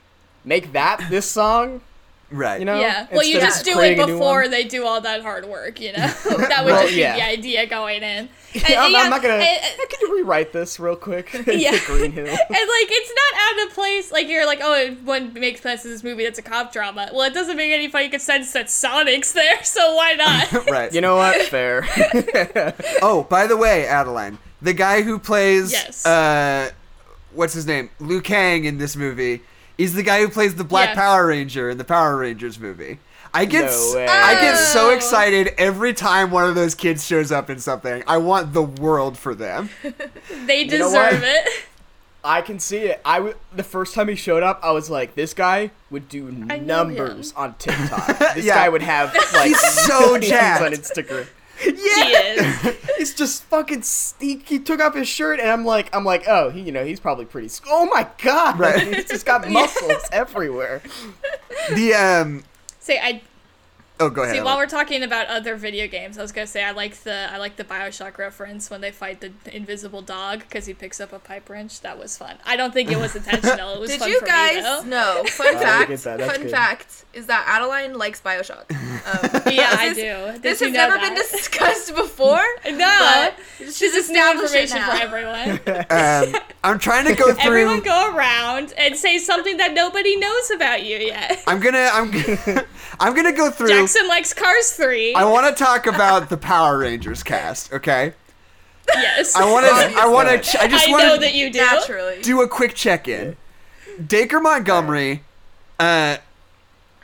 make 0.45 0.71
that 0.73 1.03
this 1.09 1.25
song?" 1.29 1.81
Right. 2.29 2.59
You 2.59 2.65
know? 2.65 2.79
yeah. 2.79 3.07
Well, 3.11 3.23
you 3.23 3.39
just 3.39 3.63
do 3.65 3.71
it 3.71 3.75
creating 3.75 3.99
a 4.01 4.05
new 4.07 4.13
before 4.13 4.47
they 4.47 4.63
do 4.63 4.85
all 4.87 4.99
that 5.01 5.21
hard 5.21 5.45
work, 5.45 5.79
you 5.79 5.91
know? 5.93 5.97
that 6.25 6.61
would 6.65 6.71
Well, 6.73 6.81
just 6.81 6.93
be 6.95 6.99
yeah. 7.01 7.15
the 7.15 7.23
idea 7.23 7.67
going 7.67 8.01
in. 8.01 8.27
And, 8.65 8.75
I'm, 8.75 8.91
yeah, 8.91 8.97
I'm 8.99 9.09
not 9.09 9.21
gonna. 9.21 9.33
and- 9.35 9.43
Hey, 9.43 9.85
Can 9.89 9.99
you 10.01 10.15
rewrite 10.15 10.51
this 10.53 10.79
real 10.79 10.95
quick? 10.95 11.31
Yeah. 11.47 11.77
Green 11.85 12.11
Hill. 12.11 12.25
And 12.27 12.37
like 12.49 12.87
it's 12.89 13.13
not 13.15 13.41
out 13.61 13.67
of 13.67 13.73
place. 13.73 14.11
Like 14.11 14.27
you're 14.27 14.45
like, 14.45 14.59
oh, 14.61 14.73
it 14.75 15.01
one 15.03 15.33
makes 15.33 15.61
sense 15.61 15.83
in 15.85 15.91
this 15.91 16.03
movie 16.03 16.23
that's 16.23 16.39
a 16.39 16.43
cop 16.43 16.71
drama. 16.73 17.09
Well, 17.13 17.23
it 17.29 17.33
doesn't 17.33 17.57
make 17.57 17.71
any 17.71 17.87
fucking 17.87 18.19
sense 18.19 18.51
that 18.53 18.69
Sonic's 18.69 19.31
there, 19.33 19.63
so 19.63 19.95
why 19.95 20.13
not? 20.13 20.67
right. 20.69 20.93
You 20.93 21.01
know 21.01 21.15
what? 21.15 21.41
Fair. 21.47 21.83
Oh, 23.01 23.25
by 23.29 23.47
the 23.47 23.57
way, 23.57 23.85
Adeline, 23.87 24.37
the 24.61 24.73
guy 24.73 25.01
who 25.01 25.19
plays 25.19 25.71
Yes. 25.71 26.05
uh 26.05 26.69
what's 27.33 27.53
his 27.53 27.65
name? 27.65 27.89
Liu 27.99 28.21
Kang 28.21 28.65
in 28.65 28.77
this 28.77 28.95
movie 28.95 29.41
is 29.77 29.95
the 29.95 30.03
guy 30.03 30.19
who 30.21 30.29
plays 30.29 30.53
the 30.55 30.63
Black 30.63 30.89
Yeah. 30.89 30.95
Power 30.95 31.27
Ranger 31.27 31.69
in 31.69 31.77
the 31.79 31.83
Power 31.83 32.15
Rangers 32.17 32.59
movie. 32.59 32.99
I 33.33 33.45
get 33.45 33.65
No. 33.65 34.05
I 34.07 34.35
get 34.35 34.55
so 34.57 34.89
Oh. 34.91 34.95
excited 34.95 35.53
every 35.57 35.93
time 35.93 36.29
one 36.31 36.47
of 36.47 36.55
those 36.55 36.75
kids 36.75 37.05
shows 37.05 37.31
up 37.31 37.49
in 37.49 37.59
something. 37.59 38.03
I 38.07 38.17
want 38.17 38.53
the 38.53 38.61
world 38.61 39.17
for 39.17 39.33
them. 39.33 39.69
they 40.45 40.65
know 40.65 40.69
deserve 40.77 41.21
what? 41.21 41.23
it. 41.23 41.49
I 42.25 42.41
can 42.41 42.57
see 42.59 42.77
it. 42.77 43.01
I 43.03 43.17
w- 43.17 43.35
the 43.53 43.63
first 43.63 43.93
time 43.95 44.07
he 44.07 44.15
showed 44.15 44.43
up, 44.43 44.59
I 44.63 44.71
was 44.71 44.89
like, 44.89 45.13
this 45.15 45.33
guy 45.33 45.71
would 45.89 46.07
do 46.07 46.27
I 46.49 46.57
numbers 46.59 47.33
on 47.35 47.55
TikTok. 47.59 48.17
This 48.35 48.45
Yeah. 48.45 48.55
guy 48.55 48.69
would 48.69 48.81
have 48.83 49.13
like 49.33 49.47
He's 49.47 49.59
so 49.59 49.99
millions 49.99 50.27
jacked. 50.29 50.63
on 50.63 50.71
Instagram. 50.71 51.27
He 51.59 51.69
is. 51.69 52.75
He's 52.97 53.13
just 53.13 53.43
fucking. 53.43 53.83
He, 54.19 54.41
he 54.45 54.59
took 54.59 54.79
off 54.81 54.95
his 54.95 55.07
shirt, 55.07 55.39
and 55.39 55.49
I'm 55.49 55.63
like, 55.65 55.93
I'm 55.95 56.03
like, 56.03 56.23
oh, 56.27 56.49
he, 56.49 56.61
you 56.61 56.71
know, 56.71 56.83
he's 56.85 56.99
probably 56.99 57.25
pretty. 57.25 57.47
s- 57.47 57.61
Oh 57.69 57.85
my 57.85 58.07
god, 58.21 58.57
Right. 58.59 58.93
he's 58.93 59.05
just 59.05 59.25
got 59.25 59.47
muscles 59.49 60.03
everywhere. 60.11 60.81
The 61.73 61.93
um 61.93 62.43
Say 62.83 62.99
I 63.01 63.21
Oh, 63.99 64.09
go 64.09 64.23
ahead. 64.23 64.35
See, 64.35 64.41
while 64.41 64.57
we're 64.57 64.65
talking 64.65 65.03
about 65.03 65.27
other 65.27 65.55
video 65.55 65.87
games, 65.87 66.17
I 66.17 66.21
was 66.23 66.31
gonna 66.31 66.47
say 66.47 66.63
I 66.63 66.71
like 66.71 66.95
the 67.03 67.29
I 67.31 67.37
like 67.37 67.55
the 67.57 67.63
Bioshock 67.63 68.17
reference 68.17 68.69
when 68.69 68.81
they 68.81 68.91
fight 68.91 69.21
the 69.21 69.31
invisible 69.55 70.01
dog 70.01 70.39
because 70.39 70.65
he 70.65 70.73
picks 70.73 70.99
up 70.99 71.13
a 71.13 71.19
pipe 71.19 71.47
wrench. 71.47 71.79
That 71.81 71.97
was 71.99 72.17
fun. 72.17 72.35
I 72.45 72.55
don't 72.57 72.73
think 72.73 72.91
it 72.91 72.97
was 72.97 73.15
intentional. 73.15 73.75
It 73.75 73.79
was 73.81 73.91
Did 73.91 73.99
fun 73.99 74.09
you 74.09 74.19
for 74.19 74.25
guys 74.25 74.55
me 74.57 74.61
though. 74.61 74.81
know? 74.83 75.23
Fun 75.27 75.53
fact. 75.53 75.89
get 75.89 75.99
that, 76.01 76.19
Fun 76.21 76.41
good. 76.41 76.51
fact 76.51 77.05
is 77.13 77.27
that 77.27 77.45
Adeline 77.47 77.93
likes 77.97 78.19
Bioshock. 78.21 78.65
Um, 79.03 79.53
Yeah, 79.53 79.67
I 79.77 79.89
do. 79.93 80.01
Did 80.33 80.41
This 80.43 80.59
has 80.61 80.71
know 80.71 80.87
never 80.87 80.97
been 80.97 81.13
discussed 81.15 81.93
before. 81.93 82.41
No, 82.69 83.31
this 83.59 83.77
she's 83.77 83.93
is 83.93 84.09
new 84.09 84.31
information 84.31 84.77
now. 84.77 84.95
for 84.95 85.01
everyone. 85.03 85.59
um, 85.89 86.41
I'm 86.63 86.79
trying 86.79 87.05
to 87.05 87.15
go 87.15 87.33
through 87.33 87.43
Everyone 87.43 87.81
go 87.81 88.15
around 88.15 88.73
and 88.77 88.95
say 88.95 89.17
something 89.17 89.57
that 89.57 89.73
nobody 89.73 90.15
knows 90.15 90.51
about 90.51 90.83
you 90.83 90.97
yet. 90.97 91.43
I'm 91.47 91.59
gonna 91.59 91.89
I'm 91.91 92.11
gonna 92.11 92.65
I'm 92.99 93.13
gonna 93.13 93.33
go 93.33 93.51
through 93.51 93.82
Jackson 93.87 94.07
likes 94.07 94.33
Cars 94.33 94.71
3. 94.73 95.13
I 95.15 95.25
want 95.25 95.55
to 95.55 95.63
talk 95.63 95.85
about 95.87 96.29
the 96.29 96.37
Power 96.37 96.77
Rangers 96.79 97.23
cast, 97.23 97.71
okay? 97.73 98.13
yes. 98.95 99.35
I 99.35 99.49
want 99.49 99.65
to. 99.65 99.99
I 99.99 100.07
want 100.07 100.29
to. 100.29 100.37
Ch- 100.39 100.55
I 100.57 100.67
just 100.67 100.87
I 100.87 100.91
want 100.91 101.03
know 101.03 101.15
to 101.15 101.21
that 101.21 101.33
you 101.33 101.49
do. 101.51 101.59
Naturally. 101.59 102.21
do 102.21 102.41
a 102.41 102.47
quick 102.47 102.73
check-in. 102.75 103.37
Dacre 104.05 104.39
Montgomery, 104.41 105.23
uh, 105.79 106.17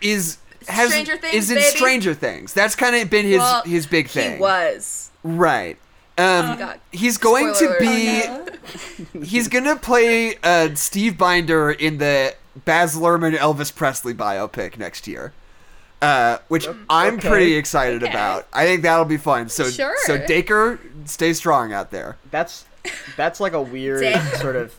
is 0.01 0.37
has 0.67 0.89
Stranger 0.89 1.17
Things, 1.17 1.35
is 1.35 1.49
in 1.51 1.55
baby. 1.57 1.67
Stranger 1.77 2.13
Things. 2.13 2.53
That's 2.53 2.75
kind 2.75 2.95
of 2.95 3.09
been 3.09 3.25
his 3.25 3.39
Well, 3.39 3.63
his 3.63 3.85
big 3.87 4.07
thing, 4.09 4.33
He 4.35 4.39
was. 4.39 5.09
right? 5.23 5.77
Um, 6.17 6.57
God. 6.57 6.79
he's 6.91 7.17
going 7.17 7.53
Spoiler 7.53 7.77
to 7.79 7.83
alert. 7.85 8.61
be. 9.13 9.25
He's 9.25 9.47
gonna 9.47 9.77
play 9.77 10.35
uh, 10.43 10.75
Steve 10.75 11.17
Binder 11.17 11.71
in 11.71 11.97
the 11.99 12.35
Baz 12.65 12.95
Luhrmann 12.97 13.37
Elvis 13.37 13.73
Presley 13.73 14.13
biopic 14.13 14.77
next 14.77 15.07
year. 15.07 15.31
Uh, 16.01 16.37
which 16.47 16.65
I'm 16.89 17.17
pretty 17.19 17.55
excited 17.55 18.03
Okay. 18.03 18.11
about. 18.11 18.47
I 18.53 18.65
think 18.65 18.83
that'll 18.83 19.03
be 19.05 19.17
fun. 19.17 19.49
So, 19.49 19.69
Sure. 19.69 19.95
so 20.05 20.17
Dacre, 20.25 20.79
stay 21.05 21.33
strong 21.33 21.73
out 21.73 21.91
there. 21.91 22.17
That's 22.31 22.65
that's 23.17 23.39
like 23.41 23.51
a 23.53 23.61
weird 23.61 24.05
sort 24.37 24.55
of 24.55 24.73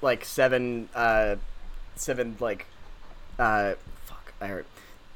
like 0.00 0.24
seven 0.24 0.88
uh 0.94 1.36
seven 1.96 2.36
like 2.40 2.66
uh 3.38 3.74
fuck 4.06 4.32
I 4.40 4.46
heard 4.46 4.64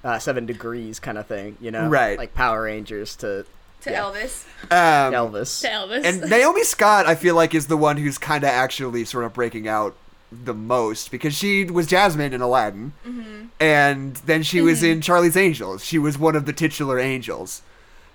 uh 0.04 0.18
seven 0.18 0.44
degrees 0.44 1.00
kind 1.00 1.16
of 1.16 1.26
thing, 1.26 1.56
you 1.60 1.70
know? 1.70 1.88
Right. 1.88 2.18
Like 2.18 2.34
Power 2.34 2.62
Rangers 2.64 3.16
to 3.16 3.46
To 3.82 3.90
Yeah. 3.90 4.00
Elvis. 4.02 4.44
Um, 4.70 5.14
Elvis. 5.14 5.62
To 5.62 5.68
Elvis. 5.68 6.04
And 6.04 6.28
Naomi 6.28 6.64
Scott, 6.64 7.06
I 7.06 7.14
feel 7.14 7.34
like, 7.34 7.54
is 7.54 7.68
the 7.68 7.76
one 7.76 7.96
who's 7.96 8.18
kind 8.18 8.44
of 8.44 8.50
actually 8.50 9.04
sort 9.06 9.24
of 9.24 9.32
breaking 9.32 9.66
out 9.68 9.94
the 10.30 10.54
most 10.54 11.10
because 11.10 11.34
she 11.34 11.64
was 11.64 11.86
Jasmine 11.86 12.32
in 12.32 12.40
Aladdin, 12.40 12.92
Mm-hmm. 13.06 13.46
and 13.60 14.16
then 14.16 14.42
she 14.42 14.60
was 14.60 14.82
in 14.82 15.00
Charlie's 15.00 15.36
Angels. 15.36 15.84
She 15.84 15.98
was 15.98 16.18
one 16.18 16.36
of 16.36 16.44
the 16.46 16.52
titular 16.52 16.98
angels. 16.98 17.62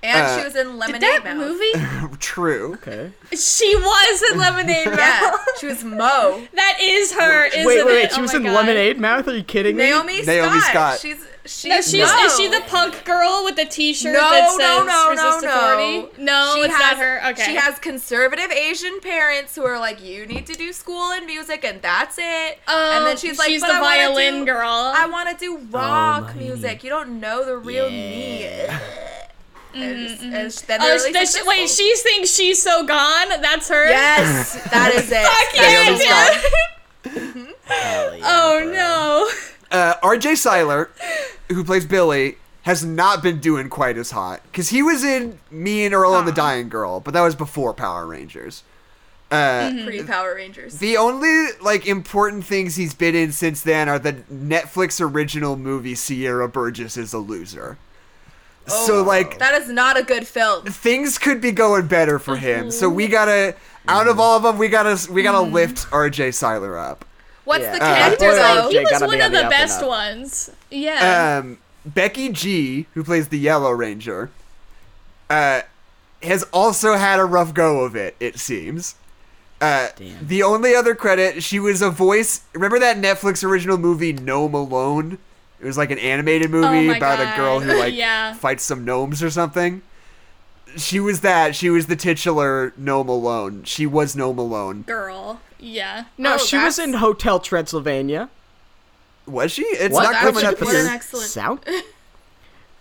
And 0.05 0.21
Uh, 0.27 0.37
she 0.37 0.43
was 0.43 0.55
in 0.57 0.67
Did 0.67 0.75
Lemonade 0.75 1.01
that 1.01 1.23
Mouth. 1.23 1.37
movie? 1.37 2.17
True. 2.19 2.73
Okay. 2.73 3.11
She 3.31 3.73
was 3.75 4.21
in 4.31 4.37
Lemonade 4.37 4.85
Mouth. 4.91 4.97
Yeah, 4.99 5.31
she 5.61 5.65
was 5.67 5.83
Mo. 5.83 6.45
That 6.53 6.77
is 6.81 7.13
her, 7.13 7.45
isn't 7.45 7.65
wait, 7.65 7.85
wait, 7.85 7.91
it? 7.91 7.95
wait. 8.03 8.11
She 8.11 8.19
Oh 8.19 8.21
was 8.23 8.33
in 8.33 8.43
God. 8.43 8.53
Lemonade 8.53 8.99
Mouth? 8.99 9.27
Are 9.29 9.35
you 9.37 9.43
kidding 9.43 9.77
me? 9.77 9.83
Naomi, 9.83 10.21
Naomi 10.23 10.59
Scott. 10.59 10.99
Scott. 10.99 10.99
She's 10.99 11.25
she's 11.45 11.65
No, 11.69 11.81
she's 11.81 12.07
Mo. 12.07 12.25
is 12.25 12.37
she 12.37 12.47
the 12.47 12.61
punk 12.67 13.03
girl 13.05 13.41
with 13.43 13.55
the 13.55 13.65
T-shirt 13.65 14.13
No, 14.13 14.19
that 14.19 14.49
says 14.51 14.59
no, 14.59 14.83
no, 14.85 15.09
"Resist 15.09 15.43
no, 15.43 15.49
Authority"? 15.49 16.21
no. 16.21 16.23
No, 16.23 16.53
She 16.55 16.61
it's 16.61 16.73
has, 16.75 16.79
not 16.81 16.97
her. 16.97 17.27
Okay. 17.31 17.43
She 17.45 17.55
has 17.55 17.79
conservative 17.79 18.51
Asian 18.51 18.99
parents 19.01 19.55
who 19.55 19.63
are 19.65 19.79
like, 19.79 20.01
you 20.03 20.25
need 20.25 20.45
to 20.47 20.53
do 20.53 20.71
school 20.73 21.11
and 21.11 21.25
music, 21.25 21.63
and 21.65 21.81
that's 21.81 22.17
it. 22.17 22.59
Oh, 22.67 22.91
and 22.97 23.05
then 23.05 23.11
um, 23.13 23.17
she's 23.17 23.37
like, 23.37 23.49
she's 23.49 23.61
but 23.61 23.67
the 23.67 23.73
I 23.75 23.81
wanna 23.81 23.95
violin 24.13 24.39
do, 24.39 24.45
girl. 24.45 24.67
I 24.95 25.05
want 25.07 25.29
to 25.29 25.35
do 25.45 25.57
rock 25.69 26.27
my. 26.27 26.33
music. 26.41 26.83
You 26.83 26.89
don't 26.89 27.19
know 27.19 27.43
the 27.45 27.57
real 27.57 27.89
me. 27.89 28.49
Mm-hmm, 29.73 29.81
and, 29.81 30.07
just- 30.49 30.69
and 30.69 30.81
then 30.81 30.81
oh, 30.81 30.85
they're 30.85 30.97
sh- 30.99 31.01
really 31.01 31.13
does 31.13 31.35
she, 31.35 31.43
wait, 31.47 31.69
she 31.69 31.95
thinks 31.97 32.29
she's 32.33 32.61
so 32.61 32.85
gone. 32.85 33.29
That's 33.41 33.67
her. 33.69 33.89
Yes, 33.89 34.53
that 34.69 34.93
is 34.93 35.11
it. 35.11 35.25
Fuck 35.25 35.55
Naomi 35.57 36.03
yeah, 36.03 36.25
Scott. 36.29 36.51
dude. 37.03 37.13
Mm-hmm. 37.13 37.51
Hell 37.65 38.15
yeah, 38.17 38.23
Oh 38.25 38.59
bro. 38.63 38.71
no. 38.71 39.29
Uh, 39.73 39.95
R.J. 40.03 40.35
Cyler, 40.35 40.89
who 41.49 41.63
plays 41.63 41.85
Billy, 41.85 42.37
has 42.61 42.85
not 42.85 43.21
been 43.21 43.39
doing 43.39 43.69
quite 43.69 43.97
as 43.97 44.11
hot 44.11 44.41
because 44.43 44.69
he 44.69 44.81
was 44.81 45.03
in 45.03 45.39
Me 45.51 45.83
and 45.83 45.93
Earl 45.93 46.15
and 46.15 46.27
the 46.27 46.31
Dying 46.31 46.69
Girl, 46.69 46.99
but 47.01 47.13
that 47.13 47.21
was 47.21 47.35
before 47.35 47.73
Power 47.73 48.05
Rangers. 48.05 48.63
Uh, 49.31 49.71
Pre 49.83 50.03
Power 50.03 50.35
Rangers. 50.35 50.77
The 50.77 50.95
only 50.95 51.47
like 51.59 51.87
important 51.87 52.45
things 52.45 52.75
he's 52.75 52.93
been 52.93 53.15
in 53.15 53.31
since 53.31 53.61
then 53.61 53.89
are 53.89 53.97
the 53.97 54.13
Netflix 54.31 55.01
original 55.01 55.57
movie 55.57 55.95
Sierra 55.95 56.47
Burgess 56.47 56.95
is 56.97 57.13
a 57.13 57.17
loser. 57.17 57.77
so 58.67 59.01
like 59.01 59.39
That 59.39 59.59
is 59.59 59.69
not 59.69 59.97
a 59.97 60.03
good 60.03 60.27
film. 60.27 60.65
things 60.65 61.17
could 61.17 61.41
be 61.41 61.51
going 61.51 61.87
better 61.87 62.19
for 62.19 62.35
him. 62.35 62.69
So 62.69 62.87
we 62.87 63.07
gotta 63.07 63.55
out 63.87 64.07
of 64.07 64.19
all 64.19 64.37
of 64.37 64.43
them, 64.43 64.59
we 64.59 64.69
gotta 64.69 65.11
we 65.11 65.23
gotta 65.23 65.41
lift 65.41 65.87
R.J. 65.91 66.31
Cyler 66.31 66.77
up. 66.77 67.03
What's 67.45 67.63
Yeah. 67.63 67.77
the 67.77 67.83
Uh, 67.83 67.95
character 67.95 68.35
though? 68.35 68.69
He 68.69 68.79
was 68.79 69.01
one 69.01 69.09
be 69.11 69.19
of 69.19 69.31
the 69.31 69.43
the 69.43 69.49
best 69.49 69.85
ones. 69.85 70.49
Yeah. 70.69 71.39
Um, 71.43 71.57
Becky 71.85 72.29
G, 72.29 72.87
who 72.93 73.03
plays 73.03 73.27
the 73.27 73.37
Yellow 73.39 73.71
Ranger, 73.71 74.29
uh, 75.29 75.61
has 76.21 76.43
also 76.53 76.95
had 76.95 77.19
a 77.19 77.25
rough 77.25 77.53
go 77.53 77.81
of 77.81 77.95
it. 77.95 78.15
It 78.19 78.39
seems. 78.39 78.95
Uh, 79.59 79.89
Damn. 79.95 80.27
the 80.27 80.43
only 80.43 80.75
other 80.75 80.93
credit, 80.95 81.41
she 81.43 81.59
was 81.59 81.81
a 81.81 81.89
voice. 81.89 82.41
Remember 82.53 82.79
that 82.79 82.97
Netflix 82.97 83.43
original 83.43 83.77
movie 83.77 84.11
Gnome 84.13 84.53
Alone? 84.53 85.17
It 85.61 85.65
was 85.65 85.77
like 85.77 85.91
an 85.91 85.99
animated 85.99 86.49
movie 86.51 86.65
Oh 86.67 86.91
my 86.91 86.97
about 86.97 87.19
a 87.21 87.37
girl 87.37 87.59
who 87.61 87.73
like 87.79 87.93
Yeah. 87.93 88.33
fights 88.33 88.63
some 88.63 88.83
gnomes 88.83 89.23
or 89.23 89.29
something. 89.29 89.81
She 90.75 90.99
was 90.99 91.21
that. 91.21 91.55
She 91.55 91.69
was 91.69 91.85
the 91.85 91.95
titular 91.95 92.73
Gnome 92.77 93.07
Alone. 93.07 93.63
She 93.63 93.85
was 93.85 94.15
Gnome 94.15 94.39
Alone. 94.39 94.81
Girl. 94.81 95.39
Yeah. 95.63 96.05
No, 96.17 96.35
Oh, 96.35 96.37
she 96.37 96.57
was 96.57 96.77
in 96.77 96.93
Hotel 96.93 97.39
Transylvania. 97.39 98.29
Was 99.25 99.53
she? 99.53 99.63
It's 99.63 99.93
What? 99.93 100.03
not 100.03 100.11
That's 100.13 100.25
coming 100.25 100.45
up 100.45 100.59
what 100.61 100.69
an 100.75 100.85
here. 100.85 100.93
excellent. 100.93 101.29
Sound? 101.29 101.59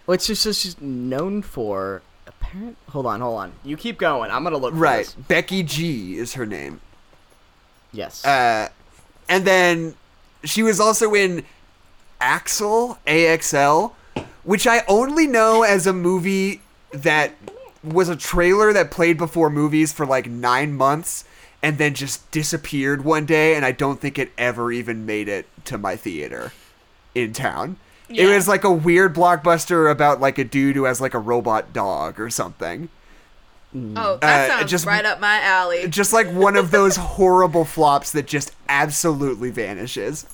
Well, 0.04 0.14
it's 0.16 0.26
just, 0.26 0.42
she's 0.60 0.80
known 0.80 1.42
for 1.42 2.02
apparent. 2.26 2.76
Hold 2.90 3.06
on, 3.06 3.20
hold 3.20 3.38
on. 3.38 3.52
You 3.64 3.76
keep 3.76 3.98
going. 3.98 4.32
I'm 4.32 4.42
gonna 4.42 4.56
look. 4.56 4.74
For 4.74 4.80
Right. 4.80 5.04
this. 5.06 5.14
Becky 5.14 5.62
G 5.62 6.18
is 6.18 6.34
her 6.34 6.44
name. 6.44 6.80
Yes. 7.92 8.24
Uh, 8.24 8.70
and 9.28 9.44
then 9.44 9.94
she 10.42 10.64
was 10.64 10.80
also 10.80 11.14
in 11.14 11.44
Axel, 12.20 12.98
AXL, 13.06 13.92
which 14.42 14.66
I 14.66 14.82
only 14.88 15.28
know 15.28 15.62
as 15.62 15.86
a 15.86 15.92
movie 15.92 16.62
that 16.92 17.34
was 17.84 18.08
a 18.08 18.16
trailer 18.16 18.72
that 18.72 18.90
played 18.90 19.18
before 19.18 19.50
movies 19.50 19.92
for 19.92 20.04
like 20.04 20.26
nine 20.26 20.74
months 20.74 21.24
and 21.62 21.78
then 21.78 21.94
just 21.94 22.28
disappeared 22.30 23.04
one 23.04 23.24
day, 23.26 23.54
and 23.54 23.64
I 23.64 23.72
don't 23.72 24.00
think 24.00 24.18
it 24.18 24.32
ever 24.36 24.72
even 24.72 25.06
made 25.06 25.28
it 25.28 25.46
to 25.66 25.78
my 25.78 25.96
theater 25.96 26.52
in 27.14 27.32
town. 27.32 27.76
It 28.08 28.26
was 28.26 28.46
like 28.48 28.64
a 28.64 28.70
weird 28.72 29.14
blockbuster 29.14 29.90
about 29.90 30.20
like 30.20 30.36
a 30.38 30.44
dude 30.44 30.76
who 30.76 30.84
has 30.84 31.00
like 31.00 31.14
a 31.14 31.18
robot 31.18 31.72
dog 31.72 32.20
or 32.20 32.28
something. 32.28 32.88
Oh, 33.74 34.18
that 34.20 34.50
Uh, 34.50 34.58
sounds 34.58 34.70
just- 34.70 34.84
right 34.84 35.04
up 35.04 35.18
my 35.18 35.40
alley. 35.40 35.88
Just 35.88 36.12
like 36.12 36.30
one 36.30 36.56
of 36.56 36.70
those 36.72 36.96
horrible 37.16 37.64
flops 37.64 38.12
that 38.12 38.26
just 38.26 38.52
absolutely 38.68 39.50
vanishes. 39.50 40.26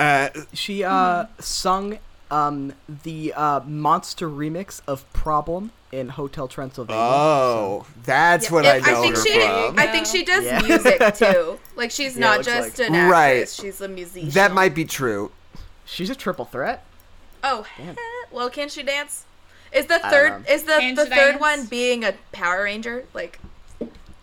Uh, 0.00 0.30
She 0.54 0.82
uh 0.82 1.26
sung 1.38 1.98
um 2.30 2.72
the 2.88 3.34
uh 3.34 3.60
monster 3.66 4.26
remix 4.26 4.80
of 4.86 5.10
Problem 5.12 5.70
in 5.92 6.08
Hotel 6.08 6.48
Transylvania. 6.48 7.00
oh, 7.02 7.86
that's 8.04 8.50
what 8.50 8.64
Yeah, 8.64 8.72
I 8.72 8.78
know 8.80 8.98
I 8.98 9.02
think 9.02 9.16
her 9.16 9.22
she, 9.24 9.32
from. 9.40 9.78
I 9.78 9.86
think 9.88 10.06
she 10.06 10.24
does 10.24 10.44
Yeah. 10.44 10.62
music 10.62 11.14
too. 11.16 11.58
Like 11.76 11.90
she's 11.90 12.14
Yeah, 12.16 12.20
not 12.20 12.44
just 12.44 12.78
like- 12.78 12.88
an 12.88 12.94
actress; 12.94 13.10
Right. 13.12 13.48
she's 13.48 13.80
a 13.80 13.88
musician. 13.88 14.30
That 14.30 14.52
might 14.52 14.74
be 14.74 14.84
true. 14.86 15.30
She's 15.84 16.08
a 16.10 16.14
triple 16.14 16.46
threat. 16.46 16.84
Oh, 17.44 17.66
Damn. 17.76 17.96
well, 18.30 18.48
can 18.48 18.68
she 18.68 18.82
dance? 18.82 19.24
Is 19.72 19.86
the 19.86 19.98
third 19.98 20.44
is 20.48 20.62
the 20.64 20.76
Can 20.78 20.94
the 20.94 21.04
third 21.06 21.10
dance? 21.32 21.40
one 21.40 21.66
being 21.66 22.04
a 22.04 22.14
Power 22.32 22.64
Ranger? 22.64 23.04
Like 23.14 23.38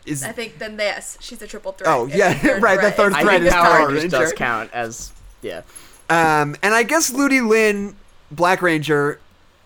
Is 0.06 0.24
I 0.24 0.32
think 0.32 0.58
then 0.58 0.76
yes, 0.80 1.18
she's 1.22 1.42
a 1.42 1.48
triple 1.48 1.72
threat. 1.74 1.90
Oh, 1.92 2.06
yeah, 2.08 2.34
third 2.34 2.62
right, 2.64 2.80
the 2.82 2.92
third 2.92 3.12
is- 3.14 3.18
threat 3.20 3.42
is 3.44 3.54
Power 3.54 3.78
Power 3.78 3.88
Rangers 3.90 4.12
does 4.12 4.20
Ranger. 4.22 4.36
count 4.36 4.70
as 4.74 5.12
yeah. 5.42 5.62
Um, 6.10 6.56
and 6.64 6.74
I 6.74 6.82
guess 6.84 7.12
Ludi 7.14 7.42
Lin, 7.42 7.96
Black 8.32 8.62
Ranger, 8.64 9.20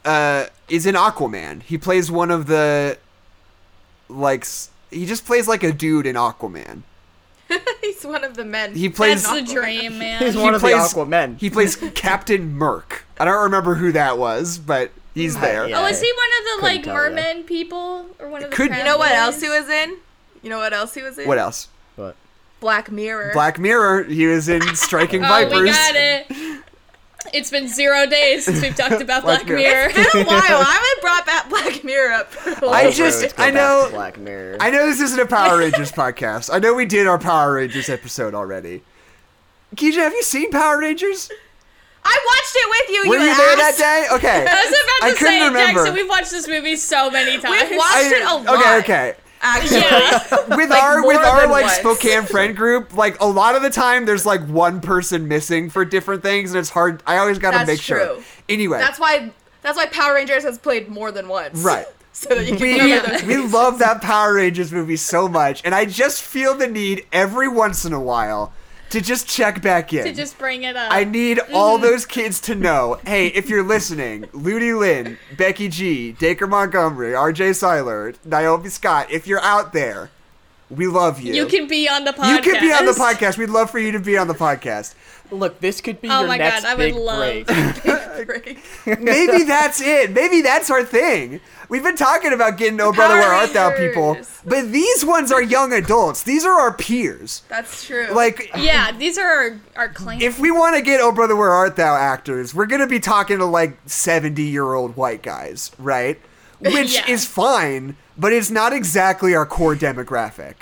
uh, 0.04 0.48
is 0.74 0.86
in 0.86 0.96
Aquaman. 0.96 1.62
He 1.64 1.78
plays 1.78 2.10
one 2.12 2.32
of 2.32 2.48
the, 2.48 2.98
like, 4.10 4.46
he 4.92 5.06
just 5.06 5.26
plays 5.26 5.48
like 5.48 5.64
a 5.64 5.72
dude 5.72 6.06
in 6.08 6.16
Aquaman. 6.16 6.82
He's 7.82 8.04
one 8.06 8.24
of 8.24 8.36
the 8.36 8.46
men. 8.46 8.74
He 8.74 8.90
plays- 8.90 9.24
That's 9.24 9.48
the 9.48 9.54
dream, 9.54 10.00
man. 10.00 10.22
He's 10.24 10.34
He 10.34 10.40
one 10.42 10.56
of 10.56 10.62
plays- 10.62 10.92
the 10.94 11.00
Aquamen. 11.00 11.38
He 11.40 11.50
plays 11.50 11.76
Captain 11.96 12.54
Murk. 12.54 13.06
I 13.20 13.26
don't 13.26 13.44
remember 13.44 13.76
who 13.76 13.92
that 13.92 14.18
was, 14.18 14.58
but 14.58 14.92
he's 15.14 15.38
there. 15.40 15.68
yeah. 15.70 15.82
Oh, 15.82 15.86
is 15.86 16.02
he 16.02 16.12
one 16.12 16.26
of 16.40 16.44
the 16.46 16.62
Couldn't 16.62 16.76
like 16.76 16.84
tell 16.84 16.94
ya. 16.96 17.10
merman 17.10 17.44
people 17.44 18.08
or 18.20 18.30
one 18.30 18.44
of 18.44 18.50
the? 18.50 18.56
Could- 18.56 18.72
You 18.76 18.84
know 18.84 18.98
what 18.98 19.12
else 19.12 19.42
he 19.42 19.50
was 19.50 19.70
in? 19.70 19.98
You 20.42 20.50
know 20.50 20.58
what 20.58 20.74
else 20.74 20.94
he 20.96 21.02
was 21.04 21.18
in? 21.20 21.28
What 21.28 21.38
else? 21.38 21.68
But 21.96 22.16
Black 22.60 22.92
Mirror. 22.92 23.32
Black 23.34 23.60
Mirror. 23.60 24.06
He 24.06 24.26
was 24.26 24.50
in 24.50 24.62
Striking 24.76 25.24
Oh, 25.26 25.28
Vipers. 25.28 25.62
we 25.62 25.70
got 25.70 25.96
it. 25.96 26.64
It's 27.34 27.50
been 27.52 27.68
zero 27.68 28.06
days 28.06 28.46
since 28.46 28.62
we've 28.62 28.76
talked 28.76 29.02
about 29.02 29.24
Black 29.24 29.46
Black, 29.46 29.48
Mirror. 29.48 29.60
Mirror. 29.60 29.90
It's 29.96 30.12
been 30.14 30.24
a 30.24 30.26
while. 30.28 30.38
I 30.40 30.74
haven't 30.74 31.02
brought 31.02 31.26
back 31.26 31.50
Black 31.50 31.84
Mirror 31.84 32.14
up. 32.14 32.32
for 32.32 32.70
I 32.70 32.92
just- 32.92 33.34
I 33.40 33.50
know- 33.52 33.88
Black 33.92 34.18
Mirror. 34.18 34.58
I 34.60 34.70
know 34.70 34.86
this 34.86 35.00
isn't 35.00 35.20
a 35.20 35.26
Power 35.26 35.58
Rangers 35.60 35.92
podcast. 35.92 36.50
I 36.54 36.60
know 36.60 36.74
we 36.74 36.86
did 36.86 37.08
our 37.08 37.18
Power 37.20 37.54
Rangers 37.54 37.90
episode 37.90 38.34
already. 38.34 38.84
Keisha, 39.76 39.96
have 39.98 40.14
you 40.14 40.24
seen 40.24 40.52
Power 40.52 40.80
Rangers? 40.80 41.32
I 42.06 42.20
watched 42.26 42.56
it 42.56 42.70
with 42.70 42.90
you. 43.06 43.10
Were 43.10 43.16
you 43.26 43.36
there 43.36 43.56
that 43.56 43.76
day? 43.78 44.08
Okay. 44.16 44.46
I 44.46 44.66
was 44.66 44.68
about 44.68 45.08
I 45.08 45.10
to 45.12 45.16
couldn't 45.18 45.34
say, 45.40 45.48
remember. 45.48 45.80
Jackson, 45.80 45.94
we've 45.96 46.10
watched 46.10 46.32
this 46.32 46.48
movie 46.48 46.76
so 46.76 47.10
many 47.10 47.40
times. 47.40 47.70
We've 47.70 47.78
watched 47.78 48.12
it 48.12 48.22
a 48.22 48.36
lot. 48.36 48.60
Okay, 48.60 48.78
okay. 48.80 49.14
Actually, 49.46 49.82
Yeah. 49.82 50.48
With 50.56 50.70
Like, 50.70 50.82
our 50.84 51.06
with 51.06 51.18
our 51.18 51.48
like 51.48 51.66
once. 51.66 51.78
Spokane 51.78 52.24
friend 52.26 52.56
group, 52.56 52.96
like 52.96 53.20
a 53.20 53.26
lot 53.28 53.56
of 53.56 53.62
the 53.62 53.70
time 53.70 54.06
there's 54.06 54.26
like 54.26 54.42
one 54.48 54.80
person 54.82 55.28
missing 55.28 55.70
for 55.70 55.84
different 55.86 56.24
things 56.24 56.52
and 56.52 56.60
it's 56.60 56.70
hard 56.70 57.04
I 57.06 57.18
always 57.18 57.40
gotta 57.40 57.58
That's 57.58 57.68
make 57.68 57.82
sure. 57.82 58.20
Anyway. 58.50 58.80
that's 58.80 59.00
why 59.00 59.32
that's 59.62 59.78
why 59.78 59.86
Power 59.88 60.14
Rangers 60.16 60.44
has 60.44 60.58
played 60.58 60.88
more 60.90 61.12
than 61.12 61.28
once. 61.28 61.60
Right. 61.62 61.86
So 62.16 62.30
that 62.36 62.46
you 62.46 62.56
can 62.58 63.28
we, 63.28 63.38
we 63.38 63.48
love 63.48 63.80
that 63.80 64.04
Power 64.04 64.36
Rangers 64.36 64.72
movie 64.72 64.98
so 64.98 65.28
much, 65.28 65.64
and 65.66 65.74
I 65.74 65.86
just 65.86 66.22
feel 66.22 66.54
the 66.54 66.68
need 66.68 67.08
every 67.12 67.48
once 67.48 67.86
in 67.86 67.92
a 67.94 68.00
while 68.00 68.54
to 68.94 69.02
just 69.02 69.28
check 69.28 69.60
back 69.60 69.92
in. 69.92 70.06
to 70.06 70.14
just 70.14 70.38
bring 70.38 70.64
it 70.64 70.76
up. 70.76 70.92
I 70.92 71.04
need 71.04 71.40
all 71.52 71.78
mm-hmm. 71.78 71.84
those 71.84 72.06
kids 72.06 72.40
to 72.42 72.54
know, 72.54 73.00
hey, 73.08 73.28
if 73.28 73.50
you're 73.50 73.64
listening, 73.64 74.30
Ludi 74.34 74.72
Lin, 74.72 75.18
Becky 75.36 75.68
G, 75.68 76.12
Dacre 76.12 76.46
Montgomery, 76.46 77.14
RJ 77.14 77.56
Cyler, 77.56 78.14
Naomi 78.24 78.70
Scott, 78.70 79.10
if 79.10 79.26
you're 79.26 79.42
out 79.42 79.74
there, 79.74 80.12
we 80.70 80.86
love 80.86 81.20
you. 81.20 81.34
you 81.34 81.48
can 81.48 81.68
be 81.68 81.90
on 81.90 82.04
the 82.04 82.12
podcast. 82.12 82.36
You 82.36 82.42
can 82.42 82.62
be 82.62 82.72
on 82.72 82.86
the 82.86 82.92
podcast. 82.92 83.40
We'd 83.40 83.50
love 83.50 83.72
for 83.72 83.80
you 83.80 83.92
to 83.94 84.00
be 84.00 84.16
on 84.16 84.28
the 84.28 84.36
podcast. 84.36 84.94
Look, 85.34 85.60
this 85.60 85.82
could 85.82 86.00
be 86.02 86.10
Oh 86.10 86.20
your 86.20 86.28
my 86.28 86.38
next 86.38 86.64
God, 86.64 86.70
I 86.70 86.76
would 86.76 86.80
big 86.94 86.96
love- 86.96 87.46
break. 87.46 87.48
Break. 88.28 88.60
Maybe 89.02 89.44
that's 89.44 89.82
it. 89.82 90.12
Maybe 90.12 90.42
that's 90.42 90.70
our 90.70 90.84
thing. 90.84 91.42
We've 91.68 91.84
been 91.84 91.96
talking 91.98 92.32
about 92.32 92.58
getting 92.58 92.80
Oh 92.80 92.94
Brother 92.94 93.16
Where 93.16 93.34
Art 93.34 93.54
Thou 93.54 93.76
people, 93.76 94.18
but 94.46 94.72
these 94.72 95.04
ones 95.04 95.32
are 95.32 95.42
young 95.42 95.74
adults. 95.74 96.24
These 96.24 96.46
are 96.46 96.54
our 96.54 96.74
peers. 96.74 97.42
That's 97.50 97.86
true. 97.86 98.08
Like, 98.12 98.52
Yeah, 98.56 98.92
these 98.92 99.18
are 99.18 99.26
our, 99.28 99.60
our 99.76 99.90
claims. 99.90 100.22
if 100.24 100.40
we 100.40 100.52
want 100.52 100.76
to 100.76 100.82
get 100.82 101.02
Oh 101.02 101.12
Brother 101.12 101.36
Where 101.36 101.50
Art 101.52 101.76
Thou 101.76 101.96
actors, 101.96 102.54
we're 102.54 102.68
gonna 102.68 102.88
be 102.88 103.00
talking 103.00 103.40
to 103.40 103.46
like 103.46 103.78
seventy 103.88 104.44
year 104.44 104.74
old 104.74 104.96
white 104.96 105.24
guys, 105.24 105.72
right? 105.80 106.20
Which 106.60 106.94
Yeah. 106.94 107.10
is 107.10 107.26
fine, 107.26 107.98
but 108.18 108.32
it's 108.32 108.52
not 108.52 108.72
exactly 108.74 109.34
our 109.36 109.46
core 109.46 109.76
demographic. 109.76 110.54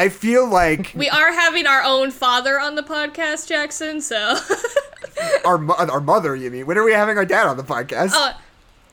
I 0.00 0.08
feel 0.08 0.48
like 0.48 0.94
we 0.96 1.10
are 1.10 1.30
having 1.30 1.66
our 1.66 1.82
own 1.82 2.10
father 2.10 2.58
on 2.58 2.74
the 2.74 2.82
podcast, 2.82 3.46
Jackson. 3.46 4.00
So, 4.00 4.16
our 5.44 5.70
our 5.72 6.00
mother. 6.00 6.34
You 6.34 6.50
mean? 6.50 6.64
When 6.64 6.78
are 6.78 6.84
we 6.84 6.92
having 6.92 7.18
our 7.18 7.26
dad 7.26 7.46
on 7.46 7.58
the 7.58 7.62
podcast? 7.62 8.12
oh, 8.14 8.32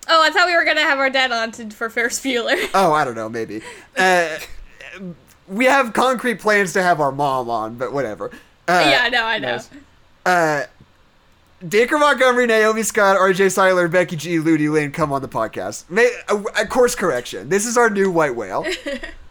oh, 0.09 0.21
I 0.21 0.31
thought 0.31 0.47
we 0.47 0.53
were 0.53 0.65
gonna 0.65 0.81
have 0.81 0.99
our 0.99 1.09
dad 1.09 1.31
on 1.31 1.53
to, 1.53 1.69
for 1.69 1.89
Ferris 1.89 2.19
Bueller. 2.19 2.57
Oh, 2.73 2.91
I 2.91 3.05
don't 3.05 3.15
know, 3.15 3.29
maybe. 3.29 3.61
Uh, 3.95 4.37
we 5.47 5.63
have 5.63 5.93
concrete 5.93 6.41
plans 6.41 6.73
to 6.73 6.83
have 6.83 6.99
our 6.99 7.13
mom 7.13 7.49
on, 7.49 7.75
but 7.77 7.93
whatever. 7.93 8.29
Uh, 8.67 8.89
yeah, 8.91 9.07
no, 9.07 9.23
I 9.23 9.39
know. 9.39 9.51
nice. 9.51 9.69
Uh, 10.25 10.63
Dacre 11.65 11.97
Montgomery, 11.97 12.47
Naomi 12.47 12.83
Scott, 12.83 13.17
RJ 13.17 13.53
Cyler, 13.53 13.87
Becky 13.87 14.17
G, 14.17 14.39
Ludi 14.39 14.67
Lane 14.67 14.91
come 14.91 15.13
on 15.13 15.21
the 15.21 15.29
podcast. 15.29 15.89
May, 15.89 16.11
a, 16.27 16.35
a 16.35 16.67
course 16.67 16.95
correction. 16.95 17.47
This 17.47 17.65
is 17.65 17.77
our 17.77 17.89
new 17.89 18.11
white 18.11 18.35
whale. 18.35 18.65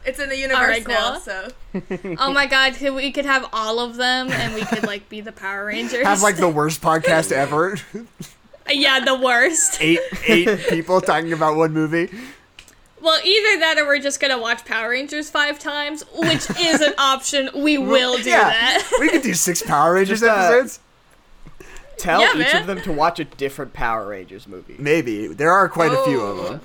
it's 0.07 0.18
in 0.18 0.28
the 0.28 0.36
universe 0.38 0.61
Alright, 0.61 0.88
now. 0.88 1.18
So 1.18 1.48
Oh 2.18 2.32
my 2.32 2.46
God, 2.46 2.80
we 2.80 3.12
could 3.12 3.26
have 3.26 3.48
all 3.52 3.80
of 3.80 3.96
them, 3.96 4.30
and 4.30 4.54
we 4.54 4.64
could 4.64 4.84
like 4.84 5.09
be 5.09 5.20
the 5.20 5.32
Power 5.32 5.66
Rangers. 5.66 6.04
Have 6.07 6.22
like 6.22 6.36
the 6.36 6.48
worst 6.48 6.80
podcast 6.88 7.32
ever. 7.32 7.76
yeah, 8.70 9.00
the 9.00 9.14
worst. 9.18 9.78
eight 9.80 10.00
eight 10.26 10.48
people 10.68 11.00
talking 11.00 11.32
about 11.32 11.57
one 11.57 11.72
movie. 11.72 12.09
Well, 13.00 13.20
either 13.24 13.61
that, 13.61 13.76
or 13.78 13.86
we're 13.86 14.00
just 14.00 14.18
gonna 14.20 14.38
watch 14.38 14.64
Power 14.64 14.90
Rangers 14.90 15.30
five 15.30 15.59
times, 15.59 16.02
which 16.14 16.48
is 16.59 16.80
an 16.80 16.94
option. 16.98 17.50
We 17.54 17.78
will 17.78 18.16
do 18.16 18.24
that. 18.24 18.88
we 18.98 19.09
could 19.11 19.22
do 19.22 19.34
six 19.34 19.62
Power 19.62 19.94
Rangers 19.94 20.20
Just, 20.20 20.30
uh, 20.32 20.34
episodes. 20.54 20.80
Tell 21.98 22.20
Yeah, 22.20 22.32
each 22.32 22.52
man. 22.52 22.61
of 22.62 22.66
them 22.66 22.80
to 22.82 22.92
watch 22.92 23.20
a 23.20 23.24
different 23.24 23.72
Power 23.72 24.09
Rangers 24.09 24.46
movie. 24.46 24.76
Maybe 24.78 25.28
there 25.28 25.50
are 25.52 25.68
quite 25.68 25.92
a 25.92 26.02
few 26.04 26.20
of 26.20 26.38
Oh. 26.38 26.42
them. 26.48 26.61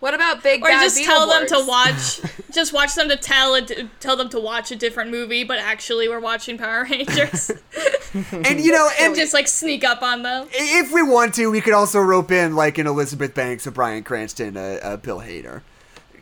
What 0.00 0.14
about 0.14 0.42
Big 0.42 0.62
Or 0.62 0.68
Bad 0.68 0.82
just 0.82 1.04
tell 1.04 1.28
them 1.28 1.46
to 1.48 1.62
watch, 1.66 2.20
just 2.50 2.72
watch 2.72 2.94
them 2.94 3.08
to 3.10 3.16
tell 3.16 3.54
it, 3.54 3.70
tell 4.00 4.16
them 4.16 4.30
to 4.30 4.40
watch 4.40 4.70
a 4.70 4.76
different 4.76 5.10
movie, 5.10 5.44
but 5.44 5.58
actually 5.58 6.08
we're 6.08 6.20
watching 6.20 6.56
Power 6.56 6.86
Rangers, 6.90 7.50
And 8.32 8.58
you 8.60 8.72
know, 8.72 8.88
and 8.98 9.08
and 9.08 9.14
just 9.16 9.34
like 9.34 9.46
sneak 9.46 9.84
up 9.84 10.02
on 10.02 10.22
them. 10.22 10.48
if 10.52 10.90
we 10.92 11.02
want 11.02 11.34
to, 11.34 11.50
we 11.50 11.60
could 11.60 11.74
also 11.74 12.00
rope 12.00 12.30
in 12.32 12.56
like 12.56 12.78
an 12.78 12.86
Elizabeth 12.86 13.34
Banks, 13.34 13.66
a 13.66 13.70
Bryan 13.70 14.02
Cranston, 14.02 14.56
a, 14.56 14.78
a 14.82 14.96
Bill 14.96 15.20
Hader. 15.20 15.60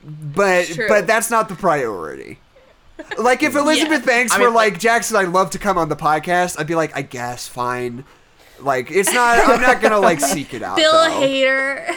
But 0.04 0.66
True. 0.66 0.88
but 0.88 1.06
that's 1.06 1.30
not 1.30 1.48
the 1.48 1.54
priority. 1.54 2.40
Like 3.16 3.44
if 3.44 3.54
Elizabeth 3.54 4.04
Banks 4.04 4.32
I 4.32 4.38
were 4.40 4.46
mean- 4.46 4.54
like 4.54 4.78
Jackson, 4.80 5.16
I'd 5.16 5.28
love 5.28 5.50
to 5.50 5.58
come 5.58 5.78
on 5.78 5.88
the 5.88 5.96
podcast. 5.96 6.58
I'd 6.58 6.66
be 6.66 6.74
like, 6.74 6.96
I 6.96 7.02
guess, 7.02 7.46
fine. 7.46 8.04
Like 8.60 8.90
it's 8.90 9.12
not. 9.12 9.38
I'm 9.48 9.60
not 9.60 9.80
gonna 9.80 10.00
like 10.00 10.18
seek 10.20 10.52
it 10.52 10.62
out. 10.64 10.76
Bill 10.76 10.90
though. 10.92 11.10
Hader. 11.10 11.94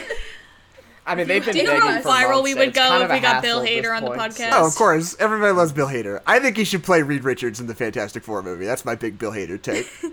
I 1.12 1.16
mean, 1.16 1.28
they've 1.28 1.44
been 1.44 1.54
Do 1.54 1.60
you 1.60 1.66
know 1.66 1.80
how 1.80 2.02
viral 2.02 2.42
we 2.42 2.56
would 2.56 2.74
go 2.74 3.02
if 3.02 3.12
we 3.12 3.20
got 3.20 3.42
Bill 3.42 3.62
Hader 3.62 3.96
on 3.96 4.04
the 4.04 4.12
podcast? 4.12 4.52
Oh, 4.54 4.66
of 4.66 4.76
course. 4.76 5.16
Everybody 5.20 5.52
loves 5.52 5.74
Bill 5.74 5.88
Hader. 5.88 6.22
I 6.26 6.40
think 6.40 6.56
he 6.56 6.64
should 6.64 6.84
play 6.84 7.02
Reed 7.02 7.24
Richards 7.24 7.60
in 7.60 7.68
the 7.68 7.76
Fantastic 7.76 8.24
Four 8.24 8.42
movie. 8.42 8.66
That's 8.66 8.86
my 8.86 8.96
big 8.96 9.20
Bill 9.20 9.32
Hader 9.32 9.62
take. 9.62 9.88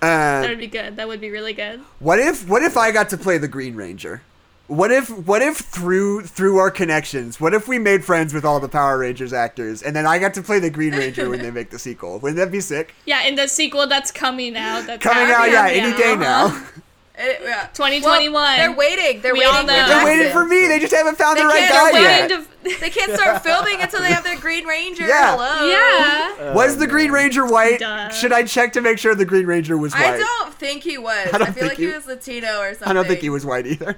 That 0.00 0.44
uh, 0.44 0.48
would 0.48 0.58
be 0.58 0.68
good. 0.68 0.96
That 0.96 1.08
would 1.08 1.20
be 1.20 1.30
really 1.30 1.52
good. 1.52 1.80
what 1.98 2.20
if 2.20 2.48
what 2.48 2.62
if 2.62 2.76
I 2.76 2.92
got 2.92 3.08
to 3.08 3.16
play 3.16 3.36
the 3.36 3.48
Green 3.48 3.74
Ranger? 3.74 4.22
What 4.68 4.92
if 4.92 5.10
what 5.10 5.42
if 5.42 5.56
through 5.56 6.22
through 6.22 6.58
our 6.58 6.70
connections, 6.70 7.40
what 7.40 7.54
if 7.54 7.66
we 7.66 7.78
made 7.78 8.04
friends 8.04 8.32
with 8.34 8.44
all 8.44 8.60
the 8.60 8.68
Power 8.68 8.98
Rangers 8.98 9.32
actors 9.32 9.82
and 9.82 9.96
then 9.96 10.06
I 10.06 10.18
got 10.18 10.34
to 10.34 10.42
play 10.42 10.58
the 10.60 10.70
Green 10.70 10.94
Ranger 10.94 11.28
when 11.28 11.40
they 11.40 11.50
make 11.50 11.70
the 11.70 11.78
sequel? 11.78 12.18
Wouldn't 12.18 12.36
that 12.36 12.52
be 12.52 12.60
sick? 12.60 12.94
Yeah, 13.06 13.24
in 13.26 13.34
the 13.34 13.48
sequel 13.48 13.86
that's 13.86 14.12
coming 14.12 14.56
out. 14.56 14.86
That's 14.86 15.02
Coming 15.02 15.32
out, 15.32 15.50
yeah, 15.50 15.66
any 15.68 15.96
day 15.96 16.14
now. 16.14 16.64
Eh, 17.18 17.36
yeah. 17.42 17.66
2021. 17.74 18.32
Well, 18.32 18.56
they're 18.56 18.72
waiting. 18.76 19.20
They're 19.20 19.32
We 19.32 19.40
waiting. 19.40 19.52
all 19.54 19.60
for 19.62 19.66
know. 19.66 19.86
They're 19.88 20.04
waiting 20.04 20.32
for 20.32 20.44
me. 20.44 20.68
They 20.68 20.78
just 20.78 20.94
haven't 20.94 21.16
found 21.18 21.36
They 21.36 21.42
the 21.42 21.48
right 21.48 21.68
guy 21.68 21.90
yet. 22.00 22.30
Kind 22.30 22.32
of. 22.32 22.48
They 22.80 22.90
can't 22.90 23.12
start 23.12 23.42
filming 23.42 23.80
until 23.80 24.00
they 24.00 24.12
have 24.12 24.22
their 24.22 24.38
Green 24.38 24.64
Ranger. 24.66 25.06
Yeah. 25.06 25.36
Hello. 25.36 25.68
Yeah. 25.68 26.54
Was 26.54 26.76
the 26.78 26.86
Green 26.86 27.10
Ranger 27.10 27.44
white? 27.44 27.80
Duh. 27.80 28.10
Should 28.10 28.32
I 28.32 28.44
check 28.44 28.72
to 28.74 28.80
make 28.80 28.98
sure 28.98 29.14
the 29.16 29.24
Green 29.24 29.46
Ranger 29.46 29.76
was 29.76 29.92
white? 29.94 30.14
I 30.14 30.18
don't 30.18 30.54
think 30.54 30.84
he 30.84 30.96
was. 30.96 31.28
I 31.32 31.36
I, 31.36 31.38
don't 31.38 31.46
feel 31.46 31.54
think 31.54 31.68
like 31.70 31.76
he- 31.78 31.86
he 31.86 31.92
was 31.92 32.06
Latino 32.06 32.60
or 32.60 32.70
something. 32.74 32.88
I 32.88 32.92
don't 32.92 33.06
think 33.08 33.20
he 33.20 33.30
was 33.30 33.44
white 33.44 33.66
either. 33.66 33.96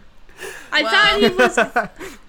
I 0.73 0.83
Well. 0.83 0.91
thought 0.91 1.21
he 1.21 1.29
was. 2.09 2.09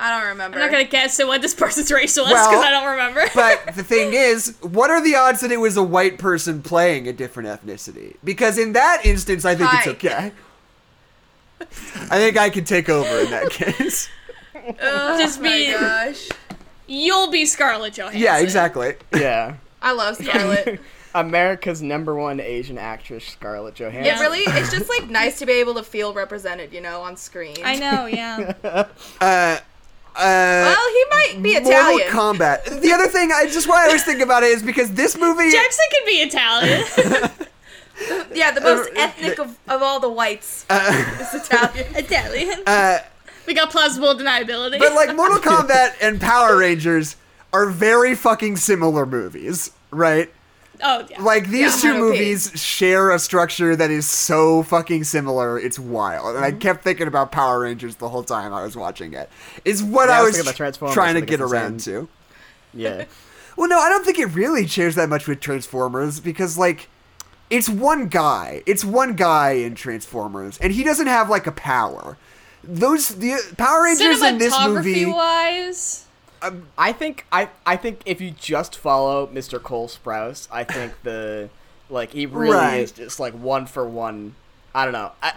I'm 0.00 0.20
don't 0.20 0.28
remember. 0.30 0.56
I'm 0.58 0.62
not 0.66 0.70
gonna 0.72 0.84
guess 0.84 1.18
at 1.20 1.26
what 1.26 1.42
this 1.42 1.54
person's 1.54 1.90
race 1.92 2.16
was 2.16 2.26
because 2.28 2.46
Well, 2.48 2.62
I 2.62 2.70
don't 2.70 2.90
remember. 2.90 3.22
But 3.34 3.74
the 3.76 3.84
thing 3.84 4.12
is, 4.14 4.56
what 4.62 4.90
are 4.90 5.02
the 5.02 5.14
odds 5.14 5.40
that 5.40 5.52
it 5.52 5.58
was 5.58 5.76
a 5.76 5.82
white 5.82 6.18
person 6.18 6.62
playing 6.62 7.06
a 7.08 7.12
different 7.12 7.48
ethnicity? 7.48 8.16
Because 8.24 8.58
in 8.58 8.72
that 8.72 9.04
instance, 9.04 9.44
I 9.44 9.54
think 9.54 9.70
it's 9.74 9.86
okay. 9.88 10.32
I 11.60 12.18
think 12.18 12.36
I 12.36 12.50
can 12.50 12.64
take 12.64 12.88
over 12.88 13.20
in 13.20 13.30
that 13.30 13.50
case. 13.50 14.08
oh 14.80 15.18
Just 15.18 15.40
my 15.40 15.48
be- 15.48 15.72
gosh. 15.72 16.28
You'll 16.86 17.30
be 17.30 17.46
Scarlett 17.46 17.94
Johansson. 17.94 18.20
Yeah, 18.20 18.38
exactly. 18.40 18.94
yeah. 19.14 19.56
I 19.80 19.92
love 19.92 20.16
Scarlett. 20.16 20.80
America's 21.14 21.82
number 21.82 22.14
one 22.14 22.40
Asian 22.40 22.78
actress, 22.78 23.24
Scarlett 23.26 23.74
Johansson. 23.74 24.04
Yeah. 24.04 24.18
It 24.18 24.20
really, 24.20 24.40
it's 24.40 24.70
just 24.72 24.88
like 24.88 25.08
nice 25.10 25.38
to 25.40 25.46
be 25.46 25.52
able 25.54 25.74
to 25.74 25.82
feel 25.82 26.12
represented, 26.14 26.72
you 26.72 26.80
know, 26.80 27.02
on 27.02 27.16
screen. 27.16 27.56
I 27.64 27.76
know. 27.76 28.06
Yeah. 28.06 28.86
Uh, 29.20 29.58
uh, 30.16 30.74
Well, 30.74 30.88
he 30.92 31.04
might 31.10 31.42
be 31.42 31.50
Italian. 31.50 31.72
Mortal 31.82 31.98
Italian. 31.98 32.12
Kombat. 32.12 32.80
The 32.82 32.92
other 32.92 33.06
thing, 33.08 33.30
I 33.32 33.46
just 33.46 33.68
why 33.68 33.82
I 33.84 33.86
always 33.86 34.04
think 34.04 34.20
about 34.20 34.42
it 34.42 34.50
is 34.50 34.62
because 34.62 34.92
this 34.92 35.16
movie. 35.16 35.50
Jackson 35.52 35.84
could 35.92 36.06
be 36.06 36.12
Italian. 36.22 36.84
yeah, 38.34 38.50
the 38.52 38.60
most 38.60 38.90
Uh, 38.90 39.00
ethnic 39.00 39.38
of, 39.38 39.56
of 39.68 39.82
all 39.82 40.00
the 40.00 40.08
whites 40.08 40.64
uh, 40.70 41.16
is 41.20 41.34
Italian. 41.44 41.86
Italian. 41.96 42.62
uh, 42.66 42.98
we 43.46 43.54
got 43.54 43.70
plausible 43.70 44.14
deniability. 44.14 44.78
but 44.78 44.94
like 44.94 45.14
Mortal 45.16 45.38
Kombat 45.38 45.94
and 46.00 46.20
Power 46.20 46.56
Rangers 46.58 47.16
are 47.52 47.66
very 47.66 48.14
fucking 48.14 48.56
similar 48.56 49.04
movies, 49.06 49.72
right? 49.90 50.30
Oh 50.82 51.06
yeah. 51.10 51.22
Like 51.22 51.48
these 51.48 51.76
Yeah, 51.76 51.92
two 51.92 51.94
ROP. 51.94 51.98
movies 51.98 52.52
share 52.60 53.10
a 53.10 53.18
structure 53.18 53.76
that 53.76 53.90
is 53.90 54.06
so 54.06 54.62
fucking 54.62 55.04
similar. 55.04 55.58
It's 55.58 55.78
wild, 55.78 56.36
and 56.36 56.44
I 56.44 56.50
mm-hmm. 56.50 56.58
kept 56.58 56.84
thinking 56.84 57.06
about 57.08 57.32
Power 57.32 57.60
Rangers 57.60 57.96
the 57.96 58.08
whole 58.08 58.24
time 58.24 58.52
I 58.52 58.62
was 58.62 58.76
watching 58.76 59.12
it. 59.14 59.28
Is 59.64 59.82
what 59.82 60.08
Yeah, 60.08 60.16
I 60.16 60.18
I 60.18 60.22
was 60.22 60.36
was 60.36 60.40
about 60.40 60.56
trying 60.92 61.14
to 61.14 61.20
get 61.22 61.40
around 61.40 61.80
same. 61.82 62.06
to. 62.06 62.08
Yeah. 62.74 63.04
Well, 63.56 63.68
no, 63.68 63.78
I 63.78 63.90
don't 63.90 64.04
think 64.06 64.18
it 64.18 64.26
really 64.26 64.66
shares 64.66 64.94
that 64.94 65.10
much 65.10 65.26
with 65.28 65.40
Transformers 65.40 66.18
because 66.20 66.56
like 66.56 66.88
it's 67.50 67.68
one 67.68 68.06
guy. 68.08 68.62
It's 68.64 68.84
one 68.84 69.14
guy 69.16 69.50
in 69.52 69.74
Transformers, 69.74 70.56
and 70.58 70.72
he 70.72 70.82
doesn't 70.84 71.08
have 71.08 71.28
like 71.28 71.46
a 71.46 71.52
power. 71.52 72.16
Those 72.64 73.08
the 73.08 73.36
Power 73.58 73.82
Rangers 73.84 74.22
in 74.22 74.38
this 74.38 74.54
movie. 74.58 75.04
wise. 75.04 76.06
I 76.78 76.92
think 76.92 77.26
I 77.32 77.48
I 77.66 77.76
think 77.76 78.00
if 78.06 78.20
you 78.20 78.30
just 78.30 78.76
follow 78.76 79.26
Mr. 79.26 79.62
Cole 79.62 79.88
Sprouse, 79.88 80.48
I 80.50 80.64
think 80.64 80.92
the 81.02 81.50
like 81.88 82.12
he 82.12 82.26
really 82.26 82.54
Right. 82.56 82.80
is 82.80 82.92
just 82.92 83.20
like 83.20 83.34
one 83.34 83.66
for 83.66 83.86
one. 83.88 84.34
I 84.74 84.84
don't 84.84 84.92
know. 84.94 85.12
I, 85.22 85.32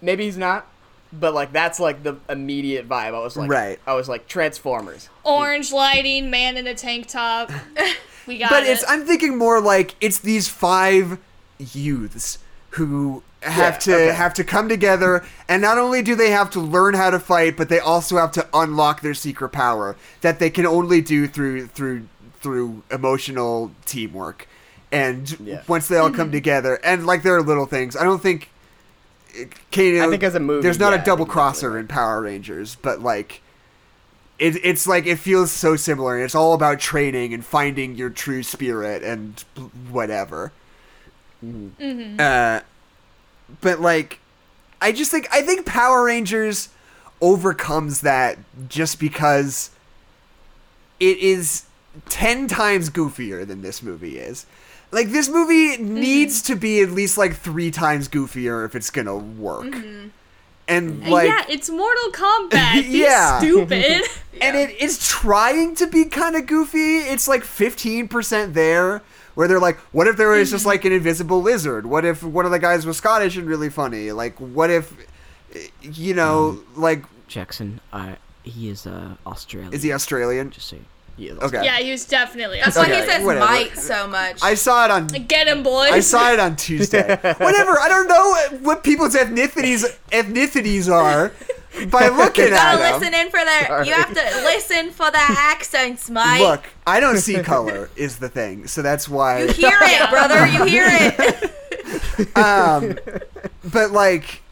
maybe 0.00 0.24
he's 0.24 0.36
not, 0.38 0.66
but 1.12 1.34
like 1.34 1.52
that's 1.52 1.80
like 1.80 2.02
the 2.04 2.16
immediate 2.28 2.88
vibe. 2.88 3.08
I 3.14 3.18
was 3.20 3.36
like, 3.36 3.50
Right. 3.50 3.78
I 3.86 3.94
was 3.94 4.08
like 4.08 4.28
Transformers. 4.28 5.08
Orange 5.24 5.72
lighting, 5.72 6.30
man 6.30 6.56
in 6.56 6.66
a 6.66 6.74
tank 6.74 7.06
top. 7.08 7.50
We 8.26 8.38
got 8.38 8.50
But 8.50 8.62
it. 8.64 8.68
it's 8.68 8.84
I'm 8.86 9.06
thinking 9.06 9.36
more 9.38 9.60
like 9.60 9.94
it's 10.00 10.18
these 10.18 10.46
five 10.46 11.18
youths 11.58 12.38
who 12.70 13.22
have 13.42 13.74
Yeah, 13.74 13.78
to 13.78 13.94
okay. 13.94 14.14
have 14.14 14.34
to 14.34 14.44
come 14.44 14.68
together 14.68 15.24
and 15.48 15.62
not 15.62 15.78
only 15.78 16.02
do 16.02 16.14
they 16.14 16.30
have 16.30 16.50
to 16.50 16.60
learn 16.60 16.94
how 16.94 17.10
to 17.10 17.18
fight, 17.18 17.56
but 17.56 17.68
they 17.68 17.80
also 17.80 18.16
have 18.18 18.32
to 18.32 18.46
unlock 18.52 19.00
their 19.00 19.14
secret 19.14 19.50
power 19.50 19.96
that 20.20 20.38
they 20.38 20.50
can 20.50 20.66
only 20.66 21.00
do 21.00 21.26
through 21.26 21.66
through 21.68 22.06
through 22.40 22.82
emotional 22.90 23.72
teamwork. 23.86 24.46
And 24.92 25.38
Yeah. 25.40 25.62
once 25.68 25.88
they 25.88 25.96
all 25.96 26.10
come 26.10 26.26
mm-hmm. 26.26 26.32
together 26.32 26.80
and 26.84 27.06
like 27.06 27.22
there 27.22 27.36
are 27.36 27.42
little 27.42 27.66
things. 27.66 27.96
I 27.96 28.04
don't 28.04 28.22
think 28.22 28.50
Kano, 29.72 30.06
I 30.06 30.10
think 30.10 30.22
as 30.24 30.34
a 30.34 30.40
movie, 30.40 30.62
there's 30.62 30.78
not 30.80 30.92
yeah, 30.92 31.00
a 31.00 31.04
double 31.04 31.26
crosser 31.26 31.78
in 31.78 31.86
Power 31.86 32.20
Rangers, 32.22 32.76
but 32.82 33.00
like 33.00 33.42
it, 34.38 34.56
it's 34.64 34.86
like 34.86 35.06
it 35.06 35.16
feels 35.18 35.52
so 35.52 35.76
similar 35.76 36.16
and 36.16 36.24
it's 36.24 36.34
all 36.34 36.54
about 36.54 36.80
training 36.80 37.32
and 37.34 37.44
finding 37.44 37.94
your 37.94 38.10
true 38.10 38.42
spirit 38.42 39.02
and 39.02 39.44
whatever 39.90 40.52
mm-hmm. 41.44 41.68
Mm-hmm. 41.82 42.16
uh 42.18 42.60
but 43.60 43.80
like 43.80 44.18
i 44.80 44.92
just 44.92 45.10
think 45.10 45.26
i 45.32 45.42
think 45.42 45.66
power 45.66 46.04
rangers 46.04 46.68
overcomes 47.20 48.00
that 48.00 48.38
just 48.68 48.98
because 48.98 49.70
it 50.98 51.18
is 51.18 51.64
10 52.08 52.46
times 52.48 52.90
goofier 52.90 53.46
than 53.46 53.62
this 53.62 53.82
movie 53.82 54.18
is 54.18 54.46
like 54.90 55.10
this 55.10 55.28
movie 55.28 55.76
mm-hmm. 55.76 55.94
needs 55.94 56.42
to 56.42 56.56
be 56.56 56.80
at 56.80 56.90
least 56.90 57.18
like 57.18 57.34
three 57.34 57.70
times 57.70 58.08
goofier 58.08 58.64
if 58.64 58.74
it's 58.74 58.90
gonna 58.90 59.16
work 59.16 59.66
mm-hmm. 59.66 60.08
and 60.68 61.08
like 61.08 61.28
yeah, 61.28 61.44
it's 61.48 61.68
Mortal 61.68 62.10
Kombat. 62.12 62.72
Be 62.90 62.98
Yeah. 62.98 63.38
stupid. 63.38 64.02
and 64.40 64.56
it 64.56 64.80
is 64.80 65.06
trying 65.06 65.74
to 65.76 65.86
be 65.86 66.04
kind 66.06 66.36
of 66.36 66.46
goofy. 66.46 66.98
It's 66.98 67.28
like 67.28 67.42
15% 67.42 68.54
there, 68.54 69.02
where 69.40 69.48
they're 69.48 69.58
like, 69.58 69.78
what 69.96 70.06
if 70.06 70.18
there 70.18 70.28
was 70.28 70.48
Mm-hmm. 70.48 70.54
just 70.56 70.66
like 70.66 70.84
an 70.84 70.92
invisible 70.92 71.40
lizard? 71.40 71.86
What 71.86 72.04
if 72.04 72.22
one 72.22 72.44
of 72.44 72.50
the 72.50 72.58
guys 72.58 72.84
was 72.84 72.98
Scottish 72.98 73.38
and 73.38 73.46
really 73.48 73.70
funny? 73.70 74.12
Like, 74.12 74.36
what 74.38 74.68
if, 74.68 74.92
you 75.80 76.12
know, 76.12 76.50
Um, 76.50 76.66
like, 76.76 77.04
Jackson, 77.26 77.80
uh, 77.90 78.16
he 78.42 78.68
is 78.68 78.86
uh, 78.86 79.14
Australian. 79.26 79.72
is 79.72 79.82
he 79.82 79.92
Australian? 79.94 80.50
Just 80.50 80.68
so 80.68 80.76
you- 80.76 80.84
He 81.16 81.28
is 81.28 81.38
Okay. 81.38 81.64
yeah, 81.64 81.78
he 81.78 81.90
was 81.90 82.04
definitely. 82.04 82.60
That's 82.62 82.76
Okay, 82.76 82.92
why 82.92 83.00
he 83.00 83.06
says 83.10 83.24
whatever. 83.24 83.46
might 83.46 83.78
so 83.78 84.06
much. 84.06 84.38
I 84.42 84.54
saw 84.54 84.84
it 84.84 84.90
on. 84.90 85.06
Get 85.06 85.48
him, 85.48 85.62
boys. 85.62 85.90
I 85.92 86.00
saw 86.00 86.32
it 86.32 86.38
on 86.40 86.56
Tuesday. 86.56 87.00
Whatever. 87.46 87.78
I 87.80 87.88
don't 87.88 88.08
know 88.08 88.58
what 88.68 88.84
people's 88.84 89.14
ethnicities 89.14 89.84
ethnicities 90.12 90.90
are 90.92 91.32
by 91.90 92.08
looking 92.16 92.46
you 92.46 92.50
at 92.52 92.56
gotta 92.56 92.78
them. 92.78 93.00
listen 93.00 93.14
in 93.14 93.30
for 93.30 93.40
the. 93.40 93.84
You 93.86 93.92
have 93.94 94.08
to 94.14 94.42
listen 94.44 94.90
for 94.90 95.10
the 95.10 95.18
accents, 95.20 96.10
mike 96.10 96.40
Look, 96.40 96.64
I 96.86 97.00
don't 97.00 97.18
see 97.18 97.40
color 97.42 97.90
is 97.96 98.18
the 98.18 98.28
thing, 98.28 98.66
so 98.66 98.82
that's 98.82 99.08
why. 99.08 99.42
you 99.42 99.52
hear 99.52 99.78
it, 99.80 100.10
brother. 100.10 100.46
You 100.46 100.64
hear 100.64 100.86
it. 100.86 102.36
um 102.36 102.98
but 103.72 103.90
like 103.92 104.42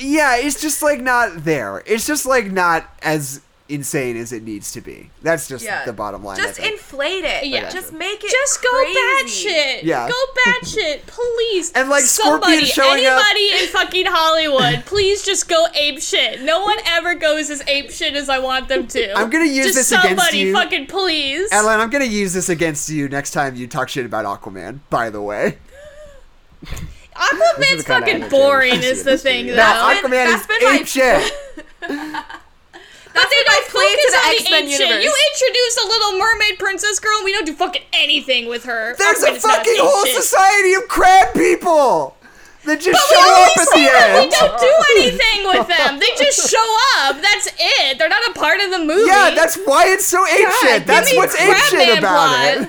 yeah 0.00 0.36
it's 0.36 0.60
just 0.60 0.82
like 0.82 1.00
not 1.00 1.44
there 1.44 1.82
it's 1.86 2.06
just 2.06 2.26
like 2.26 2.46
not 2.52 2.88
as 3.02 3.40
insane 3.70 4.16
as 4.16 4.32
it 4.32 4.42
needs 4.42 4.72
to 4.72 4.80
be 4.80 5.10
that's 5.20 5.46
just 5.46 5.62
Yeah. 5.62 5.84
the 5.84 5.92
bottom 5.92 6.24
line 6.24 6.38
Just 6.38 6.54
think. 6.58 6.72
inflate 6.72 7.22
it. 7.24 7.46
Yeah. 7.46 7.68
Just 7.68 7.92
make 7.92 8.24
it. 8.24 8.30
Just 8.30 8.62
go 8.62 8.70
crazy. 8.70 9.46
batshit. 9.48 9.82
Yeah. 9.82 10.08
Go 10.08 10.14
batshit, 10.46 11.00
please. 11.06 11.70
And, 11.72 11.90
like, 11.90 12.04
Scorpion 12.04 12.40
somebody, 12.64 12.64
showing 12.66 13.04
up- 13.06 13.22
anybody 13.30 13.62
in 13.62 13.68
fucking 13.72 14.06
Hollywood, 14.06 14.86
please 14.86 15.22
just 15.22 15.48
go 15.48 15.66
ape 15.74 16.00
shit. 16.00 16.40
No 16.42 16.60
one 16.64 16.78
ever 16.86 17.14
goes 17.14 17.50
as 17.50 17.62
ape 17.66 17.90
shit 17.90 18.14
as 18.14 18.30
I 18.30 18.38
want 18.38 18.68
them 18.68 18.86
to. 18.86 19.12
I'm 19.18 19.28
gonna 19.28 19.44
use 19.44 19.66
just 19.66 19.76
this 19.76 19.88
somebody 19.88 20.14
against 20.14 20.32
you. 20.34 20.52
fucking 20.54 20.86
please. 20.86 21.48
Ellen, 21.52 21.78
I'm 21.78 21.90
gonna 21.90 22.06
use 22.06 22.32
this 22.32 22.48
against 22.48 22.88
you 22.88 23.08
next 23.10 23.32
time 23.32 23.54
you 23.54 23.66
talk 23.66 23.90
shit 23.90 24.06
about 24.06 24.24
Aquaman. 24.24 24.78
By 24.88 25.10
the 25.10 25.20
way, 25.20 25.58
Aquaman's 27.14 27.84
fucking 27.84 28.28
boring, 28.30 28.74
is 28.82 29.04
the 29.04 29.18
thing, 29.18 29.48
though. 29.48 29.56
now 29.56 29.92
Aquaman 29.92 30.10
that's 30.10 30.40
is 30.42 30.46
been 30.46 30.62
my- 30.62 30.78
ape 30.80 30.86
shit. 30.86 31.32
But 33.18 33.28
they 33.30 33.36
been 33.42 33.50
don't 33.50 33.68
plea 33.68 33.82
to 33.82 33.96
focus 33.98 34.12
the 34.12 34.18
on 34.18 34.22
the 34.22 34.36
X-Men 34.38 34.62
ape 34.62 34.70
shit. 34.70 34.80
universe. 34.80 35.04
You 35.04 35.12
introduce 35.34 35.74
a 35.82 35.86
little 35.88 36.12
mermaid 36.18 36.58
princess 36.58 36.98
girl, 37.00 37.16
and 37.18 37.24
we 37.24 37.32
don't 37.32 37.46
do 37.46 37.54
fucking 37.54 37.82
anything 37.92 38.46
with 38.48 38.64
her. 38.64 38.94
There's 38.96 39.22
a 39.22 39.30
Aquaman 39.30 39.36
is 39.36 39.44
not 39.44 39.56
fucking 39.58 39.74
whole 39.78 40.04
shit. 40.06 40.22
society 40.22 40.74
of 40.74 40.86
crab 40.88 41.34
people 41.34 42.14
that 42.64 42.80
just 42.80 42.94
But 42.94 43.16
show 43.16 43.26
up 43.42 43.56
at 43.58 43.68
see 43.74 43.84
the 43.86 43.90
them. 43.90 44.08
We 44.14 44.20
end. 44.22 44.32
don't 44.32 44.60
do 44.60 44.72
anything 44.96 45.38
with 45.50 45.66
them. 45.68 45.98
They 45.98 46.10
just 46.18 46.50
show 46.50 46.68
up. 47.02 47.16
That's 47.22 47.48
it. 47.58 47.98
They're 47.98 48.08
not 48.12 48.26
a 48.28 48.32
part 48.34 48.60
of 48.60 48.70
the 48.70 48.78
movie. 48.80 49.08
Yeah, 49.08 49.30
that's 49.34 49.56
why 49.64 49.86
it's 49.88 50.06
so 50.06 50.24
ancient. 50.26 50.84
God, 50.84 50.86
That's 50.86 51.14
what's 51.14 51.34
ape 51.40 51.48
Crab 51.48 51.70
shit 51.70 51.78
Man 51.88 51.98
about 51.98 52.28
plot. 52.28 52.68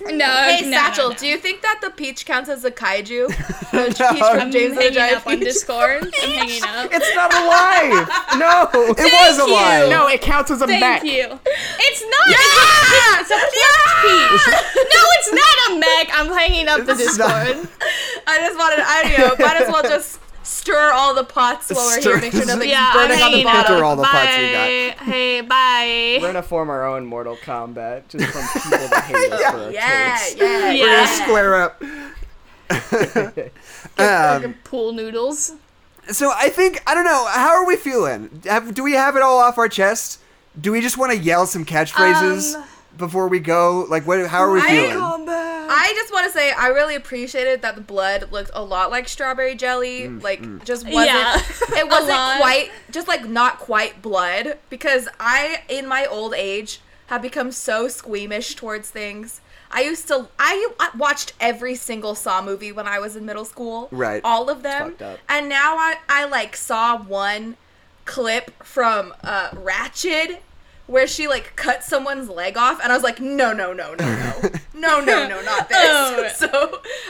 No, 0.00 0.26
Hey, 0.44 0.62
no, 0.64 0.70
Satchel, 0.70 1.08
no, 1.08 1.12
no. 1.12 1.18
do 1.18 1.26
you 1.26 1.36
think 1.38 1.62
that 1.62 1.80
the 1.82 1.90
peach 1.90 2.24
counts 2.26 2.48
as 2.48 2.64
a 2.64 2.70
kaiju? 2.70 3.28
The 3.70 3.86
peach 3.86 4.18
from 4.18 4.40
I'm 4.40 4.50
James 4.50 4.72
and 4.76 4.82
the 4.86 4.90
Giant 4.90 5.18
up 5.18 5.26
on 5.28 5.38
Discord. 5.38 6.02
I'm 6.22 6.30
hanging 6.32 6.62
up. 6.64 6.90
It's 6.92 7.14
not 7.14 7.32
alive. 7.32 8.08
no. 8.36 8.68
It 8.74 9.12
was 9.12 9.38
a 9.38 9.46
you. 9.46 9.52
lie. 9.54 9.88
no, 9.88 10.08
it 10.08 10.20
counts 10.20 10.50
as 10.50 10.60
a 10.60 10.66
mech. 10.66 10.80
Thank 10.80 11.04
mech. 11.04 11.12
you. 11.12 11.38
It's 11.78 12.02
not. 12.02 12.26
It's, 12.28 13.30
a, 13.30 13.34
it's 13.36 13.56
a 13.70 13.94
peach. 14.02 14.46
No, 14.74 15.02
it's 15.18 15.32
not 15.32 15.70
a 15.70 15.78
mech. 15.78 16.08
I'm 16.12 16.32
hanging 16.36 16.66
up 16.68 16.84
the 16.84 16.92
It's 16.92 17.16
not. 17.16 17.46
Discord. 17.46 17.68
I 18.26 18.38
just 18.38 18.58
wanted, 18.58 18.80
I 18.80 19.02
don't 19.16 19.38
know, 19.38 19.46
might 19.46 19.56
as 19.62 19.68
well 19.68 19.82
just 19.84 20.18
stir 20.42 20.90
all 20.92 21.14
the 21.14 21.24
pots 21.24 21.70
while 21.70 21.84
we're 21.86 22.00
Stir- 22.00 22.12
here, 22.12 22.20
make 22.20 22.32
sure 22.32 22.46
nothing's 22.46 22.66
Yeah, 22.72 22.92
I'm 22.94 23.08
burning 23.08 23.22
on 23.22 23.32
the 23.32 23.44
bottom. 23.44 23.72
Enter 23.74 23.84
all 23.84 23.96
the 23.96 24.02
bye. 24.02 24.08
pots 24.08 24.36
we 24.38 24.52
got. 24.52 25.04
Hey, 25.06 25.40
bye. 25.42 26.18
We're 26.20 26.28
gonna 26.28 26.42
form 26.42 26.70
our 26.70 26.86
own 26.86 27.06
Mortal 27.06 27.36
Kombat 27.36 28.08
just 28.08 28.24
from 28.26 28.62
people 28.62 28.88
that 28.88 29.04
hate 29.04 29.32
us 29.32 29.42
for 29.50 29.58
our 29.58 29.70
Yeah, 29.70 30.16
takes. 30.18 30.36
yeah, 30.36 30.70
Yeah. 30.70 30.84
We're 30.84 30.96
gonna 30.96 31.24
square 31.24 31.54
up. 31.62 31.82
um, 33.98 34.54
pool 34.64 34.92
noodles. 34.92 35.52
so 36.08 36.32
I 36.34 36.48
think 36.48 36.82
I 36.86 36.94
don't 36.94 37.04
know. 37.04 37.26
How 37.30 37.50
are 37.50 37.66
we 37.66 37.76
feeling? 37.76 38.42
Have, 38.44 38.74
do 38.74 38.82
we 38.82 38.92
have 38.92 39.16
it 39.16 39.22
all 39.22 39.38
off 39.38 39.58
our 39.58 39.68
chest? 39.68 40.20
Do 40.60 40.72
we 40.72 40.80
just 40.80 40.98
want 40.98 41.12
to 41.12 41.18
yell 41.18 41.46
some 41.46 41.64
catchphrases 41.64 42.54
Um, 42.56 42.64
before 42.96 43.28
we 43.28 43.38
go? 43.40 43.86
Like, 43.88 44.06
what? 44.06 44.26
How 44.28 44.40
are 44.40 44.52
we 44.52 44.60
I- 44.60 44.66
feeling? 44.68 45.19
I 45.90 45.92
I 45.92 45.94
just 45.94 46.12
want 46.12 46.26
to 46.26 46.32
say 46.32 46.52
I 46.52 46.68
really 46.68 46.94
appreciated 46.94 47.62
that 47.62 47.74
the 47.74 47.80
blood 47.80 48.30
looked 48.30 48.52
a 48.54 48.62
lot 48.62 48.90
like 48.90 49.08
strawberry 49.08 49.56
jelly. 49.56 50.08
like 50.08 50.40
just 50.64 50.84
wasn't 50.84 51.06
Yeah. 51.06 51.36
it 51.78 51.88
wasn't 51.88 52.40
quite 52.40 52.70
just 52.90 53.08
like 53.08 53.28
not 53.28 53.58
quite 53.58 54.00
blood 54.00 54.58
because 54.68 55.08
I 55.18 55.62
in 55.68 55.88
my 55.88 56.06
old 56.06 56.34
age 56.34 56.80
have 57.08 57.22
become 57.22 57.50
so 57.50 57.88
squeamish 57.88 58.54
towards 58.54 58.88
things. 58.90 59.40
I 59.72 59.82
used 59.82 60.06
to 60.08 60.28
I, 60.38 60.70
I 60.78 60.90
watched 60.96 61.32
every 61.40 61.74
single 61.74 62.14
Saw 62.14 62.40
movie 62.40 62.70
when 62.70 62.86
I 62.86 63.00
was 63.00 63.16
in 63.16 63.26
middle 63.26 63.44
school. 63.44 63.88
Right. 63.90 64.20
All 64.24 64.48
of 64.48 64.62
them. 64.62 64.94
up. 65.00 65.18
And 65.28 65.48
now 65.48 65.76
I 65.76 65.96
I 66.08 66.24
like 66.26 66.54
saw 66.56 67.02
one 67.02 67.56
clip 68.04 68.62
from 68.62 69.12
uh 69.24 69.50
Ratched 69.50 70.38
where 70.90 71.06
she 71.06 71.28
like 71.28 71.54
cut 71.56 71.84
someone's 71.84 72.28
leg 72.28 72.56
off 72.56 72.80
and 72.82 72.90
I 72.92 72.96
was 72.96 73.02
like 73.04 73.20
no 73.20 73.52
no 73.52 73.72
no 73.72 73.94
no 73.94 74.06
no 74.16 74.50
no 74.74 75.00
no 75.04 75.28
no 75.28 75.40
not 75.42 75.68
this 75.68 75.78
Oh. 75.78 76.28
so 76.34 76.48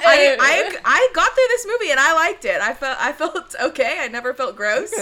I, 0.07 0.36
I 0.39 0.77
I 0.85 1.09
got 1.15 1.32
through 1.35 1.44
this 1.48 1.66
movie 1.66 1.90
and 1.90 1.98
I 1.98 2.12
liked 2.15 2.44
it 2.44 2.61
I 2.61 2.74
felt 2.74 2.97
I 3.01 3.12
felt 3.12 3.55
okay 3.62 3.97
I 4.01 4.09
never 4.09 4.35
felt 4.35 4.55
gross 4.57 4.93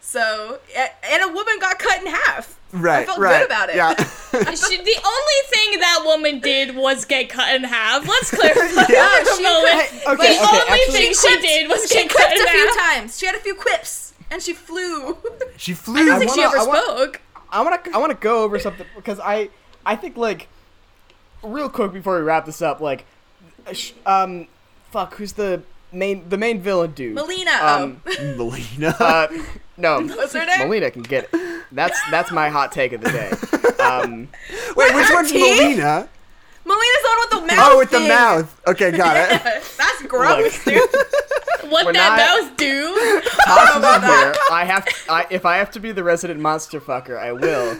so 0.00 0.58
and 0.76 1.22
a 1.22 1.28
woman 1.28 1.54
got 1.60 1.78
cut 1.78 2.00
in 2.00 2.06
half 2.06 2.58
Right, 2.74 3.00
I 3.02 3.04
felt 3.04 3.18
right. 3.18 3.38
good 3.40 3.46
about 3.46 3.68
it 3.68 3.76
Yeah. 3.76 3.92
She, 3.94 4.76
the 4.78 5.00
only 5.04 5.40
thing 5.50 5.80
that 5.80 6.02
woman 6.06 6.40
did 6.40 6.74
was 6.74 7.04
get 7.04 7.28
cut 7.28 7.54
in 7.54 7.64
half. 7.64 8.08
Let's 8.08 8.30
clarify 8.30 8.80
Yeah, 8.88 9.04
that 9.12 9.34
she 9.36 9.42
moment. 9.42 10.06
could- 10.06 10.14
okay, 10.14 10.38
the 10.38 10.42
okay, 10.42 10.56
only 10.56 10.80
actually- 10.80 10.92
thing 10.94 11.12
she, 11.12 11.28
quipped- 11.28 11.42
did 11.42 11.68
was 11.68 11.86
she 11.86 11.94
get 11.96 12.08
cut 12.08 12.16
quipped 12.28 12.40
in 12.40 12.46
a 12.46 12.50
few 12.50 12.66
half. 12.68 12.76
times 12.96 13.18
she 13.18 13.26
had 13.26 13.34
a 13.34 13.40
few 13.40 13.54
quips 13.54 14.14
and 14.30 14.40
she 14.42 14.54
flew 14.54 15.18
she 15.58 15.74
flew. 15.74 16.00
I 16.00 16.04
don't 16.06 16.18
think 16.20 16.32
she 16.32 16.40
wanna- 16.40 16.56
ever 16.56 16.58
I 16.60 16.66
want- 16.66 16.84
spoke. 16.86 17.20
I 17.52 17.60
want 17.62 17.84
to 17.84 17.90
I 17.94 17.98
want 17.98 18.10
to 18.10 18.18
go 18.18 18.42
over 18.44 18.58
something 18.58 18.86
because 18.96 19.20
I 19.20 19.50
I 19.84 19.94
think 19.96 20.16
like 20.16 20.48
real 21.42 21.68
quick 21.68 21.92
before 21.92 22.16
we 22.16 22.22
wrap 22.22 22.46
this 22.46 22.62
up 22.62 22.80
like 22.80 23.04
um 24.06 24.46
fuck 24.90 25.14
who's 25.14 25.34
the 25.34 25.62
main 25.92 26.28
the 26.28 26.38
main 26.38 26.60
villain 26.60 26.92
dude 26.92 27.16
Mileena 27.16 27.60
um 27.62 28.00
oh 28.06 28.10
Mileena. 28.38 29.00
uh 29.00 29.28
no 29.76 30.00
What's? 30.16 30.34
Mileena 30.34 30.92
can 30.92 31.02
get 31.02 31.28
it 31.32 31.62
that's 31.70 32.00
that's 32.10 32.32
my 32.32 32.48
hot 32.48 32.72
take 32.72 32.92
of 32.92 33.00
the 33.02 33.10
day 33.10 33.30
um 33.82 34.28
Wait, 34.76 34.94
which 34.94 35.10
one's 35.12 35.30
teeth? 35.30 35.60
Mileena? 35.78 36.08
Mileena's 36.64 37.02
the 37.02 37.08
one 37.08 37.18
with 37.20 37.30
the 37.30 37.36
oh, 37.36 37.56
mouth 37.56 37.70
Oh, 37.72 37.78
with 37.78 37.90
the 37.90 38.00
mouth. 38.00 38.60
Okay, 38.68 38.90
got 38.92 39.16
it. 39.16 39.42
that's 39.78 40.02
gross 40.02 40.64
dude 40.64 40.80
What 41.70 41.86
We're 41.86 41.92
that 41.94 42.16
not- 42.16 42.48
mouth 42.48 42.56
do? 42.56 42.62
Here 43.00 44.34
I 44.50 44.64
have 44.66 44.86
I 45.08 45.26
if 45.30 45.46
I 45.46 45.56
have 45.56 45.70
to 45.72 45.80
be 45.80 45.92
the 45.92 46.04
resident 46.04 46.40
monster 46.40 46.80
fucker 46.80 47.18
I 47.18 47.32
will 47.32 47.78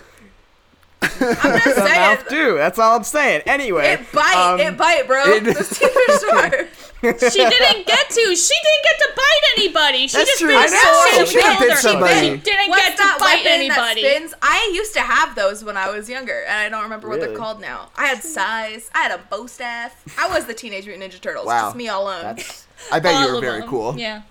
I'm 1.02 1.58
just 1.60 1.64
the 1.76 1.86
saying 1.86 2.00
mouth 2.00 2.28
do 2.28 2.54
that's 2.56 2.78
all 2.78 2.96
I'm 2.96 3.04
saying 3.04 3.42
anyway 3.46 3.94
It 3.94 4.12
bite, 4.12 4.34
um, 4.36 4.60
it 4.60 4.76
bite, 4.76 5.06
bro. 5.06 5.22
it- 5.26 5.44
Those 5.44 5.68
teeth 5.70 5.96
are 6.08 6.18
sharp. 6.20 6.68
She 7.02 7.08
didn't 7.08 7.84
get 7.84 8.10
to. 8.10 8.36
She 8.36 8.54
didn't 8.62 8.84
get 8.84 8.98
to 9.00 9.08
bite 9.16 9.42
anybody. 9.58 10.06
She 10.06 10.16
That's 10.18 10.30
just 10.30 10.38
true. 10.40 10.50
bit 10.50 10.56
I 10.58 10.66
a 10.66 10.70
know. 10.70 10.78
sword 10.78 11.20
and 11.20 11.28
She 11.28 11.64
bit 11.66 11.78
somebody. 11.78 12.30
She 12.30 12.36
didn't 12.36 12.68
What's 12.70 12.82
get 12.90 12.96
to 12.96 13.14
bite 13.18 13.42
anybody. 13.44 14.02
that 14.02 14.16
spins? 14.16 14.34
I 14.40 14.70
used 14.72 14.94
to 14.94 15.00
have 15.00 15.34
those 15.34 15.64
when 15.64 15.76
I 15.76 15.90
was 15.90 16.08
younger, 16.08 16.44
and 16.44 16.58
I 16.60 16.68
don't 16.68 16.84
remember 16.84 17.08
what 17.08 17.18
they're 17.18 17.34
called 17.36 17.60
now. 17.60 17.88
I 17.96 18.06
had 18.06 18.22
size. 18.22 18.88
I 18.94 18.98
had 19.02 19.10
a 19.10 19.18
bow 19.30 19.46
staff. 19.48 20.00
I 20.16 20.28
was 20.28 20.44
the 20.44 20.54
Teenage 20.54 20.86
Mutant 20.86 21.12
Ninja 21.12 21.20
Turtles. 21.20 21.46
Wow. 21.46 21.66
Just 21.66 21.76
me 21.76 21.88
all 21.88 22.04
alone. 22.04 22.22
that's 22.22 22.68
I 22.92 23.00
bet 23.00 23.16
All 23.16 23.26
you 23.26 23.34
were 23.34 23.40
very 23.40 23.60
them. 23.62 23.68
cool. 23.68 23.98
Yeah. 23.98 24.22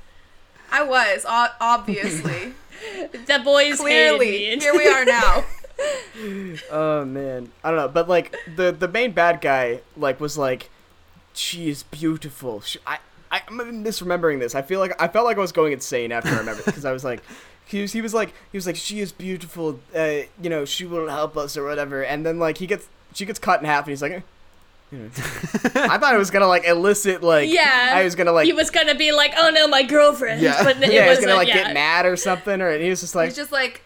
I 0.72 0.84
was 0.84 1.26
obviously. 1.28 2.54
The 3.12 3.40
boys 3.44 3.78
Clearly, 3.80 4.26
hated 4.46 4.58
me. 4.60 4.64
here 4.64 4.74
we 4.74 4.88
are 4.88 5.06
now. 5.06 5.44
Oh 6.72 7.06
man, 7.06 7.52
I 7.64 7.70
don't 7.70 7.80
know, 7.80 7.88
but 7.88 8.08
like 8.08 8.36
the 8.56 8.72
the 8.72 8.88
main 8.88 9.12
bad 9.12 9.42
guy 9.42 9.82
like 9.98 10.20
was 10.20 10.38
like, 10.38 10.70
she 11.34 11.70
is 11.70 11.84
beautiful. 11.84 12.62
She, 12.62 12.80
I 12.86 13.00
I 13.32 13.42
I'm 13.48 13.84
misremembering 13.84 14.40
this. 14.40 14.56
I 14.56 14.62
feel 14.62 14.80
like 14.80 15.00
I 15.02 15.08
felt 15.08 15.26
like 15.26 15.38
I 15.38 15.42
was 15.42 15.52
going 15.52 15.74
insane 15.74 16.12
after 16.12 16.30
I 16.30 16.38
remembered 16.40 16.66
because 16.66 16.86
I 16.86 16.92
was 16.92 17.04
like, 17.04 17.22
he 17.66 17.82
was 17.82 17.94
he 17.94 18.02
was 18.02 18.14
like 18.14 18.34
he 18.52 18.58
was 18.58 18.68
like 18.68 18.76
she 18.76 19.00
is 19.00 19.12
beautiful. 19.12 19.80
Uh, 19.96 20.22
you 20.42 20.50
know 20.50 20.66
she 20.66 20.86
will 20.86 21.10
help 21.10 21.38
us 21.38 21.56
or 21.58 21.64
whatever. 21.64 22.04
And 22.04 22.26
then 22.26 22.40
like 22.40 22.58
he 22.58 22.68
gets 22.68 22.88
she 23.14 23.26
gets 23.26 23.40
cut 23.40 23.60
in 23.62 23.66
half 23.66 23.86
and 23.86 23.92
he's 23.92 24.02
like. 24.02 24.12
Eh. 24.12 24.22
I 24.94 25.98
thought 25.98 26.14
it 26.14 26.18
was 26.18 26.32
gonna 26.32 26.48
like 26.48 26.66
elicit 26.66 27.24
like 27.24 27.50
Yeah. 27.50 27.94
I 27.94 28.04
was 28.04 28.16
gonna 28.16 28.34
like 28.34 28.46
he 28.46 28.52
was 28.52 28.70
gonna 28.70 28.94
be 28.94 29.14
like, 29.14 29.34
"Oh 29.38 29.50
no, 29.50 29.66
my 29.70 29.84
girlfriend," 29.84 30.42
Yeah. 30.42 30.62
but 30.66 30.80
yeah, 30.80 31.04
he 31.06 31.10
was 31.10 31.20
gonna 31.20 31.36
like 31.36 31.48
yeah. 31.48 31.64
get 31.64 31.74
mad 31.74 32.06
or 32.06 32.18
something 32.18 32.60
or 32.60 32.70
and 32.70 32.84
he 32.84 32.90
was 32.90 33.00
just 33.00 33.16
like 33.16 33.30
He's 33.30 33.38
just 33.38 33.54
like, 33.54 33.82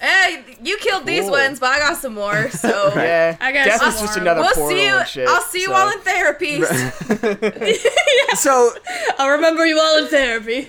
hey, 0.00 0.44
you 0.62 0.76
killed 0.78 1.06
these 1.06 1.22
Cool. 1.22 1.32
ones, 1.32 1.58
but 1.60 1.70
I 1.70 1.78
got 1.78 1.96
some 1.96 2.14
more. 2.14 2.48
So 2.58 2.92
yeah 2.94 3.36
I 3.40 3.52
got 3.52 3.64
death 3.66 3.80
some 3.80 3.88
is 3.94 4.00
just 4.00 4.14
more. 4.16 4.22
another 4.22 4.40
we'll 4.42 4.52
portal 4.54 4.76
see 4.78 4.84
you. 4.86 4.94
and 4.96 5.08
shit. 5.08 5.28
I'll 5.28 5.42
see 5.42 5.60
you 5.60 5.66
so. 5.66 5.72
all 5.74 5.90
in 5.90 5.98
therapy. 6.00 6.62
So, 8.36 8.70
I'll 9.18 9.30
remember 9.30 9.64
you 9.66 9.78
all 9.80 9.98
in 9.98 10.06
therapy. 10.08 10.62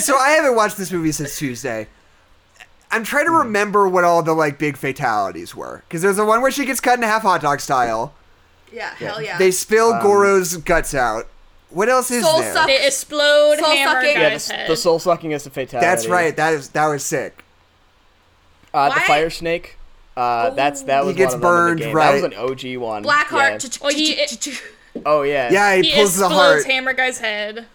so 0.00 0.16
I 0.16 0.30
haven't 0.30 0.56
watched 0.56 0.76
this 0.76 0.92
movie 0.92 1.12
since 1.12 1.38
Tuesday. 1.38 1.86
I'm 2.90 3.02
trying 3.04 3.24
to 3.26 3.30
remember 3.32 3.88
what 3.88 4.04
all 4.04 4.22
the 4.22 4.34
like 4.34 4.58
big 4.58 4.76
fatalities 4.76 5.54
were 5.54 5.82
because 5.88 6.02
there's 6.02 6.16
the 6.16 6.24
one 6.24 6.42
where 6.42 6.50
she 6.50 6.64
gets 6.66 6.80
cut 6.80 6.98
in 6.98 7.02
half 7.02 7.22
hot 7.22 7.40
dog 7.40 7.60
style. 7.60 8.12
yeah, 8.72 8.94
hell 8.96 9.22
yeah. 9.22 9.38
They 9.38 9.50
spill 9.52 9.94
Um, 9.94 10.02
Goro's 10.02 10.56
guts 10.58 10.94
out. 10.94 11.28
What 11.70 11.88
else 11.88 12.10
is 12.10 12.24
Soul 12.24 12.40
there? 12.40 12.52
suck- 12.52 12.66
They 12.66 12.86
explode 12.86 13.58
Soul 13.58 13.70
hammer 13.70 14.00
sucking. 14.00 14.20
yeah, 14.20 14.36
the, 14.38 14.54
head. 14.54 14.70
the 14.70 14.76
soul 14.76 14.98
sucking 14.98 15.30
is 15.32 15.46
a 15.46 15.50
fatality. 15.50 15.86
That's 15.86 16.06
right. 16.06 16.36
That 16.36 16.52
is 16.52 16.68
that 16.70 16.86
was 16.86 17.04
sick. 17.04 17.43
Uh, 18.74 18.92
the 18.94 19.00
fire 19.00 19.30
snake. 19.30 19.78
Uh, 20.16 20.50
that's 20.50 20.82
that 20.82 21.00
He 21.02 21.06
was 21.08 21.16
gets 21.16 21.34
one 21.34 21.36
of 21.36 21.40
them 21.42 21.50
in 21.50 21.56
burned, 21.66 21.78
the 21.80 21.84
game. 21.86 21.94
right. 21.96 22.20
That 22.20 22.30
was 22.38 22.62
an 22.64 22.74
OG 22.74 22.76
one. 22.82 23.04
Blackheart. 23.04 23.80
Well, 23.80 23.92
he- 23.92 24.16
Yeah. 24.16 24.54
Oh 25.06 25.22
yeah. 25.22 25.50
Yeah, 25.52 25.74
he, 25.76 25.82
he 25.90 25.94
pulls 25.96 26.16
the 26.16 26.24
explodes 26.26 26.62
heart. 26.64 26.72
hammer 26.72 26.92
guy's 26.92 27.18
head. 27.18 27.66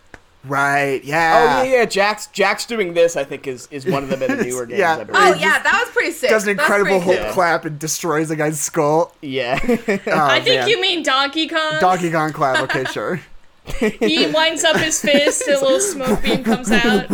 Right. 0.45 1.03
Yeah. 1.03 1.34
Oh 1.35 1.63
Yeah. 1.63 1.63
yeah, 1.71 1.77
yeah. 1.80 1.85
Jack's 1.85 2.27
Jack's 2.27 2.65
doing 2.65 2.93
this. 2.93 3.17
I 3.17 3.26
think 3.26 3.45
is 3.45 3.67
is 3.71 3.85
one 3.85 4.03
of 4.03 4.09
them 4.09 4.21
in 4.23 4.38
the 4.38 4.43
newer 4.45 4.65
games. 4.65 4.80
Yeah. 4.80 4.93
I 4.99 5.03
believe. 5.03 5.21
Oh 5.21 5.34
yeah, 5.34 5.59
that 5.61 5.81
was 5.85 5.91
pretty 5.93 6.11
sick. 6.11 6.30
Does 6.30 6.45
an 6.45 6.51
incredible 6.51 7.01
pretty 7.01 7.17
Hulk 7.17 7.19
cool. 7.26 7.34
clap 7.34 7.65
and 7.65 7.77
destroys 7.77 8.30
the 8.30 8.38
guy's 8.38 8.59
skull. 8.59 9.13
Yeah. 9.21 9.59
Oh, 9.65 9.99
I 10.15 10.39
think 10.39 10.61
man. 10.61 10.69
you 10.69 10.80
mean 10.80 11.03
Donkey 11.03 11.49
Kong. 11.49 11.80
Donkey 11.81 12.09
Kong 12.09 12.31
clap. 12.31 12.63
Okay, 12.63 12.85
sure. 12.85 13.19
he 14.00 14.28
winds 14.32 14.64
up 14.64 14.78
his 14.78 15.02
fist, 15.02 15.48
and 15.48 15.58
a 15.58 15.62
little 15.62 15.80
smoke 15.80 16.22
beam 16.24 16.44
comes 16.44 16.72
out. 16.72 17.08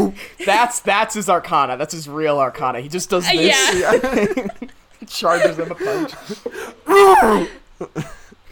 that's 0.46 0.80
that's 0.82 1.14
his 1.16 1.30
arcana. 1.30 1.78
That's 1.78 1.94
his 1.94 2.08
real 2.10 2.38
arcana. 2.40 2.82
He 2.82 2.90
just 2.90 3.10
does 3.10 3.28
Uh, 3.28 3.32
this. 3.34 3.82
yeah. 3.82 4.48
Charges 5.08 5.58
him 5.60 5.72
a 5.72 5.76
punch. 5.76 6.14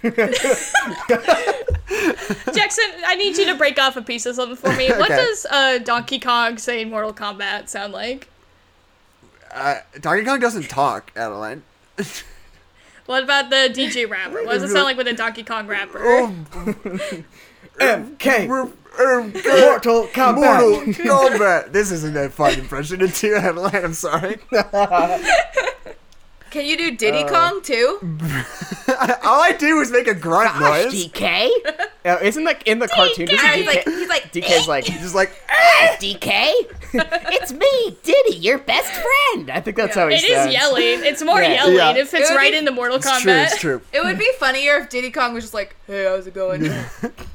Jackson, 2.54 2.86
I 3.06 3.16
need 3.18 3.38
you 3.38 3.46
to 3.46 3.56
break 3.56 3.80
off 3.80 3.96
a 3.98 4.02
piece 4.02 4.26
of 4.26 4.36
something 4.36 4.56
for 4.58 4.72
me. 4.78 4.90
What 4.90 5.10
Okay. 5.12 5.16
does 5.16 5.46
uh, 5.50 5.78
Donkey 5.80 6.20
Kong 6.20 6.58
say 6.58 6.82
in 6.82 6.90
Mortal 6.90 7.14
Kombat 7.14 7.70
sound 7.70 7.94
like? 7.94 8.28
Uh, 9.52 9.76
Donkey 10.00 10.26
Kong 10.26 10.40
doesn't 10.40 10.70
talk, 10.70 11.12
Adeline. 11.16 11.64
What 13.06 13.24
about 13.24 13.50
the 13.50 13.70
DJ 13.74 14.10
rapper? 14.10 14.44
What 14.44 14.54
does 14.54 14.64
it 14.64 14.70
sound 14.70 14.86
like 14.86 14.98
with 14.98 15.08
a 15.08 15.14
Donkey 15.14 15.44
Kong 15.44 15.68
rapper? 15.68 16.32
MK. 17.80 18.48
We're, 18.48 18.70
Mortal 18.95 20.08
Kombat. 20.08 20.36
Mortal 20.36 20.94
Kombat. 20.94 21.72
this 21.72 21.91
isn't 21.91 22.14
that 22.14 22.32
fun 22.32 22.54
impression 22.60 23.02
into 23.02 23.28
your 23.28 23.40
headline. 23.40 23.76
I'm 23.84 23.94
sorry. 23.94 24.38
Can 26.54 26.66
you 26.68 26.78
do 26.78 26.92
Diddy 26.96 27.24
Uh, 27.24 27.30
Kong 27.30 27.62
too? 27.64 27.98
All 29.24 29.42
I 29.42 29.56
do 29.58 29.80
is 29.80 29.90
make 29.90 30.08
a 30.08 30.14
grunt 30.14 30.60
noise. 30.60 30.94
DK? 30.94 31.50
Uh, 32.06 32.20
isn't 32.22 32.44
like 32.44 32.68
in 32.68 32.78
the 32.78 32.88
cartoon? 32.88 33.28
Yeah, 33.28 33.38
Doesn't 33.56 33.58
he's 33.58 33.66
like 33.68 33.84
DK, 33.86 33.96
he's 33.98 34.08
like 34.08 34.32
DK's 34.32 34.68
like. 34.68 34.86
Just 34.86 35.16
like 35.16 35.32
DK? 36.00 36.52
it's 36.94 37.52
me, 37.52 37.98
Diddy, 38.04 38.36
your 38.38 38.60
best 38.60 38.92
friend. 38.94 39.50
I 39.50 39.62
think 39.62 39.78
that's 39.78 39.96
Yeah. 39.96 40.04
how 40.04 40.08
he 40.10 40.16
It 40.16 40.22
sounds. 40.32 40.48
is 40.50 40.54
yelling. 40.54 40.84
It's 41.06 41.24
more 41.24 41.42
Yeah. 41.42 41.54
yelling. 41.54 41.76
Yeah. 41.76 41.92
It 41.96 42.08
fits 42.08 42.30
It 42.30 42.36
right 42.36 42.52
be- 42.52 42.58
into 42.60 42.72
Mortal 42.72 42.98
it's 42.98 43.10
Kombat. 43.10 43.22
true. 43.24 43.32
It's 43.34 43.58
true. 43.60 43.82
It 43.92 44.04
would 44.04 44.20
be 44.20 44.30
funnier 44.38 44.78
if 44.78 44.90
Diddy 44.90 45.10
Kong 45.10 45.34
was 45.34 45.44
just 45.46 45.56
like, 45.56 45.76
"Hey, 45.88 46.04
how's 46.06 46.28
it 46.28 46.36
going? 46.36 46.66
Hey, 46.66 46.84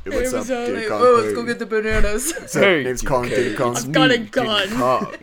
what's 0.04 0.28
up, 0.28 0.38
what's 0.38 0.50
up? 0.50 0.66
Diddy 0.66 0.82
Hey, 0.82 0.88
Kong? 0.88 1.00
oh, 1.02 1.20
let's 1.24 1.34
go 1.34 1.42
get 1.42 1.58
the 1.58 1.66
bananas." 1.66 2.32
What's 2.38 2.54
up? 2.54 2.62
Hey, 2.62 2.84
Name's 2.84 3.02
Kong. 3.02 3.28
Diddy 3.28 3.56
Kong. 3.56 3.76
I've 3.76 3.90
got 3.90 4.12
a 4.12 4.18
gun. 4.18 5.16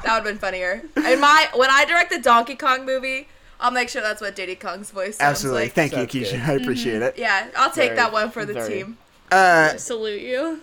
King 0.00 0.06
Kong. 0.10 0.14
that 0.14 0.24
would 0.24 0.26
have 0.28 0.40
been 0.40 0.40
funnier. 0.40 0.82
In 1.12 1.20
my 1.20 1.48
when 1.54 1.70
I 1.70 1.84
direct 1.84 2.10
the 2.10 2.20
Donkey 2.20 2.54
Kong 2.54 2.84
movie, 2.86 3.28
I'll 3.60 3.70
make 3.70 3.88
sure 3.88 4.02
that's 4.02 4.20
what 4.20 4.36
Diddy 4.36 4.54
Kong's 4.54 4.90
voice 4.90 5.16
sounds 5.16 5.30
Absolutely. 5.30 5.62
like. 5.64 5.72
Thank 5.72 5.92
you, 5.92 5.98
Sounds 5.98 6.12
Keisha. 6.12 6.46
good. 6.46 6.50
I 6.50 6.52
appreciate 6.62 7.02
it. 7.02 7.18
Yeah, 7.18 7.48
I'll 7.56 7.70
take 7.70 7.90
Very- 7.90 7.96
that 7.96 8.12
one 8.12 8.30
for 8.30 8.44
the 8.44 8.54
very- 8.54 8.68
team. 8.68 8.98
Uh, 9.30 9.76
Salute 9.76 10.22
you. 10.22 10.60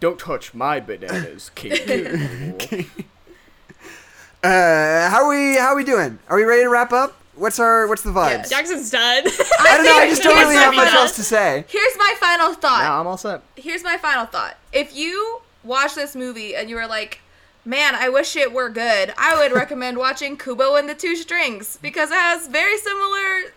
Don't 0.00 0.18
touch 0.18 0.54
my 0.54 0.80
bananas, 0.80 1.50
King. 1.54 2.86
Uh, 4.42 5.10
how 5.10 5.28
we 5.28 5.56
how 5.56 5.76
we 5.76 5.84
doing? 5.84 6.18
Are 6.28 6.36
we 6.36 6.44
ready 6.44 6.62
to 6.62 6.70
wrap 6.70 6.92
up? 6.94 7.14
What's 7.34 7.58
our 7.58 7.86
what's 7.86 8.00
the 8.02 8.10
vibes? 8.10 8.30
Yeah, 8.30 8.42
Jackson's 8.58 8.90
done. 8.90 9.24
I 9.26 9.76
don't 9.76 9.84
know. 9.84 9.92
I 9.98 10.08
just 10.08 10.22
don't 10.22 10.34
really 10.38 10.54
have 10.54 10.74
much 10.74 10.92
else 10.94 11.14
to 11.16 11.22
say. 11.22 11.64
Here's 11.68 11.96
my 11.98 12.14
final 12.18 12.54
thought. 12.54 12.82
now 12.82 13.00
I'm 13.00 13.06
all 13.06 13.18
set. 13.18 13.42
here's 13.56 13.84
my 13.84 13.98
final 13.98 14.24
thought. 14.24 14.56
If 14.72 14.96
you 14.96 15.40
watch 15.62 15.94
this 15.94 16.16
movie 16.16 16.54
and 16.56 16.70
you 16.70 16.76
were 16.76 16.86
like, 16.86 17.20
man, 17.70 17.94
I 17.94 18.08
wish 18.08 18.34
it 18.36 18.52
were 18.52 18.68
good, 18.68 19.14
I 19.16 19.38
would 19.38 19.52
recommend 19.52 19.96
watching 19.96 20.36
Kubo 20.36 20.74
and 20.76 20.88
the 20.88 20.94
Two 20.94 21.16
Strings 21.16 21.78
because 21.80 22.10
it 22.10 22.16
has 22.18 22.48
very 22.48 22.76
similar 22.76 23.52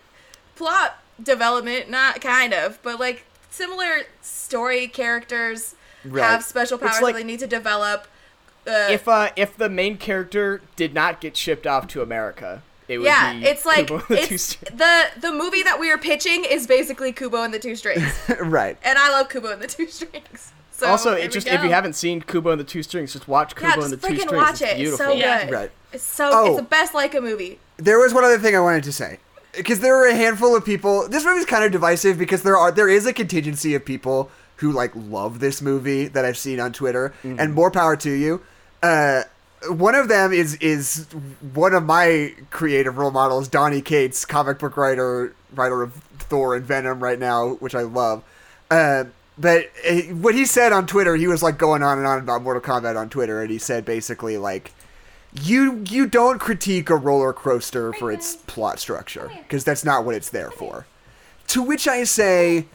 plot 0.56 1.02
development, 1.22 1.90
not 1.90 2.20
kind 2.20 2.54
of, 2.54 2.80
but 2.82 2.98
like 3.00 3.24
similar 3.50 4.02
story 4.22 4.86
characters 4.88 5.74
Right. 6.04 6.22
have 6.22 6.44
special 6.44 6.78
powers 6.78 7.00
like- 7.00 7.14
that 7.14 7.20
they 7.20 7.24
need 7.24 7.40
to 7.40 7.46
develop. 7.46 8.06
Uh, 8.66 8.88
if 8.90 9.06
uh 9.06 9.28
if 9.36 9.56
the 9.58 9.68
main 9.68 9.98
character 9.98 10.62
did 10.76 10.94
not 10.94 11.20
get 11.20 11.36
shipped 11.36 11.66
off 11.66 11.86
to 11.88 12.00
America, 12.00 12.62
it 12.88 12.96
would 12.96 13.04
yeah, 13.04 13.34
be 13.34 13.44
it's 13.44 13.66
like 13.66 13.88
Kubo 13.88 13.96
and 14.08 14.08
the 14.08 14.26
Two 14.26 14.34
it's 14.36 14.54
the 14.56 15.04
the 15.18 15.32
movie 15.32 15.62
that 15.62 15.78
we 15.78 15.90
are 15.90 15.98
pitching 15.98 16.44
is 16.44 16.66
basically 16.66 17.12
Kubo 17.12 17.42
and 17.42 17.52
the 17.52 17.58
Two 17.58 17.76
Strings, 17.76 18.10
right. 18.40 18.78
and 18.82 18.98
I 18.98 19.10
love 19.10 19.28
Kubo 19.28 19.50
and 19.52 19.60
the 19.60 19.66
Two 19.66 19.86
Strings. 19.88 20.52
So 20.76 20.88
also, 20.88 21.12
it 21.12 21.30
just 21.30 21.46
if 21.46 21.62
you 21.62 21.70
haven't 21.70 21.92
seen 21.92 22.20
Kubo 22.20 22.50
and 22.50 22.60
the 22.60 22.64
Two 22.64 22.82
Strings, 22.82 23.12
just 23.12 23.28
watch 23.28 23.54
Kubo 23.54 23.66
yeah, 23.68 23.72
and 23.74 23.82
just 23.82 23.90
the 23.92 23.96
Two 24.08 24.14
freaking 24.14 24.20
Strings. 24.22 24.32
watch 24.42 24.50
it's 24.54 24.60
it. 24.62 24.68
It's 24.70 24.76
beautiful. 24.80 25.06
so 25.06 25.12
Yeah. 25.12 25.44
good. 25.44 25.52
Right. 25.54 25.70
It's 25.92 26.02
so 26.02 26.30
Oh. 26.32 26.46
it's 26.48 26.56
the 26.56 26.62
best 26.66 26.92
Laika 26.94 27.22
movie. 27.22 27.60
There 27.76 27.98
was 28.00 28.12
one 28.12 28.24
other 28.24 28.38
thing 28.38 28.56
I 28.56 28.60
wanted 28.60 28.82
to 28.84 28.92
say. 28.92 29.18
Because 29.56 29.78
there 29.78 29.94
were 29.96 30.06
a 30.08 30.14
handful 30.16 30.56
of 30.56 30.64
people. 30.64 31.08
This 31.08 31.24
movie's 31.24 31.44
kind 31.46 31.62
of 31.64 31.70
divisive 31.70 32.18
because 32.18 32.42
there 32.42 32.56
are 32.56 32.72
there 32.72 32.88
is 32.88 33.06
a 33.06 33.12
contingency 33.12 33.76
of 33.76 33.84
people 33.84 34.30
who 34.56 34.72
like 34.72 34.90
love 34.96 35.38
this 35.38 35.62
movie 35.62 36.08
that 36.08 36.24
I've 36.24 36.36
seen 36.38 36.58
on 36.58 36.72
Twitter, 36.72 37.14
and 37.22 37.54
more 37.54 37.70
power 37.70 37.94
to 37.96 38.10
you. 38.10 38.40
Uh, 38.82 39.22
one 39.68 39.94
of 39.94 40.08
them 40.08 40.32
is 40.32 40.56
is 40.56 41.06
one 41.54 41.72
of 41.72 41.84
my 41.84 42.34
creative 42.50 42.98
role 42.98 43.12
models, 43.12 43.46
Donny 43.46 43.80
Cates, 43.80 44.24
comic 44.24 44.58
book 44.58 44.76
writer, 44.76 45.32
writer 45.54 45.82
of 45.84 45.92
Thor 46.18 46.56
and 46.56 46.64
Venom 46.66 46.98
right 47.00 47.18
now, 47.20 47.50
which 47.60 47.76
I 47.76 47.82
love. 47.82 48.24
Uh, 48.72 49.04
but 49.36 49.70
uh, 49.88 49.94
what 50.14 50.34
he 50.34 50.46
said 50.46 50.72
on 50.72 50.86
Twitter, 50.86 51.16
he 51.16 51.26
was 51.26 51.42
like 51.42 51.58
going 51.58 51.82
on 51.82 51.98
and 51.98 52.06
on 52.06 52.18
about 52.18 52.42
Mortal 52.42 52.62
Kombat 52.62 52.98
on 52.98 53.08
Twitter, 53.08 53.42
and 53.42 53.50
he 53.50 53.58
said 53.58 53.84
basically 53.84 54.38
like 54.38 54.72
you 55.42 55.82
you 55.88 56.06
don't 56.06 56.38
critique 56.38 56.90
a 56.90 56.96
roller 56.96 57.32
coaster 57.32 57.92
for 57.92 58.12
its 58.12 58.36
plot 58.36 58.78
structure 58.78 59.30
because 59.42 59.64
that's 59.64 59.84
not 59.84 60.04
what 60.04 60.14
it's 60.14 60.30
there 60.30 60.50
for. 60.50 60.86
To 61.48 61.62
which 61.62 61.88
I 61.88 62.04
say 62.04 62.66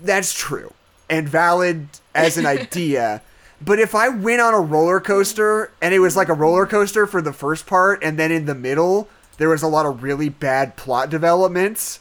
that's 0.00 0.32
true 0.32 0.72
and 1.10 1.28
valid 1.28 1.88
as 2.14 2.36
an 2.36 2.46
idea. 2.46 3.22
But 3.60 3.80
if 3.80 3.94
I 3.96 4.08
went 4.08 4.40
on 4.40 4.54
a 4.54 4.60
roller 4.60 5.00
coaster 5.00 5.72
and 5.82 5.92
it 5.92 5.98
was 5.98 6.16
like 6.16 6.28
a 6.28 6.34
roller 6.34 6.64
coaster 6.64 7.08
for 7.08 7.20
the 7.20 7.32
first 7.32 7.66
part 7.66 8.02
and 8.04 8.16
then 8.16 8.30
in 8.30 8.44
the 8.46 8.54
middle 8.54 9.08
there 9.38 9.48
was 9.48 9.62
a 9.62 9.68
lot 9.68 9.86
of 9.86 10.02
really 10.02 10.28
bad 10.28 10.76
plot 10.76 11.10
developments 11.10 11.98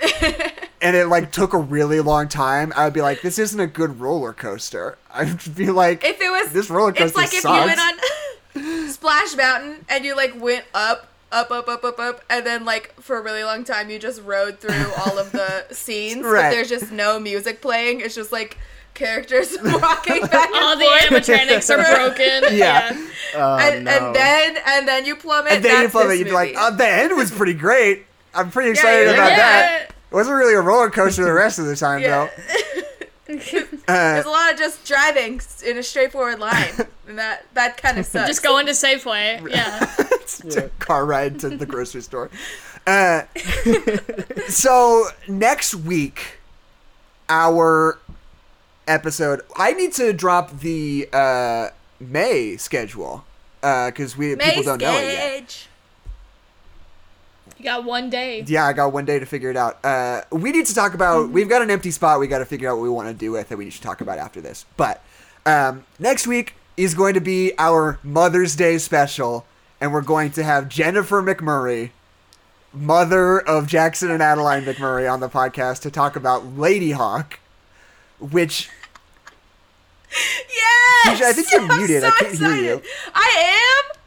and 0.82 0.96
it 0.96 1.06
like 1.06 1.32
took 1.32 1.52
a 1.52 1.58
really 1.58 2.00
long 2.00 2.28
time, 2.28 2.72
I 2.76 2.84
would 2.84 2.94
be 2.94 3.02
like, 3.02 3.22
this 3.22 3.38
isn't 3.38 3.60
a 3.60 3.66
good 3.66 4.00
roller 4.00 4.32
coaster. 4.32 4.96
I'd 5.12 5.54
be 5.54 5.70
like, 5.70 6.04
If 6.04 6.20
it 6.20 6.30
was 6.30 6.52
this 6.52 6.70
roller 6.70 6.92
coaster 6.92 7.04
it's 7.06 7.16
like 7.16 7.34
if 7.34 7.40
sucks. 7.40 7.60
you 7.60 7.66
went 7.66 7.80
on 7.80 8.88
Splash 8.88 9.36
Mountain 9.36 9.84
and 9.88 10.04
you 10.04 10.16
like 10.16 10.40
went 10.40 10.64
up, 10.74 11.08
up, 11.32 11.50
up, 11.50 11.68
up, 11.68 11.84
up, 11.84 11.98
up, 11.98 12.24
and 12.28 12.44
then 12.44 12.64
like 12.64 12.94
for 13.00 13.16
a 13.18 13.22
really 13.22 13.44
long 13.44 13.62
time 13.64 13.90
you 13.90 13.98
just 13.98 14.22
rode 14.22 14.58
through 14.60 14.90
all 15.04 15.18
of 15.18 15.30
the 15.32 15.66
scenes, 15.70 16.24
Right. 16.24 16.42
but 16.44 16.50
there's 16.50 16.68
just 16.68 16.90
no 16.92 17.20
music 17.20 17.60
playing. 17.62 18.00
It's 18.00 18.14
just 18.14 18.32
like 18.32 18.58
characters 18.94 19.56
walking 19.62 20.22
back 20.22 20.32
and 20.32 20.32
forth. 20.32 20.50
All 20.54 20.76
the 20.76 20.84
animatronics 20.84 21.70
are 21.70 21.96
broken. 21.96 22.56
Yeah. 22.56 22.90
Oh, 23.36 23.58
and, 23.58 23.84
no. 23.84 23.90
and 23.92 24.14
then 24.16 24.56
and 24.66 24.88
then 24.88 25.04
you 25.04 25.14
plummet. 25.14 25.52
and 25.52 25.64
then 25.64 25.82
you 25.82 25.88
plummet, 25.88 26.18
you'd 26.18 26.24
be 26.24 26.32
like, 26.32 26.48
movie. 26.54 26.58
oh, 26.60 26.74
the 26.76 26.88
end 26.88 27.16
was 27.16 27.30
pretty 27.30 27.54
great. 27.54 28.06
I'm 28.34 28.50
pretty 28.50 28.70
excited 28.70 29.04
you're 29.04 29.14
about 29.14 29.28
like, 29.28 29.36
that. 29.36 29.86
Yeah. 30.10 30.14
It 30.14 30.14
wasn't 30.14 30.36
really 30.36 30.54
a 30.54 30.60
roller 30.60 30.90
coaster 30.90 31.24
the 31.24 31.32
rest 31.32 31.58
of 31.58 31.66
the 31.66 31.76
time, 31.76 32.00
Yeah. 32.00 32.26
though. 32.26 32.30
There's 33.26 33.54
Uh, 33.88 34.22
a 34.26 34.28
lot 34.28 34.52
of 34.52 34.58
just 34.58 34.84
driving 34.84 35.40
in 35.64 35.78
a 35.78 35.82
straightforward 35.84 36.40
line, 36.40 36.72
and 37.08 37.16
that 37.18 37.46
that 37.54 37.76
kind 37.80 37.96
of 37.98 38.06
sucks. 38.12 38.26
Just 38.28 38.42
going 38.42 38.66
to 38.66 38.72
Safeway. 38.72 39.48
Yeah. 39.48 39.88
it's 39.98 40.40
a 40.56 40.68
car 40.80 41.04
ride 41.06 41.38
to 41.40 41.48
the 41.50 41.64
grocery 41.66 42.02
store. 42.02 42.28
Uh, 42.86 43.22
so 44.48 45.06
next 45.28 45.74
week, 45.74 46.38
our 47.28 47.98
episode. 48.88 49.42
I 49.56 49.72
need 49.74 49.92
to 49.94 50.12
drop 50.12 50.58
the 50.60 51.08
uh, 51.12 51.68
May 52.00 52.56
schedule 52.56 53.24
because 53.60 54.16
we 54.16 54.34
people 54.36 54.62
don't 54.64 54.80
know 54.80 54.96
it 54.98 55.12
yet. 55.12 55.66
You 57.60 57.64
got 57.64 57.84
one 57.84 58.08
day. 58.08 58.42
Yeah, 58.46 58.64
I 58.64 58.72
got 58.72 58.90
one 58.94 59.04
day 59.04 59.18
to 59.18 59.26
figure 59.26 59.50
it 59.50 59.56
out. 59.56 59.84
Uh, 59.84 60.22
we 60.32 60.50
need 60.50 60.64
to 60.64 60.74
talk 60.74 60.94
about. 60.94 61.28
We've 61.28 61.46
got 61.46 61.60
an 61.60 61.70
empty 61.70 61.90
spot. 61.90 62.18
We 62.18 62.26
got 62.26 62.38
to 62.38 62.46
figure 62.46 62.70
out 62.70 62.78
what 62.78 62.84
we 62.84 62.88
want 62.88 63.08
to 63.08 63.12
do 63.12 63.32
with 63.32 63.52
it. 63.52 63.58
We 63.58 63.64
need 63.66 63.74
to 63.74 63.82
talk 63.82 64.00
about 64.00 64.16
after 64.16 64.40
this. 64.40 64.64
But 64.78 65.04
um, 65.44 65.84
next 65.98 66.26
week 66.26 66.54
is 66.78 66.94
going 66.94 67.12
to 67.12 67.20
be 67.20 67.52
our 67.58 67.98
Mother's 68.02 68.56
Day 68.56 68.78
special, 68.78 69.44
and 69.78 69.92
we're 69.92 70.00
going 70.00 70.30
to 70.30 70.42
have 70.42 70.70
Jennifer 70.70 71.22
McMurray, 71.22 71.90
mother 72.72 73.38
of 73.38 73.66
Jackson 73.66 74.10
and 74.10 74.22
Adeline 74.22 74.64
McMurray, 74.64 75.12
on 75.12 75.20
the 75.20 75.28
podcast 75.28 75.82
to 75.82 75.90
talk 75.90 76.16
about 76.16 76.56
Ladyhawke, 76.56 77.34
which 78.18 78.70
Yes. 81.04 81.22
I 81.22 81.32
think 81.34 81.46
you're 81.52 81.60
I'm 81.70 81.76
muted. 81.76 82.04
I 82.04 82.10
can't 82.12 82.38
hear 82.38 82.56
you. 82.56 82.82
I 83.14 83.82
am. 83.92 83.99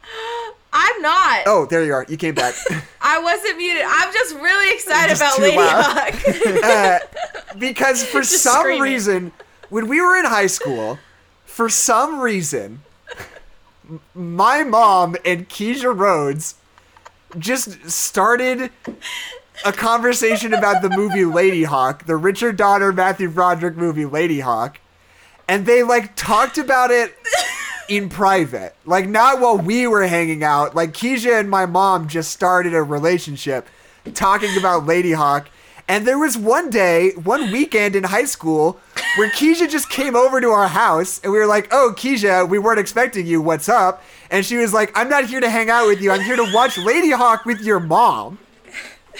I'm 0.76 1.02
not. 1.02 1.42
oh, 1.46 1.66
there 1.66 1.84
you 1.84 1.92
are. 1.94 2.04
You 2.08 2.16
came 2.16 2.34
back. 2.34 2.54
I 3.00 3.20
wasn't 3.20 3.56
muted. 3.58 3.84
I'm 3.86 4.12
just 4.12 4.34
really 4.34 4.74
excited 4.74 5.16
Just 5.16 5.22
about 5.22 5.38
Lady 5.38 5.56
loud. 5.56 6.12
Hawk. 6.14 6.64
uh, 6.64 7.54
because 7.58 8.04
for 8.04 8.20
Just 8.22 8.42
some 8.42 8.60
screaming. 8.62 8.82
reason, 8.82 9.32
when 9.70 9.86
we 9.88 10.00
were 10.00 10.16
in 10.16 10.24
high 10.24 10.48
school, 10.48 10.98
for 11.44 11.68
some 11.68 12.18
reason, 12.20 12.82
my 14.14 14.64
mom 14.64 15.16
and 15.24 15.48
Keisha 15.48 15.96
Rhodes 15.96 16.56
just 17.38 17.88
started 17.90 18.70
a 19.64 19.72
conversation 19.72 20.52
about 20.54 20.82
the 20.82 20.90
movie 20.90 21.20
Ladyhawke, 21.22 22.06
the 22.06 22.16
Richard 22.16 22.56
Donner 22.56 22.92
Matthew 22.92 23.30
Broderick 23.30 23.76
movie 23.76 24.04
Ladyhawke, 24.04 24.76
and 25.46 25.66
they 25.66 25.82
like 25.82 26.16
talked 26.16 26.58
about 26.58 26.90
it 26.90 27.14
in 27.88 28.08
private, 28.08 28.74
like 28.84 29.08
not 29.08 29.40
while 29.40 29.58
we 29.58 29.86
were 29.86 30.06
hanging 30.06 30.42
out. 30.42 30.74
Like 30.74 30.92
Keisha 30.92 31.38
and 31.38 31.50
my 31.50 31.66
mom 31.66 32.08
just 32.08 32.32
started 32.32 32.74
a 32.74 32.82
relationship 32.82 33.68
talking 34.14 34.56
about 34.58 34.84
Ladyhawke. 34.84 35.46
And 35.86 36.06
there 36.06 36.18
was 36.18 36.38
one 36.38 36.70
day, 36.70 37.10
one 37.10 37.52
weekend 37.52 37.94
in 37.94 38.04
high 38.04 38.24
school, 38.24 38.80
where 39.16 39.28
Keisha 39.28 39.70
just 39.70 39.90
came 39.90 40.16
over 40.16 40.40
to 40.40 40.48
our 40.48 40.68
house, 40.68 41.20
and 41.22 41.30
we 41.30 41.38
were 41.38 41.46
like, 41.46 41.68
"Oh, 41.72 41.92
Keisha, 41.94 42.48
we 42.48 42.58
weren't 42.58 42.80
expecting 42.80 43.26
you. 43.26 43.42
What's 43.42 43.68
up?" 43.68 44.02
And 44.30 44.46
she 44.46 44.56
was 44.56 44.72
like, 44.72 44.96
"I'm 44.98 45.10
not 45.10 45.26
here 45.26 45.40
to 45.40 45.50
hang 45.50 45.68
out 45.68 45.86
with 45.86 46.00
you. 46.00 46.10
I'm 46.10 46.22
here 46.22 46.36
to 46.36 46.50
watch 46.54 46.76
Ladyhawke 46.76 47.44
with 47.44 47.60
your 47.60 47.80
mom." 47.80 48.38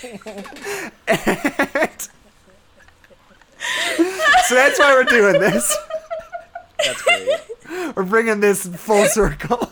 And- 0.02 0.46
so 4.48 4.54
that's 4.54 4.78
why 4.78 4.94
we're 4.94 5.04
doing 5.04 5.38
this. 5.40 5.76
That's 6.82 7.02
great. 7.02 7.28
We're 7.96 8.04
bringing 8.04 8.40
this 8.40 8.66
full 8.66 9.06
circle. 9.06 9.70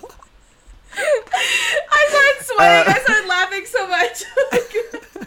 I 0.95 2.07
started 2.09 2.45
sweating. 2.45 2.89
Uh, 2.89 2.95
I 2.95 3.01
started 3.03 3.29
laughing 3.29 3.65
so 3.67 3.87
much. 3.89 4.25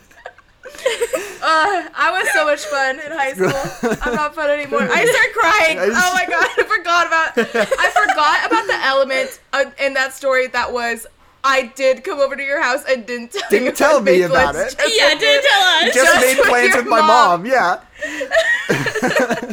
uh, 1.41 1.89
I 1.95 2.11
was 2.19 2.29
so 2.33 2.45
much 2.45 2.63
fun 2.65 2.99
in 2.99 3.11
high 3.11 3.33
school. 3.33 3.97
I'm 4.03 4.15
not 4.15 4.35
fun 4.35 4.49
anymore. 4.49 4.81
I 4.81 5.05
start 5.05 5.33
crying. 5.33 5.77
Oh 5.79 6.13
my 6.13 6.25
god, 6.27 6.49
I 6.57 6.63
forgot 6.63 7.07
about. 7.07 7.37
I 7.79 7.89
forgot 7.91 8.45
about 8.51 8.67
the 8.67 8.79
element 8.85 9.39
uh, 9.53 9.65
in 9.83 9.93
that 9.95 10.13
story 10.13 10.47
that 10.47 10.71
was. 10.71 11.07
I 11.47 11.67
did 11.75 12.03
come 12.03 12.19
over 12.19 12.35
to 12.35 12.41
your 12.41 12.59
house 12.59 12.83
and 12.89 13.05
didn't 13.05 13.31
tell 13.31 13.47
Didn't 13.51 13.65
you 13.65 13.71
tell 13.73 14.01
me 14.01 14.23
about 14.23 14.55
it. 14.55 14.75
just 14.75 14.97
Yeah, 14.97 15.13
didn't 15.13 15.43
tell 15.47 15.61
us. 15.61 15.93
Just, 15.93 16.13
Just 16.13 16.21
made 16.21 16.37
plans 16.43 16.69
your 16.73 16.77
with 16.81 16.87
my 16.89 17.01
mom. 17.01 17.43
mom. 17.43 17.45
Yeah. 17.45 17.81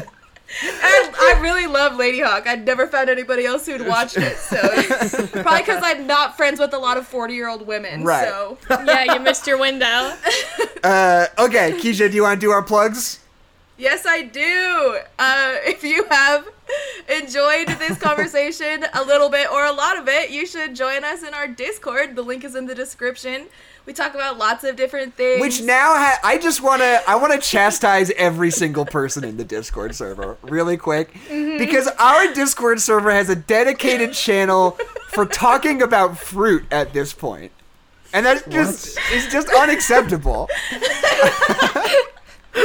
And 0.61 1.15
I 1.17 1.39
really 1.41 1.67
love 1.67 1.93
Ladyhawke. 1.93 2.47
I'd 2.47 2.67
never 2.67 2.87
found 2.87 3.09
anybody 3.09 3.47
else 3.47 3.67
who'd 3.67 3.87
watched 3.87 4.17
it, 4.19 4.37
so 4.37 4.59
probably 5.43 5.61
because 5.61 5.83
I'm 5.83 6.07
not 6.07 6.37
friends 6.37 6.61
with 6.61 6.75
a 6.75 6.79
lot 6.79 6.99
of 6.99 7.07
40 7.07 7.35
year 7.35 7.49
old 7.49 7.67
women. 7.67 8.05
Right. 8.05 8.29
So 8.29 8.59
yeah, 8.71 9.15
you 9.15 9.21
missed 9.21 9.47
your 9.47 9.59
window. 9.59 10.15
Uh, 10.85 11.29
okay, 11.39 11.71
Keisha, 11.75 12.11
do 12.11 12.17
you 12.17 12.23
want 12.23 12.41
to 12.41 12.45
do 12.45 12.51
our 12.51 12.61
plugs? 12.61 13.21
yes, 13.83 14.07
I 14.07 14.23
do. 14.23 14.99
Uh, 15.19 15.57
if 15.65 15.83
you 15.83 16.05
have 16.11 16.49
enjoyed 17.09 17.69
this 17.79 17.99
conversation 17.99 18.85
a 18.95 19.05
little 19.05 19.29
bit 19.29 19.51
or 19.51 19.65
a 19.65 19.73
lot 19.73 19.99
of 19.99 20.09
it, 20.09 20.31
you 20.31 20.47
should 20.47 20.75
join 20.75 21.05
us 21.05 21.23
in 21.23 21.35
our 21.35 21.49
Discord. 21.49 22.17
The 22.17 22.23
link 22.23 22.45
is 22.45 22.55
in 22.55 22.67
the 22.67 22.75
description. 22.75 23.47
We 23.85 23.93
talk 23.93 24.15
about 24.15 24.39
lots 24.39 24.63
of 24.63 24.77
different 24.77 25.15
things. 25.15 25.41
Which 25.41 25.61
now 25.61 25.95
ha- 25.95 26.21
I 26.23 26.39
just 26.39 26.63
want 26.63 26.83
to 26.83 27.03
I 27.07 27.17
want 27.17 27.33
to 27.33 27.39
chastise 27.39 28.11
every 28.17 28.51
single 28.51 28.87
person 28.87 29.25
in 29.25 29.37
the 29.37 29.45
Discord 29.45 29.95
server 29.95 30.37
really 30.43 30.77
quick 30.77 31.13
mm-hmm. 31.13 31.59
because 31.59 31.89
our 31.99 32.33
Discord 32.33 32.81
server 32.81 33.11
has 33.11 33.29
a 33.29 33.37
dedicated 33.37 34.13
channel 34.13 34.73
for 35.09 35.27
talking 35.27 35.83
about 35.83 36.17
fruit 36.17 36.65
at 36.71 36.93
this 36.93 37.13
point. 37.13 37.51
And 38.13 38.25
that's 38.25 38.47
just 38.47 38.99
it's 39.11 39.33
just 39.33 39.49
unacceptable. 39.49 40.49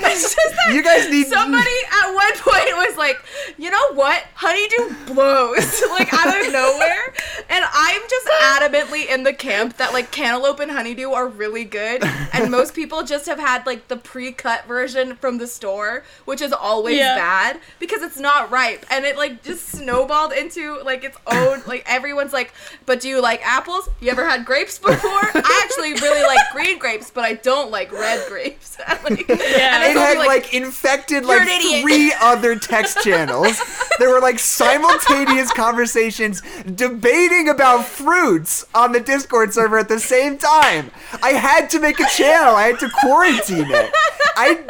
It's 0.00 0.34
just 0.34 0.56
that 0.56 0.74
You 0.74 0.82
guys 0.82 1.08
need 1.10 1.26
somebody 1.26 1.70
at 2.02 2.12
one 2.14 2.32
point 2.38 2.76
was 2.88 2.96
like, 2.96 3.20
you 3.58 3.70
know 3.70 3.92
what? 3.94 4.24
Honeydew 4.34 5.12
blows 5.12 5.82
like 5.90 6.12
out 6.14 6.28
of 6.46 6.52
nowhere, 6.52 7.12
and 7.48 7.64
I'm 7.72 8.00
just 8.08 8.26
adamantly 8.42 9.06
in 9.08 9.22
the 9.24 9.32
camp 9.32 9.76
that 9.76 9.92
like 9.92 10.10
cantaloupe 10.10 10.60
and 10.60 10.70
honeydew 10.70 11.10
are 11.10 11.28
really 11.28 11.64
good, 11.64 12.02
and 12.32 12.50
most 12.50 12.74
people 12.74 13.02
just 13.02 13.26
have 13.26 13.38
had 13.38 13.66
like 13.66 13.88
the 13.88 13.96
pre-cut 13.96 14.66
version 14.66 15.14
from 15.16 15.38
the 15.38 15.46
store, 15.46 16.04
which 16.24 16.40
is 16.40 16.52
always 16.52 16.96
Yeah. 16.96 17.14
bad 17.16 17.60
because 17.78 18.02
it's 18.02 18.18
not 18.18 18.50
ripe, 18.50 18.86
and 18.90 19.04
it 19.04 19.16
like 19.16 19.42
just 19.42 19.68
snowballed 19.68 20.32
into 20.32 20.80
like 20.84 21.04
its 21.04 21.16
own 21.26 21.62
like 21.66 21.84
everyone's 21.86 22.32
like, 22.32 22.52
but 22.86 23.00
do 23.00 23.08
you 23.08 23.20
like 23.20 23.44
apples? 23.46 23.88
You 24.00 24.10
ever 24.10 24.26
had 24.28 24.44
grapes 24.46 24.78
before? 24.78 25.10
I 25.34 25.62
actually 25.64 25.92
really 25.94 26.22
like 26.22 26.40
green 26.52 26.78
grapes, 26.78 27.10
but 27.10 27.24
I 27.24 27.34
don't 27.34 27.70
like 27.70 27.92
red 27.92 28.26
grapes. 28.28 28.78
like, 29.04 29.17
Yeah. 29.28 29.82
and 29.82 29.96
It 29.96 30.00
had 30.00 30.14
be 30.14 30.18
like, 30.26 30.54
infected 30.54 31.24
like 31.24 31.48
three 31.82 32.12
other 32.20 32.56
text 32.56 33.02
channels. 33.02 33.58
there 33.98 34.10
were 34.10 34.20
like 34.20 34.38
simultaneous 34.38 35.52
conversations 35.52 36.42
debating 36.74 37.48
about 37.48 37.84
fruits 37.84 38.64
on 38.74 38.92
the 38.92 39.00
Discord 39.00 39.52
server 39.54 39.78
at 39.78 39.88
the 39.88 40.00
same 40.00 40.38
time. 40.38 40.90
I 41.22 41.30
had 41.30 41.70
to 41.70 41.80
make 41.80 41.98
a 42.00 42.06
channel. 42.16 42.54
I 42.54 42.68
had 42.68 42.78
to 42.80 42.90
quarantine 43.00 43.66
it. 43.70 43.90
I 44.36 44.64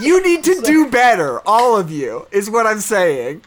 you 0.00 0.22
need 0.22 0.44
to 0.44 0.60
do 0.62 0.90
better, 0.90 1.40
all 1.46 1.76
of 1.76 1.90
you, 1.90 2.26
is 2.30 2.50
what 2.50 2.66
I'm 2.66 2.80
saying. 2.80 3.42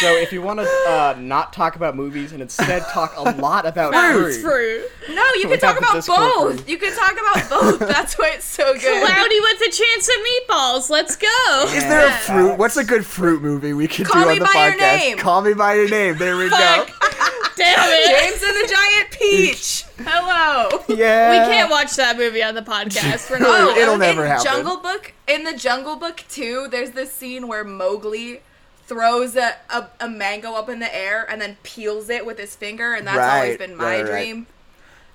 So 0.00 0.16
if 0.16 0.32
you 0.32 0.42
want 0.42 0.60
to 0.60 0.64
uh, 0.88 1.14
not 1.18 1.52
talk 1.52 1.76
about 1.76 1.96
movies 1.96 2.32
and 2.32 2.40
instead 2.42 2.82
talk 2.90 3.14
a 3.16 3.22
lot 3.40 3.66
about 3.66 3.92
It's 3.94 4.36
food, 4.36 4.42
fruit. 4.44 5.14
No, 5.14 5.24
you 5.34 5.48
can 5.48 5.58
talk 5.58 5.78
about 5.78 6.04
both. 6.06 6.56
group. 6.56 6.68
You 6.68 6.78
can 6.78 6.94
talk 6.96 7.12
about 7.12 7.50
both. 7.50 7.78
That's 7.80 8.18
why 8.18 8.32
it's 8.34 8.44
so 8.44 8.72
good. 8.74 9.06
Cloudy 9.06 9.40
with 9.40 9.60
a 9.60 9.70
chance 9.70 10.08
of 10.08 10.14
meatballs. 10.14 10.90
Let's 10.90 11.16
go. 11.16 11.64
Is 11.68 11.82
there 11.84 12.06
a 12.06 12.12
fruit? 12.12 12.58
What's 12.58 12.76
a 12.76 12.84
good 12.84 13.04
fruit 13.06 13.42
movie 13.42 13.72
we 13.72 13.88
could 13.88 14.06
Call 14.06 14.24
do 14.24 14.30
on 14.30 14.38
the 14.38 14.44
By 14.44 14.66
Your 14.68 14.72
podcast? 14.74 14.98
Name. 14.98 15.18
Call 15.18 15.42
me 15.42 15.54
by 15.54 15.74
your 15.74 15.88
name. 15.88 16.16
There 16.18 16.36
we 16.36 16.48
go. 16.48 16.56
Damn 17.56 17.78
it. 17.90 18.30
James 18.30 18.42
and 18.42 18.56
the 18.56 18.74
Giant 18.74 19.10
Peach. 19.10 19.84
Hello. 19.98 20.84
yeah, 20.88 21.30
We 21.46 21.52
can't 21.52 21.70
watch 21.70 21.94
that 21.96 22.16
movie 22.16 22.42
on 22.42 22.54
the 22.54 22.62
podcast. 22.62 23.30
We're 23.30 23.38
not. 23.40 23.76
It'll 23.76 23.94
in 23.94 24.00
never 24.00 24.26
happen. 24.26 24.44
Jungle 24.44 24.78
Book, 24.78 25.12
in 25.28 25.44
the 25.44 25.54
Jungle 25.56 25.96
Book 25.96 26.24
too, 26.28 26.68
there's 26.70 26.92
this 26.92 27.12
scene 27.12 27.46
where 27.48 27.62
Mowgli 27.62 28.40
throws 28.92 29.36
a, 29.36 29.56
a, 29.70 29.86
a 30.00 30.08
mango 30.08 30.54
up 30.54 30.68
in 30.68 30.78
the 30.78 30.94
air 30.94 31.26
and 31.30 31.40
then 31.40 31.56
peels 31.62 32.08
it 32.10 32.24
with 32.26 32.38
his 32.38 32.54
finger, 32.54 32.94
and 32.94 33.06
that's 33.06 33.18
always 33.18 33.58
been 33.58 33.76
my 33.76 33.84
right, 33.84 34.02
right. 34.02 34.10
dream. 34.10 34.46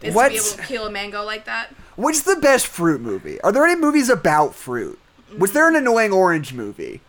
Is 0.02 0.14
What's- 0.14 0.52
to 0.52 0.58
be 0.58 0.62
able 0.62 0.64
to 0.64 0.68
peel 0.68 0.86
a 0.88 0.92
mango 0.92 1.24
like 1.24 1.46
that. 1.46 1.74
What's 1.96 2.22
the 2.22 2.36
best 2.36 2.68
fruit 2.68 3.02
movie? 3.02 3.42
Are 3.42 3.52
there 3.52 3.66
any 3.66 3.80
movies 3.80 4.10
about 4.10 4.54
fruit? 4.54 5.00
Was 5.38 5.54
there 5.54 5.68
an 5.68 5.76
annoying 5.76 6.12
orange 6.14 6.54
movie? 6.54 7.02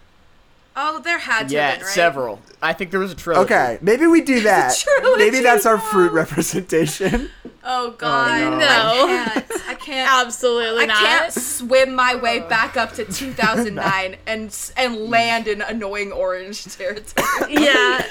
Oh, 0.81 1.01
there 1.01 1.19
had 1.19 1.49
to 1.49 1.55
yeah, 1.55 1.71
have 1.71 1.79
been, 1.79 1.87
right? 1.87 1.95
several. 1.95 2.41
I 2.63 2.73
think 2.73 2.93
there 2.93 3.01
was 3.01 3.11
a 3.11 3.17
trilogy. 3.17 3.53
Okay, 3.53 3.79
maybe 3.83 4.07
we 4.07 4.21
do 4.21 4.41
that. 4.43 4.77
trilogy, 4.77 5.25
Maybe 5.25 5.41
that's 5.41 5.67
our 5.67 5.79
fruit 5.79 6.13
representation. 6.13 7.31
Oh 7.71 7.91
god, 7.99 8.53
no. 8.53 8.59
No. 8.61 8.65
I 8.65 9.43
can't. 9.45 9.69
I 9.69 9.75
can't. 9.75 10.11
Absolutely 10.27 10.85
I 10.85 10.87
not. 10.87 10.97
can't 10.97 11.33
swim 11.35 11.95
my 11.95 12.15
way 12.15 12.39
back 12.41 12.79
up 12.79 12.93
to 12.95 13.05
2009 13.05 14.17
and 14.27 14.73
and 14.79 14.97
land 14.97 15.49
in 15.49 15.61
annoying 15.61 16.11
orange 16.11 16.65
territory. 16.65 17.53
Yeah. 17.53 18.03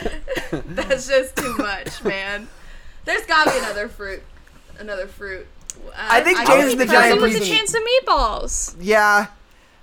That's 0.52 1.08
just 1.08 1.38
too 1.38 1.56
much, 1.58 2.04
man. 2.04 2.48
There's 3.06 3.26
gotta 3.26 3.50
be 3.50 3.58
another 3.58 3.88
fruit. 3.88 4.22
Another 4.78 5.08
fruit. 5.08 5.48
Uh, 5.88 5.92
I 5.98 6.22
think 6.22 6.38
don't 6.38 6.60
James 6.60 6.74
even 6.74 6.78
the 6.78 6.86
know. 6.86 6.92
Giant 6.92 7.20
Cloudy 7.20 7.34
with 7.34 7.42
a 7.42 7.46
chance 7.46 7.74
of 7.74 7.82
meatballs. 7.82 8.76
Yeah, 8.80 9.28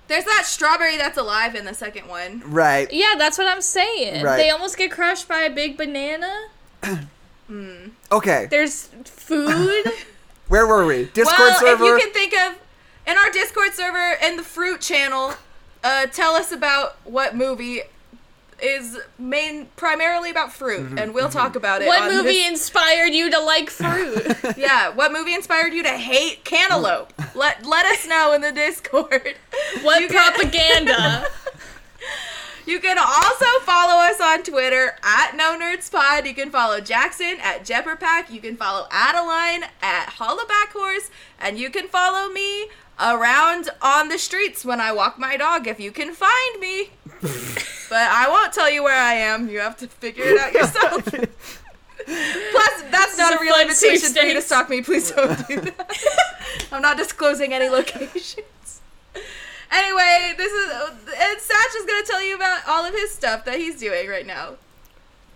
There's 0.07 0.25
that 0.25 0.43
strawberry 0.45 0.97
that's 0.97 1.17
alive 1.17 1.55
in 1.55 1.65
the 1.65 1.73
second 1.73 2.07
one. 2.07 2.43
right. 2.45 2.91
Yeah, 2.91 3.15
that's 3.17 3.37
what 3.37 3.47
I'm 3.47 3.61
saying. 3.61 4.23
Right. 4.23 4.37
They 4.37 4.49
almost 4.51 4.77
get 4.77 4.91
crushed 4.91 5.27
by 5.27 5.39
a 5.39 5.49
big 5.49 5.77
banana. 5.77 6.47
Okay, 8.11 8.47
There's 8.49 8.87
food. 9.03 9.85
where 10.47 10.65
were 10.65 10.85
we? 10.85 11.05
Discord 11.13 11.37
well, 11.37 11.59
server. 11.59 11.83
if 11.83 11.89
you 11.89 11.99
can 11.99 12.13
think 12.13 12.33
of 12.33 12.57
in 13.05 13.17
our 13.17 13.29
Discord 13.29 13.73
server 13.73 14.17
in 14.23 14.37
the 14.37 14.43
fruit 14.43 14.81
channel, 14.81 15.33
uh, 15.83 16.07
tell 16.07 16.33
us 16.33 16.51
about 16.51 16.97
what 17.03 17.35
movie 17.35 17.81
is 18.61 18.97
main 19.19 19.67
primarily 19.75 20.29
about 20.31 20.51
fruit, 20.53 20.81
Mm-hmm, 20.85 20.97
and 20.99 21.13
we'll 21.13 21.29
talk 21.29 21.55
about 21.55 21.81
it. 21.81 21.87
what 21.87 22.03
on 22.03 22.09
movie 22.15 22.29
this- 22.29 22.47
inspired 22.49 23.13
you 23.13 23.29
to 23.31 23.39
like 23.39 23.69
fruit? 23.69 24.35
Yeah, 24.57 24.89
what 24.89 25.11
movie 25.11 25.33
inspired 25.33 25.73
you 25.73 25.83
to 25.83 25.89
hate 25.89 26.43
cantaloupe? 26.45 27.11
let 27.35 27.65
let 27.65 27.85
us 27.85 28.07
know 28.07 28.33
in 28.33 28.41
the 28.41 28.51
Discord. 28.51 29.35
What 29.81 30.01
You 30.01 30.07
can- 30.07 30.31
propaganda? 30.33 31.27
You 32.67 32.79
can 32.79 32.97
also 32.97 33.45
follow 33.61 34.01
us 34.01 34.19
on 34.19 34.41
Twitter 34.41 34.95
at 35.03 35.35
No 35.35 35.55
Nerds 35.55 35.91
Pod. 35.91 36.25
You 36.25 36.33
can 36.33 36.49
follow 36.49 36.79
Jackson 36.81 37.37
at 37.43 37.63
Jepperpack. 37.63 38.31
You 38.31 38.41
can 38.41 38.57
follow 38.57 38.87
Adeline 38.89 39.65
at 39.83 40.07
Hollaback 40.17 40.69
Horse, 40.73 41.11
and 41.39 41.59
you 41.59 41.69
can 41.69 41.87
follow 41.87 42.27
me 42.31 42.69
around 42.99 43.69
on 43.83 44.09
the 44.09 44.17
streets 44.17 44.65
when 44.65 44.81
I 44.81 44.91
walk 44.93 45.19
my 45.19 45.37
dog 45.37 45.67
if 45.67 45.79
you 45.79 45.91
can 45.91 46.11
find 46.15 46.59
me. 46.59 46.89
But 47.21 48.09
I 48.11 48.27
won't 48.29 48.53
tell 48.53 48.69
you 48.69 48.83
where 48.83 48.99
I 48.99 49.13
am. 49.13 49.49
You 49.49 49.59
have 49.59 49.77
to 49.77 49.87
figure 49.87 50.25
it 50.25 50.39
out 50.39 50.53
yourself. 50.53 51.03
Plus, 52.05 52.81
that's 52.91 53.17
not 53.17 53.33
a 53.33 53.37
a 53.37 53.41
real 53.41 53.55
invitation 53.59 54.13
for 54.13 54.19
you 54.19 54.33
to 54.33 54.41
stalk 54.41 54.69
me. 54.69 54.81
Please 54.81 55.11
don't 55.11 55.47
do 55.47 55.61
that. 55.61 55.97
I'm 56.71 56.81
not 56.81 56.97
disclosing 56.97 57.53
any 57.53 57.69
locations. 57.69 58.81
Anyway, 59.71 60.33
this 60.37 60.51
is 60.51 60.71
and 60.71 61.39
Satch 61.39 61.75
is 61.77 61.85
gonna 61.85 62.05
tell 62.05 62.23
you 62.23 62.35
about 62.35 62.61
all 62.67 62.85
of 62.85 62.93
his 62.93 63.11
stuff 63.11 63.45
that 63.45 63.57
he's 63.57 63.79
doing 63.79 64.07
right 64.07 64.25
now. 64.25 64.55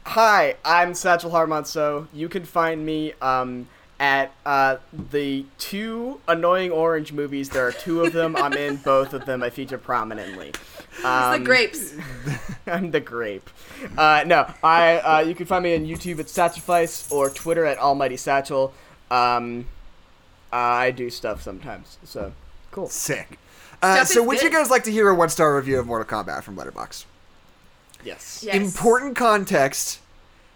Hi, 0.05 0.55
I'm 0.63 0.93
Satchel 0.93 1.31
Harmonso. 1.31 2.07
You 2.13 2.29
can 2.29 2.45
find 2.45 2.85
me 2.85 3.13
um, 3.21 3.67
at 3.99 4.31
uh, 4.45 4.77
the 5.11 5.45
two 5.57 6.21
annoying 6.27 6.71
orange 6.71 7.11
movies. 7.11 7.49
There 7.49 7.67
are 7.67 7.71
two 7.71 8.03
of 8.03 8.13
them. 8.13 8.35
I'm 8.35 8.53
in 8.53 8.77
both 8.77 9.13
of 9.13 9.25
them. 9.25 9.43
I 9.43 9.49
feature 9.49 9.77
prominently. 9.77 10.53
It's 10.99 11.05
Um, 11.05 11.39
the 11.39 11.45
grapes. 11.45 11.93
I'm 12.67 12.91
the 12.91 12.99
grape. 12.99 13.49
Uh, 13.97 14.23
no, 14.27 14.51
I. 14.63 14.97
Uh, 14.97 15.19
you 15.21 15.33
can 15.35 15.45
find 15.45 15.63
me 15.63 15.75
on 15.75 15.85
YouTube 15.85 16.19
at 16.19 16.25
Satchifice 16.27 17.11
or 17.11 17.29
Twitter 17.29 17.65
at 17.65 17.77
Almighty 17.77 18.17
Satchel. 18.17 18.73
Um, 19.09 19.65
I 20.51 20.91
do 20.91 21.09
stuff 21.09 21.41
sometimes. 21.41 21.97
So 22.03 22.33
cool. 22.71 22.89
Sick. 22.89 23.39
Uh, 23.81 24.03
so, 24.03 24.21
is 24.21 24.27
would 24.27 24.41
you 24.41 24.49
guys 24.49 24.69
like 24.69 24.83
to 24.83 24.91
hear 24.91 25.07
a 25.09 25.15
one 25.15 25.29
star 25.29 25.55
review 25.55 25.79
of 25.79 25.87
Mortal 25.87 26.05
Kombat 26.23 26.43
from 26.43 26.57
Letterboxd? 26.57 27.05
Yes. 28.03 28.43
Yes. 28.45 28.55
Important 28.55 29.15
context. 29.15 29.99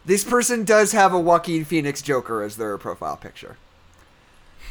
This 0.06 0.24
person 0.26 0.65
does 0.65 0.91
have 0.91 1.14
a 1.14 1.20
Joaquin 1.20 1.64
Phoenix 1.64 2.02
Joker 2.02 2.41
as 2.44 2.57
their 2.57 2.78
profile 2.78 3.15
picture. 3.15 3.57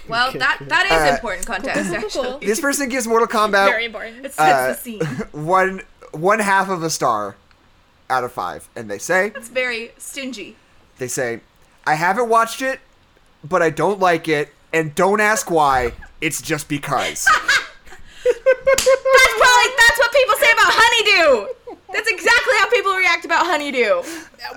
Well, 0.09 0.33
that 0.33 0.59
that 0.69 0.87
is 0.87 0.93
Uh, 1.11 1.15
important 1.15 1.47
context 1.47 1.93
actually. 1.95 2.29
cool. 2.29 2.39
This 2.39 2.61
person 2.61 2.89
gives 2.89 3.07
Mortal 3.07 3.29
Kombat 3.29 3.67
Very 3.67 3.85
important. 3.87 4.27
It 4.27 4.33
sets 4.35 4.41
uh, 4.41 4.69
the 4.69 4.75
scene. 4.75 5.01
one 5.33 5.83
one 6.13 6.39
half 6.41 6.69
of 6.69 6.83
a 6.83 6.91
star 6.91 7.37
out 8.11 8.25
of 8.25 8.33
five, 8.33 8.69
and 8.77 8.91
they 8.91 8.99
say 8.99 9.33
It's 9.35 9.49
very 9.49 9.93
stingy. 9.99 10.57
they 10.99 11.09
say 11.09 11.41
I 11.87 11.95
haven't 11.95 12.29
watched 12.29 12.63
it, 12.63 12.81
but 13.43 13.63
I 13.63 13.71
don't 13.71 13.99
like 14.01 14.29
it, 14.29 14.53
and 14.73 14.95
don't 14.95 15.21
ask 15.21 15.51
why. 15.51 15.93
It's 16.21 16.41
just 16.43 16.69
because. 16.69 17.27
That's 18.25 19.35
probably 19.41 19.73
that's 19.79 19.99
what 19.99 20.13
people 20.13 20.35
say 20.37 20.53
about 20.53 20.71
Honeydew. 20.73 21.53
That's 21.93 22.09
exactly 22.09 22.55
how 22.59 22.71
people 22.71 22.95
react 22.95 23.25
about 23.25 23.45
Honeydew. 23.47 24.03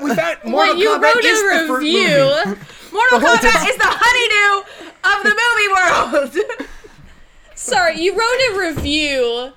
We 0.04 0.14
found 0.16 0.38
Well, 0.44 0.52
Mortal 0.52 0.76
you 0.78 0.90
Kombat 0.90 1.02
wrote 1.16 1.26
is 1.26 1.42
the 1.42 1.64
a 1.64 1.68
fruit 1.68 1.78
review. 1.80 2.58
Movie. 2.96 3.12
Mortal 3.12 3.20
Kombat 3.20 3.54
time- 3.54 3.68
is 3.70 3.78
the 3.78 3.88
Honeydew 3.88 4.54
of 5.04 5.24
the 5.24 5.36
movie 5.42 6.40
world. 6.62 6.70
Sorry, 7.56 8.00
you 8.02 8.12
wrote 8.14 8.56
a 8.66 8.74
review. 8.76 9.52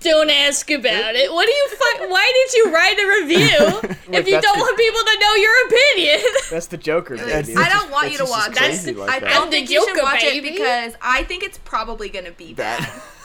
Don't 0.00 0.30
ask 0.30 0.70
about 0.70 1.16
it. 1.16 1.32
What 1.32 1.46
do 1.46 1.52
you 1.52 1.68
fi- 1.70 2.06
Why 2.06 2.32
did 2.32 2.56
you 2.56 2.72
write 2.72 2.98
a 3.00 3.06
review 3.20 3.90
if 4.16 4.28
you 4.28 4.40
don't 4.40 4.56
the- 4.56 4.60
want 4.60 4.78
people 4.78 5.00
to 5.00 5.18
know 5.18 5.34
your 5.34 5.66
opinion? 5.66 6.20
That's 6.52 6.66
the 6.66 6.76
Joker, 6.76 7.16
baby. 7.16 7.56
I 7.56 7.68
don't 7.68 7.90
want 7.90 8.04
It's 8.06 8.12
you 8.12 8.18
to 8.18 8.24
just 8.24 8.30
watch 8.48 8.56
crazy 8.56 8.90
it. 8.92 8.96
like 8.96 9.10
I 9.10 9.18
that. 9.20 9.28
don't 9.30 9.44
I'm 9.46 9.50
think 9.50 9.70
you 9.70 9.84
should 9.84 10.00
watch 10.00 10.20
baby. 10.20 10.48
it 10.48 10.52
because 10.52 10.94
I 11.02 11.24
think 11.24 11.42
it's 11.42 11.58
probably 11.58 12.10
gonna 12.10 12.30
be 12.30 12.54
bad. 12.54 12.80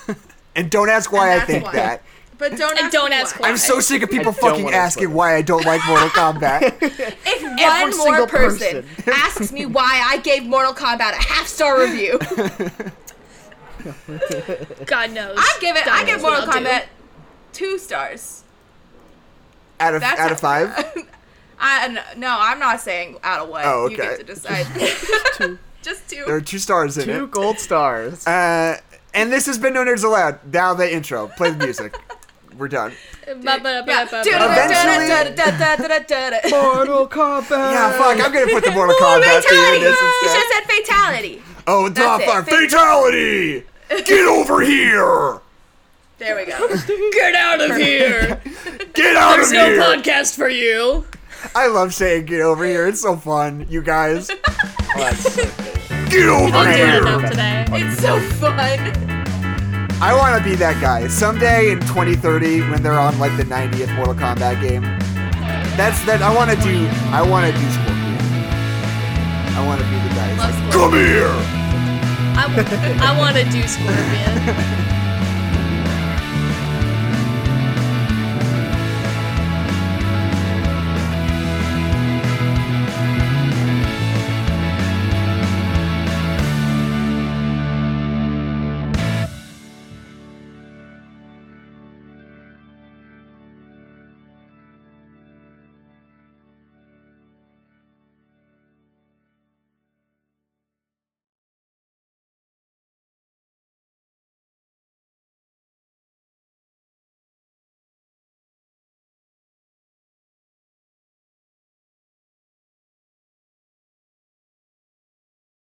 that. 0.08 0.18
and 0.56 0.72
don't 0.72 0.90
ask 0.90 1.12
why 1.12 1.36
I 1.36 1.42
think 1.42 1.66
why. 1.66 1.74
that. 1.74 2.02
But 2.38 2.58
don't 2.58 2.78
ask 2.78 2.92
don't 2.92 3.10
me 3.12 3.16
ask 3.16 3.40
why. 3.40 3.48
why. 3.48 3.52
I'm 3.52 3.58
so 3.58 3.80
sick 3.80 4.02
of 4.04 4.10
people 4.10 4.32
I 4.32 4.34
don't 4.34 4.42
fucking 4.52 4.74
asking 4.74 5.04
explain. 5.04 5.16
why 5.18 5.36
I 5.36 5.42
don't 5.44 5.66
like 5.66 5.82
Mortal 5.88 6.10
Kombat. 6.10 6.82
If 7.26 7.42
one 7.44 7.60
Every 7.60 7.98
more 7.98 8.28
person, 8.28 8.84
person. 8.84 9.14
asks 9.14 9.52
me 9.52 9.66
why 9.66 10.04
I 10.06 10.18
gave 10.18 10.44
Mortal 10.44 10.74
Kombat 10.74 11.14
a 11.14 11.24
half 11.24 11.48
star 11.48 11.80
review, 11.80 12.20
God 14.86 15.12
knows. 15.12 15.38
I 15.40 15.58
give 15.62 15.76
it. 15.76 15.88
I 15.88 16.04
give 16.06 16.22
Mortal 16.22 16.42
I'll 16.42 16.52
do. 16.52 16.60
Kombat 16.66 16.84
two 17.54 17.78
stars. 17.78 18.44
out 19.80 19.96
of 19.96 20.02
That's 20.02 20.20
out 20.20 20.32
of 20.32 20.40
five. 20.40 21.08
I 21.60 21.88
no, 22.18 22.36
I'm 22.40 22.60
not 22.60 22.82
saying 22.82 23.18
out 23.24 23.42
of 23.42 23.50
what. 23.50 23.64
Oh, 23.66 23.88
You 23.90 23.98
get 23.98 24.08
okay. 24.14 24.18
to 24.18 24.24
decide. 24.24 24.66
Two, 25.38 25.58
Just 25.82 26.10
two. 26.10 26.24
There 26.26 26.36
are 26.36 26.42
two 26.42 26.60
stars 26.60 26.98
in 26.98 27.06
two 27.06 27.24
it. 27.26 27.32
gold 27.32 27.60
stars. 27.60 28.26
Uh, 28.28 28.80
and 29.14 29.32
this 29.32 29.46
has 29.46 29.58
been 29.58 29.74
No 29.74 29.84
Nerds 29.86 30.04
Allowed. 30.04 30.40
Now 30.54 30.74
the 30.74 30.92
intro. 30.92 31.28
Play 31.28 31.52
the 31.52 31.64
music. 31.64 31.96
We're 32.58 32.68
done. 32.68 32.94
Eventually- 33.28 33.72
Mortal 36.52 37.08
Kombat. 37.08 37.50
Yeah, 37.74 37.92
fuck. 37.94 38.20
I'm 38.24 38.32
gonna 38.34 38.48
put 38.48 38.64
the 38.64 38.72
Mortal 38.72 38.96
Kombat 38.96 39.44
theme 39.44 39.60
in 39.76 39.82
Fatality! 39.82 39.84
this 39.84 40.00
You 40.02 40.08
instead. 40.08 40.40
just 40.40 40.50
said 40.54 40.64
fatality. 40.66 41.44
Oh, 41.68 41.90
the 41.90 41.96
That's 42.02 42.24
it. 42.24 42.28
fuck! 42.30 42.46
Fatality! 42.50 43.64
Get 44.06 44.28
over 44.28 44.62
here! 44.62 45.40
There 46.20 46.36
we 46.36 46.46
go. 46.46 46.68
Get 47.12 47.36
out 47.36 47.62
of 47.62 47.76
here! 47.78 48.42
Get 48.94 49.16
out 49.16 49.40
of 49.40 49.50
here! 49.50 49.50
There's 49.50 49.50
of 49.50 49.54
no 49.54 49.66
here! 49.68 49.80
podcast 49.82 50.36
for 50.36 50.50
you. 50.50 51.06
I 51.56 51.68
love 51.68 51.94
saying 51.94 52.26
"get 52.26 52.40
over 52.42 52.64
here." 52.66 52.88
It's 52.88 53.02
so 53.02 53.18
fun, 53.18 53.66
you 53.70 53.82
guys. 53.82 54.28
That's 54.96 55.34
so 55.34 55.44
good. 55.44 56.10
Get 56.10 56.30
over 56.30 56.56
I'll 56.56 56.64
do 56.64 56.72
here! 56.72 56.96
it 56.96 57.02
enough 57.02 57.30
today. 57.30 57.66
It's 57.72 58.02
so 58.02 58.20
fun. 58.40 59.13
I 60.02 60.14
want 60.18 60.38
to 60.38 60.44
be 60.50 60.56
that 60.56 60.80
guy 60.82 61.08
someday 61.08 61.72
in 61.72 61.80
2030 61.82 62.62
when 62.70 62.84
they're 62.84 63.00
on 63.00 63.18
like 63.20 63.36
the 63.38 63.44
90th 63.44 63.96
Mortal 63.96 64.16
Kombat 64.16 64.62
game. 64.62 64.84
That's 65.78 66.04
that. 66.06 66.22
I 66.22 66.34
want 66.36 66.52
to 66.52 66.58
do. 66.58 66.88
I 67.12 67.22
want 67.22 67.46
to 67.46 67.52
do 67.52 67.66
Scorpion. 67.72 68.18
I 69.56 69.66
want 69.66 69.82
to 69.82 69.88
be 69.88 69.96
the 69.96 70.14
guy. 70.14 70.36
like, 70.38 70.74
Come 70.74 70.94
here. 70.94 71.32
I, 72.36 73.14
I 73.14 73.18
want 73.18 73.36
to 73.38 73.44
do 73.50 73.68
Scorpion. 73.68 75.00